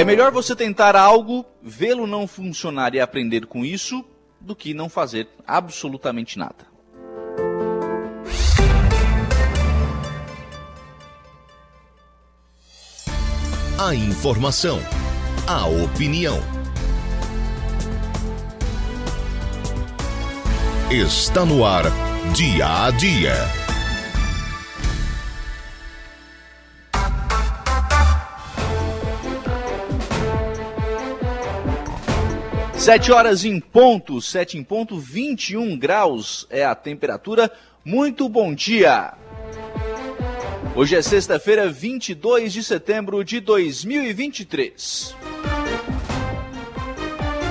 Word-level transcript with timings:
É 0.00 0.04
melhor 0.04 0.32
você 0.32 0.56
tentar 0.56 0.96
algo, 0.96 1.44
vê-lo 1.62 2.06
não 2.06 2.26
funcionar 2.26 2.94
e 2.94 3.00
aprender 3.00 3.44
com 3.44 3.66
isso, 3.66 4.02
do 4.40 4.56
que 4.56 4.72
não 4.72 4.88
fazer 4.88 5.28
absolutamente 5.46 6.38
nada. 6.38 6.66
A 13.78 13.94
informação, 13.94 14.80
a 15.46 15.66
opinião. 15.66 16.38
Está 20.90 21.44
no 21.44 21.62
ar, 21.62 21.84
dia 22.34 22.86
a 22.86 22.90
dia. 22.90 23.59
Sete 32.80 33.12
horas 33.12 33.44
em 33.44 33.60
ponto, 33.60 34.22
sete 34.22 34.56
em 34.56 34.64
ponto, 34.64 34.98
21 34.98 35.76
graus 35.76 36.46
é 36.48 36.64
a 36.64 36.74
temperatura. 36.74 37.52
Muito 37.84 38.26
bom 38.26 38.54
dia! 38.54 39.12
Hoje 40.74 40.96
é 40.96 41.02
sexta-feira, 41.02 41.68
22 41.68 42.50
de 42.50 42.64
setembro 42.64 43.22
de 43.22 43.38
2023. 43.38 45.14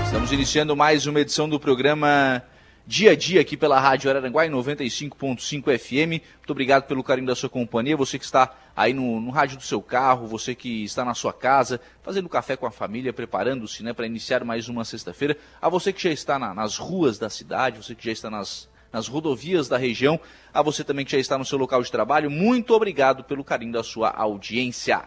Estamos 0.04 0.32
iniciando 0.32 0.76
mais 0.76 1.06
uma 1.06 1.22
edição 1.22 1.48
do 1.48 1.60
programa 1.60 2.44
Dia 2.88 3.12
a 3.12 3.16
Dia 3.16 3.42
aqui 3.42 3.56
pela 3.56 3.80
Rádio 3.80 4.10
Araranguá 4.10 4.48
em 4.48 4.50
95.5 4.50 5.78
FM. 5.78 6.24
Muito 6.38 6.50
obrigado 6.50 6.88
pelo 6.88 7.04
carinho 7.04 7.28
da 7.28 7.36
sua 7.36 7.48
companhia. 7.48 7.96
Você 7.96 8.18
que 8.18 8.26
está 8.26 8.52
aí 8.80 8.94
no, 8.94 9.20
no 9.20 9.30
rádio 9.30 9.58
do 9.58 9.64
seu 9.64 9.82
carro, 9.82 10.26
você 10.26 10.56
que 10.56 10.86
está 10.86 11.04
na 11.04 11.14
sua 11.14 11.34
casa, 11.34 11.82
fazendo 12.02 12.30
café 12.30 12.56
com 12.56 12.66
a 12.66 12.72
família, 12.72 13.12
preparando-se 13.12 13.84
né, 13.84 13.92
para 13.92 14.06
iniciar 14.06 14.46
mais 14.46 14.70
uma 14.70 14.86
sexta-feira. 14.86 15.36
A 15.62 15.68
você 15.68 15.92
que 15.92 16.02
já 16.02 16.12
está 16.12 16.40
na, 16.40 16.54
nas 16.54 16.78
ruas 16.78 17.20
da 17.20 17.30
cidade, 17.30 17.84
você 17.84 17.94
que 17.94 18.06
já 18.06 18.14
está 18.14 18.30
nas 18.30 18.70
nas 18.92 19.08
rodovias 19.08 19.68
da 19.68 19.78
região. 19.78 20.20
A 20.52 20.64
você 20.64 20.84
também 20.84 21.06
que 21.06 21.12
já 21.12 21.20
está 21.20 21.38
no 21.38 21.46
seu 21.46 21.60
local 21.60 21.84
de 21.84 21.92
trabalho, 21.92 22.32
muito 22.32 22.74
obrigado 22.74 23.24
pelo 23.24 23.44
carinho 23.44 23.74
da 23.74 23.84
sua 23.84 24.10
audiência. 24.10 25.04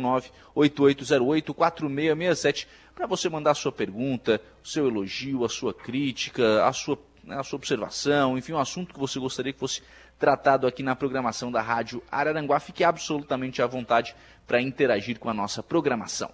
98808-4667, 0.56 2.66
para 2.95 3.06
você 3.06 3.28
mandar 3.30 3.52
a 3.52 3.56
sua 3.56 3.72
pergunta, 3.72 4.41
o 4.64 4.67
seu 4.67 4.88
elogio, 4.88 5.45
a 5.45 5.50
sua 5.50 5.72
crítica, 5.73 6.66
a 6.66 6.72
sua, 6.72 6.97
né, 7.23 7.38
a 7.38 7.44
sua 7.44 7.58
observação, 7.58 8.38
enfim, 8.38 8.53
um 8.53 8.59
assunto 8.59 8.94
que 8.94 9.00
você 9.00 9.19
gostaria 9.19 9.52
que 9.52 9.59
fosse 9.59 9.84
tratado 10.17 10.66
aqui 10.66 10.81
na 10.81 10.95
programação 10.95 11.52
da 11.52 11.62
Rádio 11.62 12.02
Araranguá. 12.12 12.59
Fique 12.59 12.84
absolutamente 12.84 13.62
à 13.62 13.67
vontade 13.67 14.16
para 14.47 14.59
interagir 14.59 15.19
com 15.19 15.30
a 15.30 15.34
nossa 15.34 15.62
programação. 15.62 16.31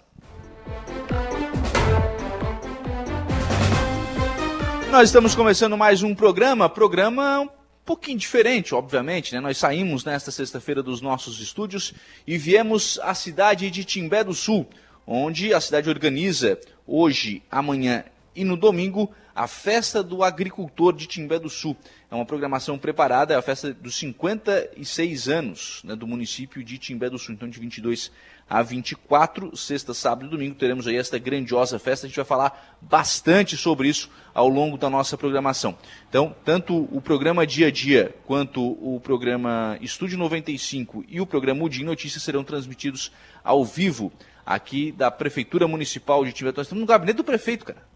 Nós 4.91 5.09
estamos 5.09 5.34
começando 5.34 5.78
mais 5.78 6.03
um 6.03 6.13
programa, 6.13 6.69
programa 6.69 7.50
pouquinho 7.85 8.18
diferente, 8.18 8.73
obviamente, 8.73 9.34
né? 9.34 9.41
Nós 9.41 9.57
saímos 9.57 10.06
nesta 10.06 10.31
sexta-feira 10.31 10.81
dos 10.81 11.02
nossos 11.02 11.40
estúdios 11.40 11.94
e 12.25 12.38
viemos 12.38 13.00
à 13.03 13.13
cidade 13.13 13.69
de 13.69 13.84
Timbé 13.84 14.23
do 14.23 14.34
Sul, 14.34 14.68
onde 15.06 15.53
a 15.53 15.59
cidade 15.59 15.90
organiza 15.90 16.59
hoje, 16.88 17.41
amanhã 17.52 18.06
e 18.35 18.44
no 18.44 18.55
domingo 18.57 19.11
a 19.35 19.47
Festa 19.47 20.03
do 20.03 20.23
Agricultor 20.23 20.94
de 20.94 21.07
Timbé 21.07 21.39
do 21.39 21.49
Sul. 21.49 21.75
É 22.09 22.16
uma 22.16 22.25
programação 22.25 22.77
preparada, 22.77 23.33
é 23.33 23.38
a 23.38 23.41
festa 23.41 23.73
dos 23.73 23.95
56 23.95 25.27
anos 25.27 25.81
né, 25.83 25.95
do 25.95 26.05
município 26.05 26.63
de 26.63 26.77
Timbé 26.77 27.09
do 27.09 27.17
Sul. 27.17 27.33
Então, 27.33 27.49
de 27.49 27.59
22 27.59 28.11
a 28.47 28.61
24, 28.61 29.55
sexta, 29.57 29.93
sábado 29.93 30.27
e 30.27 30.29
domingo, 30.29 30.53
teremos 30.53 30.88
aí 30.88 30.95
esta 30.95 31.17
grandiosa 31.17 31.79
festa. 31.79 32.05
A 32.05 32.09
gente 32.09 32.16
vai 32.16 32.25
falar 32.25 32.77
bastante 32.79 33.57
sobre 33.57 33.88
isso 33.88 34.09
ao 34.33 34.47
longo 34.47 34.77
da 34.77 34.89
nossa 34.89 35.17
programação. 35.17 35.75
Então, 36.07 36.35
tanto 36.45 36.88
o 36.91 37.01
programa 37.01 37.47
Dia 37.47 37.67
a 37.67 37.72
Dia, 37.72 38.16
quanto 38.25 38.61
o 38.61 38.99
programa 38.99 39.77
Estúdio 39.81 40.17
95 40.19 41.03
e 41.07 41.19
o 41.19 41.25
programa 41.25 41.63
Udim 41.63 41.83
Notícias 41.83 42.22
serão 42.22 42.43
transmitidos 42.43 43.11
ao 43.43 43.66
vivo 43.66 44.11
aqui 44.45 44.91
da 44.91 45.09
Prefeitura 45.09 45.67
Municipal 45.67 46.23
de 46.23 46.33
Timbé. 46.33 46.53
Nós 46.55 46.67
estamos 46.67 46.81
no 46.81 46.88
gabinete 46.88 47.17
do 47.17 47.23
prefeito, 47.23 47.66
cara. 47.66 47.92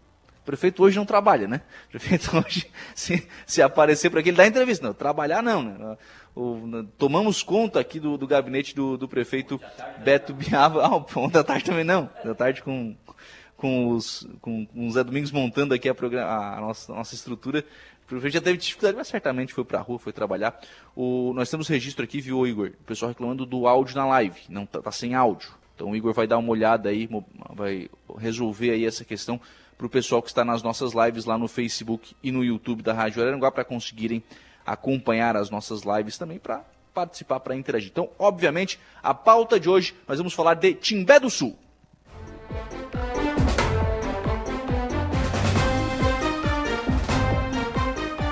Prefeito 0.48 0.82
hoje 0.82 0.96
não 0.96 1.04
trabalha, 1.04 1.46
né? 1.46 1.60
O 1.88 1.90
prefeito 1.90 2.30
hoje, 2.34 2.70
se, 2.94 3.28
se 3.46 3.60
aparecer 3.60 4.08
para 4.08 4.20
aqui, 4.20 4.30
ele 4.30 4.36
dá 4.38 4.46
entrevista. 4.46 4.86
Não, 4.86 4.94
trabalhar 4.94 5.42
não, 5.42 5.62
né? 5.62 5.96
o, 6.34 6.84
tomamos 6.96 7.42
conta 7.42 7.78
aqui 7.78 8.00
do, 8.00 8.16
do 8.16 8.26
gabinete 8.26 8.74
do, 8.74 8.96
do 8.96 9.06
prefeito 9.06 9.60
Beto 10.02 10.32
Biava. 10.32 10.86
Ah, 10.86 10.96
o 10.96 11.28
da 11.28 11.44
tarde 11.44 11.66
também 11.66 11.84
não. 11.84 12.08
Da 12.24 12.34
tarde 12.34 12.62
com, 12.62 12.96
com, 13.58 13.90
os, 13.90 14.26
com, 14.40 14.64
com 14.64 14.86
o 14.86 14.90
Zé 14.90 15.04
Domingos 15.04 15.30
montando 15.30 15.74
aqui 15.74 15.86
a, 15.86 15.92
a, 15.92 16.60
nossa, 16.62 16.92
a 16.94 16.96
nossa 16.96 17.14
estrutura. 17.14 17.62
O 18.04 18.08
prefeito 18.08 18.32
já 18.32 18.40
teve 18.40 18.56
dificuldade, 18.56 18.96
mas 18.96 19.06
certamente 19.06 19.52
foi 19.52 19.66
para 19.66 19.80
a 19.80 19.82
rua, 19.82 19.98
foi 19.98 20.14
trabalhar. 20.14 20.58
O, 20.96 21.34
nós 21.34 21.50
temos 21.50 21.68
registro 21.68 22.04
aqui, 22.04 22.22
viu, 22.22 22.46
Igor? 22.46 22.68
O 22.80 22.84
pessoal 22.84 23.10
reclamando 23.10 23.44
do 23.44 23.68
áudio 23.68 23.94
na 23.94 24.06
live. 24.06 24.40
Não 24.48 24.64
tá, 24.64 24.80
tá 24.80 24.90
sem 24.90 25.14
áudio. 25.14 25.50
Então 25.74 25.90
o 25.90 25.96
Igor 25.96 26.14
vai 26.14 26.26
dar 26.26 26.38
uma 26.38 26.48
olhada 26.48 26.88
aí, 26.88 27.06
vai 27.54 27.90
resolver 28.16 28.70
aí 28.70 28.86
essa 28.86 29.04
questão 29.04 29.38
para 29.78 29.86
o 29.86 29.90
pessoal 29.90 30.20
que 30.20 30.28
está 30.28 30.44
nas 30.44 30.60
nossas 30.60 30.92
lives 30.92 31.24
lá 31.24 31.38
no 31.38 31.46
Facebook 31.46 32.16
e 32.20 32.32
no 32.32 32.44
YouTube 32.44 32.82
da 32.82 32.92
Rádio 32.92 33.22
Araranguá 33.22 33.52
para 33.52 33.64
conseguirem 33.64 34.24
acompanhar 34.66 35.36
as 35.36 35.50
nossas 35.50 35.82
lives 35.82 36.18
também 36.18 36.36
para 36.36 36.64
participar, 36.92 37.38
para 37.38 37.54
interagir. 37.54 37.90
Então, 37.92 38.10
obviamente, 38.18 38.80
a 39.00 39.14
pauta 39.14 39.58
de 39.60 39.68
hoje 39.68 39.94
nós 40.06 40.18
vamos 40.18 40.34
falar 40.34 40.54
de 40.54 40.74
Timbé 40.74 41.20
do 41.20 41.30
Sul. 41.30 41.56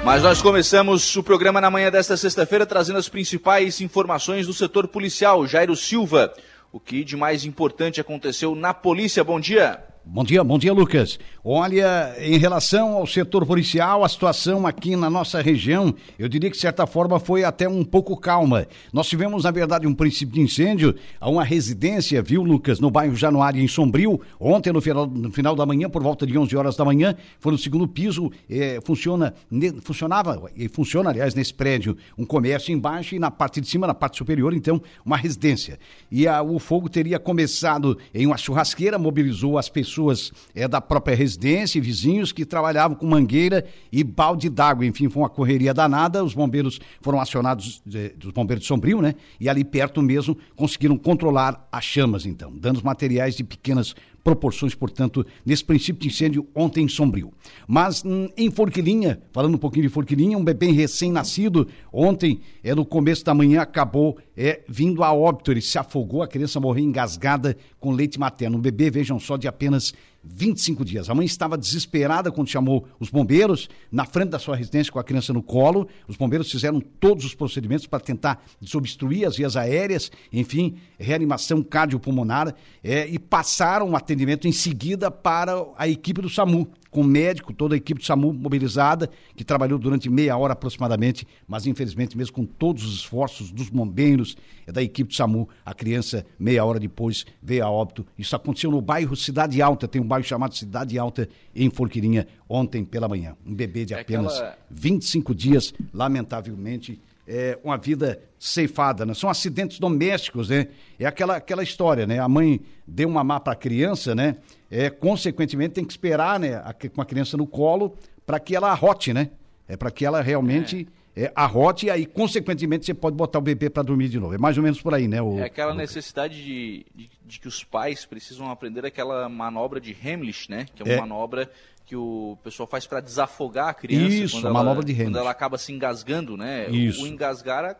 Mas 0.04 0.22
nós 0.22 0.42
começamos 0.42 1.16
o 1.16 1.22
programa 1.22 1.60
na 1.60 1.70
manhã 1.70 1.90
desta 1.90 2.16
sexta-feira 2.16 2.66
trazendo 2.66 2.98
as 2.98 3.08
principais 3.08 3.80
informações 3.80 4.46
do 4.48 4.52
setor 4.52 4.88
policial. 4.88 5.46
Jairo 5.46 5.76
Silva, 5.76 6.32
o 6.72 6.80
que 6.80 7.04
de 7.04 7.16
mais 7.16 7.44
importante 7.44 8.00
aconteceu 8.00 8.54
na 8.56 8.74
polícia? 8.74 9.22
Bom 9.22 9.38
dia. 9.38 9.95
Bom 10.08 10.22
dia, 10.22 10.44
bom 10.44 10.56
dia, 10.56 10.72
Lucas. 10.72 11.18
Olha, 11.42 12.14
em 12.20 12.38
relação 12.38 12.92
ao 12.92 13.08
setor 13.08 13.44
policial, 13.44 14.04
a 14.04 14.08
situação 14.08 14.64
aqui 14.64 14.94
na 14.94 15.10
nossa 15.10 15.42
região, 15.42 15.92
eu 16.16 16.28
diria 16.28 16.48
que 16.48 16.54
de 16.54 16.62
certa 16.62 16.86
forma 16.86 17.18
foi 17.18 17.42
até 17.42 17.68
um 17.68 17.82
pouco 17.82 18.16
calma. 18.16 18.68
Nós 18.92 19.08
tivemos, 19.08 19.42
na 19.42 19.50
verdade, 19.50 19.84
um 19.84 19.92
princípio 19.92 20.36
de 20.36 20.40
incêndio 20.40 20.94
a 21.20 21.28
uma 21.28 21.42
residência, 21.42 22.22
viu, 22.22 22.44
Lucas, 22.44 22.78
no 22.78 22.88
bairro 22.88 23.16
Januário, 23.16 23.60
em 23.60 23.66
Sombrio. 23.66 24.20
Ontem, 24.38 24.72
no 24.72 24.80
final, 24.80 25.08
no 25.08 25.32
final 25.32 25.56
da 25.56 25.66
manhã, 25.66 25.90
por 25.90 26.04
volta 26.04 26.24
de 26.24 26.38
11 26.38 26.56
horas 26.56 26.76
da 26.76 26.84
manhã, 26.84 27.16
foi 27.40 27.50
no 27.50 27.58
segundo 27.58 27.88
piso, 27.88 28.30
eh, 28.48 28.78
funciona, 28.84 29.34
ne, 29.50 29.72
funcionava, 29.80 30.40
e 30.54 30.68
funciona, 30.68 31.10
aliás, 31.10 31.34
nesse 31.34 31.52
prédio, 31.52 31.96
um 32.16 32.24
comércio 32.24 32.72
embaixo 32.72 33.16
e 33.16 33.18
na 33.18 33.30
parte 33.30 33.60
de 33.60 33.66
cima, 33.66 33.88
na 33.88 33.94
parte 33.94 34.18
superior, 34.18 34.54
então, 34.54 34.80
uma 35.04 35.16
residência. 35.16 35.80
E 36.12 36.28
a, 36.28 36.42
o 36.42 36.60
fogo 36.60 36.88
teria 36.88 37.18
começado 37.18 37.98
em 38.14 38.24
uma 38.24 38.36
churrasqueira, 38.36 38.98
mobilizou 39.00 39.58
as 39.58 39.68
pessoas 39.68 39.95
pessoas 39.96 40.32
é, 40.54 40.68
da 40.68 40.80
própria 40.80 41.16
residência 41.16 41.78
e 41.78 41.80
vizinhos 41.80 42.30
que 42.30 42.44
trabalhavam 42.44 42.96
com 42.96 43.06
mangueira 43.06 43.64
e 43.90 44.04
balde 44.04 44.50
d'água. 44.50 44.84
Enfim, 44.84 45.08
foi 45.08 45.22
uma 45.22 45.28
correria 45.28 45.72
danada. 45.72 46.22
Os 46.22 46.34
bombeiros 46.34 46.78
foram 47.00 47.18
acionados, 47.18 47.82
é, 47.94 48.10
dos 48.10 48.30
bombeiros 48.32 48.62
de 48.62 48.68
Sombrio, 48.68 49.00
né? 49.00 49.14
E 49.40 49.48
ali 49.48 49.64
perto 49.64 50.02
mesmo 50.02 50.36
conseguiram 50.54 50.98
controlar 50.98 51.66
as 51.72 51.84
chamas, 51.84 52.26
então. 52.26 52.52
Danos 52.52 52.82
materiais 52.82 53.36
de 53.36 53.44
pequenas 53.44 53.94
proporções, 54.26 54.74
portanto, 54.74 55.24
nesse 55.44 55.62
princípio 55.62 56.02
de 56.02 56.08
incêndio 56.08 56.48
ontem 56.52 56.84
em 56.84 56.88
Sombrio. 56.88 57.32
Mas 57.64 58.04
hum, 58.04 58.28
em 58.36 58.50
Forquilinha, 58.50 59.20
falando 59.32 59.54
um 59.54 59.58
pouquinho 59.58 59.84
de 59.84 59.88
Forquilinha, 59.88 60.36
um 60.36 60.42
bebê 60.42 60.72
recém-nascido, 60.72 61.68
ontem, 61.92 62.40
é 62.64 62.74
no 62.74 62.84
começo 62.84 63.24
da 63.24 63.32
manhã, 63.32 63.60
acabou 63.60 64.18
é, 64.36 64.62
vindo 64.68 65.04
a 65.04 65.12
óbito, 65.12 65.52
ele 65.52 65.60
se 65.60 65.78
afogou, 65.78 66.24
a 66.24 66.26
criança 66.26 66.58
morreu 66.58 66.82
engasgada 66.82 67.56
com 67.78 67.92
leite 67.92 68.18
materno. 68.18 68.58
Um 68.58 68.60
bebê, 68.60 68.90
vejam 68.90 69.20
só, 69.20 69.36
de 69.36 69.46
apenas 69.46 69.94
25 70.28 70.84
dias. 70.84 71.08
A 71.08 71.14
mãe 71.14 71.24
estava 71.24 71.56
desesperada 71.56 72.32
quando 72.32 72.48
chamou 72.48 72.86
os 72.98 73.10
bombeiros 73.10 73.68
na 73.90 74.04
frente 74.04 74.30
da 74.30 74.38
sua 74.38 74.56
residência 74.56 74.92
com 74.92 74.98
a 74.98 75.04
criança 75.04 75.32
no 75.32 75.42
colo. 75.42 75.88
Os 76.08 76.16
bombeiros 76.16 76.50
fizeram 76.50 76.80
todos 76.80 77.24
os 77.24 77.34
procedimentos 77.34 77.86
para 77.86 78.00
tentar 78.00 78.44
desobstruir 78.60 79.26
as 79.26 79.36
vias 79.36 79.56
aéreas, 79.56 80.10
enfim, 80.32 80.76
reanimação 80.98 81.62
cardiopulmonar 81.62 82.54
é, 82.82 83.06
e 83.06 83.18
passaram 83.18 83.90
o 83.90 83.96
atendimento 83.96 84.48
em 84.48 84.52
seguida 84.52 85.10
para 85.10 85.52
a 85.76 85.88
equipe 85.88 86.20
do 86.20 86.28
SAMU. 86.28 86.68
Com 86.90 87.02
médico, 87.02 87.52
toda 87.52 87.74
a 87.74 87.76
equipe 87.76 88.00
do 88.00 88.06
SAMU 88.06 88.32
mobilizada, 88.32 89.10
que 89.34 89.44
trabalhou 89.44 89.78
durante 89.78 90.08
meia 90.08 90.36
hora 90.36 90.52
aproximadamente, 90.52 91.26
mas 91.46 91.66
infelizmente, 91.66 92.16
mesmo 92.16 92.34
com 92.34 92.44
todos 92.44 92.84
os 92.84 92.94
esforços 93.00 93.50
dos 93.50 93.68
bombeiros 93.68 94.36
e 94.66 94.72
da 94.72 94.82
equipe 94.82 95.08
do 95.08 95.14
SAMU, 95.14 95.48
a 95.64 95.74
criança, 95.74 96.24
meia 96.38 96.64
hora 96.64 96.78
depois, 96.80 97.26
veio 97.42 97.64
a 97.64 97.70
óbito. 97.70 98.06
Isso 98.18 98.34
aconteceu 98.34 98.70
no 98.70 98.80
bairro 98.80 99.14
Cidade 99.16 99.60
Alta, 99.60 99.86
tem 99.88 100.00
um 100.00 100.06
bairro 100.06 100.24
chamado 100.26 100.54
Cidade 100.54 100.98
Alta, 100.98 101.28
em 101.54 101.68
Forquilinha, 101.70 102.26
ontem 102.48 102.84
pela 102.84 103.08
manhã. 103.08 103.36
Um 103.44 103.54
bebê 103.54 103.84
de 103.84 103.94
É 103.94 104.00
apenas 104.00 104.34
aquela- 104.36 104.58
25 104.70 105.34
dias, 105.34 105.72
lamentavelmente, 106.20 107.00
é 107.26 107.58
uma 107.64 107.76
vida 107.76 108.20
ceifada, 108.46 109.04
né? 109.04 109.14
São 109.14 109.28
acidentes 109.28 109.78
domésticos, 109.78 110.48
né? 110.48 110.68
É 110.98 111.06
aquela, 111.06 111.36
aquela 111.36 111.62
história, 111.62 112.06
né? 112.06 112.18
A 112.18 112.28
mãe 112.28 112.60
deu 112.86 113.08
uma 113.08 113.22
má 113.24 113.40
para 113.40 113.52
a 113.52 113.56
criança, 113.56 114.14
né? 114.14 114.36
É, 114.70 114.90
consequentemente, 114.90 115.74
tem 115.74 115.84
que 115.84 115.92
esperar, 115.92 116.38
né? 116.40 116.56
A, 116.56 116.72
com 116.72 117.00
a 117.00 117.04
criança 117.04 117.36
no 117.36 117.46
colo 117.46 117.94
para 118.24 118.38
que 118.40 118.54
ela 118.56 118.70
arrote, 118.70 119.12
né? 119.12 119.30
É 119.68 119.76
para 119.76 119.90
que 119.90 120.04
ela 120.04 120.20
realmente 120.20 120.86
é, 121.14 121.32
arrote 121.34 121.86
e 121.86 121.90
aí, 121.90 122.04
consequentemente, 122.06 122.86
você 122.86 122.94
pode 122.94 123.16
botar 123.16 123.38
o 123.38 123.42
bebê 123.42 123.68
para 123.70 123.82
dormir 123.82 124.08
de 124.08 124.18
novo. 124.20 124.34
É 124.34 124.38
mais 124.38 124.56
ou 124.56 124.62
menos 124.62 124.80
por 124.80 124.94
aí, 124.94 125.08
né? 125.08 125.20
O, 125.22 125.38
É 125.38 125.44
aquela 125.44 125.74
necessidade 125.74 126.36
de, 126.42 126.86
de, 126.94 127.10
de 127.24 127.40
que 127.40 127.48
os 127.48 127.64
pais 127.64 128.04
precisam 128.06 128.50
aprender 128.50 128.84
aquela 128.84 129.28
manobra 129.28 129.80
de 129.80 129.96
Heimlich, 130.04 130.50
né? 130.50 130.66
Que 130.74 130.82
é 130.82 130.84
uma 130.86 130.94
É. 130.94 131.00
manobra 131.00 131.50
que 131.86 131.94
o 131.94 132.36
pessoal 132.42 132.66
faz 132.66 132.84
para 132.84 132.98
desafogar 133.00 133.68
a 133.68 133.74
criança. 133.74 134.12
Isso, 134.12 134.36
quando 134.38 134.46
a 134.46 134.48
ela, 134.50 134.58
manobra 134.58 134.84
de 134.84 134.90
Heimlich. 134.90 135.06
Quando 135.12 135.18
ela 135.20 135.30
acaba 135.30 135.56
se 135.56 135.72
engasgando, 135.72 136.36
né? 136.36 136.66
O- 136.68 136.74
Isso. 136.74 137.04
O 137.04 137.06
engasgar 137.06 137.76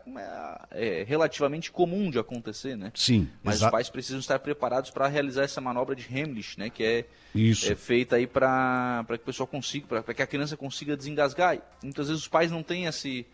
é, 0.71 1.01
é 1.01 1.05
relativamente 1.05 1.73
comum 1.73 2.09
de 2.09 2.17
acontecer, 2.19 2.77
né? 2.77 2.93
Sim, 2.95 3.29
Mas 3.43 3.61
os 3.61 3.69
pais 3.69 3.91
precisam 3.91 4.21
estar 4.21 4.39
preparados 4.39 4.91
para 4.91 5.09
realizar 5.09 5.43
essa 5.43 5.61
manobra 5.61 5.97
de 5.97 6.07
Heimlich, 6.09 6.57
né? 6.57 6.71
Que 6.71 6.85
é, 6.85 7.05
Isso. 7.35 7.71
é 7.71 7.75
feita 7.75 8.15
aí 8.15 8.29
para 8.29 9.05
que 9.09 9.15
o 9.15 9.19
pessoal 9.19 9.47
consiga, 9.49 10.01
para 10.03 10.15
que 10.15 10.23
a 10.23 10.27
criança 10.27 10.57
consiga 10.57 10.97
desengasgar. 10.97 11.57
E 11.57 11.61
muitas 11.83 12.07
vezes 12.07 12.23
os 12.23 12.29
pais 12.29 12.49
não 12.51 12.63
têm 12.63 12.87
esse 12.87 13.27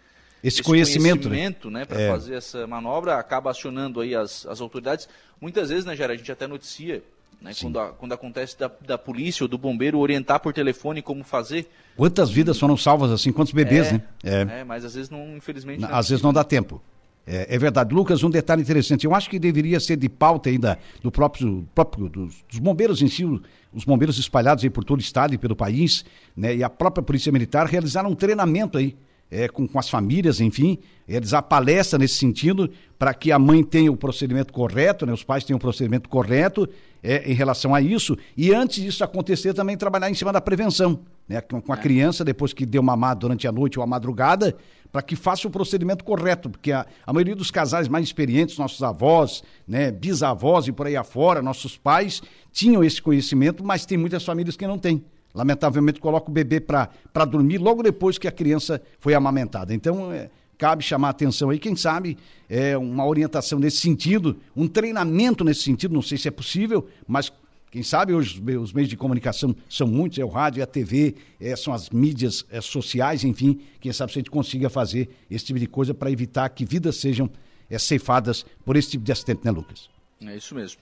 Esse 0.42 0.62
conhecimento, 0.62 1.28
né? 1.28 1.36
conhecimento, 1.36 1.70
né, 1.70 1.84
para 1.84 2.00
É. 2.00 2.08
fazer 2.10 2.34
essa 2.34 2.66
manobra, 2.66 3.16
acaba 3.16 3.50
acionando 3.50 4.00
aí 4.00 4.14
as, 4.14 4.46
as 4.46 4.60
autoridades. 4.60 5.06
Muitas 5.40 5.68
vezes, 5.68 5.84
né, 5.84 5.94
Jair, 5.94 6.10
a 6.12 6.16
gente 6.16 6.32
até 6.32 6.46
noticia, 6.46 7.02
né, 7.42 7.52
quando, 7.60 7.78
a- 7.80 7.88
quando 7.92 8.12
acontece 8.12 8.58
da, 8.58 8.70
da 8.86 8.96
polícia 8.96 9.44
ou 9.44 9.48
do 9.48 9.58
bombeiro 9.58 9.98
orientar 9.98 10.40
por 10.40 10.52
telefone 10.52 11.02
como 11.02 11.24
fazer. 11.24 11.68
Quantas 11.96 12.30
vidas 12.30 12.58
foram 12.58 12.76
salvas 12.76 13.10
assim? 13.10 13.32
Quantos 13.32 13.52
bebês, 13.52 13.88
é, 13.88 13.92
né? 13.92 14.02
É. 14.22 14.60
é, 14.60 14.64
mas 14.64 14.84
às 14.84 14.94
vezes 14.94 15.10
não, 15.10 15.36
infelizmente. 15.36 15.80
Não 15.80 15.88
é 15.88 15.92
Às 15.94 16.08
vezes 16.08 16.22
não 16.22 16.32
dá 16.32 16.44
tempo. 16.44 16.80
É, 17.26 17.54
é 17.54 17.58
verdade. 17.58 17.94
Lucas, 17.94 18.22
um 18.24 18.30
detalhe 18.30 18.62
interessante. 18.62 19.04
Eu 19.04 19.14
acho 19.14 19.30
que 19.30 19.38
deveria 19.38 19.78
ser 19.78 19.96
de 19.96 20.08
pauta 20.08 20.48
ainda 20.50 20.78
do 21.02 21.10
próprio, 21.10 21.66
próprio 21.74 22.08
dos, 22.08 22.44
dos 22.50 22.58
bombeiros 22.58 23.00
em 23.00 23.08
si, 23.08 23.24
os 23.72 23.84
bombeiros 23.84 24.18
espalhados 24.18 24.64
aí 24.64 24.70
por 24.70 24.84
todo 24.84 24.98
o 24.98 25.02
estado 25.02 25.32
e 25.34 25.38
pelo 25.38 25.54
país, 25.54 26.04
né? 26.36 26.56
E 26.56 26.64
a 26.64 26.68
própria 26.70 27.02
Polícia 27.02 27.30
Militar 27.30 27.66
realizar 27.66 28.04
um 28.06 28.14
treinamento 28.14 28.76
aí. 28.76 28.96
É, 29.32 29.48
com, 29.48 29.66
com 29.66 29.78
as 29.78 29.88
famílias, 29.88 30.42
enfim, 30.42 30.78
realizar 31.08 31.40
palestra 31.40 31.98
nesse 31.98 32.16
sentido, 32.16 32.70
para 32.98 33.14
que 33.14 33.32
a 33.32 33.38
mãe 33.38 33.64
tenha 33.64 33.90
o 33.90 33.96
procedimento 33.96 34.52
correto, 34.52 35.06
né, 35.06 35.12
os 35.12 35.24
pais 35.24 35.42
tenham 35.42 35.56
o 35.56 35.60
procedimento 35.60 36.06
correto 36.06 36.68
é, 37.02 37.30
em 37.30 37.32
relação 37.32 37.74
a 37.74 37.80
isso, 37.80 38.14
e 38.36 38.52
antes 38.52 38.82
disso 38.82 39.02
acontecer, 39.02 39.54
também 39.54 39.74
trabalhar 39.74 40.10
em 40.10 40.14
cima 40.14 40.34
da 40.34 40.40
prevenção, 40.40 41.00
né, 41.26 41.40
com, 41.40 41.62
com 41.62 41.72
a 41.72 41.78
criança, 41.78 42.22
depois 42.22 42.52
que 42.52 42.66
deu 42.66 42.82
mamar 42.82 43.16
durante 43.16 43.48
a 43.48 43.52
noite 43.52 43.78
ou 43.78 43.82
a 43.82 43.86
madrugada, 43.86 44.54
para 44.92 45.00
que 45.00 45.16
faça 45.16 45.48
o 45.48 45.50
procedimento 45.50 46.04
correto, 46.04 46.50
porque 46.50 46.70
a, 46.70 46.84
a 47.06 47.12
maioria 47.14 47.34
dos 47.34 47.50
casais 47.50 47.88
mais 47.88 48.04
experientes, 48.04 48.58
nossos 48.58 48.82
avós, 48.82 49.42
né, 49.66 49.90
bisavós 49.90 50.68
e 50.68 50.72
por 50.72 50.86
aí 50.86 50.94
afora, 50.94 51.40
nossos 51.40 51.74
pais, 51.78 52.20
tinham 52.52 52.84
esse 52.84 53.00
conhecimento, 53.00 53.64
mas 53.64 53.86
tem 53.86 53.96
muitas 53.96 54.22
famílias 54.22 54.58
que 54.58 54.66
não 54.66 54.78
têm. 54.78 55.02
Lamentavelmente, 55.34 55.98
coloca 56.00 56.30
o 56.30 56.32
bebê 56.32 56.60
para 56.60 57.24
dormir 57.28 57.58
logo 57.58 57.82
depois 57.82 58.18
que 58.18 58.28
a 58.28 58.32
criança 58.32 58.82
foi 59.00 59.14
amamentada. 59.14 59.72
Então, 59.74 60.12
é, 60.12 60.30
cabe 60.58 60.82
chamar 60.84 61.08
a 61.08 61.10
atenção 61.10 61.50
aí, 61.50 61.58
quem 61.58 61.74
sabe, 61.74 62.18
é, 62.48 62.76
uma 62.76 63.06
orientação 63.06 63.58
nesse 63.58 63.78
sentido, 63.78 64.36
um 64.54 64.68
treinamento 64.68 65.42
nesse 65.44 65.62
sentido, 65.62 65.94
não 65.94 66.02
sei 66.02 66.18
se 66.18 66.28
é 66.28 66.30
possível, 66.30 66.86
mas 67.06 67.32
quem 67.70 67.82
sabe 67.82 68.12
hoje 68.12 68.34
os 68.34 68.40
me- 68.40 68.56
os 68.58 68.72
meios 68.74 68.90
de 68.90 68.96
comunicação 68.98 69.56
são 69.70 69.86
muitos, 69.86 70.18
é 70.18 70.24
o 70.24 70.28
rádio, 70.28 70.60
é 70.60 70.64
a 70.64 70.66
TV, 70.66 71.14
é, 71.40 71.56
são 71.56 71.72
as 71.72 71.88
mídias 71.88 72.44
é, 72.50 72.60
sociais, 72.60 73.24
enfim, 73.24 73.58
quem 73.80 73.90
sabe 73.92 74.12
se 74.12 74.18
a 74.18 74.20
gente 74.20 74.30
consiga 74.30 74.68
fazer 74.68 75.08
esse 75.30 75.46
tipo 75.46 75.58
de 75.58 75.66
coisa 75.66 75.94
para 75.94 76.10
evitar 76.10 76.48
que 76.50 76.66
vidas 76.66 76.96
sejam 76.96 77.30
é, 77.70 77.78
ceifadas 77.78 78.44
por 78.66 78.76
esse 78.76 78.90
tipo 78.90 79.02
de 79.04 79.10
acidente, 79.12 79.40
né, 79.44 79.50
Lucas? 79.50 79.88
É 80.24 80.36
isso 80.36 80.54
mesmo. 80.54 80.80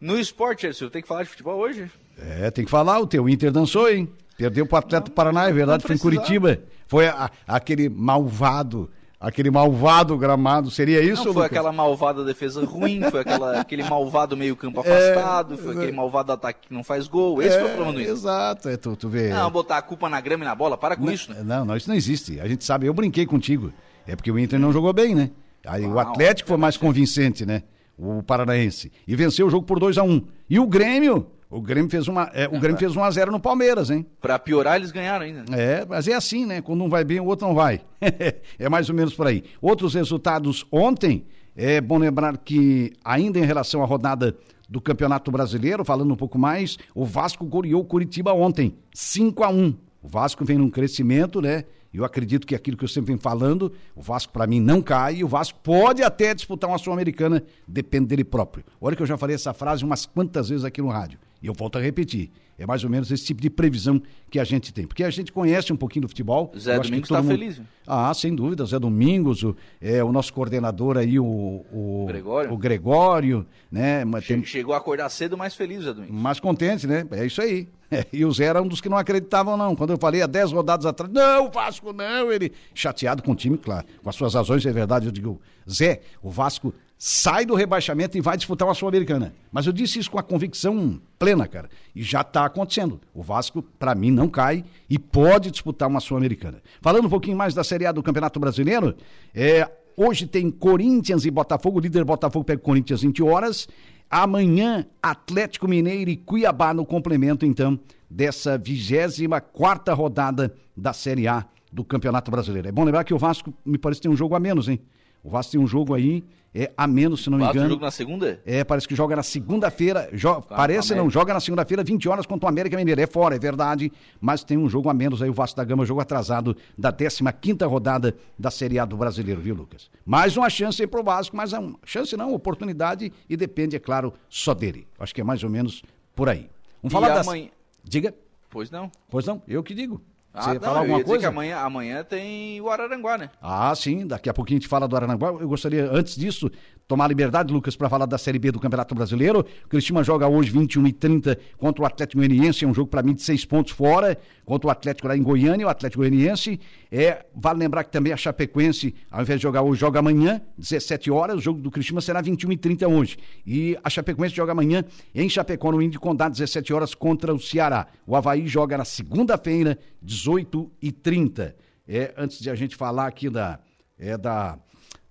No 0.00 0.18
esporte, 0.18 0.66
Ercil, 0.66 0.90
tem 0.90 1.00
que 1.00 1.08
falar 1.08 1.22
de 1.22 1.30
futebol 1.30 1.56
hoje? 1.58 1.88
É, 2.18 2.50
tem 2.50 2.64
que 2.64 2.70
falar, 2.70 3.00
o 3.00 3.06
teu 3.06 3.28
Inter 3.28 3.50
dançou, 3.52 3.90
hein? 3.90 4.08
Perdeu 4.36 4.66
pro 4.66 4.78
Atlético 4.78 5.10
do 5.10 5.14
Paraná, 5.14 5.48
é 5.48 5.52
verdade, 5.52 5.82
não 5.84 5.88
foi 5.88 5.96
em. 5.96 5.98
Curitiba. 5.98 6.58
Foi 6.86 7.06
a- 7.06 7.30
aquele 7.46 7.88
malvado, 7.88 8.90
aquele 9.20 9.50
malvado 9.50 10.16
gramado, 10.18 10.70
seria 10.70 11.00
isso, 11.00 11.24
Não, 11.24 11.32
foi 11.32 11.42
Lucas? 11.44 11.46
aquela 11.46 11.72
malvada 11.72 12.24
defesa 12.24 12.64
ruim, 12.64 13.00
foi 13.10 13.20
aquela, 13.20 13.58
aquele 13.60 13.82
malvado 13.84 14.36
meio 14.36 14.54
campo 14.56 14.82
É, 14.84 14.90
afastado, 15.14 15.56
foi 15.56 15.74
aquele 15.76 15.92
malvado 15.92 16.32
ataque 16.32 16.68
que 16.68 16.74
não 16.74 16.82
faz 16.84 17.06
gol. 17.06 17.40
Esse 17.42 17.58
foi 17.58 17.66
o 17.68 17.70
problema 17.70 17.92
do 17.92 18.00
Inter. 18.00 18.12
Exato, 18.12 18.68
é, 18.68 18.76
tu, 18.76 18.94
tu 18.96 19.08
vê. 19.08 19.28
Não, 19.30 19.50
botar 19.50 19.78
a 19.78 19.82
culpa 19.82 20.08
na 20.08 20.20
grama 20.20 20.44
e 20.44 20.46
na 20.46 20.54
bola, 20.54 20.76
para 20.76 20.96
com 20.96 21.10
isso, 21.10 21.32
né? 21.32 21.42
Não, 21.44 21.64
não, 21.64 21.76
isso 21.76 21.88
não 21.88 21.96
existe. 21.96 22.38
A 22.40 22.46
gente 22.48 22.64
sabe, 22.64 22.86
eu 22.86 22.94
brinquei 22.94 23.24
contigo. 23.26 23.72
É 24.06 24.14
porque 24.14 24.30
o 24.30 24.38
Inter 24.38 24.58
não 24.58 24.72
jogou 24.72 24.92
bem, 24.92 25.14
né? 25.14 25.30
Aí 25.66 25.84
o 25.86 25.90
Não, 25.90 25.98
Atlético 25.98 26.48
foi 26.48 26.58
mais 26.58 26.76
convincente, 26.76 27.46
né? 27.46 27.62
O 27.96 28.22
Paranaense. 28.22 28.92
E 29.06 29.14
venceu 29.16 29.46
o 29.46 29.50
jogo 29.50 29.64
por 29.64 29.78
2 29.80 29.96
a 29.96 30.02
1 30.02 30.10
um. 30.10 30.22
E 30.50 30.58
o 30.60 30.66
Grêmio, 30.66 31.26
o 31.54 31.60
Grêmio 31.60 31.88
fez 31.88 32.08
uma, 32.08 32.30
é, 32.34 32.48
o 32.48 32.58
Grêmio 32.58 32.76
fez 32.80 32.96
1 32.96 33.04
a 33.04 33.10
0 33.10 33.30
no 33.30 33.38
Palmeiras, 33.38 33.88
hein? 33.88 34.04
Pra 34.20 34.38
piorar, 34.38 34.76
eles 34.76 34.90
ganharam 34.90 35.24
ainda. 35.24 35.44
É, 35.56 35.86
mas 35.88 36.08
é 36.08 36.14
assim, 36.14 36.44
né? 36.44 36.60
Quando 36.60 36.82
um 36.82 36.88
vai 36.88 37.04
bem, 37.04 37.20
o 37.20 37.26
outro 37.26 37.46
não 37.46 37.54
vai. 37.54 37.80
é 38.58 38.68
mais 38.68 38.88
ou 38.88 38.94
menos 38.94 39.14
por 39.14 39.26
aí. 39.26 39.44
Outros 39.62 39.94
resultados 39.94 40.66
ontem, 40.72 41.24
é 41.56 41.80
bom 41.80 41.98
lembrar 41.98 42.36
que, 42.38 42.92
ainda 43.04 43.38
em 43.38 43.44
relação 43.44 43.82
à 43.82 43.86
rodada 43.86 44.36
do 44.68 44.80
Campeonato 44.80 45.30
Brasileiro, 45.30 45.84
falando 45.84 46.12
um 46.12 46.16
pouco 46.16 46.36
mais, 46.36 46.76
o 46.92 47.04
Vasco 47.04 47.44
goleou 47.44 47.82
o 47.82 47.84
Curitiba 47.84 48.32
ontem, 48.32 48.74
5 48.92 49.44
a 49.44 49.48
1 49.48 49.74
O 50.02 50.08
Vasco 50.08 50.44
vem 50.44 50.58
num 50.58 50.70
crescimento, 50.70 51.40
né? 51.40 51.64
Eu 51.92 52.04
acredito 52.04 52.44
que 52.44 52.56
aquilo 52.56 52.76
que 52.76 52.82
eu 52.82 52.88
sempre 52.88 53.08
venho 53.08 53.20
falando, 53.20 53.72
o 53.94 54.02
Vasco 54.02 54.32
para 54.32 54.48
mim 54.48 54.58
não 54.58 54.82
cai, 54.82 55.18
e 55.18 55.24
o 55.24 55.28
Vasco 55.28 55.60
pode 55.62 56.02
até 56.02 56.34
disputar 56.34 56.68
uma 56.68 56.76
Sul-Americana, 56.76 57.44
depende 57.68 58.06
dele 58.06 58.24
próprio. 58.24 58.64
Olha 58.80 58.96
que 58.96 59.02
eu 59.02 59.06
já 59.06 59.16
falei 59.16 59.36
essa 59.36 59.54
frase 59.54 59.84
umas 59.84 60.04
quantas 60.04 60.48
vezes 60.48 60.64
aqui 60.64 60.82
no 60.82 60.88
rádio, 60.88 61.20
e 61.44 61.46
eu 61.46 61.52
volto 61.52 61.76
a 61.76 61.80
repetir. 61.80 62.30
É 62.58 62.64
mais 62.64 62.84
ou 62.84 62.88
menos 62.90 63.10
esse 63.10 63.24
tipo 63.24 63.42
de 63.42 63.50
previsão 63.50 64.00
que 64.30 64.38
a 64.38 64.44
gente 64.44 64.72
tem. 64.72 64.86
Porque 64.86 65.02
a 65.02 65.10
gente 65.10 65.32
conhece 65.32 65.72
um 65.72 65.76
pouquinho 65.76 66.02
do 66.02 66.08
futebol. 66.08 66.52
Zé 66.56 66.78
Domingos 66.78 67.08
todo 67.08 67.16
tá 67.18 67.22
mundo- 67.22 67.32
feliz, 67.32 67.56
viu? 67.56 67.66
Ah, 67.86 68.14
sem 68.14 68.32
dúvida, 68.34 68.64
Zé 68.64 68.78
Domingos, 68.78 69.42
o, 69.42 69.56
é, 69.80 70.02
o 70.04 70.12
nosso 70.12 70.32
coordenador 70.32 70.96
aí, 70.96 71.18
o, 71.18 71.24
o, 71.26 72.04
Gregório. 72.06 72.52
o 72.52 72.56
Gregório, 72.56 73.44
né? 73.70 74.04
Tem- 74.26 74.40
Che- 74.42 74.46
Chegou 74.46 74.72
a 74.72 74.78
acordar 74.78 75.08
cedo, 75.10 75.36
mais 75.36 75.54
feliz, 75.56 75.82
Zé 75.82 75.92
Domingos. 75.92 76.14
mais 76.16 76.38
contente, 76.40 76.86
né? 76.86 77.04
É 77.10 77.26
isso 77.26 77.42
aí. 77.42 77.68
E 78.12 78.24
o 78.24 78.32
Zé 78.32 78.44
era 78.46 78.60
um 78.62 78.66
dos 78.66 78.80
que 78.80 78.88
não 78.88 78.96
acreditavam, 78.96 79.56
não. 79.56 79.76
Quando 79.76 79.90
eu 79.90 79.98
falei 79.98 80.22
há 80.22 80.26
10 80.26 80.50
rodadas 80.52 80.86
atrás, 80.86 81.12
não, 81.12 81.46
o 81.46 81.50
Vasco 81.50 81.92
não, 81.92 82.32
ele 82.32 82.50
chateado 82.74 83.22
com 83.22 83.32
o 83.32 83.36
time, 83.36 83.56
claro. 83.58 83.86
Com 84.02 84.08
as 84.08 84.16
suas 84.16 84.34
razões, 84.34 84.64
é 84.66 84.72
verdade. 84.72 85.06
Eu 85.06 85.12
digo, 85.12 85.40
Zé, 85.70 86.00
o 86.22 86.28
Vasco 86.30 86.72
sai 87.06 87.44
do 87.44 87.54
rebaixamento 87.54 88.16
e 88.16 88.20
vai 88.22 88.34
disputar 88.34 88.66
uma 88.66 88.72
Sul-Americana. 88.72 89.34
Mas 89.52 89.66
eu 89.66 89.74
disse 89.74 89.98
isso 89.98 90.10
com 90.10 90.18
a 90.18 90.22
convicção 90.22 90.98
plena, 91.18 91.46
cara. 91.46 91.68
E 91.94 92.02
já 92.02 92.22
está 92.22 92.46
acontecendo. 92.46 92.98
O 93.12 93.22
Vasco, 93.22 93.60
para 93.60 93.94
mim, 93.94 94.10
não 94.10 94.26
cai 94.26 94.64
e 94.88 94.98
pode 94.98 95.50
disputar 95.50 95.86
uma 95.86 96.00
Sul-Americana. 96.00 96.62
Falando 96.80 97.04
um 97.04 97.10
pouquinho 97.10 97.36
mais 97.36 97.52
da 97.52 97.62
Série 97.62 97.84
A 97.84 97.92
do 97.92 98.02
Campeonato 98.02 98.40
Brasileiro, 98.40 98.96
é, 99.34 99.70
hoje 99.94 100.26
tem 100.26 100.50
Corinthians 100.50 101.26
e 101.26 101.30
Botafogo. 101.30 101.76
O 101.76 101.82
líder 101.82 102.04
Botafogo 102.04 102.42
pega 102.42 102.62
o 102.62 102.64
Corinthians 102.64 103.02
20 103.02 103.22
horas. 103.22 103.68
Amanhã, 104.08 104.86
Atlético 105.02 105.68
Mineiro 105.68 106.08
e 106.08 106.16
Cuiabá 106.16 106.72
no 106.72 106.86
complemento, 106.86 107.44
então, 107.44 107.78
dessa 108.08 108.56
24 108.56 109.94
rodada 109.94 110.54
da 110.74 110.94
Série 110.94 111.28
A 111.28 111.44
do 111.70 111.84
Campeonato 111.84 112.30
Brasileiro. 112.30 112.66
É 112.66 112.72
bom 112.72 112.82
lembrar 112.82 113.04
que 113.04 113.12
o 113.12 113.18
Vasco, 113.18 113.52
me 113.62 113.76
parece, 113.76 114.00
tem 114.00 114.10
um 114.10 114.16
jogo 114.16 114.34
a 114.34 114.40
menos, 114.40 114.70
hein? 114.70 114.80
O 115.24 115.30
Vasco 115.30 115.52
tem 115.52 115.60
um 115.60 115.66
jogo 115.66 115.94
aí, 115.94 116.22
é 116.54 116.70
a 116.76 116.86
menos, 116.86 117.24
se 117.24 117.30
não 117.30 117.38
me 117.38 117.44
engano. 117.44 117.70
jogo 117.70 117.82
na 117.82 117.90
segunda? 117.90 118.40
É, 118.44 118.62
parece 118.62 118.86
que 118.86 118.94
joga 118.94 119.16
na 119.16 119.22
segunda-feira. 119.22 120.10
Jo 120.12 120.42
parece 120.42 120.94
não, 120.94 121.08
joga 121.08 121.32
na 121.32 121.40
segunda-feira, 121.40 121.82
20 121.82 122.06
horas 122.10 122.26
contra 122.26 122.44
o 122.44 122.48
América 122.48 122.76
Mineiro. 122.76 123.00
É 123.00 123.06
fora, 123.06 123.34
é 123.34 123.38
verdade, 123.38 123.90
mas 124.20 124.44
tem 124.44 124.58
um 124.58 124.68
jogo 124.68 124.90
a 124.90 124.94
menos 124.94 125.22
aí, 125.22 125.30
o 125.30 125.32
Vasco 125.32 125.56
da 125.56 125.64
Gama, 125.64 125.86
jogo 125.86 126.00
atrasado 126.02 126.54
da 126.76 126.92
15 126.92 127.64
rodada 127.64 128.14
da 128.38 128.50
Série 128.50 128.78
A 128.78 128.84
do 128.84 128.96
Brasileiro, 128.98 129.40
viu, 129.40 129.54
Lucas? 129.54 129.90
Mais 130.04 130.36
uma 130.36 130.50
chance 130.50 130.80
aí 130.82 130.86
pro 130.86 131.02
Vasco, 131.02 131.34
mas 131.34 131.54
é 131.54 131.58
uma 131.58 131.76
chance 131.84 132.14
não, 132.18 132.34
oportunidade 132.34 133.10
e 133.28 133.36
depende, 133.36 133.74
é 133.76 133.78
claro, 133.80 134.12
só 134.28 134.52
dele. 134.52 134.86
Acho 134.98 135.14
que 135.14 135.22
é 135.22 135.24
mais 135.24 135.42
ou 135.42 135.48
menos 135.48 135.82
por 136.14 136.28
aí. 136.28 136.50
Vamos 136.82 136.90
E 136.90 136.90
falar 136.92 137.08
das... 137.14 137.26
amanhã- 137.26 137.48
Diga. 137.82 138.14
Pois 138.50 138.70
não. 138.70 138.92
Pois 139.10 139.26
não, 139.26 139.42
eu 139.48 139.62
que 139.62 139.74
digo. 139.74 140.00
Ah, 140.36 140.42
Você 140.42 140.54
não, 140.54 140.60
falar 140.60 140.80
alguma 140.80 141.04
coisa? 141.04 141.20
que 141.20 141.26
amanhã, 141.26 141.58
amanhã 141.58 142.02
tem 142.02 142.60
o 142.60 142.68
Araranguá, 142.68 143.16
né? 143.16 143.30
Ah, 143.40 143.72
sim, 143.76 144.04
daqui 144.04 144.28
a 144.28 144.34
pouquinho 144.34 144.58
a 144.58 144.60
gente 144.60 144.68
fala 144.68 144.88
do 144.88 144.96
Aranaguá. 144.96 145.28
Eu 145.28 145.48
gostaria, 145.48 145.88
antes 145.92 146.16
disso, 146.16 146.50
tomar 146.86 147.08
liberdade, 147.08 147.52
Lucas, 147.52 147.76
para 147.76 147.88
falar 147.88 148.06
da 148.06 148.18
Série 148.18 148.38
B 148.38 148.52
do 148.52 148.60
Campeonato 148.60 148.94
Brasileiro. 148.94 149.40
O 149.64 149.68
Cristina 149.68 150.02
joga 150.02 150.28
hoje 150.28 150.50
21 150.50 150.86
e 150.86 150.92
30 150.92 151.38
contra 151.56 151.82
o 151.82 151.86
Atlético 151.86 152.18
Goianiense, 152.18 152.64
é 152.64 152.68
um 152.68 152.74
jogo 152.74 152.90
para 152.90 153.02
mim 153.02 153.14
de 153.14 153.22
seis 153.22 153.44
pontos 153.44 153.72
fora, 153.72 154.18
contra 154.44 154.68
o 154.68 154.70
Atlético 154.70 155.08
lá 155.08 155.16
em 155.16 155.22
Goiânia, 155.22 155.66
o 155.66 155.68
Atlético 155.68 156.02
Goianiense. 156.02 156.60
É, 156.90 157.24
vale 157.34 157.58
lembrar 157.58 157.84
que 157.84 157.90
também 157.90 158.12
a 158.12 158.16
Chapecoense, 158.16 158.94
ao 159.10 159.22
invés 159.22 159.40
de 159.40 159.42
jogar 159.42 159.62
hoje, 159.62 159.80
joga 159.80 159.98
amanhã, 159.98 160.40
17 160.58 161.10
horas. 161.10 161.36
O 161.36 161.40
jogo 161.40 161.60
do 161.60 161.70
Cristina 161.70 162.00
será 162.00 162.20
21 162.20 162.52
e 162.52 162.56
30 162.56 162.88
hoje. 162.88 163.16
E 163.46 163.78
a 163.82 163.90
Chapecoense 163.90 164.34
joga 164.34 164.52
amanhã 164.52 164.84
em 165.14 165.28
Chapecó, 165.28 165.72
no 165.72 165.82
Índio 165.82 166.00
Condado, 166.00 166.32
17 166.32 166.72
horas 166.72 166.94
contra 166.94 167.34
o 167.34 167.40
Ceará. 167.40 167.86
O 168.06 168.14
Havaí 168.14 168.46
joga 168.46 168.78
na 168.78 168.84
segunda-feira, 168.84 169.78
18 170.02 170.70
e 170.82 170.92
30 170.92 171.54
é, 171.86 172.14
antes 172.16 172.38
de 172.38 172.50
a 172.50 172.54
gente 172.54 172.76
falar 172.76 173.06
aqui 173.06 173.28
da, 173.28 173.58
é, 173.98 174.16
da, 174.16 174.58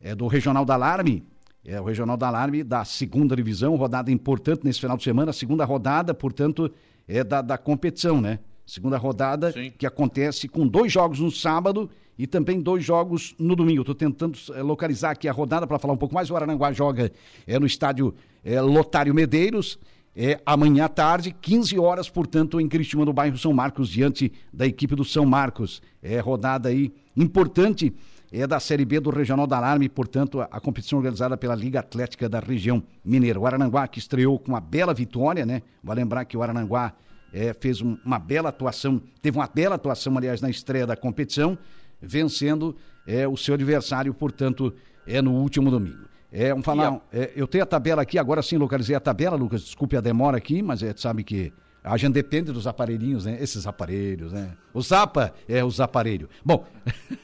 é, 0.02 0.16
do 0.16 0.28
Regional 0.28 0.66
da 0.66 0.74
Alarme, 0.74 1.24
é 1.66 1.80
o 1.80 1.84
Regional 1.84 2.18
da 2.18 2.28
Alarme 2.28 2.64
da 2.64 2.84
segunda 2.84 3.36
divisão, 3.36 3.76
rodada 3.76 4.12
importante 4.12 4.66
nesse 4.66 4.82
final 4.82 4.98
de 4.98 5.04
semana, 5.04 5.32
segunda 5.32 5.64
rodada, 5.64 6.14
portanto, 6.14 6.72
é 7.08 7.24
da, 7.24 7.42
da 7.42 7.58
competição, 7.58 8.20
né? 8.20 8.40
Segunda 8.66 8.98
rodada 8.98 9.52
Sim. 9.52 9.72
que 9.78 9.86
acontece 9.86 10.48
com 10.48 10.66
dois 10.68 10.92
jogos 10.92 11.20
no 11.20 11.30
sábado 11.30 11.90
e 12.18 12.26
também 12.26 12.62
dois 12.62 12.84
jogos 12.84 13.36
no 13.38 13.56
domingo. 13.56 13.82
Estou 13.82 13.96
tentando 13.96 14.38
é, 14.54 14.62
localizar 14.62 15.12
aqui 15.12 15.28
a 15.28 15.34
rodada 15.34 15.68
para 15.68 15.80
falar 15.80 15.94
um 15.94 15.98
pouco 15.98 16.16
mais. 16.16 16.30
O 16.30 16.36
Arananguá 16.36 16.72
joga 16.72 17.12
é, 17.46 17.60
no 17.60 17.66
estádio 17.66 18.14
é, 18.44 18.62
Lotário 18.62 19.14
Medeiros. 19.14 19.78
É 20.16 20.40
amanhã 20.46 20.86
à 20.86 20.90
tarde, 20.90 21.36
15 21.42 21.80
horas, 21.80 22.08
portanto, 22.08 22.62
em 22.62 22.68
Cristina, 22.68 23.04
no 23.04 23.12
bairro 23.12 23.38
São 23.38 23.52
Marcos, 23.52 23.90
diante 23.90 24.32
da 24.54 24.66
equipe 24.68 24.96
do 24.96 25.04
São 25.04 25.26
Marcos. 25.26 25.82
É 26.04 26.20
rodada 26.20 26.70
aí 26.70 26.94
importante, 27.18 27.92
é 28.36 28.48
da 28.48 28.60
Série 28.60 28.84
B 28.84 29.00
do 29.00 29.12
Regional 29.12 29.46
da 29.46 29.58
Alarme, 29.58 29.88
portanto, 29.88 30.42
a, 30.42 30.46
a 30.52 30.60
competição 30.60 30.98
organizada 30.98 31.38
pela 31.38 31.54
Liga 31.54 31.80
Atlética 31.80 32.28
da 32.28 32.40
região 32.40 32.82
mineira. 33.06 33.40
O 33.40 33.46
Arananguá 33.46 33.88
que 33.88 34.00
estreou 34.00 34.40
com 34.40 34.52
uma 34.52 34.60
bela 34.60 34.94
vitória, 34.94 35.46
né? 35.46 35.62
Vai 35.84 35.96
lembrar 35.96 36.26
que 36.26 36.36
o 36.36 36.42
Arananguá 36.42 36.94
é, 37.32 37.54
fez 37.54 37.80
um- 37.82 37.98
uma 38.04 38.18
bela 38.18 38.50
atuação, 38.50 39.02
teve 39.22 39.38
uma 39.38 39.48
bela 39.48 39.76
atuação, 39.76 40.18
aliás, 40.18 40.42
na 40.42 40.50
estreia 40.50 40.86
da 40.88 40.96
competição, 40.96 41.58
vencendo 42.02 42.76
é, 43.06 43.28
o 43.28 43.38
seu 43.38 43.54
adversário, 43.54 44.14
portanto, 44.14 44.74
é 45.06 45.22
no 45.22 45.34
último 45.34 45.70
domingo. 45.70 46.06
É, 46.32 46.50
vamos 46.50 46.66
falar, 46.66 47.00
é, 47.12 47.32
eu 47.36 47.46
tenho 47.48 47.64
a 47.64 47.68
tabela 47.68 48.02
aqui, 48.02 48.18
agora 48.18 48.42
sim 48.42 48.58
localizei 48.58 48.96
a 48.96 49.00
tabela, 49.00 49.36
Lucas, 49.36 49.62
desculpe 49.62 49.96
a 49.96 50.02
demora 50.02 50.38
aqui, 50.38 50.62
mas 50.64 50.82
é, 50.82 50.92
sabe 50.98 51.24
que 51.24 51.54
a 51.84 51.98
gente 51.98 52.14
depende 52.14 52.52
dos 52.52 52.66
aparelhinhos, 52.66 53.26
né? 53.26 53.38
Esses 53.42 53.68
aparelhos, 53.68 54.32
né? 54.32 54.54
O 54.74 54.82
Zapa 54.82 55.34
é 55.48 55.64
os 55.66 55.82
aparelhos. 55.82 56.30
Bom, 56.44 56.66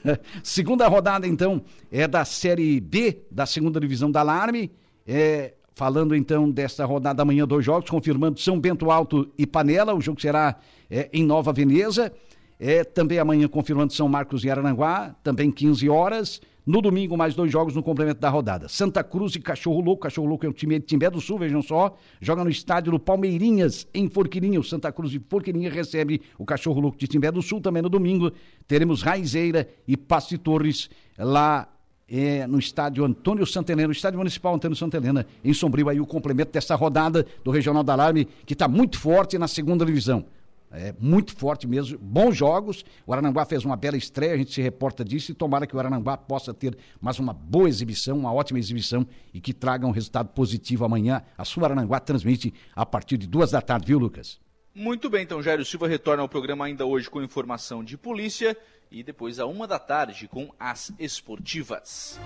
segunda 0.44 0.88
rodada, 0.88 1.26
então, 1.26 1.62
é 1.90 2.08
da 2.08 2.26
Série 2.26 2.80
B 2.82 3.24
da 3.32 3.46
segunda 3.46 3.80
divisão 3.80 4.12
da 4.12 4.20
Alarme. 4.20 4.72
É, 5.08 5.54
falando 5.74 6.14
então 6.14 6.52
desta 6.52 6.84
rodada 6.84 7.22
amanhã, 7.22 7.48
dois 7.48 7.64
jogos, 7.64 7.90
confirmando 7.90 8.38
São 8.38 8.60
Bento 8.60 8.92
Alto 8.92 9.32
e 9.38 9.48
Panela. 9.48 9.96
O 9.96 10.02
jogo 10.02 10.20
será 10.20 10.58
é, 10.92 11.10
em 11.14 11.24
Nova 11.24 11.54
Veneza. 11.54 12.12
É, 12.60 12.84
também 12.84 13.18
amanhã 13.18 13.48
confirmando 13.48 13.94
São 13.94 14.10
Marcos 14.10 14.44
e 14.44 14.50
Arananguá, 14.50 15.16
também 15.24 15.50
15 15.50 15.88
horas. 15.88 16.42
No 16.70 16.84
domingo, 16.84 17.18
mais 17.18 17.34
dois 17.34 17.52
jogos 17.52 17.74
no 17.74 17.82
complemento 17.82 18.22
da 18.22 18.30
rodada. 18.30 18.70
Santa 18.70 19.04
Cruz 19.04 19.34
e 19.34 19.40
Cachorro 19.40 19.82
Louco. 19.82 20.04
Cachorro 20.04 20.28
Louco 20.28 20.46
é 20.46 20.50
o 20.50 20.54
time 20.54 20.78
de 20.78 20.86
Timbé 20.86 21.10
do 21.10 21.20
Sul, 21.20 21.40
vejam 21.40 21.64
só. 21.64 21.98
Joga 22.22 22.44
no 22.44 22.50
estádio 22.52 22.92
do 22.92 23.00
Palmeirinhas, 23.00 23.88
em 23.92 24.08
Forquilinha. 24.08 24.60
O 24.60 24.64
Santa 24.64 24.92
Cruz 24.92 25.10
de 25.10 25.18
Forquilinha 25.18 25.68
recebe 25.72 26.22
o 26.38 26.46
Cachorro 26.46 26.80
Louco 26.80 26.96
de 26.96 27.08
Timbé 27.08 27.32
do 27.32 27.42
Sul. 27.42 27.60
Também 27.60 27.82
no 27.82 27.90
domingo 27.90 28.32
teremos 28.68 29.02
Raizeira 29.02 29.68
e 29.88 29.98
Passo 29.98 30.30
de 30.30 30.38
Torres 30.38 30.92
lá 31.18 31.68
é, 32.08 32.46
no 32.46 32.60
estádio 32.60 33.04
Antônio 33.04 33.48
Santelena, 33.48 33.90
o 33.90 33.92
estádio 33.92 34.20
municipal 34.20 34.54
Antônio 34.54 34.78
Santelena, 34.78 35.26
em 35.44 35.56
Sombrio, 35.56 35.90
aí 35.90 36.00
o 36.00 36.06
complemento 36.06 36.52
dessa 36.52 36.76
rodada 36.76 37.26
do 37.44 37.50
Regional 37.50 37.84
da 37.84 37.94
Alarme, 37.94 38.28
que 38.46 38.54
está 38.54 38.68
muito 38.68 39.00
forte 39.00 39.40
na 39.40 39.48
segunda 39.48 39.84
divisão. 39.84 40.24
É 40.72 40.94
muito 41.00 41.36
forte 41.36 41.68
mesmo, 41.68 41.98
bons 41.98 42.36
jogos. 42.36 42.86
O 43.06 43.12
Arananguá 43.12 43.46
fez 43.46 43.66
uma 43.66 43.76
bela 43.76 43.98
estreia, 43.98 44.34
a 44.34 44.38
gente 44.38 44.54
se 44.54 44.62
reporta 44.62 45.04
disso 45.04 45.32
e 45.32 45.34
tomara 45.34 45.66
que 45.66 45.76
o 45.76 45.80
Arananguá 45.80 46.16
possa 46.16 46.54
ter 46.54 46.78
mais 47.02 47.18
uma 47.18 47.34
boa 47.34 47.68
exibição, 47.68 48.18
uma 48.18 48.32
ótima 48.32 48.60
exibição 48.60 49.06
e 49.34 49.42
que 49.42 49.54
traga 49.54 49.88
um 49.88 49.92
resultado 49.92 50.30
positivo 50.30 50.86
amanhã. 50.86 51.24
A 51.38 51.44
sua 51.44 51.66
Arananguá 51.66 52.00
transmite 52.00 52.54
a 52.76 52.86
partir 52.86 53.18
de 53.18 53.28
duas 53.28 53.52
da 53.52 53.62
tarde, 53.62 53.88
viu, 53.88 53.98
Lucas? 53.98 54.40
Muito 54.76 55.10
bem, 55.10 55.24
então 55.24 55.42
Jairo 55.42 55.66
Silva 55.66 55.88
retorna 55.88 56.22
ao 56.22 56.30
programa 56.30 56.66
ainda 56.66 56.86
hoje 56.86 57.10
com 57.10 57.22
informação 57.22 57.84
de 57.84 57.98
polícia 57.98 58.56
e 58.92 59.04
depois 59.04 59.40
a 59.40 59.46
uma 59.46 59.68
da 59.68 59.80
tarde 59.80 60.28
com 60.28 60.54
as 60.60 60.92
esportivas. 61.00 62.20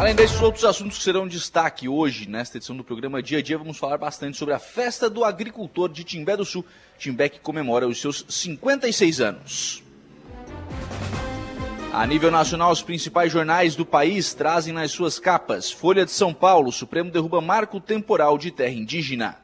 Além 0.00 0.14
desses 0.14 0.40
outros 0.40 0.64
assuntos 0.64 0.96
que 0.96 1.04
serão 1.04 1.28
destaque 1.28 1.86
hoje, 1.86 2.26
nesta 2.26 2.56
edição 2.56 2.74
do 2.74 2.82
programa 2.82 3.22
Dia 3.22 3.36
a 3.36 3.42
Dia, 3.42 3.58
vamos 3.58 3.76
falar 3.76 3.98
bastante 3.98 4.38
sobre 4.38 4.54
a 4.54 4.58
festa 4.58 5.10
do 5.10 5.26
agricultor 5.26 5.90
de 5.90 6.02
Timbé 6.04 6.38
do 6.38 6.44
Sul. 6.46 6.64
Timbé 6.96 7.28
que 7.28 7.38
comemora 7.38 7.86
os 7.86 8.00
seus 8.00 8.24
56 8.26 9.20
anos. 9.20 9.82
A 11.92 12.06
nível 12.06 12.30
nacional, 12.30 12.72
os 12.72 12.80
principais 12.80 13.30
jornais 13.30 13.76
do 13.76 13.84
país 13.84 14.32
trazem 14.32 14.72
nas 14.72 14.90
suas 14.90 15.18
capas 15.18 15.70
Folha 15.70 16.06
de 16.06 16.12
São 16.12 16.32
Paulo, 16.32 16.72
Supremo 16.72 17.10
derruba 17.10 17.42
marco 17.42 17.78
temporal 17.78 18.38
de 18.38 18.50
terra 18.50 18.72
indígena. 18.72 19.36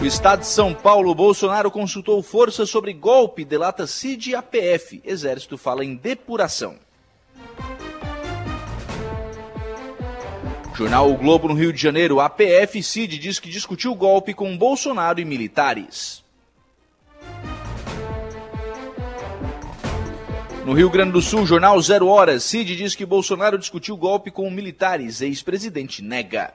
O 0.00 0.06
Estado 0.06 0.40
de 0.40 0.46
São 0.46 0.72
Paulo, 0.72 1.14
Bolsonaro 1.14 1.70
consultou 1.70 2.22
força 2.22 2.64
sobre 2.64 2.94
golpe, 2.94 3.44
delata 3.44 3.86
CID 3.86 4.30
e 4.30 4.34
APF. 4.34 5.02
Exército 5.04 5.58
fala 5.58 5.84
em 5.84 5.94
depuração. 5.94 6.76
Jornal 10.74 11.12
O 11.12 11.18
Globo 11.18 11.48
no 11.48 11.54
Rio 11.54 11.70
de 11.70 11.82
Janeiro, 11.82 12.18
APF 12.18 12.82
CID 12.82 13.18
diz 13.18 13.38
que 13.38 13.50
discutiu 13.50 13.94
golpe 13.94 14.32
com 14.32 14.56
Bolsonaro 14.56 15.20
e 15.20 15.24
militares. 15.26 16.24
No 20.64 20.72
Rio 20.72 20.88
Grande 20.88 21.12
do 21.12 21.20
Sul, 21.20 21.44
jornal 21.44 21.80
Zero 21.82 22.06
Horas, 22.06 22.44
Cid 22.44 22.76
diz 22.76 22.94
que 22.94 23.04
Bolsonaro 23.04 23.58
discutiu 23.58 23.96
golpe 23.96 24.30
com 24.30 24.50
militares, 24.50 25.20
ex-presidente 25.20 26.02
nega. 26.02 26.54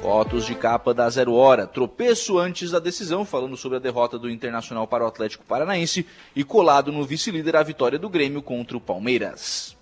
Fotos 0.00 0.44
de 0.44 0.54
capa 0.54 0.92
da 0.92 1.08
Zero 1.08 1.32
Hora, 1.32 1.66
tropeço 1.66 2.38
antes 2.38 2.70
da 2.70 2.78
decisão, 2.78 3.24
falando 3.24 3.56
sobre 3.56 3.78
a 3.78 3.80
derrota 3.80 4.18
do 4.18 4.30
Internacional 4.30 4.86
para 4.86 5.04
o 5.04 5.06
Atlético 5.06 5.44
Paranaense 5.44 6.06
e 6.36 6.44
colado 6.44 6.92
no 6.92 7.04
vice-líder 7.04 7.56
a 7.56 7.62
vitória 7.62 7.98
do 7.98 8.10
Grêmio 8.10 8.42
contra 8.42 8.76
o 8.76 8.80
Palmeiras. 8.80 9.76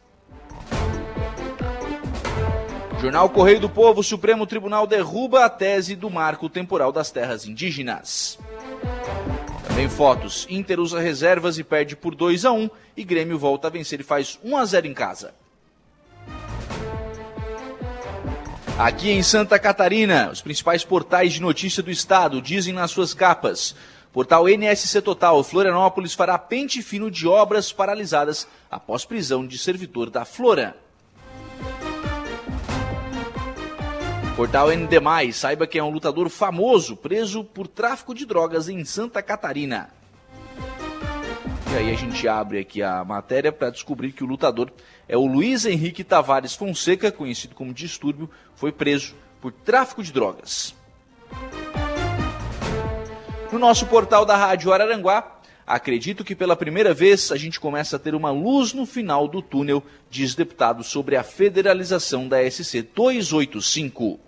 Jornal 3.00 3.28
Correio 3.30 3.58
do 3.58 3.68
Povo, 3.68 4.00
Supremo 4.00 4.46
Tribunal 4.46 4.86
derruba 4.86 5.44
a 5.44 5.50
tese 5.50 5.96
do 5.96 6.08
marco 6.08 6.48
temporal 6.48 6.92
das 6.92 7.10
terras 7.10 7.44
indígenas. 7.44 8.38
Também 9.66 9.88
fotos. 9.88 10.46
Inter 10.48 10.78
usa 10.78 11.00
reservas 11.00 11.58
e 11.58 11.64
perde 11.64 11.96
por 11.96 12.14
2 12.14 12.44
a 12.44 12.52
1 12.52 12.70
e 12.96 13.02
Grêmio 13.02 13.36
volta 13.36 13.66
a 13.66 13.70
vencer 13.70 13.98
e 13.98 14.04
faz 14.04 14.38
1 14.44 14.56
a 14.56 14.64
0 14.64 14.86
em 14.86 14.94
casa. 14.94 15.34
Aqui 18.78 19.10
em 19.10 19.22
Santa 19.22 19.58
Catarina, 19.58 20.30
os 20.32 20.40
principais 20.40 20.82
portais 20.82 21.34
de 21.34 21.42
notícia 21.42 21.82
do 21.82 21.90
estado 21.90 22.40
dizem 22.40 22.72
nas 22.72 22.90
suas 22.90 23.12
capas: 23.12 23.76
Portal 24.12 24.48
NSC 24.48 25.02
Total, 25.02 25.44
Florianópolis 25.44 26.14
fará 26.14 26.38
pente 26.38 26.80
fino 26.80 27.10
de 27.10 27.28
obras 27.28 27.70
paralisadas 27.70 28.48
após 28.70 29.04
prisão 29.04 29.46
de 29.46 29.58
servidor 29.58 30.08
da 30.08 30.24
Flora. 30.24 30.74
Portal 34.34 34.68
ND+, 34.70 34.98
saiba 35.34 35.66
que 35.66 35.78
é 35.78 35.84
um 35.84 35.90
lutador 35.90 36.30
famoso 36.30 36.96
preso 36.96 37.44
por 37.44 37.68
tráfico 37.68 38.14
de 38.14 38.24
drogas 38.24 38.70
em 38.70 38.82
Santa 38.86 39.22
Catarina. 39.22 39.90
E 41.72 41.74
aí 41.74 41.90
a 41.90 41.96
gente 41.96 42.28
abre 42.28 42.58
aqui 42.58 42.82
a 42.82 43.02
matéria 43.02 43.50
para 43.50 43.70
descobrir 43.70 44.12
que 44.12 44.22
o 44.22 44.26
lutador 44.26 44.70
é 45.08 45.16
o 45.16 45.24
Luiz 45.24 45.64
Henrique 45.64 46.04
Tavares 46.04 46.54
Fonseca, 46.54 47.10
conhecido 47.10 47.54
como 47.54 47.72
Distúrbio, 47.72 48.28
foi 48.54 48.70
preso 48.70 49.14
por 49.40 49.50
tráfico 49.50 50.02
de 50.02 50.12
drogas. 50.12 50.74
No 53.50 53.58
nosso 53.58 53.86
portal 53.86 54.26
da 54.26 54.36
Rádio 54.36 54.70
Araranguá, 54.70 55.40
acredito 55.66 56.22
que 56.22 56.36
pela 56.36 56.54
primeira 56.54 56.92
vez 56.92 57.32
a 57.32 57.38
gente 57.38 57.58
começa 57.58 57.96
a 57.96 57.98
ter 57.98 58.14
uma 58.14 58.30
luz 58.30 58.74
no 58.74 58.84
final 58.84 59.26
do 59.26 59.40
túnel, 59.40 59.82
diz 60.10 60.34
deputado 60.34 60.84
sobre 60.84 61.16
a 61.16 61.22
federalização 61.22 62.28
da 62.28 62.38
SC 62.50 62.82
285. 62.82 64.20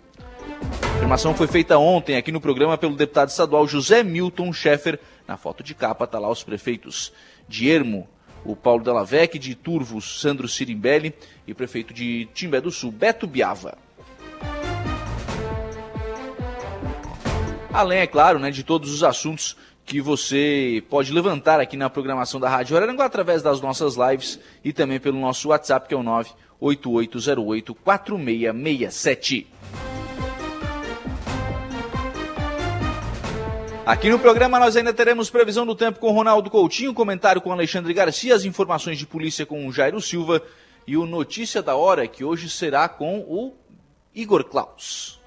A 0.81 0.97
afirmação 0.97 1.35
foi 1.35 1.45
feita 1.45 1.77
ontem 1.77 2.17
aqui 2.17 2.31
no 2.31 2.41
programa 2.41 2.75
pelo 2.77 2.95
deputado 2.95 3.29
estadual 3.29 3.67
José 3.67 4.01
Milton 4.01 4.51
Schaeffer. 4.51 4.99
Na 5.27 5.37
foto 5.37 5.63
de 5.63 5.75
capa 5.75 6.05
está 6.05 6.17
lá 6.17 6.29
os 6.29 6.43
prefeitos 6.43 7.11
de 7.47 7.69
Ermo, 7.69 8.07
o 8.43 8.55
Paulo 8.55 8.83
Delavec, 8.83 9.39
de 9.39 9.55
Turvos, 9.55 10.21
Sandro 10.21 10.47
Sirimbelli 10.47 11.13
e 11.47 11.53
prefeito 11.53 11.93
de 11.93 12.27
Timbé 12.33 12.61
do 12.61 12.71
Sul, 12.71 12.91
Beto 12.91 13.25
Biava. 13.25 13.77
Além, 17.73 17.99
é 17.99 18.07
claro, 18.07 18.39
né, 18.39 18.51
de 18.51 18.63
todos 18.63 18.93
os 18.93 19.03
assuntos 19.03 19.57
que 19.85 19.99
você 20.01 20.81
pode 20.89 21.11
levantar 21.11 21.59
aqui 21.59 21.75
na 21.75 21.89
programação 21.89 22.39
da 22.39 22.47
Rádio 22.49 22.77
Araranguá 22.77 23.05
através 23.05 23.43
das 23.43 23.59
nossas 23.61 23.95
lives 23.95 24.39
e 24.63 24.71
também 24.71 24.99
pelo 24.99 25.19
nosso 25.19 25.49
WhatsApp, 25.49 25.87
que 25.87 25.93
é 25.93 25.97
o 25.97 26.03
98808-4667. 26.61 29.47
Aqui 33.85 34.09
no 34.09 34.17
programa 34.17 34.59
nós 34.59 34.75
ainda 34.75 34.91
teremos 34.91 35.29
previsão 35.29 35.63
do 35.63 35.75
tempo 35.75 35.99
com 35.99 36.11
Ronaldo 36.11 36.49
Coutinho, 36.49 36.91
comentário 36.91 37.39
com 37.39 37.51
Alexandre 37.51 37.93
Garcia, 37.93 38.33
as 38.33 38.43
informações 38.43 38.97
de 38.97 39.05
polícia 39.05 39.45
com 39.45 39.71
Jairo 39.71 40.01
Silva 40.01 40.41
e 40.87 40.97
o 40.97 41.05
Notícia 41.05 41.61
da 41.61 41.75
Hora, 41.75 42.07
que 42.07 42.23
hoje 42.23 42.49
será 42.49 42.89
com 42.89 43.19
o 43.19 43.53
Igor 44.13 44.43
Klaus. 44.45 45.21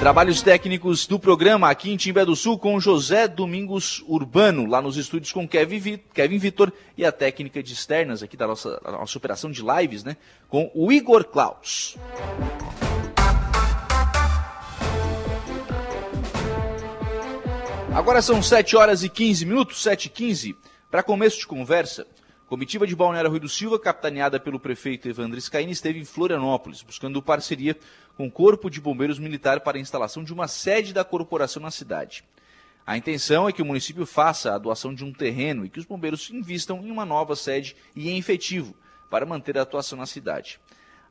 Trabalhos 0.00 0.42
técnicos 0.42 1.06
do 1.06 1.18
programa 1.18 1.70
aqui 1.70 1.90
em 1.90 1.96
Timbé 1.96 2.22
do 2.22 2.36
Sul 2.36 2.58
com 2.58 2.78
José 2.78 3.26
Domingos 3.26 4.04
Urbano, 4.06 4.66
lá 4.66 4.82
nos 4.82 4.98
estúdios 4.98 5.32
com 5.32 5.48
Kevin, 5.48 5.98
Kevin 6.12 6.38
Vitor 6.38 6.70
e 6.94 7.06
a 7.06 7.12
técnica 7.12 7.62
de 7.62 7.72
externas 7.72 8.22
aqui 8.22 8.36
da 8.36 8.46
nossa, 8.46 8.78
da 8.84 8.92
nossa 8.92 9.16
operação 9.16 9.50
de 9.50 9.62
lives, 9.62 10.04
né? 10.04 10.18
Com 10.46 10.70
o 10.74 10.92
Igor 10.92 11.24
Klaus. 11.24 11.96
Agora 17.94 18.22
são 18.22 18.42
7 18.42 18.74
horas 18.74 19.02
e 19.04 19.08
15 19.10 19.44
minutos, 19.44 19.82
7 19.82 20.06
e 20.06 20.08
15. 20.08 20.56
Para 20.90 21.02
começo 21.02 21.38
de 21.38 21.46
conversa, 21.46 22.06
comitiva 22.48 22.86
de 22.86 22.96
Balneário 22.96 23.28
Rui 23.28 23.38
do 23.38 23.50
Silva, 23.50 23.78
capitaneada 23.78 24.40
pelo 24.40 24.58
prefeito 24.58 25.06
Evandro 25.06 25.38
Scaini, 25.38 25.72
esteve 25.72 25.98
em 25.98 26.04
Florianópolis, 26.04 26.80
buscando 26.80 27.22
parceria 27.22 27.76
com 28.16 28.26
o 28.26 28.30
Corpo 28.30 28.70
de 28.70 28.80
Bombeiros 28.80 29.18
Militar 29.18 29.60
para 29.60 29.76
a 29.76 29.80
instalação 29.80 30.24
de 30.24 30.32
uma 30.32 30.48
sede 30.48 30.94
da 30.94 31.04
corporação 31.04 31.62
na 31.62 31.70
cidade. 31.70 32.24
A 32.86 32.96
intenção 32.96 33.46
é 33.46 33.52
que 33.52 33.60
o 33.60 33.64
município 33.64 34.06
faça 34.06 34.54
a 34.54 34.58
doação 34.58 34.94
de 34.94 35.04
um 35.04 35.12
terreno 35.12 35.66
e 35.66 35.68
que 35.68 35.78
os 35.78 35.84
bombeiros 35.84 36.30
invistam 36.30 36.82
em 36.82 36.90
uma 36.90 37.04
nova 37.04 37.36
sede 37.36 37.76
e 37.94 38.08
em 38.08 38.18
efetivo 38.18 38.74
para 39.10 39.26
manter 39.26 39.58
a 39.58 39.62
atuação 39.62 39.98
na 39.98 40.06
cidade. 40.06 40.58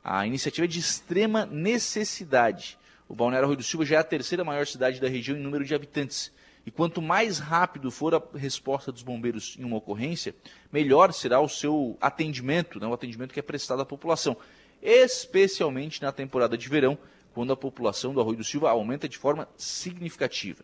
A 0.02 0.26
iniciativa 0.26 0.64
é 0.64 0.68
de 0.68 0.80
extrema 0.80 1.46
necessidade. 1.46 2.76
O 3.08 3.14
Balneário 3.14 3.46
Rui 3.46 3.56
do 3.56 3.62
Silva 3.62 3.86
já 3.86 3.96
é 3.96 3.98
a 4.00 4.04
terceira 4.04 4.42
maior 4.42 4.66
cidade 4.66 5.00
da 5.00 5.08
região 5.08 5.36
em 5.36 5.40
número 5.40 5.64
de 5.64 5.76
habitantes 5.76 6.32
e 6.64 6.70
quanto 6.70 7.02
mais 7.02 7.38
rápido 7.38 7.90
for 7.90 8.14
a 8.14 8.22
resposta 8.36 8.92
dos 8.92 9.02
bombeiros 9.02 9.56
em 9.58 9.64
uma 9.64 9.76
ocorrência, 9.76 10.34
melhor 10.70 11.12
será 11.12 11.40
o 11.40 11.48
seu 11.48 11.96
atendimento, 12.00 12.78
né, 12.78 12.86
o 12.86 12.92
atendimento 12.92 13.34
que 13.34 13.40
é 13.40 13.42
prestado 13.42 13.82
à 13.82 13.84
população, 13.84 14.36
especialmente 14.80 16.00
na 16.02 16.12
temporada 16.12 16.56
de 16.56 16.68
verão, 16.68 16.98
quando 17.34 17.52
a 17.52 17.56
população 17.56 18.12
do 18.12 18.20
Arroio 18.20 18.38
do 18.38 18.44
Silva 18.44 18.70
aumenta 18.70 19.08
de 19.08 19.18
forma 19.18 19.48
significativa. 19.56 20.62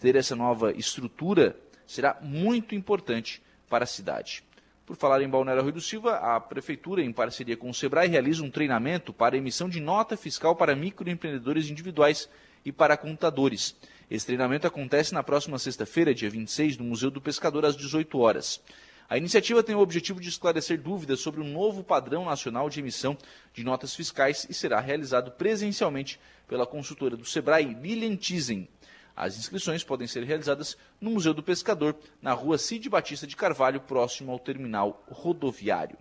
Ter 0.00 0.16
essa 0.16 0.34
nova 0.34 0.72
estrutura 0.72 1.56
será 1.86 2.18
muito 2.20 2.74
importante 2.74 3.42
para 3.68 3.84
a 3.84 3.86
cidade. 3.86 4.42
Por 4.84 4.96
falar 4.96 5.22
em 5.22 5.28
Balneário 5.28 5.60
Arroio 5.60 5.74
do 5.74 5.80
Silva, 5.80 6.16
a 6.16 6.40
Prefeitura, 6.40 7.00
em 7.00 7.12
parceria 7.12 7.56
com 7.56 7.70
o 7.70 7.74
SEBRAE, 7.74 8.08
realiza 8.08 8.42
um 8.42 8.50
treinamento 8.50 9.12
para 9.12 9.36
emissão 9.36 9.68
de 9.68 9.78
nota 9.78 10.16
fiscal 10.16 10.56
para 10.56 10.74
microempreendedores 10.74 11.70
individuais 11.70 12.28
e 12.64 12.72
para 12.72 12.96
contadores. 12.96 13.76
Esse 14.10 14.26
treinamento 14.26 14.66
acontece 14.66 15.14
na 15.14 15.22
próxima 15.22 15.56
sexta-feira, 15.56 16.12
dia 16.12 16.28
26, 16.28 16.76
no 16.78 16.84
Museu 16.84 17.12
do 17.12 17.20
Pescador, 17.20 17.64
às 17.64 17.76
18 17.76 18.18
horas. 18.18 18.60
A 19.08 19.16
iniciativa 19.16 19.62
tem 19.62 19.76
o 19.76 19.80
objetivo 19.80 20.20
de 20.20 20.28
esclarecer 20.28 20.82
dúvidas 20.82 21.20
sobre 21.20 21.40
o 21.40 21.44
novo 21.44 21.84
padrão 21.84 22.24
nacional 22.24 22.68
de 22.68 22.80
emissão 22.80 23.16
de 23.54 23.62
notas 23.62 23.94
fiscais 23.94 24.48
e 24.50 24.54
será 24.54 24.80
realizado 24.80 25.30
presencialmente 25.30 26.18
pela 26.48 26.66
consultora 26.66 27.16
do 27.16 27.24
Sebrae, 27.24 27.72
Lilian 27.80 28.16
Tizen. 28.16 28.68
As 29.14 29.38
inscrições 29.38 29.84
podem 29.84 30.08
ser 30.08 30.24
realizadas 30.24 30.76
no 31.00 31.12
Museu 31.12 31.32
do 31.32 31.42
Pescador, 31.42 31.96
na 32.20 32.32
rua 32.32 32.58
Cid 32.58 32.88
Batista 32.88 33.28
de 33.28 33.36
Carvalho, 33.36 33.80
próximo 33.80 34.32
ao 34.32 34.40
terminal 34.40 35.04
rodoviário. 35.08 35.96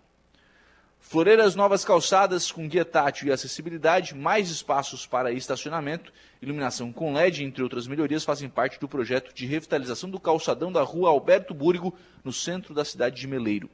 Floreiras 1.02 1.56
novas 1.56 1.84
calçadas 1.84 2.52
com 2.52 2.68
guia 2.68 2.86
tátil 2.86 3.28
e 3.28 3.32
acessibilidade, 3.32 4.14
mais 4.14 4.52
espaços 4.52 5.08
para 5.08 5.32
estacionamento, 5.32 6.14
iluminação 6.40 6.94
com 6.94 7.14
LED, 7.14 7.44
entre 7.44 7.64
outras 7.64 7.88
melhorias, 7.88 8.24
fazem 8.24 8.48
parte 8.48 8.80
do 8.80 8.88
projeto 8.88 9.34
de 9.34 9.48
revitalização 9.48 10.08
do 10.08 10.20
calçadão 10.20 10.72
da 10.72 10.84
rua 10.84 11.10
Alberto 11.10 11.52
Búrigo, 11.54 11.98
no 12.24 12.32
centro 12.32 12.76
da 12.76 12.86
cidade 12.86 13.20
de 13.20 13.28
Meleiro. 13.28 13.70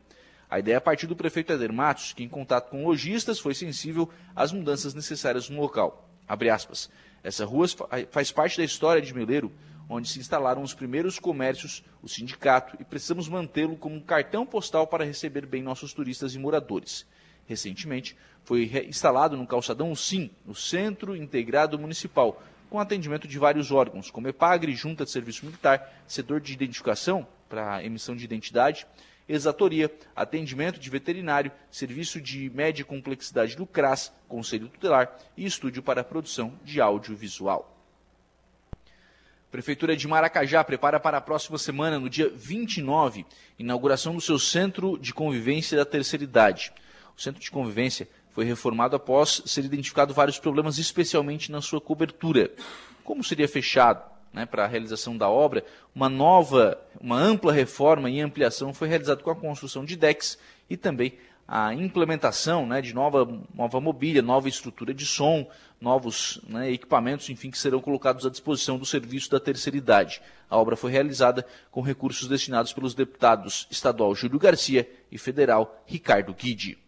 A 0.50 0.60
ideia 0.60 0.76
é 0.76 0.78
a 0.78 0.82
partir 0.82 1.08
do 1.08 1.16
prefeito 1.16 1.52
Eder 1.52 1.74
Matos, 1.74 2.14
que 2.14 2.24
em 2.24 2.30
contato 2.30 2.70
com 2.70 2.86
lojistas 2.86 3.40
foi 3.40 3.54
sensível 3.54 4.10
às 4.34 4.54
mudanças 4.54 4.94
necessárias 4.94 5.50
no 5.50 5.60
local. 5.60 6.10
Essa 7.22 7.44
rua 7.44 7.68
faz 8.12 8.32
parte 8.32 8.58
da 8.58 8.64
história 8.64 9.02
de 9.02 9.14
Meleiro, 9.14 9.52
onde 9.90 10.08
se 10.08 10.20
instalaram 10.20 10.62
os 10.62 10.74
primeiros 10.74 11.20
comércios, 11.20 11.84
o 12.02 12.08
sindicato, 12.08 12.78
e 12.80 12.86
precisamos 12.86 13.28
mantê-lo 13.28 13.76
como 13.76 13.96
um 13.96 14.02
cartão 14.02 14.46
postal 14.46 14.88
para 14.88 15.04
receber 15.04 15.46
bem 15.46 15.62
nossos 15.62 15.92
turistas 15.92 16.34
e 16.34 16.40
moradores. 16.40 17.06
Recentemente, 17.48 18.16
foi 18.44 18.72
instalado 18.88 19.38
no 19.38 19.48
calçadão 19.48 19.92
o 19.92 19.96
SIM, 19.96 20.32
no 20.46 20.56
Centro 20.56 21.16
Integrado 21.16 21.78
Municipal, 21.78 22.42
com 22.70 22.80
atendimento 22.80 23.28
de 23.28 23.40
vários 23.40 23.72
órgãos, 23.72 24.10
como 24.10 24.28
EPAGRE, 24.28 24.76
Junta 24.76 25.06
de 25.06 25.12
Serviço 25.12 25.46
Militar, 25.46 26.04
setor 26.08 26.42
de 26.42 26.54
identificação 26.54 27.28
para 27.48 27.84
emissão 27.84 28.16
de 28.16 28.26
identidade, 28.26 28.88
exatoria, 29.28 29.92
atendimento 30.16 30.80
de 30.80 30.90
veterinário, 30.90 31.52
serviço 31.72 32.22
de 32.22 32.50
média 32.50 32.86
complexidade 32.86 33.56
do 33.56 33.66
CRAS, 33.66 34.12
Conselho 34.28 34.70
Tutelar 34.70 35.16
e 35.36 35.46
estúdio 35.46 35.82
para 35.82 36.04
produção 36.04 36.54
de 36.64 36.80
audiovisual. 36.82 37.72
Prefeitura 39.52 39.96
de 39.96 40.08
Maracajá 40.08 40.64
prepara 40.64 41.00
para 41.00 41.18
a 41.18 41.22
próxima 41.22 41.58
semana, 41.58 41.98
no 41.98 42.10
dia 42.10 42.30
29, 42.30 43.26
inauguração 43.58 44.14
do 44.14 44.20
seu 44.20 44.38
Centro 44.38 44.98
de 44.98 45.14
Convivência 45.14 45.78
da 45.78 45.86
Terceira 45.86 46.26
Idade. 46.26 46.74
O 47.18 47.22
centro 47.22 47.42
de 47.42 47.50
convivência 47.52 48.08
foi 48.32 48.44
reformado 48.44 48.96
após 48.96 49.42
ser 49.46 49.64
identificado 49.64 50.14
vários 50.14 50.38
problemas, 50.38 50.78
especialmente 50.78 51.52
na 51.52 51.62
sua 51.62 51.80
cobertura. 51.80 52.52
Como 53.04 53.24
seria 53.24 53.48
fechado 53.48 54.04
né, 54.34 54.46
para 54.46 54.66
a 54.66 54.68
realização 54.68 55.18
da 55.18 55.30
obra, 55.30 55.64
uma 55.96 56.10
nova, 56.10 56.78
uma 57.00 57.18
ampla 57.18 57.54
reforma 57.54 58.10
e 58.10 58.20
ampliação 58.20 58.74
foi 58.74 58.90
realizada 58.90 59.24
com 59.24 59.32
a 59.32 59.36
construção 59.36 59.86
de 59.86 59.96
decks 59.96 60.38
e 60.70 60.76
também 60.76 61.14
a 61.48 61.74
implementação 61.74 62.66
né, 62.66 62.82
de 62.82 62.94
nova, 62.94 63.26
nova 63.54 63.80
mobília, 63.80 64.22
nova 64.22 64.50
estrutura 64.50 64.94
de 64.94 65.06
som, 65.06 65.48
novos 65.80 66.42
né, 66.48 66.72
equipamentos, 66.72 67.30
enfim, 67.30 67.52
que 67.52 67.58
serão 67.58 67.80
colocados 67.80 68.26
à 68.26 68.30
disposição 68.30 68.78
do 68.78 68.86
serviço 68.86 69.30
da 69.30 69.40
terceira 69.40 69.78
idade. 69.78 70.22
A 70.50 70.58
obra 70.58 70.76
foi 70.76 70.92
realizada 70.92 71.46
com 71.72 71.82
recursos 71.82 72.28
destinados 72.28 72.74
pelos 72.74 72.94
deputados 72.94 73.68
estadual 73.70 74.14
Júlio 74.14 74.40
Garcia 74.40 74.90
e 75.12 75.18
federal 75.18 75.82
Ricardo 75.86 76.34
Guidi. 76.34 76.85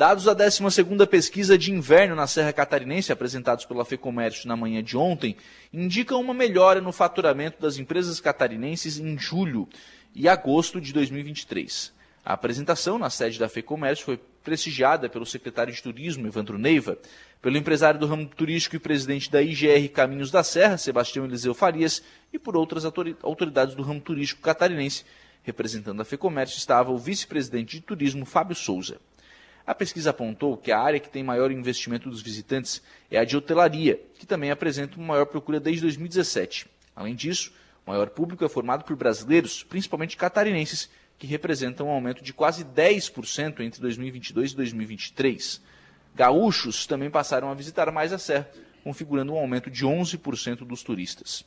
Dados 0.00 0.24
da 0.24 0.34
12ª 0.34 1.06
pesquisa 1.06 1.58
de 1.58 1.70
inverno 1.70 2.14
na 2.14 2.26
Serra 2.26 2.54
Catarinense, 2.54 3.12
apresentados 3.12 3.66
pela 3.66 3.84
FEComércio 3.84 4.48
na 4.48 4.56
manhã 4.56 4.82
de 4.82 4.96
ontem, 4.96 5.36
indicam 5.70 6.18
uma 6.18 6.32
melhora 6.32 6.80
no 6.80 6.90
faturamento 6.90 7.60
das 7.60 7.76
empresas 7.76 8.18
catarinenses 8.18 8.98
em 8.98 9.18
julho 9.18 9.68
e 10.14 10.26
agosto 10.26 10.80
de 10.80 10.94
2023. 10.94 11.92
A 12.24 12.32
apresentação 12.32 12.98
na 12.98 13.10
sede 13.10 13.38
da 13.38 13.46
FEComércio 13.46 14.06
foi 14.06 14.18
prestigiada 14.42 15.06
pelo 15.06 15.26
secretário 15.26 15.70
de 15.70 15.82
Turismo, 15.82 16.26
Evandro 16.26 16.56
Neiva, 16.56 16.96
pelo 17.42 17.58
empresário 17.58 18.00
do 18.00 18.06
ramo 18.06 18.24
turístico 18.24 18.76
e 18.76 18.78
presidente 18.78 19.30
da 19.30 19.42
IGR 19.42 19.86
Caminhos 19.92 20.30
da 20.30 20.42
Serra, 20.42 20.78
Sebastião 20.78 21.26
Eliseu 21.26 21.52
Farias, 21.52 22.02
e 22.32 22.38
por 22.38 22.56
outras 22.56 22.86
autoridades 22.86 23.74
do 23.74 23.82
ramo 23.82 24.00
turístico 24.00 24.40
catarinense. 24.40 25.04
Representando 25.42 26.00
a 26.00 26.06
FEComércio 26.06 26.56
estava 26.56 26.90
o 26.90 26.96
vice-presidente 26.96 27.76
de 27.76 27.82
turismo, 27.82 28.24
Fábio 28.24 28.56
Souza. 28.56 28.98
A 29.70 29.74
pesquisa 29.80 30.10
apontou 30.10 30.56
que 30.56 30.72
a 30.72 30.80
área 30.80 30.98
que 30.98 31.08
tem 31.08 31.22
maior 31.22 31.52
investimento 31.52 32.10
dos 32.10 32.20
visitantes 32.20 32.82
é 33.08 33.20
a 33.20 33.24
de 33.24 33.36
hotelaria, 33.36 34.00
que 34.18 34.26
também 34.26 34.50
apresenta 34.50 34.96
uma 34.96 35.06
maior 35.06 35.26
procura 35.26 35.60
desde 35.60 35.82
2017. 35.82 36.66
Além 36.96 37.14
disso, 37.14 37.52
o 37.86 37.90
maior 37.92 38.10
público 38.10 38.44
é 38.44 38.48
formado 38.48 38.82
por 38.82 38.96
brasileiros, 38.96 39.62
principalmente 39.62 40.16
catarinenses, 40.16 40.90
que 41.16 41.24
representam 41.24 41.86
um 41.86 41.90
aumento 41.90 42.20
de 42.20 42.32
quase 42.32 42.64
10% 42.64 43.60
entre 43.60 43.80
2022 43.80 44.50
e 44.50 44.56
2023. 44.56 45.62
Gaúchos 46.16 46.84
também 46.84 47.08
passaram 47.08 47.48
a 47.48 47.54
visitar 47.54 47.92
mais 47.92 48.12
a 48.12 48.18
Serra, 48.18 48.50
configurando 48.82 49.34
um 49.34 49.38
aumento 49.38 49.70
de 49.70 49.86
11% 49.86 50.66
dos 50.66 50.82
turistas. 50.82 51.44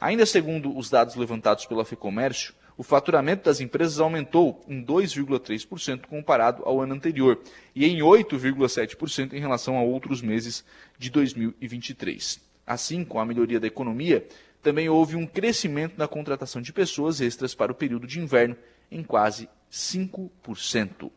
Ainda 0.00 0.26
segundo 0.26 0.76
os 0.76 0.90
dados 0.90 1.14
levantados 1.14 1.64
pela 1.64 1.84
FEComércio, 1.84 2.52
o 2.76 2.82
faturamento 2.82 3.44
das 3.44 3.60
empresas 3.60 3.98
aumentou 3.98 4.62
em 4.68 4.84
2,3% 4.84 6.06
comparado 6.06 6.62
ao 6.64 6.80
ano 6.80 6.94
anterior 6.94 7.40
e 7.74 7.86
em 7.86 7.98
8,7% 7.98 9.32
em 9.32 9.40
relação 9.40 9.78
a 9.78 9.82
outros 9.82 10.20
meses 10.20 10.64
de 10.98 11.10
2023. 11.10 12.38
Assim, 12.66 13.04
com 13.04 13.18
a 13.18 13.24
melhoria 13.24 13.58
da 13.58 13.66
economia, 13.66 14.26
também 14.62 14.88
houve 14.88 15.16
um 15.16 15.26
crescimento 15.26 15.94
na 15.96 16.06
contratação 16.06 16.60
de 16.60 16.72
pessoas 16.72 17.20
extras 17.20 17.54
para 17.54 17.72
o 17.72 17.74
período 17.74 18.06
de 18.06 18.20
inverno 18.20 18.56
em 18.90 19.02
quase 19.02 19.48
5%. 19.72 21.10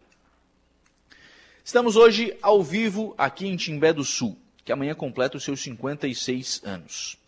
Estamos 1.63 1.95
hoje 1.95 2.36
ao 2.41 2.63
vivo 2.63 3.13
aqui 3.17 3.48
em 3.48 3.56
Timbé 3.56 3.91
do 3.91 4.04
Sul. 4.04 4.38
que 4.63 4.72
amanhã 4.72 4.93
completa 4.93 5.36
os 5.36 5.43
seus 5.43 5.62
56 5.62 6.62
anos. 6.63 7.19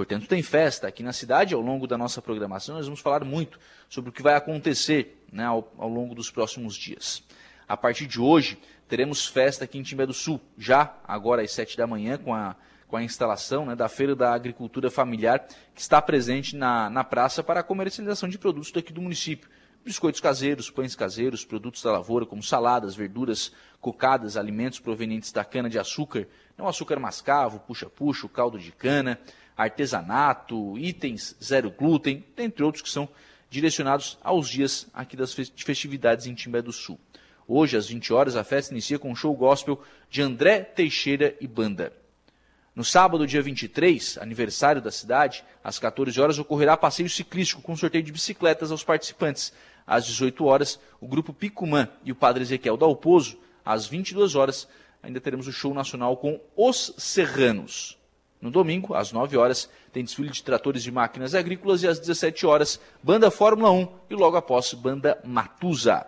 Portanto, 0.00 0.26
tem 0.26 0.42
festa 0.42 0.88
aqui 0.88 1.02
na 1.02 1.12
cidade. 1.12 1.52
Ao 1.52 1.60
longo 1.60 1.86
da 1.86 1.98
nossa 1.98 2.22
programação, 2.22 2.74
nós 2.74 2.86
vamos 2.86 3.00
falar 3.00 3.22
muito 3.22 3.60
sobre 3.86 4.08
o 4.08 4.12
que 4.14 4.22
vai 4.22 4.34
acontecer 4.34 5.22
né, 5.30 5.44
ao, 5.44 5.70
ao 5.76 5.90
longo 5.90 6.14
dos 6.14 6.30
próximos 6.30 6.74
dias. 6.74 7.22
A 7.68 7.76
partir 7.76 8.06
de 8.06 8.18
hoje, 8.18 8.58
teremos 8.88 9.26
festa 9.26 9.64
aqui 9.64 9.76
em 9.76 9.82
Timbé 9.82 10.06
do 10.06 10.14
Sul, 10.14 10.40
já 10.56 10.94
agora 11.06 11.42
às 11.42 11.50
7 11.50 11.76
da 11.76 11.86
manhã, 11.86 12.16
com 12.16 12.32
a, 12.32 12.56
com 12.88 12.96
a 12.96 13.02
instalação 13.02 13.66
né, 13.66 13.76
da 13.76 13.90
Feira 13.90 14.16
da 14.16 14.32
Agricultura 14.32 14.90
Familiar, 14.90 15.46
que 15.74 15.82
está 15.82 16.00
presente 16.00 16.56
na, 16.56 16.88
na 16.88 17.04
praça 17.04 17.42
para 17.42 17.60
a 17.60 17.62
comercialização 17.62 18.26
de 18.26 18.38
produtos 18.38 18.72
daqui 18.72 18.94
do 18.94 19.02
município. 19.02 19.50
Biscoitos 19.84 20.20
caseiros, 20.22 20.70
pães 20.70 20.96
caseiros, 20.96 21.44
produtos 21.44 21.82
da 21.82 21.92
lavoura, 21.92 22.24
como 22.24 22.42
saladas, 22.42 22.94
verduras, 22.94 23.52
cocadas, 23.82 24.38
alimentos 24.38 24.80
provenientes 24.80 25.30
da 25.30 25.44
cana-de-açúcar, 25.44 26.26
o 26.58 26.66
açúcar 26.66 26.98
mascavo, 26.98 27.60
puxa-puxa, 27.60 28.28
caldo 28.28 28.58
de 28.58 28.72
cana, 28.72 29.18
artesanato, 29.62 30.78
itens 30.78 31.36
zero 31.42 31.70
glúten, 31.70 32.24
entre 32.38 32.64
outros 32.64 32.82
que 32.82 32.88
são 32.88 33.08
direcionados 33.50 34.16
aos 34.22 34.48
dias 34.48 34.86
aqui 34.94 35.16
das 35.16 35.34
festividades 35.34 36.26
em 36.26 36.34
Timbé 36.34 36.62
do 36.62 36.72
Sul. 36.72 36.98
Hoje, 37.46 37.76
às 37.76 37.88
20 37.88 38.12
horas, 38.12 38.36
a 38.36 38.44
festa 38.44 38.72
inicia 38.72 38.98
com 38.98 39.10
um 39.10 39.16
show 39.16 39.34
gospel 39.34 39.82
de 40.08 40.22
André 40.22 40.60
Teixeira 40.60 41.36
e 41.40 41.46
banda. 41.46 41.92
No 42.74 42.84
sábado, 42.84 43.26
dia 43.26 43.42
23, 43.42 44.16
aniversário 44.18 44.80
da 44.80 44.90
cidade, 44.90 45.44
às 45.62 45.78
14 45.78 46.18
horas 46.20 46.38
ocorrerá 46.38 46.76
passeio 46.76 47.10
ciclístico 47.10 47.60
com 47.60 47.76
sorteio 47.76 48.04
de 48.04 48.12
bicicletas 48.12 48.70
aos 48.70 48.84
participantes. 48.84 49.52
Às 49.86 50.06
18 50.06 50.44
horas, 50.44 50.80
o 51.00 51.08
grupo 51.08 51.34
Picumã 51.34 51.88
e 52.04 52.12
o 52.12 52.14
padre 52.14 52.42
Ezequiel 52.42 52.76
Dalpozo, 52.76 53.36
às 53.64 53.86
22 53.86 54.36
horas, 54.36 54.68
ainda 55.02 55.20
teremos 55.20 55.48
o 55.48 55.52
show 55.52 55.74
nacional 55.74 56.16
com 56.16 56.40
Os 56.56 56.94
Serranos. 56.96 57.99
No 58.40 58.50
domingo, 58.50 58.94
às 58.94 59.12
9 59.12 59.36
horas, 59.36 59.68
tem 59.92 60.02
desfile 60.02 60.30
de 60.30 60.42
tratores 60.42 60.82
de 60.82 60.90
máquinas 60.90 61.34
agrícolas 61.34 61.82
e 61.82 61.88
às 61.88 61.98
17 61.98 62.46
horas, 62.46 62.80
banda 63.02 63.30
Fórmula 63.30 63.70
1 63.70 63.88
e 64.08 64.14
logo 64.14 64.36
após, 64.36 64.72
banda 64.72 65.20
Matusa. 65.24 66.06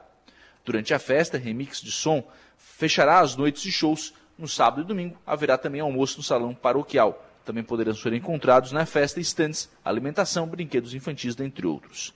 Durante 0.65 0.95
a 0.95 0.99
festa, 0.99 1.37
remix 1.37 1.83
de 1.83 1.93
som 1.93 2.25
fechará 2.57 3.21
as 3.21 3.37
noites 3.37 3.63
de 3.63 3.71
shows. 3.71 4.15
No 4.39 4.49
sábado 4.49 4.83
e 4.83 4.87
domingo, 4.87 5.19
haverá 5.27 5.59
também 5.59 5.81
almoço 5.83 6.17
no 6.17 6.23
salão 6.23 6.55
paroquial. 6.55 7.23
Também 7.45 7.63
poderão 7.63 7.95
ser 7.95 8.15
encontrados 8.15 8.73
na 8.73 8.87
festa 8.87 9.21
estantes, 9.21 9.69
alimentação, 9.85 10.47
brinquedos 10.47 10.95
infantis, 10.95 11.35
dentre 11.35 11.67
outros. 11.67 12.15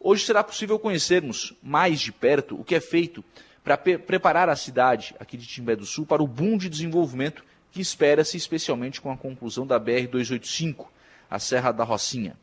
Hoje 0.00 0.24
será 0.24 0.42
possível 0.42 0.78
conhecermos 0.78 1.52
mais 1.62 2.00
de 2.00 2.12
perto 2.12 2.58
o 2.58 2.64
que 2.64 2.74
é 2.74 2.80
feito 2.80 3.22
para 3.62 3.76
preparar 3.76 4.48
a 4.48 4.56
cidade 4.56 5.14
aqui 5.20 5.36
de 5.36 5.46
Timbé 5.46 5.76
do 5.76 5.84
Sul 5.84 6.06
para 6.06 6.22
o 6.22 6.26
boom 6.26 6.56
de 6.56 6.68
desenvolvimento 6.68 7.44
que 7.72 7.80
espera-se 7.80 8.36
especialmente 8.36 9.00
com 9.00 9.10
a 9.10 9.16
conclusão 9.16 9.66
da 9.66 9.78
BR-285, 9.78 10.86
a 11.30 11.38
Serra 11.38 11.72
da 11.72 11.84
Rocinha. 11.84 12.36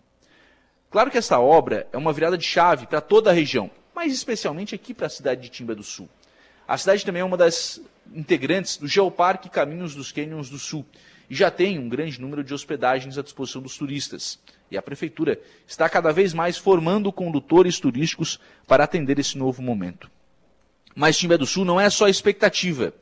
Claro 0.89 1.11
que 1.11 1.17
esta 1.17 1.39
obra 1.39 1.87
é 1.91 1.97
uma 1.97 2.13
virada 2.13 2.37
de 2.37 2.45
chave 2.45 2.87
para 2.87 3.01
toda 3.01 3.29
a 3.29 3.33
região, 3.33 3.69
mas 3.93 4.13
especialmente 4.13 4.75
aqui 4.75 4.93
para 4.93 5.07
a 5.07 5.09
cidade 5.09 5.41
de 5.41 5.49
Timbé 5.49 5.75
do 5.75 5.83
Sul. 5.83 6.07
A 6.67 6.77
cidade 6.77 7.05
também 7.05 7.21
é 7.21 7.25
uma 7.25 7.37
das 7.37 7.81
integrantes 8.13 8.77
do 8.77 8.87
Geoparque 8.87 9.49
Caminhos 9.49 9.93
dos 9.93 10.11
Cânions 10.11 10.49
do 10.49 10.57
Sul 10.57 10.85
e 11.29 11.35
já 11.35 11.49
tem 11.49 11.79
um 11.79 11.89
grande 11.89 12.21
número 12.21 12.43
de 12.43 12.53
hospedagens 12.53 13.17
à 13.17 13.21
disposição 13.21 13.61
dos 13.61 13.77
turistas. 13.77 14.39
E 14.69 14.77
a 14.77 14.81
prefeitura 14.81 15.39
está 15.67 15.87
cada 15.89 16.11
vez 16.11 16.33
mais 16.33 16.57
formando 16.57 17.11
condutores 17.11 17.79
turísticos 17.79 18.39
para 18.67 18.83
atender 18.83 19.19
esse 19.19 19.37
novo 19.37 19.61
momento. 19.61 20.09
Mas 20.95 21.17
Timbé 21.17 21.37
do 21.37 21.45
Sul 21.45 21.65
não 21.65 21.79
é 21.79 21.89
só 21.89 22.07
expectativa. 22.07 22.93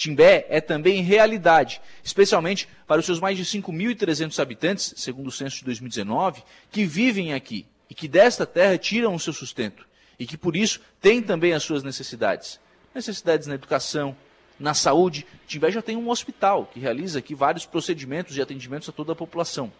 Timbé 0.00 0.46
é 0.48 0.62
também 0.62 1.02
realidade, 1.02 1.78
especialmente 2.02 2.66
para 2.86 3.00
os 3.00 3.04
seus 3.04 3.20
mais 3.20 3.36
de 3.36 3.44
5.300 3.44 4.38
habitantes, 4.38 4.94
segundo 4.96 5.26
o 5.26 5.30
censo 5.30 5.58
de 5.58 5.64
2019, 5.66 6.42
que 6.72 6.86
vivem 6.86 7.34
aqui 7.34 7.66
e 7.90 7.94
que 7.94 8.08
desta 8.08 8.46
terra 8.46 8.78
tiram 8.78 9.14
o 9.14 9.20
seu 9.20 9.34
sustento 9.34 9.86
e 10.18 10.24
que 10.24 10.38
por 10.38 10.56
isso 10.56 10.80
têm 11.02 11.20
também 11.20 11.52
as 11.52 11.62
suas 11.62 11.82
necessidades. 11.82 12.58
Necessidades 12.94 13.46
na 13.46 13.56
educação, 13.56 14.16
na 14.58 14.72
saúde. 14.72 15.26
Timbé 15.46 15.70
já 15.70 15.82
tem 15.82 15.98
um 15.98 16.08
hospital 16.08 16.70
que 16.72 16.80
realiza 16.80 17.18
aqui 17.18 17.34
vários 17.34 17.66
procedimentos 17.66 18.34
e 18.38 18.40
atendimentos 18.40 18.88
a 18.88 18.92
toda 18.92 19.12
a 19.12 19.16
população. 19.16 19.70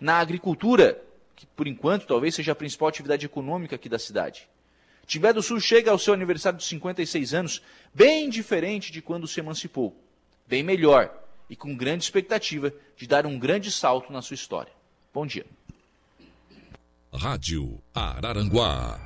Na 0.00 0.20
agricultura, 0.20 0.98
que 1.34 1.44
por 1.44 1.68
enquanto 1.68 2.06
talvez 2.06 2.34
seja 2.34 2.52
a 2.52 2.54
principal 2.54 2.88
atividade 2.88 3.26
econômica 3.26 3.76
aqui 3.76 3.90
da 3.90 3.98
cidade. 3.98 4.48
Timbé 5.06 5.32
do 5.32 5.42
Sul 5.42 5.60
chega 5.60 5.90
ao 5.90 5.98
seu 5.98 6.12
aniversário 6.12 6.58
de 6.58 6.64
56 6.64 7.34
anos 7.34 7.62
bem 7.94 8.28
diferente 8.28 8.90
de 8.90 9.00
quando 9.00 9.28
se 9.28 9.38
emancipou, 9.38 9.96
bem 10.46 10.62
melhor 10.62 11.12
e 11.48 11.54
com 11.54 11.76
grande 11.76 12.04
expectativa 12.04 12.72
de 12.96 13.06
dar 13.06 13.24
um 13.24 13.38
grande 13.38 13.70
salto 13.70 14.12
na 14.12 14.20
sua 14.20 14.34
história. 14.34 14.72
Bom 15.14 15.24
dia. 15.24 15.46
Rádio 17.12 17.80
Araranguá. 17.94 19.05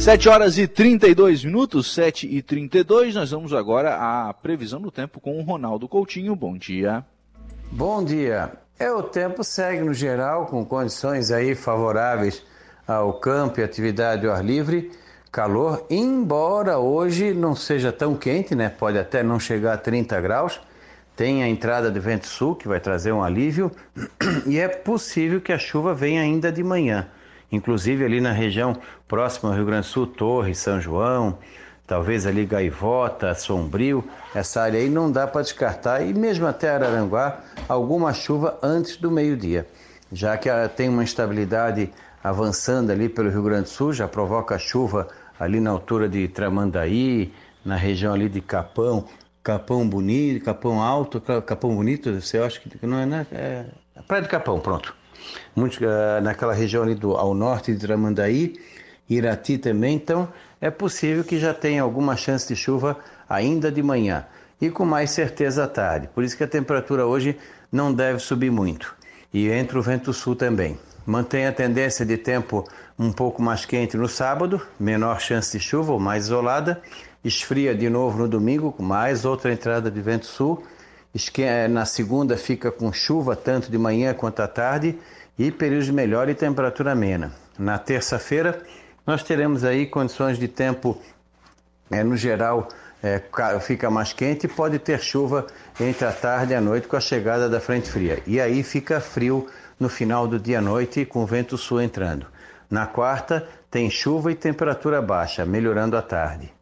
7 0.00 0.30
horas 0.30 0.56
e 0.56 0.66
32 0.66 1.44
minutos, 1.44 1.92
7 1.92 2.26
e 2.26 2.40
32. 2.40 3.14
Nós 3.14 3.32
vamos 3.32 3.52
agora 3.52 3.96
à 3.96 4.32
previsão 4.32 4.80
do 4.80 4.90
tempo 4.90 5.20
com 5.20 5.38
o 5.38 5.42
Ronaldo 5.42 5.86
Coutinho. 5.86 6.34
Bom 6.34 6.56
dia. 6.56 7.04
Bom 7.70 8.02
dia. 8.02 8.50
É, 8.78 8.90
o 8.90 9.02
tempo 9.02 9.44
segue 9.44 9.84
no 9.84 9.92
geral 9.92 10.46
com 10.46 10.64
condições 10.64 11.30
aí 11.30 11.54
favoráveis 11.54 12.42
ao 12.88 13.12
campo 13.12 13.60
e 13.60 13.62
atividade 13.62 14.26
ao 14.26 14.32
ar 14.32 14.42
livre. 14.42 14.90
Calor, 15.30 15.84
embora 15.90 16.78
hoje 16.78 17.34
não 17.34 17.54
seja 17.54 17.92
tão 17.92 18.16
quente, 18.16 18.54
né? 18.54 18.70
Pode 18.70 18.98
até 18.98 19.22
não 19.22 19.38
chegar 19.38 19.74
a 19.74 19.78
30 19.78 20.18
graus. 20.22 20.58
Tem 21.14 21.42
a 21.42 21.48
entrada 21.48 21.90
de 21.90 22.00
vento 22.00 22.26
sul 22.26 22.56
que 22.56 22.66
vai 22.66 22.80
trazer 22.80 23.12
um 23.12 23.22
alívio 23.22 23.70
e 24.48 24.58
é 24.58 24.66
possível 24.66 25.42
que 25.42 25.52
a 25.52 25.58
chuva 25.58 25.92
venha 25.92 26.22
ainda 26.22 26.50
de 26.50 26.64
manhã 26.64 27.06
inclusive 27.50 28.04
ali 28.04 28.20
na 28.20 28.32
região 28.32 28.76
próxima 29.08 29.50
ao 29.50 29.56
Rio 29.56 29.66
Grande 29.66 29.86
do 29.86 29.90
Sul, 29.90 30.06
Torre, 30.06 30.54
São 30.54 30.80
João, 30.80 31.38
talvez 31.86 32.26
ali 32.26 32.46
Gaivota, 32.46 33.34
Sombrio, 33.34 34.04
essa 34.34 34.62
área 34.62 34.78
aí 34.78 34.88
não 34.88 35.10
dá 35.10 35.26
para 35.26 35.42
descartar, 35.42 36.02
e 36.02 36.14
mesmo 36.14 36.46
até 36.46 36.70
Araranguá, 36.70 37.40
alguma 37.68 38.12
chuva 38.12 38.58
antes 38.62 38.96
do 38.96 39.10
meio-dia, 39.10 39.66
já 40.12 40.36
que 40.36 40.48
tem 40.76 40.88
uma 40.88 41.02
instabilidade 41.02 41.90
avançando 42.22 42.90
ali 42.90 43.08
pelo 43.08 43.30
Rio 43.30 43.42
Grande 43.42 43.64
do 43.64 43.70
Sul, 43.70 43.92
já 43.92 44.06
provoca 44.06 44.58
chuva 44.58 45.08
ali 45.38 45.58
na 45.58 45.70
altura 45.70 46.08
de 46.08 46.28
Tramandaí, 46.28 47.32
na 47.64 47.74
região 47.76 48.14
ali 48.14 48.28
de 48.28 48.40
Capão, 48.40 49.06
Capão 49.42 49.88
Bonito, 49.88 50.44
Capão 50.44 50.80
Alto, 50.80 51.20
Capão 51.20 51.74
Bonito, 51.74 52.20
você 52.20 52.38
acha 52.38 52.60
que 52.60 52.86
não 52.86 52.98
é, 52.98 53.06
né? 53.06 53.26
É 53.32 53.64
Praia 54.06 54.22
do 54.22 54.28
Capão, 54.28 54.60
pronto 54.60 54.99
muito, 55.54 55.78
uh, 55.84 56.20
naquela 56.22 56.52
região 56.52 56.82
ali 56.82 56.94
do, 56.94 57.16
ao 57.16 57.34
norte 57.34 57.72
de 57.72 57.78
Tramandaí, 57.78 58.54
Irati 59.08 59.58
também, 59.58 59.96
então 59.96 60.28
é 60.60 60.70
possível 60.70 61.24
que 61.24 61.38
já 61.38 61.52
tenha 61.52 61.82
alguma 61.82 62.16
chance 62.16 62.46
de 62.46 62.54
chuva 62.54 62.98
ainda 63.28 63.70
de 63.72 63.82
manhã 63.82 64.24
e 64.60 64.70
com 64.70 64.84
mais 64.84 65.10
certeza 65.10 65.64
à 65.64 65.68
tarde. 65.68 66.08
Por 66.14 66.22
isso 66.22 66.36
que 66.36 66.44
a 66.44 66.48
temperatura 66.48 67.06
hoje 67.06 67.36
não 67.72 67.92
deve 67.92 68.18
subir 68.18 68.50
muito. 68.50 68.94
E 69.32 69.48
entra 69.48 69.78
o 69.78 69.82
vento 69.82 70.12
sul 70.12 70.36
também. 70.36 70.78
Mantém 71.06 71.46
a 71.46 71.52
tendência 71.52 72.04
de 72.04 72.16
tempo 72.16 72.64
um 72.98 73.10
pouco 73.10 73.40
mais 73.40 73.64
quente 73.64 73.96
no 73.96 74.08
sábado, 74.08 74.60
menor 74.78 75.20
chance 75.20 75.56
de 75.56 75.64
chuva 75.64 75.92
ou 75.92 75.98
mais 75.98 76.24
isolada. 76.24 76.82
Esfria 77.24 77.74
de 77.74 77.88
novo 77.88 78.18
no 78.18 78.28
domingo, 78.28 78.72
com 78.72 78.82
mais 78.82 79.24
outra 79.24 79.52
entrada 79.52 79.90
de 79.90 80.00
vento 80.00 80.26
sul. 80.26 80.62
Na 81.70 81.84
segunda 81.84 82.36
fica 82.36 82.70
com 82.70 82.92
chuva 82.92 83.34
tanto 83.34 83.70
de 83.70 83.76
manhã 83.76 84.14
quanto 84.14 84.40
à 84.40 84.46
tarde 84.46 84.96
e 85.36 85.50
períodos 85.50 85.86
de 85.86 85.92
melhor 85.92 86.28
e 86.28 86.34
temperatura 86.34 86.92
amena. 86.92 87.32
Na 87.58 87.78
terça-feira, 87.78 88.62
nós 89.06 89.22
teremos 89.22 89.64
aí 89.64 89.86
condições 89.86 90.38
de 90.38 90.46
tempo, 90.46 91.00
é, 91.90 92.04
no 92.04 92.16
geral, 92.16 92.68
é, 93.02 93.20
fica 93.60 93.90
mais 93.90 94.12
quente 94.12 94.44
e 94.44 94.48
pode 94.48 94.78
ter 94.78 95.00
chuva 95.00 95.46
entre 95.80 96.06
a 96.06 96.12
tarde 96.12 96.52
e 96.52 96.54
a 96.54 96.60
noite 96.60 96.86
com 96.86 96.96
a 96.96 97.00
chegada 97.00 97.48
da 97.48 97.58
frente 97.58 97.90
fria. 97.90 98.22
E 98.26 98.40
aí 98.40 98.62
fica 98.62 99.00
frio 99.00 99.48
no 99.80 99.88
final 99.88 100.28
do 100.28 100.38
dia 100.38 100.58
à 100.58 100.62
noite 100.62 101.04
com 101.04 101.26
vento 101.26 101.58
sul 101.58 101.80
entrando. 101.80 102.26
Na 102.70 102.86
quarta, 102.86 103.48
tem 103.70 103.90
chuva 103.90 104.30
e 104.30 104.34
temperatura 104.36 105.02
baixa, 105.02 105.44
melhorando 105.44 105.96
à 105.96 106.02
tarde. 106.02 106.52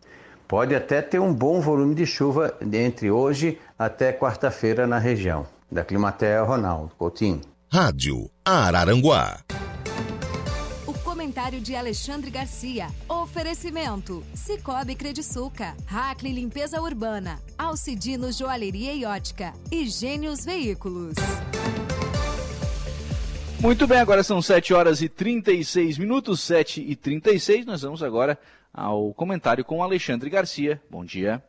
Pode 0.48 0.74
até 0.74 1.02
ter 1.02 1.18
um 1.18 1.30
bom 1.30 1.60
volume 1.60 1.94
de 1.94 2.06
chuva 2.06 2.56
entre 2.72 3.10
hoje 3.10 3.58
até 3.78 4.14
quarta-feira 4.14 4.86
na 4.86 4.98
região. 4.98 5.46
Da 5.70 5.84
Climatea, 5.84 6.42
Ronaldo 6.42 6.94
Coutinho. 6.96 7.42
Rádio 7.70 8.30
Araranguá. 8.42 9.40
O 10.86 10.94
comentário 11.00 11.60
de 11.60 11.76
Alexandre 11.76 12.30
Garcia. 12.30 12.86
Oferecimento: 13.06 14.24
Cicobi 14.32 14.94
Crediçuca, 14.94 15.76
Hackley 15.86 16.32
Limpeza 16.32 16.80
Urbana, 16.80 17.38
Alcidino 17.58 18.32
Joalheria 18.32 18.94
e 18.94 19.04
Ótica 19.04 19.52
e 19.70 19.86
Gênios 19.86 20.46
Veículos. 20.46 21.16
Muito 23.60 23.86
bem, 23.86 23.98
agora 23.98 24.22
são 24.22 24.40
7 24.40 24.72
horas 24.72 25.02
e 25.02 25.08
36 25.10 25.98
minutos, 25.98 26.40
7 26.40 26.80
e 26.80 26.96
36. 26.96 27.66
Nós 27.66 27.82
vamos 27.82 28.02
agora 28.02 28.38
ao 28.78 29.12
comentário 29.12 29.64
com 29.64 29.82
Alexandre 29.82 30.30
Garcia. 30.30 30.80
Bom 30.88 31.04
dia. 31.04 31.42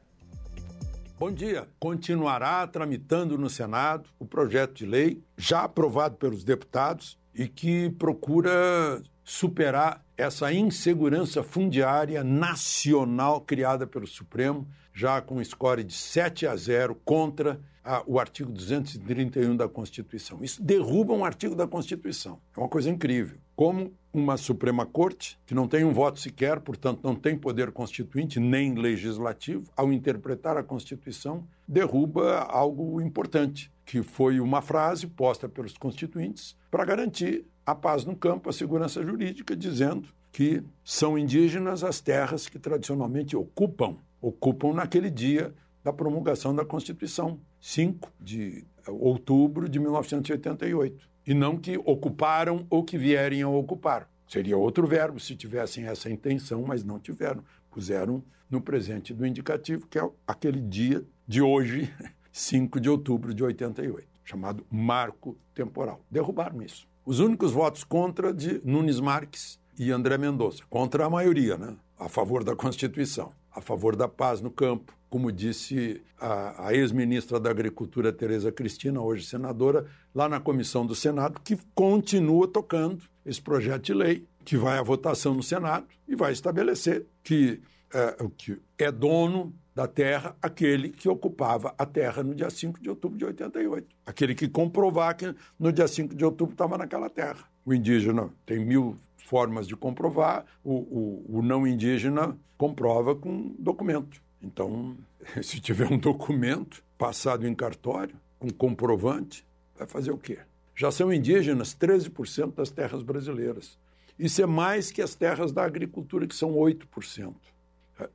Bom 1.19 1.31
dia. 1.31 1.67
Continuará 1.79 2.65
tramitando 2.65 3.37
no 3.37 3.49
Senado 3.49 4.09
o 4.17 4.25
projeto 4.25 4.73
de 4.73 4.85
lei 4.85 5.21
já 5.37 5.63
aprovado 5.63 6.15
pelos 6.15 6.43
deputados 6.43 7.19
e 7.35 7.47
que 7.47 7.89
procura 7.91 9.01
superar 9.23 10.03
essa 10.17 10.51
insegurança 10.51 11.43
fundiária 11.43 12.23
nacional 12.23 13.41
criada 13.41 13.85
pelo 13.85 14.07
Supremo, 14.07 14.67
já 14.93 15.21
com 15.21 15.43
score 15.43 15.83
de 15.83 15.93
7 15.93 16.47
a 16.47 16.55
0 16.55 16.95
contra 17.05 17.59
a, 17.83 18.03
o 18.07 18.19
artigo 18.19 18.51
231 18.51 19.55
da 19.55 19.69
Constituição. 19.69 20.39
Isso 20.41 20.63
derruba 20.63 21.13
um 21.13 21.23
artigo 21.23 21.55
da 21.55 21.67
Constituição. 21.67 22.39
É 22.55 22.59
uma 22.59 22.69
coisa 22.69 22.89
incrível. 22.89 23.37
Como 23.55 23.93
uma 24.13 24.37
Suprema 24.37 24.85
Corte, 24.85 25.39
que 25.45 25.53
não 25.53 25.67
tem 25.67 25.83
um 25.83 25.93
voto 25.93 26.19
sequer, 26.19 26.59
portanto 26.59 27.01
não 27.03 27.15
tem 27.15 27.37
poder 27.37 27.71
constituinte 27.71 28.39
nem 28.39 28.73
legislativo, 28.73 29.71
ao 29.75 29.93
interpretar 29.93 30.57
a 30.57 30.63
Constituição, 30.63 31.47
derruba 31.67 32.39
algo 32.39 32.99
importante, 33.01 33.71
que 33.85 34.01
foi 34.01 34.39
uma 34.39 34.61
frase 34.61 35.07
posta 35.07 35.47
pelos 35.47 35.77
constituintes 35.77 36.55
para 36.71 36.85
garantir 36.85 37.45
a 37.65 37.75
paz 37.75 38.03
no 38.03 38.15
campo, 38.15 38.49
a 38.49 38.53
segurança 38.53 39.03
jurídica, 39.03 39.55
dizendo 39.55 40.09
que 40.31 40.63
são 40.83 41.17
indígenas 41.17 41.83
as 41.83 42.01
terras 42.01 42.47
que 42.47 42.59
tradicionalmente 42.59 43.35
ocupam, 43.35 43.97
ocupam 44.21 44.73
naquele 44.73 45.09
dia 45.09 45.53
da 45.83 45.93
promulgação 45.93 46.53
da 46.53 46.65
Constituição, 46.65 47.39
5 47.59 48.11
de 48.19 48.65
outubro 48.87 49.69
de 49.69 49.79
1988 49.79 51.08
e 51.29 51.33
não 51.35 51.55
que 51.55 51.77
ocuparam 51.85 52.65
ou 52.71 52.83
que 52.83 52.97
vierem 52.97 53.43
a 53.43 53.47
ocupar. 53.47 54.09
Seria 54.27 54.57
outro 54.57 54.87
verbo 54.87 55.19
se 55.19 55.35
tivessem 55.35 55.85
essa 55.85 56.09
intenção, 56.09 56.63
mas 56.63 56.83
não 56.83 56.97
tiveram. 56.97 57.43
Puseram 57.69 58.23
no 58.49 58.59
presente 58.59 59.13
do 59.13 59.27
indicativo, 59.27 59.85
que 59.85 59.99
é 59.99 60.09
aquele 60.25 60.59
dia 60.59 61.05
de 61.27 61.39
hoje, 61.39 61.93
5 62.33 62.79
de 62.79 62.89
outubro 62.89 63.31
de 63.31 63.43
88, 63.43 64.07
chamado 64.23 64.65
marco 64.71 65.37
temporal. 65.53 66.01
Derrubaram 66.09 66.63
isso. 66.63 66.87
Os 67.05 67.19
únicos 67.19 67.51
votos 67.51 67.83
contra 67.83 68.33
de 68.33 68.59
Nunes 68.65 68.99
Marques 68.99 69.59
e 69.77 69.91
André 69.91 70.17
Mendonça, 70.17 70.63
contra 70.67 71.05
a 71.05 71.09
maioria, 71.11 71.59
né? 71.59 71.75
a 71.99 72.09
favor 72.09 72.43
da 72.43 72.55
Constituição, 72.55 73.31
a 73.51 73.61
favor 73.61 73.95
da 73.95 74.07
paz 74.07 74.41
no 74.41 74.49
campo, 74.49 74.97
como 75.09 75.31
disse 75.31 76.01
a, 76.19 76.67
a 76.67 76.73
ex-ministra 76.73 77.39
da 77.39 77.49
Agricultura, 77.49 78.13
Tereza 78.13 78.51
Cristina, 78.51 79.01
hoje 79.01 79.25
senadora, 79.25 79.85
lá 80.13 80.29
na 80.29 80.39
comissão 80.39 80.85
do 80.85 80.93
Senado, 80.93 81.41
que 81.43 81.57
continua 81.73 82.47
tocando 82.47 83.03
esse 83.25 83.41
projeto 83.41 83.83
de 83.83 83.93
lei, 83.93 84.25
que 84.45 84.55
vai 84.55 84.77
à 84.77 84.83
votação 84.83 85.33
no 85.33 85.43
Senado 85.43 85.85
e 86.07 86.15
vai 86.15 86.31
estabelecer 86.31 87.05
que, 87.23 87.61
é, 87.93 88.15
que 88.37 88.59
é 88.77 88.91
dono 88.91 89.53
da 89.75 89.87
terra 89.87 90.35
aquele 90.41 90.89
que 90.89 91.07
ocupava 91.07 91.73
a 91.77 91.85
terra 91.85 92.21
no 92.21 92.35
dia 92.35 92.49
5 92.49 92.81
de 92.81 92.89
outubro 92.89 93.17
de 93.17 93.25
88. 93.25 93.87
Aquele 94.05 94.35
que 94.35 94.47
comprovar 94.47 95.15
que 95.15 95.33
no 95.57 95.71
dia 95.71 95.87
5 95.87 96.15
de 96.15 96.25
outubro 96.25 96.53
estava 96.53 96.77
naquela 96.77 97.09
terra. 97.09 97.45
O 97.65 97.73
indígena 97.73 98.29
tem 98.45 98.65
mil 98.65 98.97
formas 99.15 99.67
de 99.67 99.75
comprovar, 99.75 100.45
o, 100.63 100.73
o, 100.73 101.37
o 101.37 101.41
não 101.41 101.65
indígena 101.67 102.37
comprova 102.57 103.15
com 103.15 103.55
documento. 103.59 104.21
Então, 104.41 104.97
se 105.41 105.59
tiver 105.59 105.91
um 105.91 105.97
documento 105.97 106.83
passado 106.97 107.47
em 107.47 107.53
cartório, 107.53 108.15
um 108.41 108.49
comprovante, 108.49 109.45
vai 109.77 109.87
fazer 109.87 110.11
o 110.11 110.17
quê? 110.17 110.39
Já 110.75 110.91
são 110.91 111.11
indígenas 111.11 111.75
13% 111.75 112.53
das 112.55 112.69
terras 112.69 113.03
brasileiras. 113.03 113.77
Isso 114.17 114.41
é 114.41 114.45
mais 114.45 114.91
que 114.91 115.01
as 115.01 115.15
terras 115.15 115.51
da 115.51 115.63
agricultura, 115.63 116.27
que 116.27 116.35
são 116.35 116.53
8%. 116.53 117.33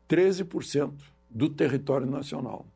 13% 0.08 0.92
é, 0.92 1.04
do 1.28 1.48
território 1.48 2.06
nacional. 2.06 2.66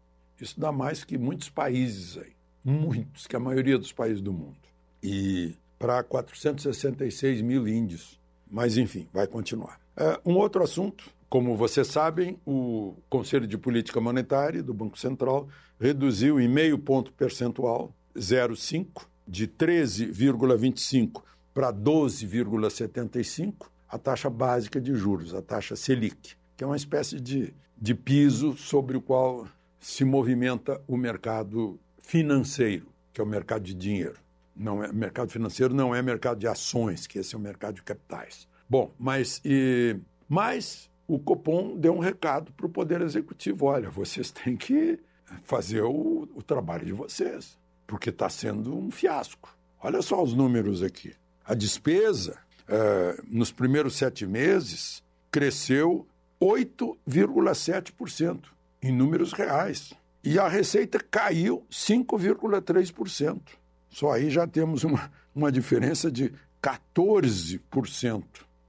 Isso 0.40 0.58
dá 0.58 0.70
mais 0.70 1.04
que 1.04 1.16
muitos 1.18 1.48
países 1.48 2.18
aí. 2.18 2.32
Muitos, 2.64 3.26
que 3.26 3.34
a 3.34 3.40
maioria 3.40 3.78
dos 3.78 3.92
países 3.92 4.20
do 4.20 4.32
mundo. 4.32 4.56
E 5.02 5.54
para 5.78 6.02
466 6.02 7.40
mil 7.40 7.66
índios. 7.66 8.18
Mas, 8.50 8.76
enfim, 8.76 9.08
vai 9.12 9.26
continuar. 9.26 9.80
É, 9.96 10.20
um 10.24 10.36
outro 10.36 10.62
assunto 10.62 11.10
como 11.28 11.56
vocês 11.56 11.88
sabem, 11.88 12.38
o 12.46 12.94
Conselho 13.08 13.46
de 13.46 13.58
Política 13.58 14.00
Monetária 14.00 14.62
do 14.62 14.72
Banco 14.72 14.98
Central 14.98 15.48
reduziu 15.78 16.40
em 16.40 16.48
meio 16.48 16.78
ponto 16.78 17.12
percentual, 17.12 17.94
0,5, 18.16 19.06
de 19.26 19.46
13,25 19.46 21.22
para 21.52 21.72
12,75, 21.72 23.66
a 23.88 23.98
taxa 23.98 24.30
básica 24.30 24.80
de 24.80 24.94
juros, 24.94 25.34
a 25.34 25.42
taxa 25.42 25.76
Selic, 25.76 26.34
que 26.56 26.64
é 26.64 26.66
uma 26.66 26.76
espécie 26.76 27.20
de, 27.20 27.54
de 27.76 27.94
piso 27.94 28.56
sobre 28.56 28.96
o 28.96 29.02
qual 29.02 29.46
se 29.78 30.04
movimenta 30.04 30.80
o 30.86 30.96
mercado 30.96 31.78
financeiro, 31.98 32.88
que 33.12 33.20
é 33.20 33.24
o 33.24 33.26
mercado 33.26 33.62
de 33.62 33.74
dinheiro. 33.74 34.18
Não 34.56 34.82
é, 34.82 34.90
mercado 34.92 35.30
financeiro 35.30 35.74
não 35.74 35.94
é 35.94 36.00
mercado 36.00 36.38
de 36.38 36.48
ações, 36.48 37.06
que 37.06 37.18
esse 37.18 37.34
é 37.34 37.38
o 37.38 37.40
mercado 37.40 37.76
de 37.76 37.82
capitais. 37.82 38.48
Bom, 38.68 38.92
mas, 38.98 39.40
e, 39.44 39.96
mas 40.28 40.90
o 41.08 41.18
Copom 41.18 41.76
deu 41.76 41.92
um 41.94 41.98
recado 41.98 42.52
para 42.52 42.66
o 42.66 42.68
Poder 42.68 43.00
Executivo: 43.00 43.66
olha, 43.66 43.90
vocês 43.90 44.30
têm 44.30 44.56
que 44.56 45.00
fazer 45.42 45.82
o, 45.82 46.28
o 46.34 46.42
trabalho 46.42 46.84
de 46.84 46.92
vocês, 46.92 47.56
porque 47.86 48.10
está 48.10 48.28
sendo 48.28 48.76
um 48.76 48.90
fiasco. 48.90 49.56
Olha 49.82 50.02
só 50.02 50.22
os 50.22 50.34
números 50.34 50.82
aqui. 50.82 51.14
A 51.44 51.54
despesa, 51.54 52.38
eh, 52.68 53.18
nos 53.26 53.50
primeiros 53.50 53.96
sete 53.96 54.26
meses, 54.26 55.02
cresceu 55.30 56.06
8,7% 56.40 58.44
em 58.82 58.92
números 58.92 59.32
reais. 59.32 59.94
E 60.22 60.38
a 60.38 60.46
receita 60.48 60.98
caiu 60.98 61.64
5,3%. 61.70 63.40
Só 63.88 64.12
aí 64.12 64.28
já 64.30 64.46
temos 64.46 64.84
uma, 64.84 65.10
uma 65.34 65.50
diferença 65.50 66.10
de 66.10 66.34
14% 66.62 68.24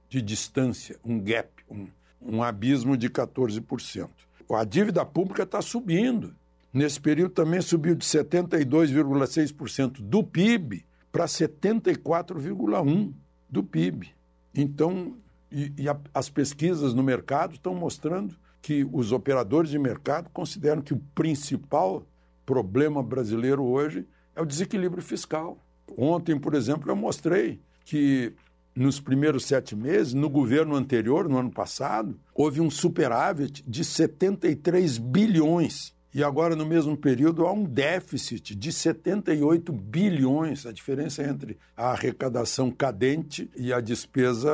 de 0.08 0.22
distância, 0.22 0.98
um 1.04 1.20
gap, 1.20 1.50
um, 1.70 1.86
um 2.20 2.42
abismo 2.42 2.96
de 2.96 3.08
14%. 3.08 4.08
A 4.52 4.64
dívida 4.64 5.04
pública 5.04 5.44
está 5.44 5.62
subindo. 5.62 6.34
Nesse 6.72 7.00
período 7.00 7.32
também 7.32 7.60
subiu 7.60 7.94
de 7.94 8.04
72,6% 8.04 10.00
do 10.00 10.22
PIB 10.22 10.84
para 11.10 11.24
74,1% 11.26 13.12
do 13.48 13.62
PIB. 13.62 14.10
Então, 14.54 15.16
e, 15.50 15.72
e 15.76 15.88
a, 15.88 15.96
as 16.14 16.28
pesquisas 16.28 16.94
no 16.94 17.02
mercado 17.02 17.54
estão 17.54 17.74
mostrando 17.74 18.36
que 18.62 18.86
os 18.92 19.10
operadores 19.10 19.70
de 19.70 19.78
mercado 19.78 20.28
consideram 20.30 20.82
que 20.82 20.92
o 20.92 21.02
principal 21.14 22.06
problema 22.44 23.02
brasileiro 23.02 23.64
hoje 23.64 24.06
é 24.34 24.42
o 24.42 24.46
desequilíbrio 24.46 25.02
fiscal. 25.02 25.58
Ontem, 25.96 26.38
por 26.38 26.54
exemplo, 26.54 26.90
eu 26.90 26.96
mostrei 26.96 27.60
que 27.84 28.32
nos 28.74 29.00
primeiros 29.00 29.44
sete 29.44 29.74
meses, 29.74 30.14
no 30.14 30.28
governo 30.28 30.74
anterior, 30.76 31.28
no 31.28 31.38
ano 31.38 31.50
passado, 31.50 32.18
houve 32.34 32.60
um 32.60 32.70
superávit 32.70 33.62
de 33.66 33.84
73 33.84 34.98
bilhões. 34.98 35.94
E 36.12 36.24
agora, 36.24 36.56
no 36.56 36.66
mesmo 36.66 36.96
período, 36.96 37.46
há 37.46 37.52
um 37.52 37.64
déficit 37.64 38.56
de 38.56 38.72
78 38.72 39.72
bilhões. 39.72 40.66
A 40.66 40.72
diferença 40.72 41.22
entre 41.22 41.56
a 41.76 41.92
arrecadação 41.92 42.70
cadente 42.70 43.48
e 43.56 43.72
a 43.72 43.80
despesa 43.80 44.50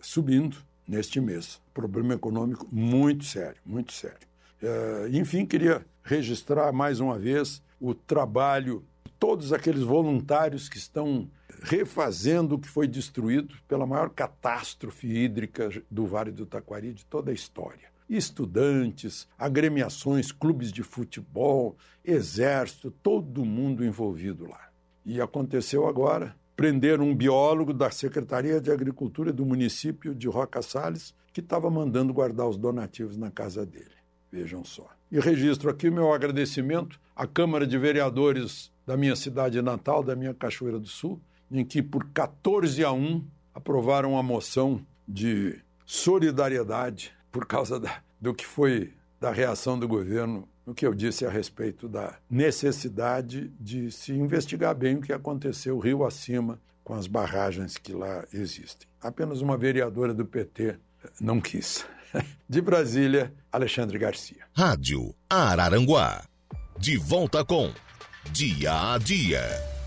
subindo 0.00 0.56
neste 0.86 1.20
mês. 1.20 1.60
Problema 1.74 2.14
econômico 2.14 2.66
muito 2.70 3.24
sério, 3.24 3.60
muito 3.66 3.92
sério. 3.92 4.28
É, 4.62 5.08
enfim, 5.12 5.44
queria 5.44 5.84
registrar 6.02 6.72
mais 6.72 7.00
uma 7.00 7.18
vez 7.18 7.60
o 7.80 7.92
trabalho 7.92 8.84
de 9.04 9.12
todos 9.18 9.52
aqueles 9.52 9.82
voluntários 9.82 10.68
que 10.68 10.78
estão 10.78 11.28
refazendo 11.62 12.54
o 12.54 12.58
que 12.58 12.68
foi 12.68 12.86
destruído 12.86 13.54
pela 13.66 13.86
maior 13.86 14.10
catástrofe 14.10 15.06
hídrica 15.06 15.70
do 15.90 16.06
Vale 16.06 16.30
do 16.30 16.46
Taquari 16.46 16.92
de 16.92 17.04
toda 17.04 17.30
a 17.30 17.34
história. 17.34 17.88
Estudantes, 18.08 19.28
agremiações, 19.38 20.32
clubes 20.32 20.72
de 20.72 20.82
futebol, 20.82 21.76
exército, 22.04 22.90
todo 22.90 23.44
mundo 23.44 23.84
envolvido 23.84 24.46
lá. 24.48 24.68
E 25.04 25.20
aconteceu 25.20 25.86
agora, 25.86 26.34
prenderam 26.56 27.04
um 27.04 27.14
biólogo 27.14 27.72
da 27.72 27.90
Secretaria 27.90 28.60
de 28.60 28.70
Agricultura 28.70 29.32
do 29.32 29.44
município 29.44 30.14
de 30.14 30.26
Roca 30.26 30.62
Salles, 30.62 31.14
que 31.32 31.40
estava 31.40 31.70
mandando 31.70 32.12
guardar 32.12 32.48
os 32.48 32.56
donativos 32.56 33.16
na 33.16 33.30
casa 33.30 33.64
dele. 33.64 33.98
Vejam 34.30 34.64
só. 34.64 34.88
E 35.10 35.20
registro 35.20 35.70
aqui 35.70 35.90
meu 35.90 36.12
agradecimento 36.12 37.00
à 37.14 37.26
Câmara 37.26 37.66
de 37.66 37.78
Vereadores 37.78 38.70
da 38.86 38.96
minha 38.96 39.16
cidade 39.16 39.60
natal, 39.62 40.02
da 40.02 40.16
minha 40.16 40.34
Cachoeira 40.34 40.78
do 40.78 40.86
Sul, 40.86 41.20
em 41.50 41.64
que 41.64 41.82
por 41.82 42.06
14 42.12 42.84
a 42.84 42.92
1 42.92 43.24
aprovaram 43.54 44.12
uma 44.12 44.22
moção 44.22 44.84
de 45.06 45.58
solidariedade 45.84 47.12
por 47.30 47.46
causa 47.46 47.80
da, 47.80 48.00
do 48.20 48.34
que 48.34 48.46
foi 48.46 48.92
da 49.20 49.32
reação 49.32 49.78
do 49.78 49.88
governo 49.88 50.48
no 50.64 50.74
que 50.74 50.86
eu 50.86 50.94
disse 50.94 51.24
a 51.24 51.30
respeito 51.30 51.88
da 51.88 52.18
necessidade 52.30 53.50
de 53.58 53.90
se 53.90 54.12
investigar 54.12 54.74
bem 54.74 54.96
o 54.96 55.00
que 55.00 55.12
aconteceu 55.12 55.78
rio 55.78 56.04
acima 56.04 56.60
com 56.84 56.94
as 56.94 57.06
barragens 57.06 57.78
que 57.78 57.92
lá 57.92 58.24
existem. 58.32 58.86
Apenas 59.00 59.40
uma 59.40 59.56
vereadora 59.56 60.12
do 60.12 60.26
PT 60.26 60.76
não 61.20 61.40
quis. 61.40 61.86
De 62.48 62.60
Brasília, 62.60 63.32
Alexandre 63.52 63.98
Garcia. 63.98 64.44
Rádio 64.56 65.14
Araranguá. 65.28 66.24
De 66.78 66.96
volta 66.96 67.44
com 67.44 67.72
Dia 68.32 68.94
a 68.94 68.98
Dia. 68.98 69.77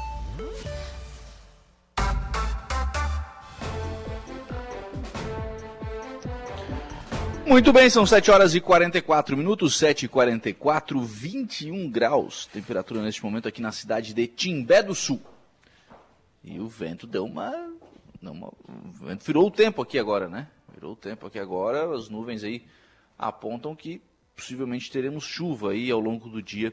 Muito 7.52 7.74
bem, 7.74 7.90
são 7.90 8.06
7 8.06 8.32
horas 8.32 8.56
e 8.56 8.62
44 8.62 9.36
minutos, 9.36 9.76
7 9.76 10.06
e 10.06 10.08
44, 10.08 11.02
21 11.02 11.92
graus. 11.92 12.46
Temperatura 12.46 13.02
neste 13.02 13.22
momento 13.22 13.46
aqui 13.46 13.62
na 13.62 13.74
cidade 13.74 14.14
de 14.14 14.26
Timbé 14.26 14.82
do 14.82 14.96
Sul. 14.96 15.22
E 16.42 16.62
o 16.62 16.70
vento 16.70 17.06
deu 17.06 17.26
uma. 17.26 17.52
Não, 18.22 18.32
uma 18.32 18.48
o 18.48 19.06
vento 19.06 19.26
virou 19.26 19.48
o 19.48 19.52
tempo 19.52 19.82
aqui 19.82 20.00
agora, 20.00 20.30
né? 20.30 20.48
Virou 20.74 20.94
o 20.94 20.96
tempo 20.96 21.28
aqui 21.28 21.38
agora. 21.40 21.94
As 21.94 22.08
nuvens 22.08 22.42
aí 22.46 22.64
apontam 23.20 23.76
que 23.76 24.02
possivelmente 24.34 24.90
teremos 24.90 25.26
chuva 25.26 25.72
aí 25.72 25.92
ao 25.92 26.00
longo 26.00 26.30
do 26.30 26.42
dia 26.42 26.72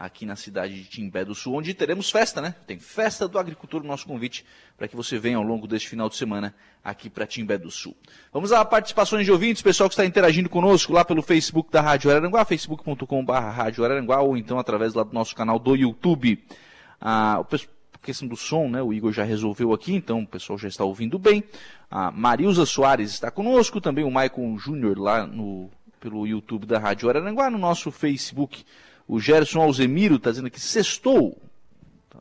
aqui 0.00 0.24
na 0.24 0.34
cidade 0.34 0.82
de 0.82 0.88
Timbé 0.88 1.26
do 1.26 1.34
Sul, 1.34 1.54
onde 1.54 1.74
teremos 1.74 2.10
festa, 2.10 2.40
né? 2.40 2.54
Tem 2.66 2.78
festa 2.78 3.28
do 3.28 3.38
agricultor, 3.38 3.84
nosso 3.84 4.06
convite 4.06 4.46
para 4.78 4.88
que 4.88 4.96
você 4.96 5.18
venha 5.18 5.36
ao 5.36 5.42
longo 5.42 5.68
deste 5.68 5.90
final 5.90 6.08
de 6.08 6.16
semana 6.16 6.54
aqui 6.82 7.10
para 7.10 7.26
Timbé 7.26 7.58
do 7.58 7.70
Sul. 7.70 7.94
Vamos 8.32 8.50
às 8.50 8.66
participações 8.66 9.26
de 9.26 9.30
ouvintes, 9.30 9.60
pessoal 9.60 9.90
que 9.90 9.92
está 9.92 10.06
interagindo 10.06 10.48
conosco 10.48 10.94
lá 10.94 11.04
pelo 11.04 11.20
Facebook 11.20 11.70
da 11.70 11.82
Rádio 11.82 12.10
Araranguá, 12.10 12.46
facebook.com.br 12.46 13.32
Rádio 13.32 13.84
Araranguá, 13.84 14.22
ou 14.22 14.38
então 14.38 14.58
através 14.58 14.94
lá 14.94 15.02
do 15.02 15.12
nosso 15.12 15.36
canal 15.36 15.58
do 15.58 15.76
YouTube. 15.76 16.42
Ah, 16.98 17.44
a 17.92 17.98
questão 17.98 18.26
do 18.26 18.36
som, 18.36 18.70
né? 18.70 18.82
O 18.82 18.94
Igor 18.94 19.12
já 19.12 19.22
resolveu 19.22 19.74
aqui, 19.74 19.92
então 19.92 20.20
o 20.20 20.26
pessoal 20.26 20.58
já 20.58 20.68
está 20.68 20.82
ouvindo 20.82 21.18
bem. 21.18 21.44
A 21.90 22.10
Marilza 22.10 22.64
Soares 22.64 23.10
está 23.10 23.30
conosco, 23.30 23.82
também 23.82 24.02
o 24.02 24.10
Maicon 24.10 24.56
Júnior 24.56 24.98
lá 24.98 25.26
no, 25.26 25.68
pelo 26.00 26.26
YouTube 26.26 26.64
da 26.64 26.78
Rádio 26.78 27.10
Araranguá, 27.10 27.50
no 27.50 27.58
nosso 27.58 27.90
Facebook 27.90 28.64
o 29.10 29.18
Gerson 29.18 29.60
Alzemiro 29.60 30.14
está 30.14 30.30
dizendo 30.30 30.46
aqui, 30.46 30.60
sextou. 30.60 31.36
Tá 32.08 32.20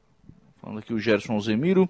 falando 0.59 0.79
aqui 0.79 0.91
o 0.91 0.97
Gerson 0.97 1.33
Alzemiro. 1.33 1.87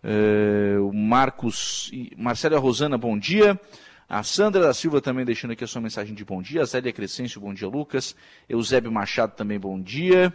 É, 0.00 0.76
o 0.78 0.92
Marcos, 0.92 1.90
Marcela 2.16 2.56
Rosana, 2.56 2.96
bom 2.96 3.18
dia. 3.18 3.60
A 4.08 4.22
Sandra 4.22 4.62
da 4.62 4.72
Silva 4.72 5.00
também 5.00 5.24
deixando 5.24 5.50
aqui 5.50 5.64
a 5.64 5.66
sua 5.66 5.80
mensagem 5.80 6.14
de 6.14 6.24
bom 6.24 6.40
dia. 6.40 6.62
A 6.62 6.64
Zélia 6.64 6.92
Crescêncio, 6.92 7.40
bom 7.40 7.52
dia, 7.52 7.66
Lucas. 7.66 8.14
Eusébio 8.48 8.92
Machado 8.92 9.34
também, 9.34 9.58
bom 9.58 9.80
dia. 9.80 10.32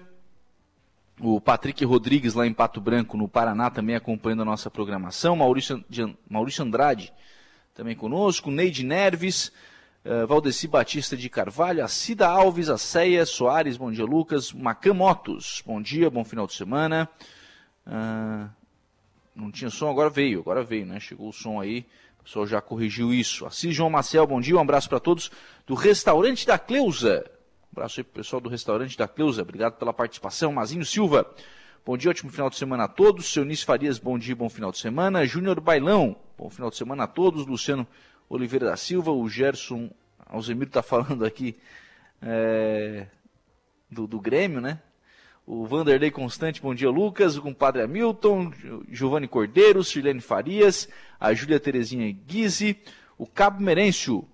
O 1.17 1.39
Patrick 1.39 1.85
Rodrigues, 1.85 2.33
lá 2.33 2.45
em 2.45 2.53
Pato 2.53 2.81
Branco, 2.81 3.15
no 3.15 3.29
Paraná, 3.29 3.69
também 3.69 3.95
acompanhando 3.95 4.41
a 4.41 4.45
nossa 4.45 4.69
programação. 4.69 5.37
Maurício, 5.37 5.81
Maurício 6.29 6.61
Andrade, 6.61 7.13
também 7.73 7.95
conosco. 7.95 8.51
Neide 8.51 8.83
Nerves. 8.83 9.49
Uh, 10.05 10.27
Valdeci 10.27 10.67
Batista 10.67 11.15
de 11.15 11.29
Carvalho, 11.29 11.81
a 11.81 11.87
Cida 11.87 12.27
Alves, 12.27 12.67
a 12.67 12.77
Ceia 12.77 13.25
Soares, 13.25 13.77
bom 13.77 13.89
dia 13.89 14.03
Lucas, 14.03 14.51
Macan 14.51 14.93
Motos, 14.93 15.63
bom 15.65 15.81
dia, 15.81 16.09
bom 16.09 16.25
final 16.25 16.45
de 16.45 16.51
semana. 16.51 17.09
Uh, 17.87 18.49
não 19.33 19.49
tinha 19.49 19.69
som, 19.69 19.89
agora 19.89 20.09
veio, 20.09 20.41
agora 20.41 20.61
veio, 20.61 20.85
né? 20.85 20.99
Chegou 20.99 21.29
o 21.29 21.31
som 21.31 21.57
aí, 21.57 21.85
o 22.19 22.23
pessoal 22.25 22.45
já 22.45 22.59
corrigiu 22.59 23.13
isso. 23.13 23.45
Assis 23.45 23.73
João 23.73 23.89
Marcel, 23.89 24.27
bom 24.27 24.41
dia, 24.41 24.57
um 24.57 24.59
abraço 24.59 24.89
para 24.89 24.99
todos 24.99 25.31
do 25.65 25.73
Restaurante 25.73 26.45
da 26.45 26.59
Cleusa. 26.59 27.23
Um 27.71 27.79
abraço 27.79 28.01
aí 28.01 28.03
pro 28.03 28.21
pessoal 28.21 28.41
do 28.41 28.49
Restaurante 28.49 28.97
da 28.97 29.07
Cleusa, 29.07 29.41
obrigado 29.41 29.77
pela 29.77 29.93
participação. 29.93 30.51
Mazinho 30.51 30.83
Silva, 30.85 31.25
bom 31.85 31.95
dia, 31.95 32.11
ótimo 32.11 32.29
final 32.29 32.49
de 32.49 32.57
semana 32.57 32.83
a 32.83 32.87
todos. 32.89 33.31
Seunice 33.31 33.63
Farias, 33.63 33.99
bom 33.99 34.19
dia, 34.19 34.35
bom 34.35 34.49
final 34.49 34.69
de 34.69 34.79
semana. 34.79 35.25
Júnior 35.25 35.61
Bailão, 35.61 36.13
bom 36.37 36.49
final 36.49 36.69
de 36.69 36.75
semana 36.75 37.05
a 37.05 37.07
todos. 37.07 37.45
Luciano 37.45 37.87
Oliveira 38.29 38.67
da 38.67 38.77
Silva, 38.77 39.11
o 39.11 39.27
Gerson 39.29 39.89
Alzemiro 40.25 40.67
está 40.67 40.81
falando 40.81 41.23
aqui 41.25 41.55
é, 42.21 43.05
do, 43.89 44.07
do 44.07 44.19
Grêmio, 44.19 44.59
né? 44.59 44.79
O 45.45 45.65
Vanderlei 45.67 46.09
Constante, 46.09 46.61
bom 46.61 46.73
dia, 46.73 46.89
Lucas. 46.89 47.35
O 47.35 47.41
compadre 47.41 47.81
Hamilton, 47.81 48.51
Giovanni 48.89 49.27
Cordeiro, 49.27 49.83
Sirlene 49.83 50.21
Farias, 50.21 50.87
a 51.19 51.33
Júlia 51.33 51.59
Terezinha 51.59 52.09
Guise, 52.25 52.77
o 53.17 53.27
Cabo 53.27 53.61
Merêncio. 53.61 54.25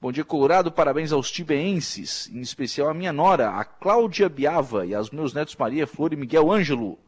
Bom 0.00 0.10
dia, 0.10 0.24
Colorado. 0.24 0.72
Parabéns 0.72 1.12
aos 1.12 1.30
tibeenses, 1.30 2.28
em 2.32 2.40
especial 2.40 2.88
a 2.88 2.94
minha 2.94 3.12
nora, 3.12 3.50
a 3.50 3.64
Cláudia 3.64 4.28
Biava, 4.28 4.84
e 4.84 4.94
aos 4.94 5.10
meus 5.10 5.32
netos 5.32 5.54
Maria 5.54 5.86
Flor 5.86 6.12
e 6.12 6.16
Miguel 6.16 6.50
Ângelo. 6.50 6.98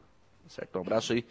Certo? 0.47 0.77
Um 0.77 0.81
abraço 0.81 1.11
aí 1.11 1.25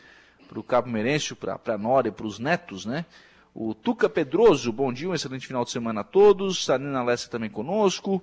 para 0.53 0.61
o 0.61 0.63
Cabo 0.63 0.91
Merêncio, 0.91 1.35
para 1.35 1.59
a 1.65 1.79
Nora 1.79 2.09
e 2.09 2.13
para 2.13 2.27
os 2.27 2.39
netos, 2.39 2.85
né? 2.85 3.07
O 3.55 3.73
Tuca 3.73 4.07
Pedroso, 4.07 4.71
bom 4.71 4.93
dia, 4.93 5.09
um 5.09 5.15
excelente 5.15 5.47
final 5.47 5.65
de 5.65 5.71
semana 5.71 6.03
a 6.03 6.05
todos. 6.05 6.67
Sarina 6.67 7.03
Lessa 7.03 7.31
também 7.31 7.49
conosco. 7.49 8.23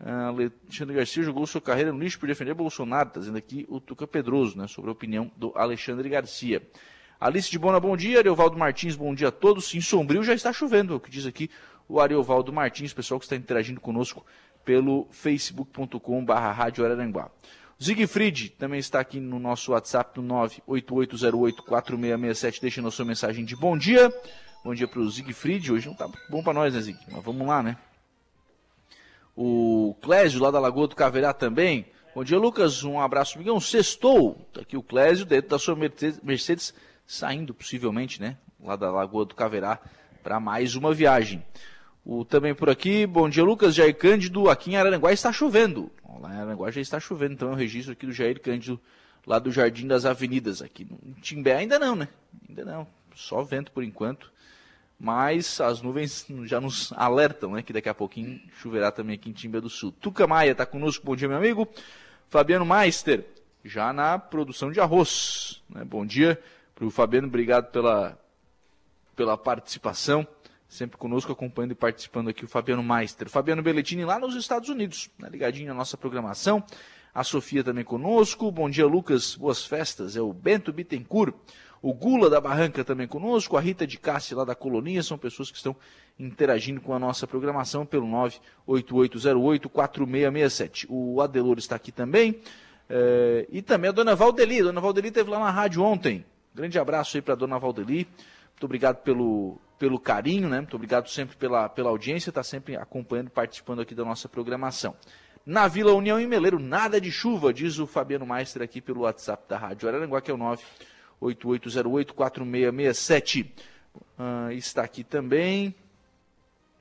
Uh, 0.00 0.50
Alexandre 0.66 0.96
Garcia 0.96 1.22
jogou 1.22 1.46
sua 1.46 1.60
carreira 1.60 1.92
no 1.92 2.00
lixo 2.00 2.18
por 2.18 2.26
defender 2.26 2.52
Bolsonaro, 2.52 3.08
está 3.08 3.20
dizendo 3.20 3.38
aqui 3.38 3.64
o 3.68 3.78
Tuca 3.80 4.08
Pedroso, 4.08 4.58
né, 4.58 4.66
sobre 4.66 4.90
a 4.90 4.92
opinião 4.92 5.30
do 5.36 5.52
Alexandre 5.54 6.08
Garcia. 6.08 6.60
Alice 7.20 7.48
de 7.48 7.60
Bona, 7.60 7.78
bom 7.78 7.96
dia. 7.96 8.18
Ariovaldo 8.18 8.58
Martins, 8.58 8.96
bom 8.96 9.14
dia 9.14 9.28
a 9.28 9.32
todos. 9.32 9.72
Em 9.72 9.80
Sombrio 9.80 10.24
já 10.24 10.34
está 10.34 10.52
chovendo, 10.52 10.94
é 10.94 10.96
o 10.96 11.00
que 11.00 11.10
diz 11.12 11.26
aqui 11.26 11.48
o 11.88 12.00
Ariovaldo 12.00 12.52
Martins, 12.52 12.92
pessoal 12.92 13.20
que 13.20 13.26
está 13.26 13.36
interagindo 13.36 13.80
conosco 13.80 14.26
pelo 14.64 15.06
facebook.com.br 15.12 16.32
Rádio 16.32 16.84
Araranguá. 16.84 17.30
Zigfried 17.80 18.50
também 18.50 18.80
está 18.80 19.00
aqui 19.00 19.20
no 19.20 19.38
nosso 19.38 19.72
WhatsApp 19.72 20.20
no 20.20 20.34
988084667, 20.68 22.60
deixando 22.60 22.88
a 22.88 22.90
sua 22.90 23.04
mensagem 23.04 23.44
de 23.44 23.54
bom 23.54 23.76
dia. 23.76 24.12
Bom 24.64 24.74
dia 24.74 24.86
para 24.86 25.00
o 25.00 25.10
Zigfried. 25.10 25.72
Hoje 25.72 25.88
não 25.88 25.94
tá 25.94 26.08
bom 26.28 26.42
para 26.42 26.52
nós, 26.52 26.72
né, 26.74 26.80
Zig? 26.80 26.98
Mas 27.10 27.24
vamos 27.24 27.46
lá, 27.46 27.62
né? 27.62 27.76
O 29.34 29.96
Clésio, 30.02 30.40
lá 30.40 30.50
da 30.50 30.60
Lagoa 30.60 30.86
do 30.86 30.94
Caverá 30.94 31.32
também. 31.32 31.86
Bom 32.14 32.22
dia, 32.22 32.38
Lucas. 32.38 32.84
Um 32.84 33.00
abraço, 33.00 33.36
amigão. 33.36 33.58
Sextou. 33.58 34.34
Tá 34.52 34.60
aqui 34.60 34.76
o 34.76 34.82
Clésio, 34.82 35.24
dentro 35.24 35.50
da 35.50 35.58
sua 35.58 35.74
Mercedes, 36.22 36.74
saindo 37.06 37.54
possivelmente, 37.54 38.20
né? 38.20 38.36
Lá 38.62 38.76
da 38.76 38.90
Lagoa 38.90 39.24
do 39.24 39.34
Caverá, 39.34 39.80
para 40.22 40.38
mais 40.38 40.76
uma 40.76 40.92
viagem. 40.92 41.42
O, 42.04 42.24
também 42.24 42.54
por 42.54 42.68
aqui, 42.68 43.06
bom 43.06 43.28
dia, 43.28 43.42
Lucas. 43.42 43.74
Jair 43.74 43.96
Cândido, 43.96 44.50
aqui 44.50 44.72
em 44.72 44.76
Araranguá 44.76 45.12
está 45.12 45.32
chovendo. 45.32 45.90
Lá 46.20 46.34
em 46.34 46.36
Araranguá 46.36 46.70
já 46.70 46.80
está 46.80 47.00
chovendo, 47.00 47.34
então 47.34 47.48
é 47.50 47.52
o 47.52 47.56
registro 47.56 47.92
aqui 47.92 48.06
do 48.06 48.12
Jair 48.12 48.40
Cândido, 48.40 48.80
lá 49.26 49.38
do 49.38 49.50
Jardim 49.50 49.86
das 49.86 50.04
Avenidas. 50.04 50.62
Aqui 50.62 50.86
no 50.90 51.14
Timbé 51.14 51.56
ainda 51.56 51.78
não, 51.78 51.96
né? 51.96 52.08
Ainda 52.48 52.64
não. 52.64 52.86
Só 53.14 53.42
vento 53.42 53.72
por 53.72 53.84
enquanto 53.84 54.32
mas 55.02 55.60
as 55.60 55.82
nuvens 55.82 56.24
já 56.44 56.60
nos 56.60 56.92
alertam, 56.92 57.54
né, 57.54 57.62
que 57.62 57.72
daqui 57.72 57.88
a 57.88 57.94
pouquinho 57.94 58.40
choverá 58.60 58.92
também 58.92 59.16
aqui 59.16 59.30
em 59.30 59.32
Timba 59.32 59.60
do 59.60 59.68
Sul. 59.68 59.90
Tuca 59.90 60.28
Maia 60.28 60.52
está 60.52 60.64
conosco, 60.64 61.04
bom 61.04 61.16
dia, 61.16 61.26
meu 61.26 61.38
amigo. 61.38 61.68
Fabiano 62.28 62.64
Meister, 62.64 63.26
já 63.64 63.92
na 63.92 64.16
produção 64.16 64.70
de 64.70 64.78
arroz. 64.78 65.60
Né? 65.68 65.84
Bom 65.84 66.06
dia 66.06 66.40
para 66.72 66.86
o 66.86 66.90
Fabiano, 66.90 67.26
obrigado 67.26 67.72
pela, 67.72 68.16
pela 69.16 69.36
participação. 69.36 70.24
Sempre 70.72 70.96
conosco, 70.96 71.30
acompanhando 71.30 71.72
e 71.72 71.74
participando 71.74 72.30
aqui 72.30 72.46
o 72.46 72.48
Fabiano 72.48 72.82
Meister. 72.82 73.28
Fabiano 73.28 73.62
Belletini 73.62 74.06
lá 74.06 74.18
nos 74.18 74.34
Estados 74.34 74.70
Unidos, 74.70 75.10
né, 75.18 75.28
ligadinho 75.28 75.68
na 75.68 75.74
nossa 75.74 75.98
programação. 75.98 76.64
A 77.14 77.22
Sofia 77.22 77.62
também 77.62 77.84
conosco. 77.84 78.50
Bom 78.50 78.70
dia, 78.70 78.86
Lucas. 78.86 79.36
Boas 79.36 79.66
festas. 79.66 80.16
É 80.16 80.22
o 80.22 80.32
Bento 80.32 80.72
Bittencourt. 80.72 81.34
O 81.82 81.92
Gula 81.92 82.30
da 82.30 82.40
Barranca 82.40 82.82
também 82.82 83.06
conosco, 83.06 83.58
a 83.58 83.60
Rita 83.60 83.86
de 83.86 83.98
Cássia 83.98 84.34
lá 84.34 84.46
da 84.46 84.54
Colonia, 84.54 85.02
são 85.02 85.18
pessoas 85.18 85.50
que 85.50 85.58
estão 85.58 85.76
interagindo 86.18 86.80
com 86.80 86.94
a 86.94 86.98
nossa 86.98 87.26
programação 87.26 87.84
pelo 87.84 88.06
98808-4667. 88.66 90.86
O 90.88 91.20
Adelor 91.20 91.58
está 91.58 91.76
aqui 91.76 91.92
também. 91.92 92.40
É, 92.88 93.46
e 93.50 93.60
também 93.60 93.90
a 93.90 93.92
dona 93.92 94.16
Valdeli. 94.16 94.60
A 94.60 94.64
dona 94.64 94.80
Valdeli 94.80 95.08
esteve 95.08 95.28
lá 95.28 95.38
na 95.38 95.50
rádio 95.50 95.82
ontem. 95.82 96.24
Grande 96.54 96.78
abraço 96.78 97.18
aí 97.18 97.20
para 97.20 97.34
a 97.34 97.36
dona 97.36 97.58
Valdeli. 97.58 98.08
Muito 98.52 98.64
obrigado 98.64 99.02
pelo, 99.02 99.60
pelo 99.82 99.98
carinho, 99.98 100.48
né? 100.48 100.58
Muito 100.58 100.76
obrigado 100.76 101.08
sempre 101.08 101.36
pela, 101.36 101.68
pela 101.68 101.90
audiência, 101.90 102.30
está 102.30 102.44
sempre 102.44 102.76
acompanhando, 102.76 103.30
participando 103.30 103.80
aqui 103.80 103.96
da 103.96 104.04
nossa 104.04 104.28
programação. 104.28 104.94
Na 105.44 105.66
Vila 105.66 105.92
União 105.92 106.20
em 106.20 106.26
Meleiro, 106.28 106.60
nada 106.60 107.00
de 107.00 107.10
chuva, 107.10 107.52
diz 107.52 107.80
o 107.80 107.86
Fabiano 107.86 108.24
Meister 108.24 108.62
aqui 108.62 108.80
pelo 108.80 109.00
WhatsApp 109.00 109.42
da 109.48 109.58
Rádio 109.58 109.88
Araranguá, 109.88 110.20
que 110.20 110.30
é 110.30 110.34
o 110.34 110.36
9 110.36 110.62
8808-4667. 111.20 113.50
Uh, 114.16 114.52
está 114.52 114.84
aqui 114.84 115.02
também. 115.02 115.74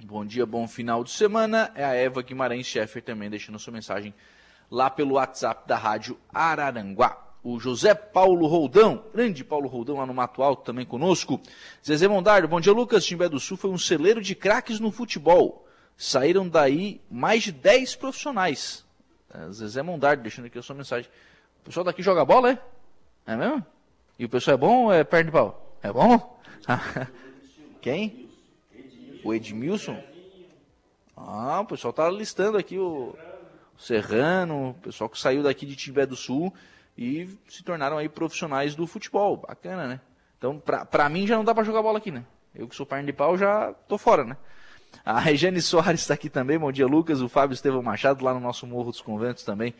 Bom 0.04 0.24
dia, 0.24 0.46
bom 0.46 0.68
final 0.68 1.04
de 1.04 1.10
semana. 1.10 1.72
É 1.74 1.84
a 1.84 1.96
Eva 1.96 2.22
Guimarães 2.22 2.68
Scheffer 2.68 3.02
também 3.02 3.32
deixando 3.32 3.58
sua 3.58 3.74
mensagem 3.74 4.14
lá 4.70 4.92
pelo 4.92 5.16
WhatsApp 5.16 5.68
da 5.68 5.76
Rádio 5.76 6.20
Araranguá. 6.32 7.31
O 7.44 7.60
José 7.60 7.96
Paulo 7.96 8.46
Roldão, 8.46 9.04
grande 9.12 9.44
Paulo 9.44 9.68
Roldão 9.68 9.98
lá 9.98 10.06
no 10.06 10.14
Mato 10.14 10.44
Alto 10.44 10.64
também 10.64 10.86
conosco. 10.86 11.42
Zezé 11.84 12.08
Mondardo, 12.08 12.48
bom 12.48 12.62
dia 12.62 12.72
Lucas, 12.72 13.04
Timbé 13.04 13.28
do 13.28 13.40
Sul 13.40 13.58
foi 13.58 13.72
um 13.72 13.80
celeiro 13.80 14.22
de 14.22 14.36
craques 14.36 14.80
no 14.80 14.92
futebol. 14.92 15.68
Saíram 15.98 16.48
daí 16.48 17.02
mais 17.10 17.42
de 17.42 17.52
10 17.52 17.96
profissionais. 17.96 18.86
É, 19.34 19.52
Zezé 19.52 19.82
Mondardo, 19.82 20.22
deixando 20.22 20.46
aqui 20.46 20.60
a 20.60 20.62
sua 20.62 20.76
mensagem. 20.76 21.10
O 21.62 21.66
pessoal 21.66 21.84
daqui 21.84 22.04
joga 22.04 22.24
bola, 22.24 22.52
é? 22.52 22.60
É 23.26 23.36
mesmo? 23.36 23.66
E 24.20 24.26
o 24.26 24.30
pessoal 24.30 24.54
é 24.54 24.58
bom 24.58 24.86
ou 24.86 24.94
é 24.94 25.04
perna 25.04 25.26
de 25.26 25.32
pau? 25.32 25.78
É 25.82 25.92
bom? 25.92 26.40
Quem? 27.82 28.30
O 29.24 29.34
Edmilson? 29.34 30.00
Ah, 31.18 31.62
o 31.62 31.66
pessoal 31.66 31.92
tá 31.92 32.08
listando 32.08 32.60
aqui 32.60 32.78
o 32.78 33.16
Serrano, 33.80 34.70
o 34.70 34.74
pessoal 34.76 35.10
que 35.10 35.18
saiu 35.18 35.42
daqui 35.42 35.66
de 35.66 35.76
Timbé 35.76 36.06
do 36.06 36.16
Sul 36.16 36.54
e 36.98 37.30
se 37.48 37.64
tornaram 37.64 37.98
aí 37.98 38.10
profissionais 38.10 38.76
do 38.76 38.86
futebol. 38.86 39.38
Bacana, 39.38 39.88
né? 39.88 40.02
Então, 40.38 40.60
pra, 40.60 40.86
pra 40.86 41.10
mim 41.10 41.28
já 41.28 41.36
não 41.36 41.46
dá 41.46 41.54
pra 41.54 41.64
jogar 41.64 41.82
bola 41.82 41.98
aqui, 41.98 42.12
né? 42.12 42.26
Eu 42.54 42.68
que 42.68 42.76
sou 42.76 42.86
perna 42.86 43.06
de 43.06 43.14
pau 43.14 43.38
já 43.38 43.74
tô 43.88 43.98
fora, 43.98 44.24
né? 44.24 44.36
A 45.06 45.20
Regiane 45.20 45.62
Soares 45.62 46.02
está 46.02 46.14
aqui 46.14 46.30
também. 46.30 46.58
Bom 46.58 46.72
dia, 46.72 46.86
Lucas. 46.86 47.22
O 47.22 47.30
Fábio 47.30 47.54
Estevão 47.54 47.82
Machado, 47.82 48.24
lá 48.24 48.34
no 48.34 48.40
nosso 48.40 48.68
Morro 48.68 48.92
dos 48.92 49.02
Conventos 49.02 49.44
também. 49.44 49.74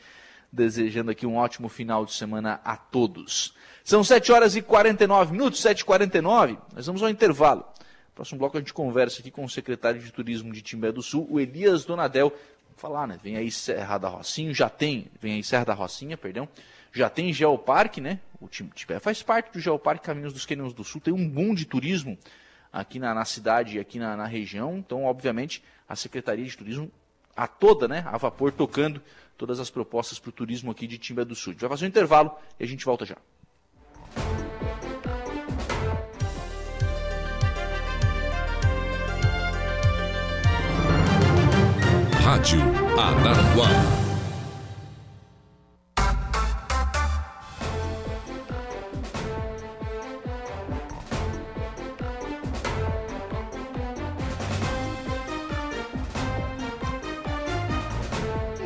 Desejando 0.52 1.12
aqui 1.12 1.26
um 1.26 1.38
ótimo 1.38 1.70
final 1.70 2.06
de 2.06 2.14
semana 2.14 2.60
a 2.64 2.76
todos. 2.76 3.54
São 3.84 4.04
7 4.04 4.32
horas 4.32 4.56
e 4.56 4.62
49 4.62 5.32
minutos, 5.32 5.62
7h49. 5.62 6.58
Nós 6.76 6.86
vamos 6.86 7.02
ao 7.02 7.10
intervalo. 7.10 7.66
Próximo 8.14 8.40
bloco 8.40 8.58
a 8.58 8.60
gente 8.60 8.74
conversa 8.74 9.22
aqui 9.22 9.32
com 9.32 9.46
o 9.46 9.50
secretário 9.50 10.00
de 10.00 10.12
Turismo 10.12 10.52
de 10.52 10.62
Timbé 10.62 10.92
do 10.92 11.02
Sul, 11.02 11.26
o 11.30 11.40
Elias 11.40 11.86
Donadel. 11.86 12.30
Vamos 12.30 12.82
falar, 12.82 13.08
né? 13.08 13.18
Vem 13.24 13.38
aí 13.38 13.50
Serra 13.50 13.98
da 13.98 14.10
Rocinha, 14.10 14.54
já 14.54 14.70
tem, 14.70 15.08
vem 15.20 15.36
aí 15.36 15.44
Serra 15.44 15.66
da 15.66 15.74
Rocinha, 15.74 16.18
perdão. 16.18 16.48
Já 16.92 17.10
tem 17.10 17.32
Geoparque, 17.32 18.02
né? 18.02 18.20
O 18.40 18.48
Timbé 18.48 19.00
faz 19.00 19.24
parte 19.24 19.54
do 19.54 19.60
Geoparque 19.60 20.06
Caminhos 20.06 20.34
dos 20.34 20.46
Cânions 20.46 20.74
do 20.74 20.84
Sul. 20.84 21.00
Tem 21.00 21.14
um 21.14 21.28
boom 21.28 21.54
de 21.54 21.66
turismo 21.66 22.18
aqui 22.72 23.00
na, 23.00 23.14
na 23.14 23.24
cidade 23.24 23.78
e 23.78 23.80
aqui 23.80 24.00
na, 24.00 24.18
na, 24.18 24.26
região. 24.26 24.78
Então, 24.78 25.06
obviamente, 25.06 25.64
a 25.88 25.96
Secretaria 25.96 26.46
de 26.46 26.58
Turismo, 26.58 26.92
a 27.36 27.48
toda, 27.48 27.88
né, 27.88 28.04
a 28.08 28.18
vapor, 28.18 28.52
tocando 28.52 29.02
todas 29.38 29.60
as 29.60 29.70
propostas 29.70 30.20
para 30.20 30.30
o 30.30 30.34
turismo 30.34 30.72
aqui 30.72 30.86
de 30.86 30.98
Timbé 30.98 31.24
do 31.24 31.36
Sul. 31.36 31.52
A 31.52 31.54
gente 31.54 31.62
vai 31.62 31.70
fazer 31.70 31.86
um 31.86 31.90
intervalo 31.90 32.36
e 32.60 32.64
a 32.64 32.68
gente 32.68 32.84
volta 32.86 33.06
já. 33.06 33.18
Rádio 42.24 42.62
Araranguá. 42.98 44.01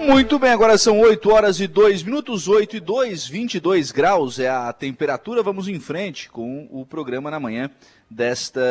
Muito 0.06 0.38
bem, 0.38 0.52
agora 0.52 0.78
são 0.78 1.00
8 1.00 1.32
horas 1.32 1.60
e 1.60 1.66
2 1.66 2.04
minutos, 2.04 2.48
8 2.48 2.78
e 2.78 2.80
2, 2.80 3.28
22 3.28 3.92
graus 3.92 4.38
é 4.38 4.48
a 4.48 4.72
temperatura. 4.72 5.42
Vamos 5.42 5.68
em 5.68 5.80
frente 5.80 6.30
com 6.30 6.68
o 6.70 6.86
programa 6.86 7.32
na 7.32 7.40
manhã 7.40 7.72
desta 8.08 8.62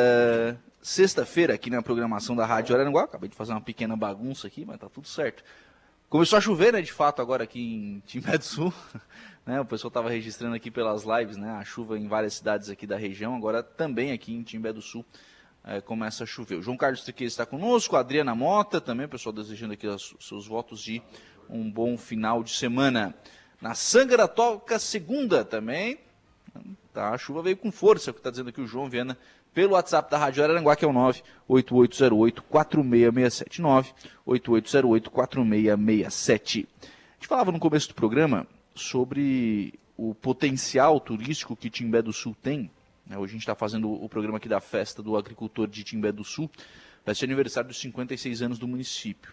sexta-feira 0.80 1.54
aqui 1.54 1.70
na 1.70 1.82
programação 1.82 2.36
da 2.36 2.46
Rádio 2.46 2.76
Araranguá. 2.76 3.02
Acabei 3.02 3.28
de 3.28 3.34
fazer 3.34 3.50
uma 3.50 3.60
pequena 3.60 3.96
bagunça 3.96 4.46
aqui, 4.46 4.64
mas 4.64 4.78
tá 4.78 4.88
tudo 4.88 5.08
certo. 5.08 5.42
Começou 6.08 6.38
a 6.38 6.40
chover, 6.40 6.72
né, 6.72 6.80
de 6.80 6.92
fato, 6.92 7.20
agora 7.20 7.42
aqui 7.42 7.60
em 7.60 8.02
Timbé 8.06 8.38
do 8.38 8.44
Sul. 8.44 8.72
né, 9.44 9.60
o 9.60 9.64
pessoal 9.64 9.88
estava 9.88 10.08
registrando 10.08 10.54
aqui 10.54 10.70
pelas 10.70 11.02
lives, 11.02 11.36
né, 11.36 11.50
a 11.50 11.64
chuva 11.64 11.98
em 11.98 12.06
várias 12.06 12.34
cidades 12.34 12.70
aqui 12.70 12.86
da 12.86 12.96
região, 12.96 13.34
agora 13.34 13.60
também 13.60 14.12
aqui 14.12 14.32
em 14.32 14.42
Timbé 14.44 14.72
do 14.72 14.80
Sul 14.80 15.04
é, 15.64 15.80
começa 15.80 16.24
a 16.24 16.26
chover. 16.26 16.56
O 16.56 16.62
João 16.62 16.76
Carlos 16.76 17.02
Triquet 17.02 17.26
está 17.26 17.46
conosco, 17.46 17.94
a 17.96 18.00
Adriana 18.00 18.34
Mota 18.34 18.80
também, 18.80 19.06
pessoal 19.08 19.32
desejando 19.32 19.72
aqui 19.72 19.86
os 19.86 20.14
seus 20.20 20.46
votos 20.46 20.82
de 20.82 21.00
um 21.48 21.70
bom 21.70 21.96
final 21.96 22.42
de 22.42 22.50
semana. 22.50 23.14
Na 23.60 23.74
Sangra 23.74 24.26
toca 24.28 24.78
segunda 24.78 25.44
também. 25.44 25.98
Tá, 26.92 27.10
a 27.10 27.18
chuva 27.18 27.42
veio 27.42 27.56
com 27.56 27.72
força, 27.72 28.10
é 28.10 28.12
o 28.12 28.14
que 28.14 28.20
está 28.20 28.30
dizendo 28.30 28.50
aqui 28.50 28.60
o 28.60 28.66
João 28.66 28.88
Viana, 28.88 29.18
pelo 29.52 29.72
WhatsApp 29.72 30.08
da 30.10 30.18
Rádio 30.18 30.44
Araranguá, 30.44 30.76
que 30.76 30.84
é 30.84 30.88
o 30.88 30.92
98808-4667. 31.48 33.92
98808-4667. 34.26 36.66
A 36.70 36.74
gente 37.14 37.26
falava 37.26 37.50
no 37.50 37.58
começo 37.58 37.88
do 37.88 37.94
programa 37.94 38.46
sobre 38.74 39.74
o 39.96 40.14
potencial 40.14 41.00
turístico 41.00 41.56
que 41.56 41.70
Timbé 41.70 42.02
do 42.02 42.12
Sul 42.12 42.36
tem 42.40 42.70
hoje 43.10 43.32
a 43.32 43.34
gente 43.34 43.42
está 43.42 43.54
fazendo 43.54 43.92
o 43.92 44.08
programa 44.08 44.38
aqui 44.38 44.48
da 44.48 44.60
festa 44.60 45.02
do 45.02 45.16
agricultor 45.16 45.66
de 45.66 45.84
Timbé 45.84 46.10
do 46.10 46.24
Sul, 46.24 46.50
vai 47.04 47.14
ser 47.14 47.26
aniversário 47.26 47.68
dos 47.68 47.78
56 47.80 48.42
anos 48.42 48.58
do 48.58 48.66
município. 48.66 49.32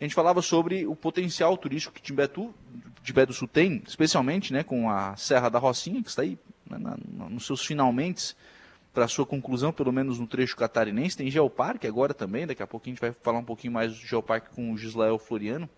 A 0.00 0.04
gente 0.04 0.14
falava 0.14 0.40
sobre 0.40 0.86
o 0.86 0.96
potencial 0.96 1.56
turístico 1.58 1.94
que 1.94 2.00
Timbé, 2.00 2.26
do 2.26 3.32
Sul 3.34 3.46
tem, 3.46 3.82
especialmente 3.86 4.50
né, 4.50 4.62
com 4.62 4.88
a 4.88 5.14
Serra 5.16 5.50
da 5.50 5.58
Rocinha, 5.58 6.02
que 6.02 6.08
está 6.08 6.22
aí 6.22 6.38
né, 6.68 6.78
na, 6.78 6.96
nos 7.28 7.44
seus 7.44 7.64
finalmente 7.64 8.34
para 8.94 9.06
sua 9.06 9.26
conclusão, 9.26 9.72
pelo 9.72 9.92
menos 9.92 10.18
no 10.18 10.26
trecho 10.26 10.56
catarinense. 10.56 11.18
Tem 11.18 11.30
Geoparque 11.30 11.86
agora 11.86 12.14
também, 12.14 12.46
daqui 12.46 12.62
a 12.62 12.66
pouco 12.66 12.88
a 12.88 12.90
gente 12.90 13.00
vai 13.00 13.12
falar 13.22 13.38
um 13.38 13.44
pouquinho 13.44 13.74
mais 13.74 13.92
do 13.92 14.06
Geoparque 14.06 14.54
com 14.54 14.72
o 14.72 14.78
Gislael 14.78 15.18
Floriano. 15.18 15.68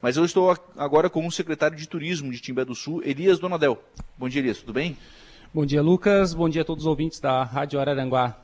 Mas 0.00 0.16
eu 0.16 0.24
estou 0.24 0.56
agora 0.76 1.10
com 1.10 1.26
o 1.26 1.30
secretário 1.30 1.76
de 1.76 1.86
Turismo 1.86 2.30
de 2.30 2.40
Timbé 2.40 2.64
do 2.64 2.74
Sul, 2.74 3.02
Elias 3.04 3.38
Donadel. 3.38 3.82
Bom 4.16 4.28
dia, 4.28 4.40
Elias, 4.40 4.58
tudo 4.58 4.72
bem? 4.72 4.96
Bom 5.56 5.64
dia, 5.64 5.80
Lucas. 5.80 6.34
Bom 6.34 6.50
dia 6.50 6.60
a 6.60 6.64
todos 6.66 6.84
os 6.84 6.86
ouvintes 6.86 7.18
da 7.18 7.42
Rádio 7.42 7.80
Araranguá. 7.80 8.38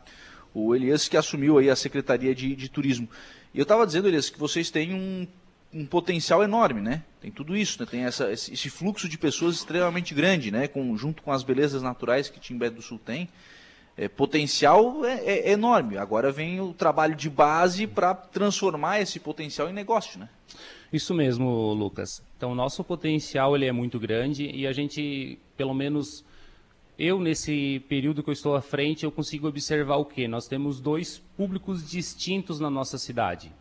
O 0.55 0.75
Elias 0.75 1.09
que 1.09 1.17
assumiu 1.19 1.59
aí 1.59 1.69
a 1.69 1.77
Secretaria 1.77 2.35
de, 2.35 2.57
de 2.57 2.71
Turismo. 2.71 3.07
E 3.53 3.59
eu 3.59 3.65
estava 3.65 3.87
dizendo, 3.87 4.09
Elias, 4.09 4.31
que 4.31 4.39
vocês 4.39 4.71
têm 4.71 4.95
um, 4.95 5.29
um, 5.75 5.85
potencial 5.85 6.43
enorme, 6.43 6.81
né? 6.81 7.03
Tem 7.21 7.31
tudo 7.31 7.55
isso, 7.55 7.79
né? 7.79 7.87
Tem 7.91 8.05
essa, 8.05 8.33
esse 8.33 8.71
fluxo 8.71 9.11
de 9.11 9.19
pessoas 9.19 9.57
extremamente 9.57 10.15
grande, 10.15 10.51
né? 10.51 10.67
Com, 10.67 10.97
junto 10.97 11.23
com 11.23 11.31
as 11.31 11.43
belezas 11.43 11.83
naturais 11.83 12.31
que 12.31 12.41
Timbé 12.41 12.71
do 12.71 12.81
Sul 12.81 12.99
tem. 12.99 13.29
É, 13.95 14.09
potencial 14.09 15.05
é, 15.05 15.23
é, 15.23 15.49
é 15.51 15.53
enorme. 15.53 15.99
Agora 15.99 16.33
vem 16.33 16.63
o 16.63 16.73
trabalho 16.73 17.15
de 17.15 17.29
base 17.29 17.87
para 17.87 18.15
transformar 18.15 19.03
esse 19.03 19.21
potencial 19.21 19.69
em 19.69 19.75
negócio, 19.75 20.19
né? 20.19 20.31
Isso 20.91 21.13
mesmo, 21.13 21.75
Lucas. 21.75 22.23
Então, 22.39 22.55
nosso 22.55 22.83
potencial 22.83 23.55
ele 23.55 23.67
é 23.67 23.73
muito 23.73 24.01
grande 24.01 24.51
e 24.51 24.67
a 24.67 24.73
gente, 24.73 25.39
pelo 25.59 25.75
menos 25.75 26.25
eu, 26.99 27.19
nesse 27.19 27.81
período 27.89 28.23
que 28.23 28.29
eu 28.31 28.35
estou 28.35 28.55
à 28.55 28.61
frente, 28.61 29.05
eu 29.05 29.11
consigo 29.11 29.49
observar 29.49 29.97
o 29.97 30.05
quê? 30.05 30.29
Nós 30.29 30.47
temos 30.47 30.81
dois 30.81 31.19
públicos 31.37 31.89
distintos 31.89 32.61
na 32.61 32.71
nossa 32.71 32.99
cidade. 32.99 33.53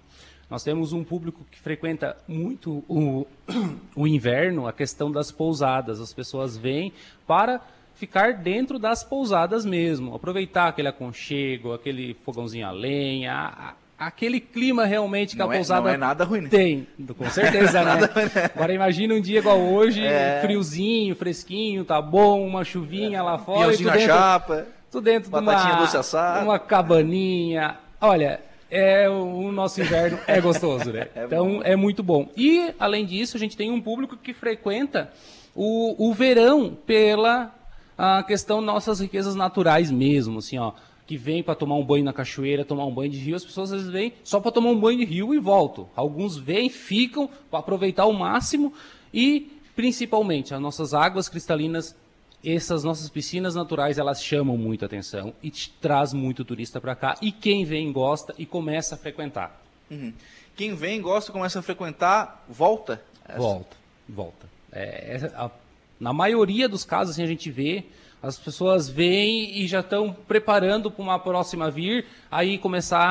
Nós 0.49 0.63
temos 0.63 0.91
um 0.91 1.01
público 1.01 1.45
que 1.49 1.57
frequenta 1.59 2.17
muito 2.27 2.83
o, 2.89 3.25
o 3.95 4.05
inverno, 4.05 4.67
a 4.67 4.73
questão 4.73 5.09
das 5.09 5.31
pousadas. 5.31 6.01
As 6.01 6.13
pessoas 6.13 6.57
vêm 6.57 6.91
para 7.25 7.61
ficar 7.95 8.33
dentro 8.33 8.77
das 8.77 9.03
pousadas 9.03 9.63
mesmo, 9.63 10.13
aproveitar 10.13 10.67
aquele 10.67 10.89
aconchego, 10.89 11.71
aquele 11.71 12.15
fogãozinho 12.15 12.67
a 12.67 12.71
lenha, 12.71 13.75
aquele 14.01 14.39
clima 14.39 14.83
realmente 14.83 15.33
que 15.33 15.39
não 15.39 15.51
a 15.51 15.53
pousada 15.53 15.81
é, 15.81 15.83
não 15.83 15.93
é 15.93 15.97
nada 15.97 16.23
ruim, 16.23 16.41
né? 16.41 16.49
tem. 16.49 16.87
Com 17.15 17.29
certeza, 17.29 17.83
né? 17.85 18.09
Agora 18.55 18.73
imagina 18.73 19.13
um 19.13 19.21
dia 19.21 19.37
igual 19.37 19.59
hoje, 19.59 20.03
é... 20.03 20.41
friozinho, 20.41 21.15
fresquinho, 21.15 21.85
tá 21.85 22.01
bom, 22.01 22.43
uma 22.45 22.65
chuvinha 22.65 23.19
é. 23.19 23.21
lá 23.21 23.37
fora. 23.37 23.71
Tudo 23.77 23.91
dentro, 23.91 24.05
chapa. 24.07 24.65
Tudo 24.89 25.03
dentro 25.03 25.29
de 25.29 25.37
uma, 25.37 26.41
uma 26.41 26.59
cabaninha. 26.59 27.77
Olha, 28.01 28.41
é, 28.71 29.07
o 29.07 29.51
nosso 29.51 29.79
inverno 29.79 30.17
é 30.25 30.41
gostoso, 30.41 30.91
né? 30.91 31.07
é 31.15 31.25
então 31.25 31.61
é 31.63 31.75
muito 31.75 32.01
bom. 32.01 32.27
E, 32.35 32.73
além 32.79 33.05
disso, 33.05 33.37
a 33.37 33.39
gente 33.39 33.55
tem 33.55 33.69
um 33.69 33.79
público 33.79 34.17
que 34.17 34.33
frequenta 34.33 35.11
o, 35.53 36.09
o 36.09 36.11
verão 36.11 36.75
pela 36.87 37.53
a 37.95 38.23
questão 38.23 38.61
nossas 38.61 38.99
riquezas 38.99 39.35
naturais 39.35 39.91
mesmo, 39.91 40.39
assim, 40.39 40.57
ó 40.57 40.71
que 41.11 41.17
vem 41.17 41.43
para 41.43 41.55
tomar 41.55 41.75
um 41.75 41.83
banho 41.83 42.05
na 42.05 42.13
cachoeira, 42.13 42.63
tomar 42.63 42.85
um 42.85 42.93
banho 42.93 43.11
de 43.11 43.17
rio, 43.17 43.35
as 43.35 43.43
pessoas 43.43 43.73
às 43.73 43.79
vezes 43.79 43.91
vêm 43.91 44.13
só 44.23 44.39
para 44.39 44.49
tomar 44.49 44.69
um 44.69 44.79
banho 44.79 44.99
de 44.99 45.03
rio 45.03 45.33
e 45.33 45.39
voltam. 45.39 45.89
Alguns 45.93 46.37
vêm, 46.37 46.69
ficam 46.69 47.29
para 47.49 47.59
aproveitar 47.59 48.03
ao 48.03 48.13
máximo 48.13 48.73
e, 49.13 49.51
principalmente, 49.75 50.53
as 50.53 50.61
nossas 50.61 50.93
águas 50.93 51.27
cristalinas, 51.27 51.93
essas 52.41 52.85
nossas 52.85 53.09
piscinas 53.09 53.55
naturais, 53.55 53.97
elas 53.97 54.23
chamam 54.23 54.55
muita 54.55 54.85
atenção 54.85 55.33
e 55.43 55.51
traz 55.81 56.13
muito 56.13 56.45
turista 56.45 56.79
para 56.79 56.95
cá. 56.95 57.17
E 57.21 57.29
quem 57.29 57.65
vem 57.65 57.91
gosta 57.91 58.33
e 58.37 58.45
começa 58.45 58.95
a 58.95 58.97
frequentar. 58.97 59.61
Uhum. 59.89 60.13
Quem 60.55 60.75
vem 60.75 61.01
gosta, 61.01 61.29
começa 61.33 61.59
a 61.59 61.61
frequentar, 61.61 62.45
volta? 62.47 63.03
Volta, 63.35 63.75
volta. 64.07 64.49
É, 64.71 65.17
é, 65.17 65.31
a, 65.35 65.51
na 65.99 66.13
maioria 66.13 66.69
dos 66.69 66.85
casos, 66.85 67.15
assim, 67.15 67.23
a 67.23 67.27
gente 67.27 67.51
vê 67.51 67.83
as 68.21 68.37
pessoas 68.37 68.87
vêm 68.87 69.59
e 69.59 69.67
já 69.67 69.79
estão 69.79 70.13
preparando 70.13 70.91
para 70.91 71.03
uma 71.03 71.19
próxima 71.19 71.71
vir, 71.71 72.05
aí 72.29 72.57
começar 72.57 73.01